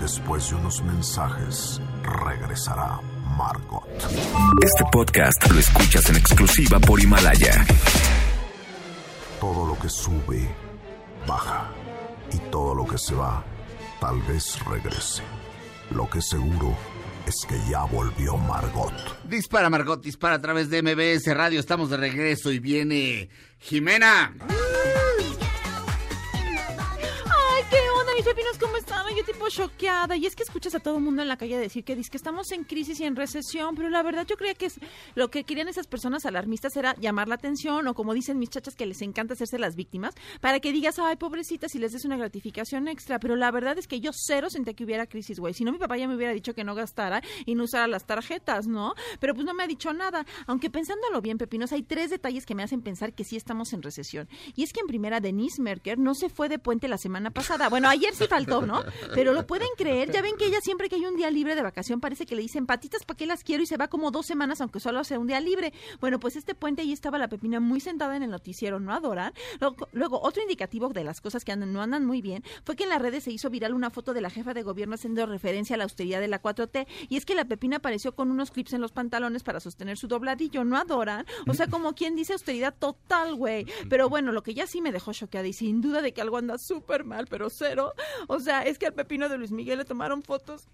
Después 0.00 0.48
de 0.48 0.56
unos 0.56 0.82
mensajes, 0.82 1.80
regresará 2.02 3.00
Margot. 3.36 3.86
Este 4.64 4.84
podcast 4.90 5.50
lo 5.50 5.58
escuchas 5.58 6.08
en 6.08 6.16
exclusiva 6.16 6.80
por 6.80 7.00
Himalaya. 7.00 7.66
Todo 9.38 9.66
lo 9.66 9.78
que 9.78 9.90
sube, 9.90 10.48
baja. 11.26 11.68
Y 12.32 12.38
todo 12.50 12.74
lo 12.74 12.86
que 12.86 12.96
se 12.96 13.14
va, 13.14 13.44
tal 14.00 14.20
vez 14.22 14.58
regrese. 14.64 15.22
Lo 15.90 16.08
que 16.08 16.22
seguro 16.22 16.74
es 17.26 17.44
que 17.46 17.58
ya 17.70 17.84
volvió 17.84 18.38
Margot. 18.38 18.92
Dispara, 19.24 19.68
Margot, 19.68 20.02
dispara 20.02 20.36
a 20.36 20.40
través 20.40 20.70
de 20.70 20.82
MBS 20.82 21.34
Radio. 21.34 21.60
Estamos 21.60 21.90
de 21.90 21.98
regreso 21.98 22.50
y 22.50 22.58
viene 22.58 23.28
Jimena. 23.58 24.34
Pepinos, 28.24 28.58
¿cómo 28.58 28.76
están? 28.76 29.04
Yo 29.16 29.24
tipo 29.24 29.48
choqueada. 29.48 30.16
Y 30.16 30.26
es 30.26 30.34
que 30.34 30.42
escuchas 30.42 30.74
a 30.74 30.80
todo 30.80 30.96
el 30.96 31.02
mundo 31.02 31.22
en 31.22 31.28
la 31.28 31.36
calle 31.36 31.58
decir 31.58 31.84
que 31.84 31.94
dice 31.94 32.10
que 32.10 32.16
estamos 32.16 32.50
en 32.52 32.64
crisis 32.64 33.00
y 33.00 33.04
en 33.04 33.16
recesión, 33.16 33.74
pero 33.74 33.88
la 33.88 34.02
verdad 34.02 34.26
yo 34.26 34.36
creía 34.36 34.54
que 34.54 34.66
es 34.66 34.80
lo 35.14 35.30
que 35.30 35.44
querían 35.44 35.68
esas 35.68 35.86
personas 35.86 36.26
alarmistas 36.26 36.76
era 36.76 36.94
llamar 36.96 37.28
la 37.28 37.36
atención 37.36 37.86
o 37.86 37.94
como 37.94 38.14
dicen 38.14 38.38
mis 38.38 38.50
chachas 38.50 38.74
que 38.74 38.86
les 38.86 39.02
encanta 39.02 39.34
hacerse 39.34 39.58
las 39.58 39.76
víctimas, 39.76 40.14
para 40.40 40.60
que 40.60 40.72
digas, 40.72 40.98
ay, 40.98 41.16
pobrecitas, 41.16 41.74
y 41.74 41.78
les 41.78 41.92
des 41.92 42.04
una 42.04 42.16
gratificación 42.16 42.88
extra. 42.88 43.18
Pero 43.18 43.36
la 43.36 43.50
verdad 43.50 43.78
es 43.78 43.86
que 43.86 44.00
yo 44.00 44.10
cero 44.12 44.48
sentí 44.50 44.74
que 44.74 44.84
hubiera 44.84 45.06
crisis, 45.06 45.38
güey. 45.38 45.54
Si 45.54 45.64
no, 45.64 45.72
mi 45.72 45.78
papá 45.78 45.96
ya 45.96 46.08
me 46.08 46.16
hubiera 46.16 46.32
dicho 46.32 46.54
que 46.54 46.64
no 46.64 46.74
gastara 46.74 47.22
y 47.46 47.54
no 47.54 47.64
usara 47.64 47.86
las 47.86 48.04
tarjetas, 48.04 48.66
¿no? 48.66 48.94
Pero 49.20 49.34
pues 49.34 49.46
no 49.46 49.54
me 49.54 49.62
ha 49.62 49.66
dicho 49.66 49.92
nada. 49.92 50.26
Aunque 50.46 50.70
pensándolo 50.70 51.20
bien, 51.20 51.38
pepinos, 51.38 51.72
hay 51.72 51.82
tres 51.82 52.10
detalles 52.10 52.46
que 52.46 52.54
me 52.54 52.62
hacen 52.62 52.82
pensar 52.82 53.12
que 53.12 53.24
sí 53.24 53.36
estamos 53.36 53.72
en 53.72 53.82
recesión. 53.82 54.28
Y 54.56 54.64
es 54.64 54.72
que 54.72 54.80
en 54.80 54.86
primera, 54.86 55.20
Denise 55.20 55.62
Merker 55.62 55.98
no 55.98 56.14
se 56.14 56.28
fue 56.28 56.48
de 56.48 56.58
puente 56.58 56.88
la 56.88 56.98
semana 56.98 57.30
pasada. 57.30 57.68
Bueno, 57.68 57.88
ayer 57.88 58.07
sí 58.14 58.26
faltó, 58.26 58.62
¿no? 58.62 58.82
Pero 59.14 59.32
lo 59.32 59.46
pueden 59.46 59.68
creer. 59.76 60.10
Ya 60.10 60.22
ven 60.22 60.36
que 60.36 60.46
ella 60.46 60.60
siempre 60.60 60.88
que 60.88 60.96
hay 60.96 61.06
un 61.06 61.16
día 61.16 61.30
libre 61.30 61.54
de 61.54 61.62
vacación 61.62 62.00
parece 62.00 62.26
que 62.26 62.36
le 62.36 62.42
dicen 62.42 62.66
patitas, 62.66 63.04
¿para 63.04 63.16
qué 63.16 63.26
las 63.26 63.44
quiero? 63.44 63.62
Y 63.62 63.66
se 63.66 63.76
va 63.76 63.88
como 63.88 64.10
dos 64.10 64.26
semanas, 64.26 64.60
aunque 64.60 64.80
solo 64.80 65.02
sea 65.04 65.18
un 65.18 65.26
día 65.26 65.40
libre. 65.40 65.72
Bueno, 66.00 66.20
pues 66.20 66.36
este 66.36 66.54
puente 66.54 66.82
ahí 66.82 66.92
estaba 66.92 67.18
la 67.18 67.28
pepina 67.28 67.60
muy 67.60 67.80
sentada 67.80 68.16
en 68.16 68.22
el 68.22 68.30
noticiero, 68.30 68.80
¿no 68.80 68.92
adoran? 68.92 69.32
Luego, 69.60 69.88
luego, 69.92 70.20
otro 70.22 70.42
indicativo 70.42 70.88
de 70.88 71.04
las 71.04 71.20
cosas 71.20 71.44
que 71.44 71.52
andan, 71.52 71.72
no 71.72 71.82
andan 71.82 72.04
muy 72.04 72.22
bien 72.22 72.42
fue 72.64 72.76
que 72.76 72.84
en 72.84 72.90
las 72.90 73.02
redes 73.02 73.24
se 73.24 73.30
hizo 73.30 73.50
viral 73.50 73.74
una 73.74 73.90
foto 73.90 74.12
de 74.12 74.20
la 74.20 74.30
jefa 74.30 74.54
de 74.54 74.62
gobierno 74.62 74.94
haciendo 74.94 75.26
referencia 75.26 75.74
a 75.74 75.78
la 75.78 75.84
austeridad 75.84 76.20
de 76.20 76.28
la 76.28 76.42
4T. 76.42 76.86
Y 77.08 77.16
es 77.16 77.24
que 77.24 77.34
la 77.34 77.44
pepina 77.44 77.78
apareció 77.78 78.14
con 78.14 78.30
unos 78.30 78.50
clips 78.50 78.72
en 78.72 78.80
los 78.80 78.92
pantalones 78.92 79.42
para 79.42 79.60
sostener 79.60 79.98
su 79.98 80.08
dobladillo, 80.08 80.64
¿no 80.64 80.76
adoran? 80.76 81.26
O 81.46 81.54
sea, 81.54 81.66
como 81.66 81.94
quien 81.94 82.16
dice 82.16 82.32
austeridad 82.32 82.74
total, 82.78 83.34
güey. 83.34 83.66
Pero 83.88 84.08
bueno, 84.08 84.32
lo 84.32 84.42
que 84.42 84.54
ya 84.54 84.66
sí 84.66 84.80
me 84.80 84.92
dejó 84.92 85.12
choqueada 85.12 85.46
y 85.46 85.52
sin 85.52 85.80
duda 85.80 86.02
de 86.02 86.12
que 86.12 86.20
algo 86.20 86.36
anda 86.36 86.58
súper 86.58 87.04
mal, 87.04 87.26
pero 87.28 87.50
cero. 87.50 87.92
O 88.28 88.40
sea, 88.40 88.62
es 88.62 88.78
que 88.78 88.86
al 88.86 88.94
pepino 88.94 89.28
de 89.28 89.38
Luis 89.38 89.50
Miguel 89.50 89.78
le 89.78 89.84
tomaron 89.84 90.22
fotos 90.22 90.68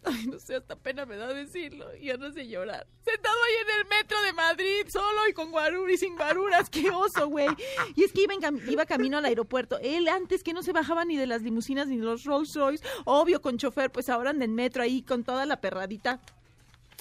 Ay, 0.04 0.26
no 0.26 0.38
sé, 0.38 0.56
hasta 0.56 0.76
pena 0.76 1.04
me 1.04 1.16
da 1.16 1.28
decirlo 1.28 1.86
y 1.96 2.08
no 2.18 2.32
sé 2.32 2.48
llorar. 2.48 2.86
Sentado 3.04 3.36
ahí 3.44 3.54
en 3.62 3.80
el 3.80 3.88
metro 3.88 4.22
de 4.22 4.32
Madrid, 4.32 4.86
solo 4.88 5.28
y 5.28 5.32
con 5.32 5.50
guarur 5.50 5.90
y 5.90 5.98
sin 5.98 6.16
guaruras, 6.16 6.70
qué 6.70 6.90
oso, 6.90 7.28
güey. 7.28 7.48
Y 7.94 8.04
es 8.04 8.12
que 8.12 8.22
iba, 8.22 8.34
iba 8.68 8.86
camino 8.86 9.18
al 9.18 9.26
aeropuerto. 9.26 9.78
Él 9.82 10.08
antes 10.08 10.42
que 10.42 10.54
no 10.54 10.62
se 10.62 10.72
bajaba 10.72 11.04
ni 11.04 11.16
de 11.16 11.26
las 11.26 11.42
limusinas 11.42 11.88
ni 11.88 11.98
de 11.98 12.04
los 12.04 12.24
Rolls 12.24 12.54
Royce, 12.54 12.84
obvio 13.04 13.42
con 13.42 13.58
chofer, 13.58 13.92
pues 13.92 14.08
ahora 14.08 14.30
anda 14.30 14.44
en 14.44 14.54
metro 14.54 14.82
ahí 14.82 15.02
con 15.02 15.22
toda 15.22 15.44
la 15.44 15.60
perradita 15.60 16.20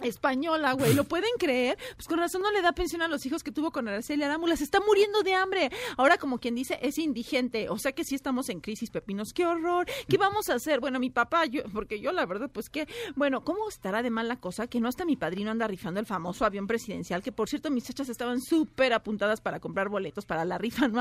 española, 0.04 0.74
güey. 0.74 0.94
¿Lo 0.94 1.04
pueden 1.04 1.32
creer? 1.38 1.78
Pues 1.96 2.08
con 2.08 2.20
razón 2.20 2.42
no 2.42 2.52
le 2.52 2.62
da 2.62 2.72
pensión 2.72 3.02
a 3.02 3.08
los 3.08 3.26
hijos 3.26 3.44
que 3.44 3.52
tuvo 3.52 3.72
con 3.72 3.88
Araceli 3.88 4.24
Arámbula. 4.24 4.56
Se 4.56 4.64
está 4.64 4.80
muriendo 4.80 5.22
de 5.24 5.34
hambre. 5.34 5.72
Ahora, 5.98 6.18
como 6.18 6.40
quien 6.40 6.56
dice, 6.56 6.80
es 6.82 6.98
indigente. 6.98 7.70
O 7.70 7.78
sea 7.78 7.92
que 7.92 8.04
sí 8.04 8.16
estamos 8.16 8.50
en 8.50 8.62
crisis, 8.62 8.90
pepinos. 8.90 9.34
¡Qué 9.34 9.46
horror! 9.46 9.88
¿Qué 10.08 10.18
vamos 10.18 10.50
a 10.50 10.56
hacer? 10.56 10.80
Bueno, 10.80 11.00
mi 11.00 11.10
papá, 11.10 11.46
yo, 11.46 11.64
porque 11.74 12.00
yo 12.00 12.12
la 12.12 12.26
verdad, 12.26 12.50
pues 12.54 12.70
que, 12.70 12.88
bueno, 13.16 13.44
¿cómo 13.44 13.68
estará 13.68 14.04
de 14.04 14.10
mal 14.10 14.28
la 14.28 14.38
cosa 14.38 14.68
que 14.68 14.80
no 14.80 14.88
hasta 14.88 15.06
mi 15.06 15.16
padrino 15.16 15.52
anda 15.52 15.68
rifando 15.68 16.00
el 16.00 16.06
famoso 16.06 16.46
avión 16.46 16.68
presidencial? 16.68 17.22
Que 17.24 17.32
por 17.32 17.50
cierto, 17.50 17.72
mis 17.72 17.86
chachas 17.86 18.10
estaban 18.10 18.42
súper 18.42 18.94
apuntadas 18.94 19.42
para 19.42 19.60
comprar 19.60 19.90
boletos 19.90 20.26
para 20.26 20.46
la 20.46 20.58
rifa, 20.58 20.88
¿no? 20.88 21.00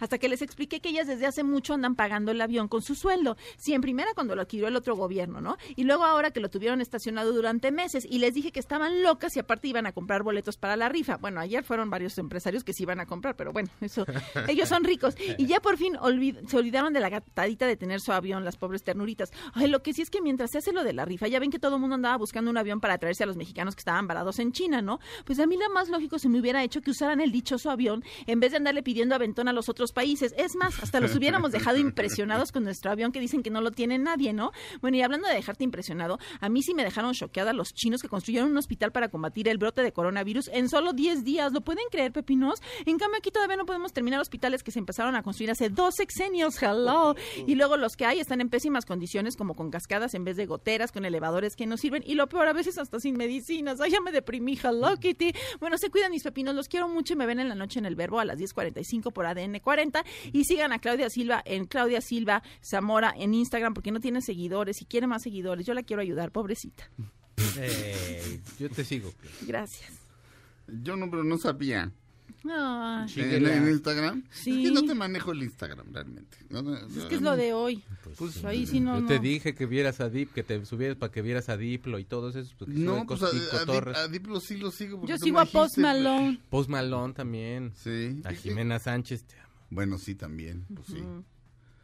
Hasta 0.00 0.18
que 0.18 0.28
les 0.28 0.42
expliqué 0.42 0.80
que 0.80 0.90
ellas 0.90 1.06
desde 1.06 1.26
hace 1.26 1.42
mucho 1.44 1.74
andan 1.74 1.94
pagando 1.94 2.30
el 2.30 2.40
avión 2.40 2.68
con 2.68 2.82
su 2.82 2.94
sueldo. 2.94 3.36
Sí, 3.56 3.74
en 3.74 3.80
primera 3.80 4.12
cuando 4.14 4.34
lo 4.34 4.42
adquirió 4.42 4.68
el 4.68 4.76
otro 4.76 4.96
gobierno, 4.96 5.40
¿no? 5.40 5.56
Y 5.76 5.84
luego 5.84 6.04
ahora 6.04 6.30
que 6.30 6.40
lo 6.40 6.50
tuvieron 6.50 6.80
estacionado 6.80 7.32
durante 7.32 7.70
meses. 7.70 8.06
Y 8.08 8.18
les 8.20 8.34
dije 8.34 8.52
que 8.52 8.60
estaban 8.60 9.02
locas 9.02 9.34
y 9.36 9.40
aparte 9.40 9.66
iban 9.68 9.86
a 9.86 9.92
comprar 9.92 10.22
boletos 10.22 10.56
para 10.56 10.76
la 10.76 10.88
rifa. 10.88 11.16
Bueno, 11.16 11.40
ayer 11.40 11.64
fueron 11.64 11.90
varios 11.90 12.16
empresarios 12.18 12.62
que 12.64 12.72
sí 12.72 12.84
iban 12.84 13.00
a 13.00 13.06
comprar, 13.06 13.34
pero 13.36 13.52
bueno, 13.52 13.68
eso, 13.80 14.06
ellos 14.48 14.68
son 14.68 14.84
ricos. 14.84 15.14
Y 15.38 15.46
ya 15.46 15.60
por 15.60 15.76
fin 15.76 15.94
olvid- 15.96 16.46
se 16.48 16.56
olvidaron 16.56 16.92
de 16.92 17.00
la 17.00 17.08
gatadita 17.08 17.66
de 17.66 17.76
tener 17.76 18.00
su 18.00 18.12
avión, 18.12 18.44
las 18.44 18.56
pobres 18.56 18.82
ternuritas. 18.84 19.30
Ay, 19.54 19.66
lo 19.68 19.82
que 19.82 19.92
sí 19.92 20.02
es 20.02 20.10
que 20.10 20.20
mientras 20.20 20.50
se 20.52 20.58
hace 20.58 20.72
lo 20.72 20.84
de 20.84 20.92
la 20.92 21.04
rifa, 21.04 21.26
ya 21.28 21.40
ven 21.40 21.50
que 21.50 21.58
todo 21.58 21.74
el 21.76 21.80
mundo 21.80 21.96
andaba 21.96 22.16
buscando 22.16 22.50
un 22.50 22.56
avión 22.58 22.80
para 22.80 22.98
traerse 22.98 23.24
a 23.24 23.26
los 23.26 23.36
mexicanos 23.36 23.74
que 23.74 23.80
estaban 23.80 24.06
varados 24.06 24.38
en 24.38 24.52
China, 24.52 24.82
¿no? 24.82 25.00
Pues 25.24 25.38
a 25.40 25.46
mí 25.46 25.56
lo 25.56 25.68
más 25.72 25.88
lógico 25.88 26.18
se 26.18 26.28
me 26.28 26.38
hubiera 26.40 26.62
hecho 26.62 26.80
que 26.82 26.90
usaran 26.90 27.20
el 27.20 27.32
dichoso 27.32 27.70
avión 27.70 28.04
en 28.26 28.40
vez 28.40 28.50
de 28.52 28.58
andarle 28.58 28.82
pidiendo 28.82 29.14
aventón 29.14 29.48
a 29.48 29.52
los 29.52 29.68
otros 29.68 29.92
países. 29.92 30.34
Es 30.36 30.54
más, 30.56 30.82
hasta 30.82 31.00
los 31.00 31.14
hubiéramos 31.16 31.52
dejado 31.52 31.78
impresionados 31.90 32.52
con 32.52 32.64
nuestro 32.64 32.90
avión 32.90 33.12
que 33.12 33.20
dicen 33.20 33.42
que 33.42 33.50
no 33.50 33.60
lo 33.60 33.70
tiene 33.70 33.98
nadie, 33.98 34.32
¿no? 34.32 34.52
Bueno, 34.80 34.96
y 34.96 35.02
hablando 35.02 35.26
de 35.28 35.34
dejarte 35.34 35.64
impresionado, 35.64 36.18
a 36.40 36.48
mí 36.48 36.62
sí 36.62 36.74
me 36.74 36.84
dejaron 36.84 37.14
choqueada 37.14 37.52
los 37.52 37.72
chinos 37.72 38.02
que 38.02 38.08
construyeron 38.10 38.50
un 38.50 38.58
hospital 38.58 38.92
para 38.92 39.08
combatir 39.08 39.48
el 39.48 39.56
brote 39.56 39.82
de 39.82 39.92
coronavirus 39.92 40.48
en 40.52 40.68
solo 40.68 40.92
10 40.92 41.24
días. 41.24 41.52
¿Lo 41.52 41.62
pueden 41.62 41.84
creer, 41.90 42.12
pepinos? 42.12 42.60
En 42.84 42.98
cambio, 42.98 43.18
aquí 43.18 43.30
todavía 43.30 43.56
no 43.56 43.64
podemos 43.64 43.94
terminar 43.94 44.20
hospitales 44.20 44.62
que 44.62 44.70
se 44.70 44.78
empezaron 44.78 45.16
a 45.16 45.22
construir 45.22 45.50
hace 45.50 45.70
dos 45.70 45.94
sexenios. 45.94 46.62
Hello. 46.62 47.14
Y 47.46 47.54
luego 47.54 47.78
los 47.78 47.96
que 47.96 48.04
hay 48.04 48.20
están 48.20 48.40
en 48.40 48.50
pésimas 48.50 48.84
condiciones, 48.84 49.36
como 49.36 49.54
con 49.54 49.70
cascadas 49.70 50.12
en 50.14 50.24
vez 50.24 50.36
de 50.36 50.44
goteras, 50.46 50.92
con 50.92 51.04
elevadores 51.04 51.56
que 51.56 51.66
no 51.66 51.76
sirven. 51.76 52.02
Y 52.04 52.14
lo 52.14 52.28
peor, 52.28 52.48
a 52.48 52.52
veces 52.52 52.76
hasta 52.76 53.00
sin 53.00 53.16
medicinas. 53.16 53.80
Ay, 53.80 53.92
ya 53.92 54.00
me 54.00 54.12
deprimí. 54.12 54.58
Hello, 54.62 54.96
Kitty. 54.96 55.32
Bueno, 55.60 55.78
se 55.78 55.90
cuidan 55.90 56.10
mis 56.10 56.22
pepinos. 56.22 56.54
Los 56.54 56.68
quiero 56.68 56.88
mucho 56.88 57.14
y 57.14 57.16
me 57.16 57.26
ven 57.26 57.38
en 57.40 57.48
la 57.48 57.54
noche 57.54 57.78
en 57.78 57.86
el 57.86 57.94
verbo 57.94 58.20
a 58.20 58.24
las 58.24 58.38
10.45 58.38 59.12
por 59.12 59.26
ADN 59.26 59.60
40. 59.60 60.04
Y 60.32 60.44
sigan 60.44 60.72
a 60.72 60.80
Claudia 60.80 61.08
Silva 61.08 61.42
en 61.44 61.66
Claudia 61.66 62.00
Silva 62.00 62.42
Zamora 62.60 63.14
en 63.16 63.34
Instagram 63.34 63.74
porque 63.74 63.92
no 63.92 64.00
tiene 64.00 64.20
seguidores 64.20 64.82
y 64.82 64.86
quiere 64.86 65.06
más 65.06 65.22
seguidores. 65.22 65.66
Yo 65.66 65.74
la 65.74 65.82
quiero 65.82 66.02
ayudar, 66.02 66.32
pobrecita. 66.32 66.90
Ey, 67.58 68.40
yo 68.58 68.70
te 68.70 68.84
sigo. 68.84 69.12
Gracias. 69.46 69.90
Yo 70.82 70.96
no, 70.96 71.10
pero 71.10 71.24
no 71.24 71.38
sabía. 71.38 71.92
Ay. 72.48 73.12
¿En, 73.16 73.46
en 73.46 73.68
Instagram? 73.68 74.24
Sí. 74.30 74.62
Es 74.64 74.68
que 74.70 74.74
no 74.74 74.82
te 74.86 74.94
manejo 74.94 75.32
el 75.32 75.42
Instagram 75.42 75.92
realmente. 75.92 76.38
No, 76.48 76.62
no, 76.62 76.74
Es 76.76 77.04
que 77.04 77.16
es 77.16 77.20
lo 77.20 77.36
de 77.36 77.52
hoy. 77.52 77.82
Pues 78.16 78.42
ahí 78.44 78.66
sí 78.66 78.80
no, 78.80 78.94
Yo 78.94 79.00
no. 79.02 79.08
te 79.08 79.18
dije 79.18 79.54
que 79.54 79.66
vieras 79.66 80.00
a 80.00 80.08
Dip, 80.08 80.32
que 80.32 80.42
te 80.42 80.64
subieras 80.64 80.96
para 80.96 81.12
que 81.12 81.20
vieras 81.22 81.48
a 81.50 81.56
Diplo 81.58 81.98
y 81.98 82.04
todos 82.04 82.36
esos. 82.36 82.54
porque 82.54 82.72
No, 82.74 83.04
pues 83.06 83.20
cosas 83.20 83.52
a, 83.52 83.62
a, 83.62 83.66
Torres. 83.66 83.94
Dip- 83.96 84.00
a 84.00 84.08
Diplo 84.08 84.40
sí 84.40 84.56
lo 84.56 84.70
sigo. 84.70 85.04
Yo 85.06 85.18
sigo 85.18 85.38
a 85.38 85.44
Post 85.44 85.76
dijiste, 85.76 85.80
Malone. 85.82 86.40
Post 86.48 86.70
Malone 86.70 87.12
también. 87.14 87.72
Sí. 87.76 88.22
A 88.24 88.32
Jimena 88.32 88.78
Sánchez. 88.78 89.24
te 89.24 89.38
amo. 89.38 89.50
Bueno, 89.70 89.98
sí, 89.98 90.14
también. 90.14 90.64
Pues 90.74 90.86
sí. 90.88 90.96
Ujú. 91.00 91.24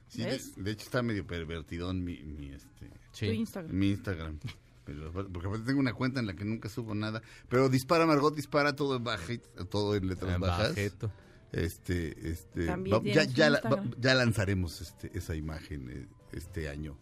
Sí, 0.08 0.22
de, 0.22 0.40
de 0.56 0.70
hecho 0.70 0.84
está 0.84 1.02
medio 1.02 1.26
pervertidón 1.26 2.02
mi, 2.02 2.22
mi, 2.22 2.50
este, 2.50 2.88
Sí. 3.12 3.26
Tu 3.26 3.32
Instagram. 3.32 3.76
mi 3.76 3.90
Instagram. 3.90 4.38
Pero, 4.86 5.12
porque 5.12 5.48
aparte 5.48 5.66
tengo 5.66 5.80
una 5.80 5.92
cuenta 5.92 6.20
en 6.20 6.26
la 6.26 6.34
que 6.34 6.44
nunca 6.46 6.68
subo 6.70 6.94
nada. 6.94 7.20
Pero 7.48 7.68
dispara, 7.68 8.06
Margot, 8.06 8.34
dispara 8.34 8.74
todo 8.76 8.96
en 8.96 9.04
bajito, 9.04 9.66
todo 9.66 9.94
en 9.96 10.08
letras 10.08 10.36
En 10.36 10.40
bajas. 10.40 10.68
bajeto. 10.70 11.12
Este, 11.52 12.30
este, 12.30 12.66
va- 12.66 12.78
ya, 12.84 13.00
tienes 13.02 13.34
ya, 13.34 13.50
la- 13.50 13.58
Instagram. 13.58 13.90
va- 13.90 13.96
ya 13.98 14.14
lanzaremos 14.14 14.80
este, 14.80 15.10
esa 15.18 15.34
imagen 15.34 15.90
eh, 15.90 16.08
este 16.32 16.68
año. 16.68 16.98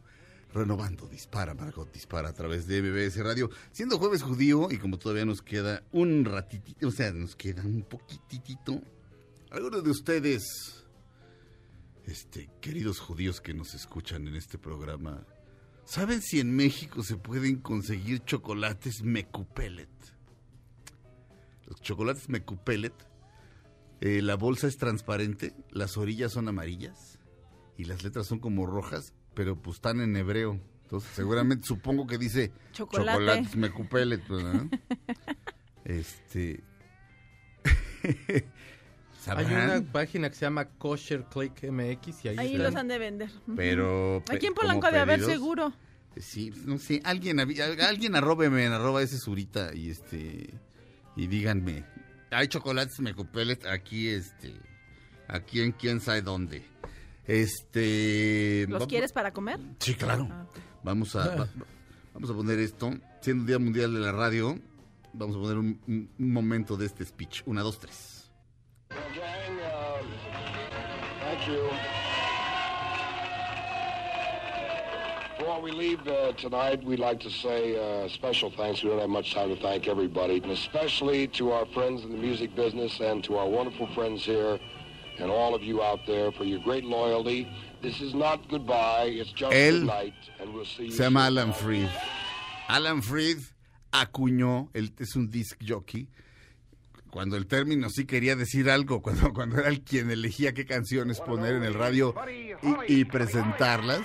Renovando, 0.52 1.08
dispara, 1.08 1.52
Margot, 1.52 1.92
dispara 1.92 2.28
a 2.28 2.32
través 2.32 2.66
de 2.68 2.80
MBS 2.80 3.22
Radio. 3.22 3.50
Siendo 3.72 3.98
jueves 3.98 4.22
judío 4.22 4.68
y 4.70 4.78
como 4.78 4.98
todavía 4.98 5.24
nos 5.24 5.42
queda 5.42 5.82
un 5.92 6.24
ratitito, 6.24 6.88
o 6.88 6.90
sea, 6.92 7.12
nos 7.12 7.34
queda 7.36 7.62
un 7.64 7.82
poquitito. 7.82 8.80
Algunos 9.50 9.82
de 9.84 9.90
ustedes, 9.90 10.84
este, 12.06 12.50
queridos 12.60 13.00
judíos 13.00 13.40
que 13.40 13.54
nos 13.54 13.74
escuchan 13.74 14.28
en 14.28 14.36
este 14.36 14.58
programa, 14.58 15.26
¿saben 15.84 16.22
si 16.22 16.40
en 16.40 16.54
México 16.54 17.02
se 17.02 17.16
pueden 17.16 17.56
conseguir 17.56 18.24
chocolates 18.24 19.02
Mecupelet? 19.02 19.88
Los 21.66 21.80
chocolates 21.80 22.28
Mecupelet, 22.28 22.94
eh, 24.00 24.20
la 24.22 24.36
bolsa 24.36 24.66
es 24.66 24.76
transparente, 24.76 25.54
las 25.70 25.96
orillas 25.96 26.32
son 26.32 26.48
amarillas 26.48 27.18
y 27.76 27.84
las 27.84 28.02
letras 28.04 28.26
son 28.26 28.38
como 28.38 28.66
rojas, 28.66 29.14
pero 29.34 29.60
pues 29.60 29.76
están 29.76 30.00
en 30.00 30.16
hebreo. 30.16 30.60
Entonces, 30.82 31.10
seguramente 31.14 31.66
supongo 31.66 32.06
que 32.06 32.18
dice 32.18 32.52
Chocolate. 32.72 33.10
chocolates 33.10 33.56
Mecupelet, 33.56 34.28
¿verdad? 34.28 34.66
Este. 35.84 36.64
Hay 39.26 39.44
una 39.46 39.82
página 39.92 40.28
que 40.28 40.34
se 40.36 40.42
llama 40.46 40.66
Kosher 40.66 41.24
Click 41.24 41.62
MX 41.70 42.24
y 42.24 42.28
ahí, 42.28 42.38
Ahí 42.38 42.46
están. 42.52 42.62
los 42.62 42.74
han 42.76 42.88
de 42.88 42.98
vender. 42.98 43.30
Pero. 43.56 44.22
Aquí 44.30 44.46
en 44.46 44.54
Polanco 44.54 44.90
de 44.90 44.98
haber 44.98 45.20
seguro. 45.22 45.72
Sí, 46.16 46.52
no 46.64 46.78
sé, 46.78 47.00
alguien, 47.04 47.40
alguien 47.40 48.14
arróbeme 48.14 48.64
en 48.66 48.72
arroba 48.72 49.02
ese 49.02 49.18
surita 49.18 49.74
y 49.74 49.90
este 49.90 50.54
y 51.16 51.26
díganme, 51.26 51.84
hay 52.30 52.46
chocolates 52.46 53.00
mecupelet 53.00 53.66
aquí 53.66 54.08
este 54.10 54.54
aquí 55.26 55.60
en 55.60 55.72
quién 55.72 56.00
sabe 56.00 56.22
dónde. 56.22 56.62
Este 57.26 58.66
¿Los 58.68 58.82
va- 58.82 58.86
quieres 58.86 59.12
para 59.12 59.32
comer? 59.32 59.58
Sí, 59.80 59.94
claro. 59.94 60.28
Ah. 60.30 60.46
Vamos 60.84 61.16
a 61.16 61.26
va- 61.34 61.48
vamos 62.14 62.30
a 62.30 62.34
poner 62.34 62.58
esto, 62.60 62.92
siendo 63.20 63.44
Día 63.44 63.58
Mundial 63.58 63.92
de 63.92 64.00
la 64.00 64.12
Radio, 64.12 64.58
vamos 65.12 65.34
a 65.36 65.40
poner 65.40 65.58
un, 65.58 65.80
un- 65.88 66.10
un 66.16 66.32
momento 66.32 66.76
de 66.76 66.86
este 66.86 67.04
speech. 67.04 67.42
Una, 67.46 67.62
dos, 67.62 67.78
tres. 67.80 68.23
You. 71.46 71.70
Before 75.38 75.60
we 75.60 75.72
leave 75.72 76.06
uh, 76.06 76.32
tonight, 76.32 76.82
we'd 76.84 76.98
like 76.98 77.20
to 77.20 77.30
say 77.30 77.76
uh, 77.76 78.08
special 78.08 78.50
thanks. 78.50 78.82
We 78.82 78.90
don't 78.90 79.00
have 79.00 79.10
much 79.10 79.34
time 79.34 79.54
to 79.54 79.60
thank 79.60 79.88
everybody, 79.88 80.36
and 80.42 80.52
especially 80.52 81.26
to 81.28 81.52
our 81.52 81.66
friends 81.66 82.02
in 82.04 82.10
the 82.10 82.16
music 82.18 82.54
business 82.54 83.00
and 83.00 83.22
to 83.24 83.36
our 83.36 83.48
wonderful 83.48 83.86
friends 83.94 84.24
here 84.24 84.58
and 85.18 85.30
all 85.30 85.54
of 85.54 85.62
you 85.62 85.82
out 85.82 86.00
there 86.06 86.32
for 86.32 86.44
your 86.44 86.60
great 86.60 86.84
loyalty. 86.84 87.48
This 87.82 88.00
is 88.00 88.14
not 88.14 88.48
goodbye, 88.48 89.10
it's 89.12 89.30
just 89.32 89.52
Él 89.52 89.80
good 89.80 89.86
night, 89.86 90.14
and 90.40 90.54
we'll 90.54 90.64
see 90.64 90.84
you 90.84 90.90
Se 90.92 91.04
llama. 91.04 91.20
Alan 91.26 91.52
Freed. 91.52 91.90
Alan 92.68 93.02
Freed 93.02 93.38
acuñó, 93.92 94.68
él 94.72 94.90
es 94.98 95.14
un 95.16 95.28
disc 95.30 95.58
jockey. 95.62 96.08
Cuando 97.14 97.36
el 97.36 97.46
término 97.46 97.88
sí 97.90 98.06
quería 98.06 98.34
decir 98.34 98.68
algo, 98.68 99.00
cuando, 99.00 99.32
cuando 99.32 99.58
era 99.58 99.68
el 99.68 99.82
quien 99.82 100.10
elegía 100.10 100.52
qué 100.52 100.66
canciones 100.66 101.20
poner 101.20 101.54
en 101.54 101.62
el 101.62 101.72
radio 101.74 102.12
y, 102.88 103.00
y 103.00 103.04
presentarlas, 103.04 104.04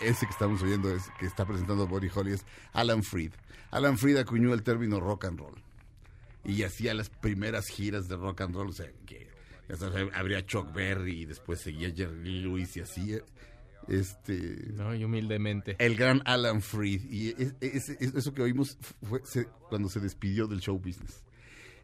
ese 0.00 0.24
que 0.24 0.32
estamos 0.32 0.62
oyendo 0.62 0.90
es 0.90 1.02
que 1.20 1.26
está 1.26 1.44
presentando 1.44 1.86
Buddy 1.86 2.08
Holly 2.14 2.32
es 2.32 2.46
Alan 2.72 3.02
Freed. 3.02 3.32
Alan 3.70 3.98
Freed 3.98 4.16
acuñó 4.16 4.54
el 4.54 4.62
término 4.62 4.98
rock 4.98 5.26
and 5.26 5.38
roll 5.38 5.62
y 6.42 6.62
hacía 6.62 6.94
las 6.94 7.10
primeras 7.10 7.66
giras 7.66 8.08
de 8.08 8.16
rock 8.16 8.40
and 8.40 8.54
roll, 8.54 8.68
o 8.68 8.72
sea, 8.72 8.90
que 9.04 9.28
ya 9.68 9.76
sabes, 9.76 10.08
habría 10.14 10.46
Chuck 10.46 10.72
Berry 10.72 11.20
y 11.22 11.26
después 11.26 11.60
seguía 11.60 11.92
Jerry 11.94 12.40
Lewis 12.40 12.74
y 12.78 12.80
así. 12.80 13.18
Este, 13.86 14.68
No, 14.74 14.94
y 14.94 15.04
humildemente. 15.04 15.76
el 15.78 15.96
gran 15.96 16.22
Alan 16.24 16.62
Freed. 16.62 17.02
Y 17.10 17.28
es- 17.30 17.54
es- 17.60 17.88
es- 17.90 18.14
eso 18.14 18.32
que 18.32 18.40
oímos 18.42 18.78
fue 19.02 19.20
se- 19.24 19.46
cuando 19.68 19.88
se 19.90 20.00
despidió 20.00 20.46
del 20.46 20.60
show 20.60 20.78
business. 20.78 21.22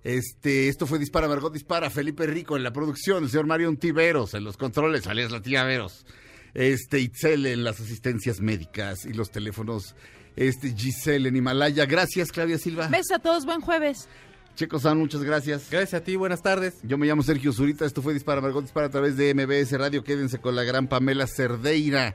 Este, 0.04 0.68
esto 0.68 0.86
fue 0.86 0.98
Dispara, 0.98 1.28
Margot 1.28 1.52
Dispara. 1.52 1.88
Felipe 1.88 2.26
Rico 2.26 2.56
en 2.56 2.62
la 2.62 2.72
producción, 2.72 3.24
el 3.24 3.30
señor 3.30 3.46
Marion 3.46 3.78
Tiveros 3.78 4.34
en 4.34 4.44
los 4.44 4.58
controles, 4.58 5.06
alias 5.06 5.32
la 5.32 5.40
tía 5.40 5.64
Veros. 5.64 6.04
Este, 6.52 7.00
Itzel 7.00 7.46
en 7.46 7.64
las 7.64 7.80
asistencias 7.80 8.40
médicas 8.40 9.06
y 9.06 9.14
los 9.14 9.30
teléfonos. 9.30 9.96
Este, 10.36 10.74
Giselle 10.76 11.28
en 11.28 11.36
Himalaya. 11.36 11.86
Gracias, 11.86 12.30
Claudia 12.30 12.58
Silva. 12.58 12.88
Besos 12.88 13.12
a 13.12 13.18
todos, 13.18 13.46
buen 13.46 13.60
jueves. 13.60 14.08
Checo 14.56 14.78
San, 14.78 14.98
muchas 14.98 15.22
gracias. 15.22 15.68
Gracias 15.70 16.00
a 16.00 16.04
ti, 16.04 16.16
buenas 16.16 16.42
tardes. 16.42 16.74
Yo 16.82 16.98
me 16.98 17.06
llamo 17.06 17.22
Sergio 17.22 17.52
Zurita, 17.52 17.86
esto 17.86 18.02
fue 18.02 18.12
Dispara 18.12 18.40
Margot 18.40 18.62
Dispara 18.62 18.86
a 18.86 18.90
través 18.90 19.16
de 19.16 19.34
MBS 19.34 19.72
Radio. 19.78 20.04
Quédense 20.04 20.38
con 20.38 20.54
la 20.54 20.64
gran 20.64 20.86
Pamela 20.86 21.26
Cerdeira. 21.26 22.14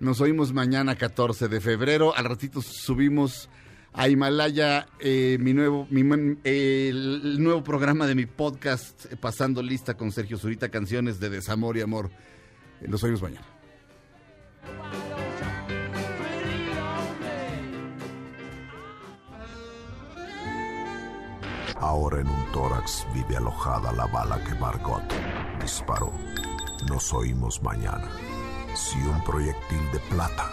Nos 0.00 0.20
oímos 0.20 0.52
mañana 0.52 0.96
14 0.96 1.48
de 1.48 1.60
febrero. 1.60 2.16
Al 2.16 2.24
ratito 2.24 2.62
subimos 2.62 3.48
a 3.92 4.08
Himalaya 4.08 4.86
eh, 5.00 5.38
mi 5.40 5.52
nuevo, 5.54 5.86
mi 5.90 6.02
el, 6.44 7.42
nuevo 7.42 7.64
programa 7.64 8.06
de 8.06 8.14
mi 8.14 8.26
podcast, 8.26 9.06
eh, 9.12 9.16
Pasando 9.16 9.62
Lista 9.62 9.94
con 9.94 10.12
Sergio 10.12 10.38
Zurita, 10.38 10.68
canciones 10.68 11.18
de 11.20 11.30
desamor 11.30 11.76
y 11.76 11.80
amor. 11.80 12.10
Eh, 12.80 12.88
Nos 12.88 13.02
oímos 13.02 13.22
mañana. 13.22 13.46
Ahora 21.80 22.20
en 22.20 22.26
un 22.26 22.52
tórax 22.52 23.06
vive 23.14 23.36
alojada 23.36 23.92
la 23.92 24.06
bala 24.06 24.42
que 24.44 24.54
Margot 24.54 25.02
disparó. 25.60 26.12
Nos 26.88 27.12
oímos 27.12 27.62
mañana. 27.62 28.08
Si 28.74 28.98
un 28.98 29.22
proyectil 29.24 29.80
de 29.92 30.00
plata 30.10 30.52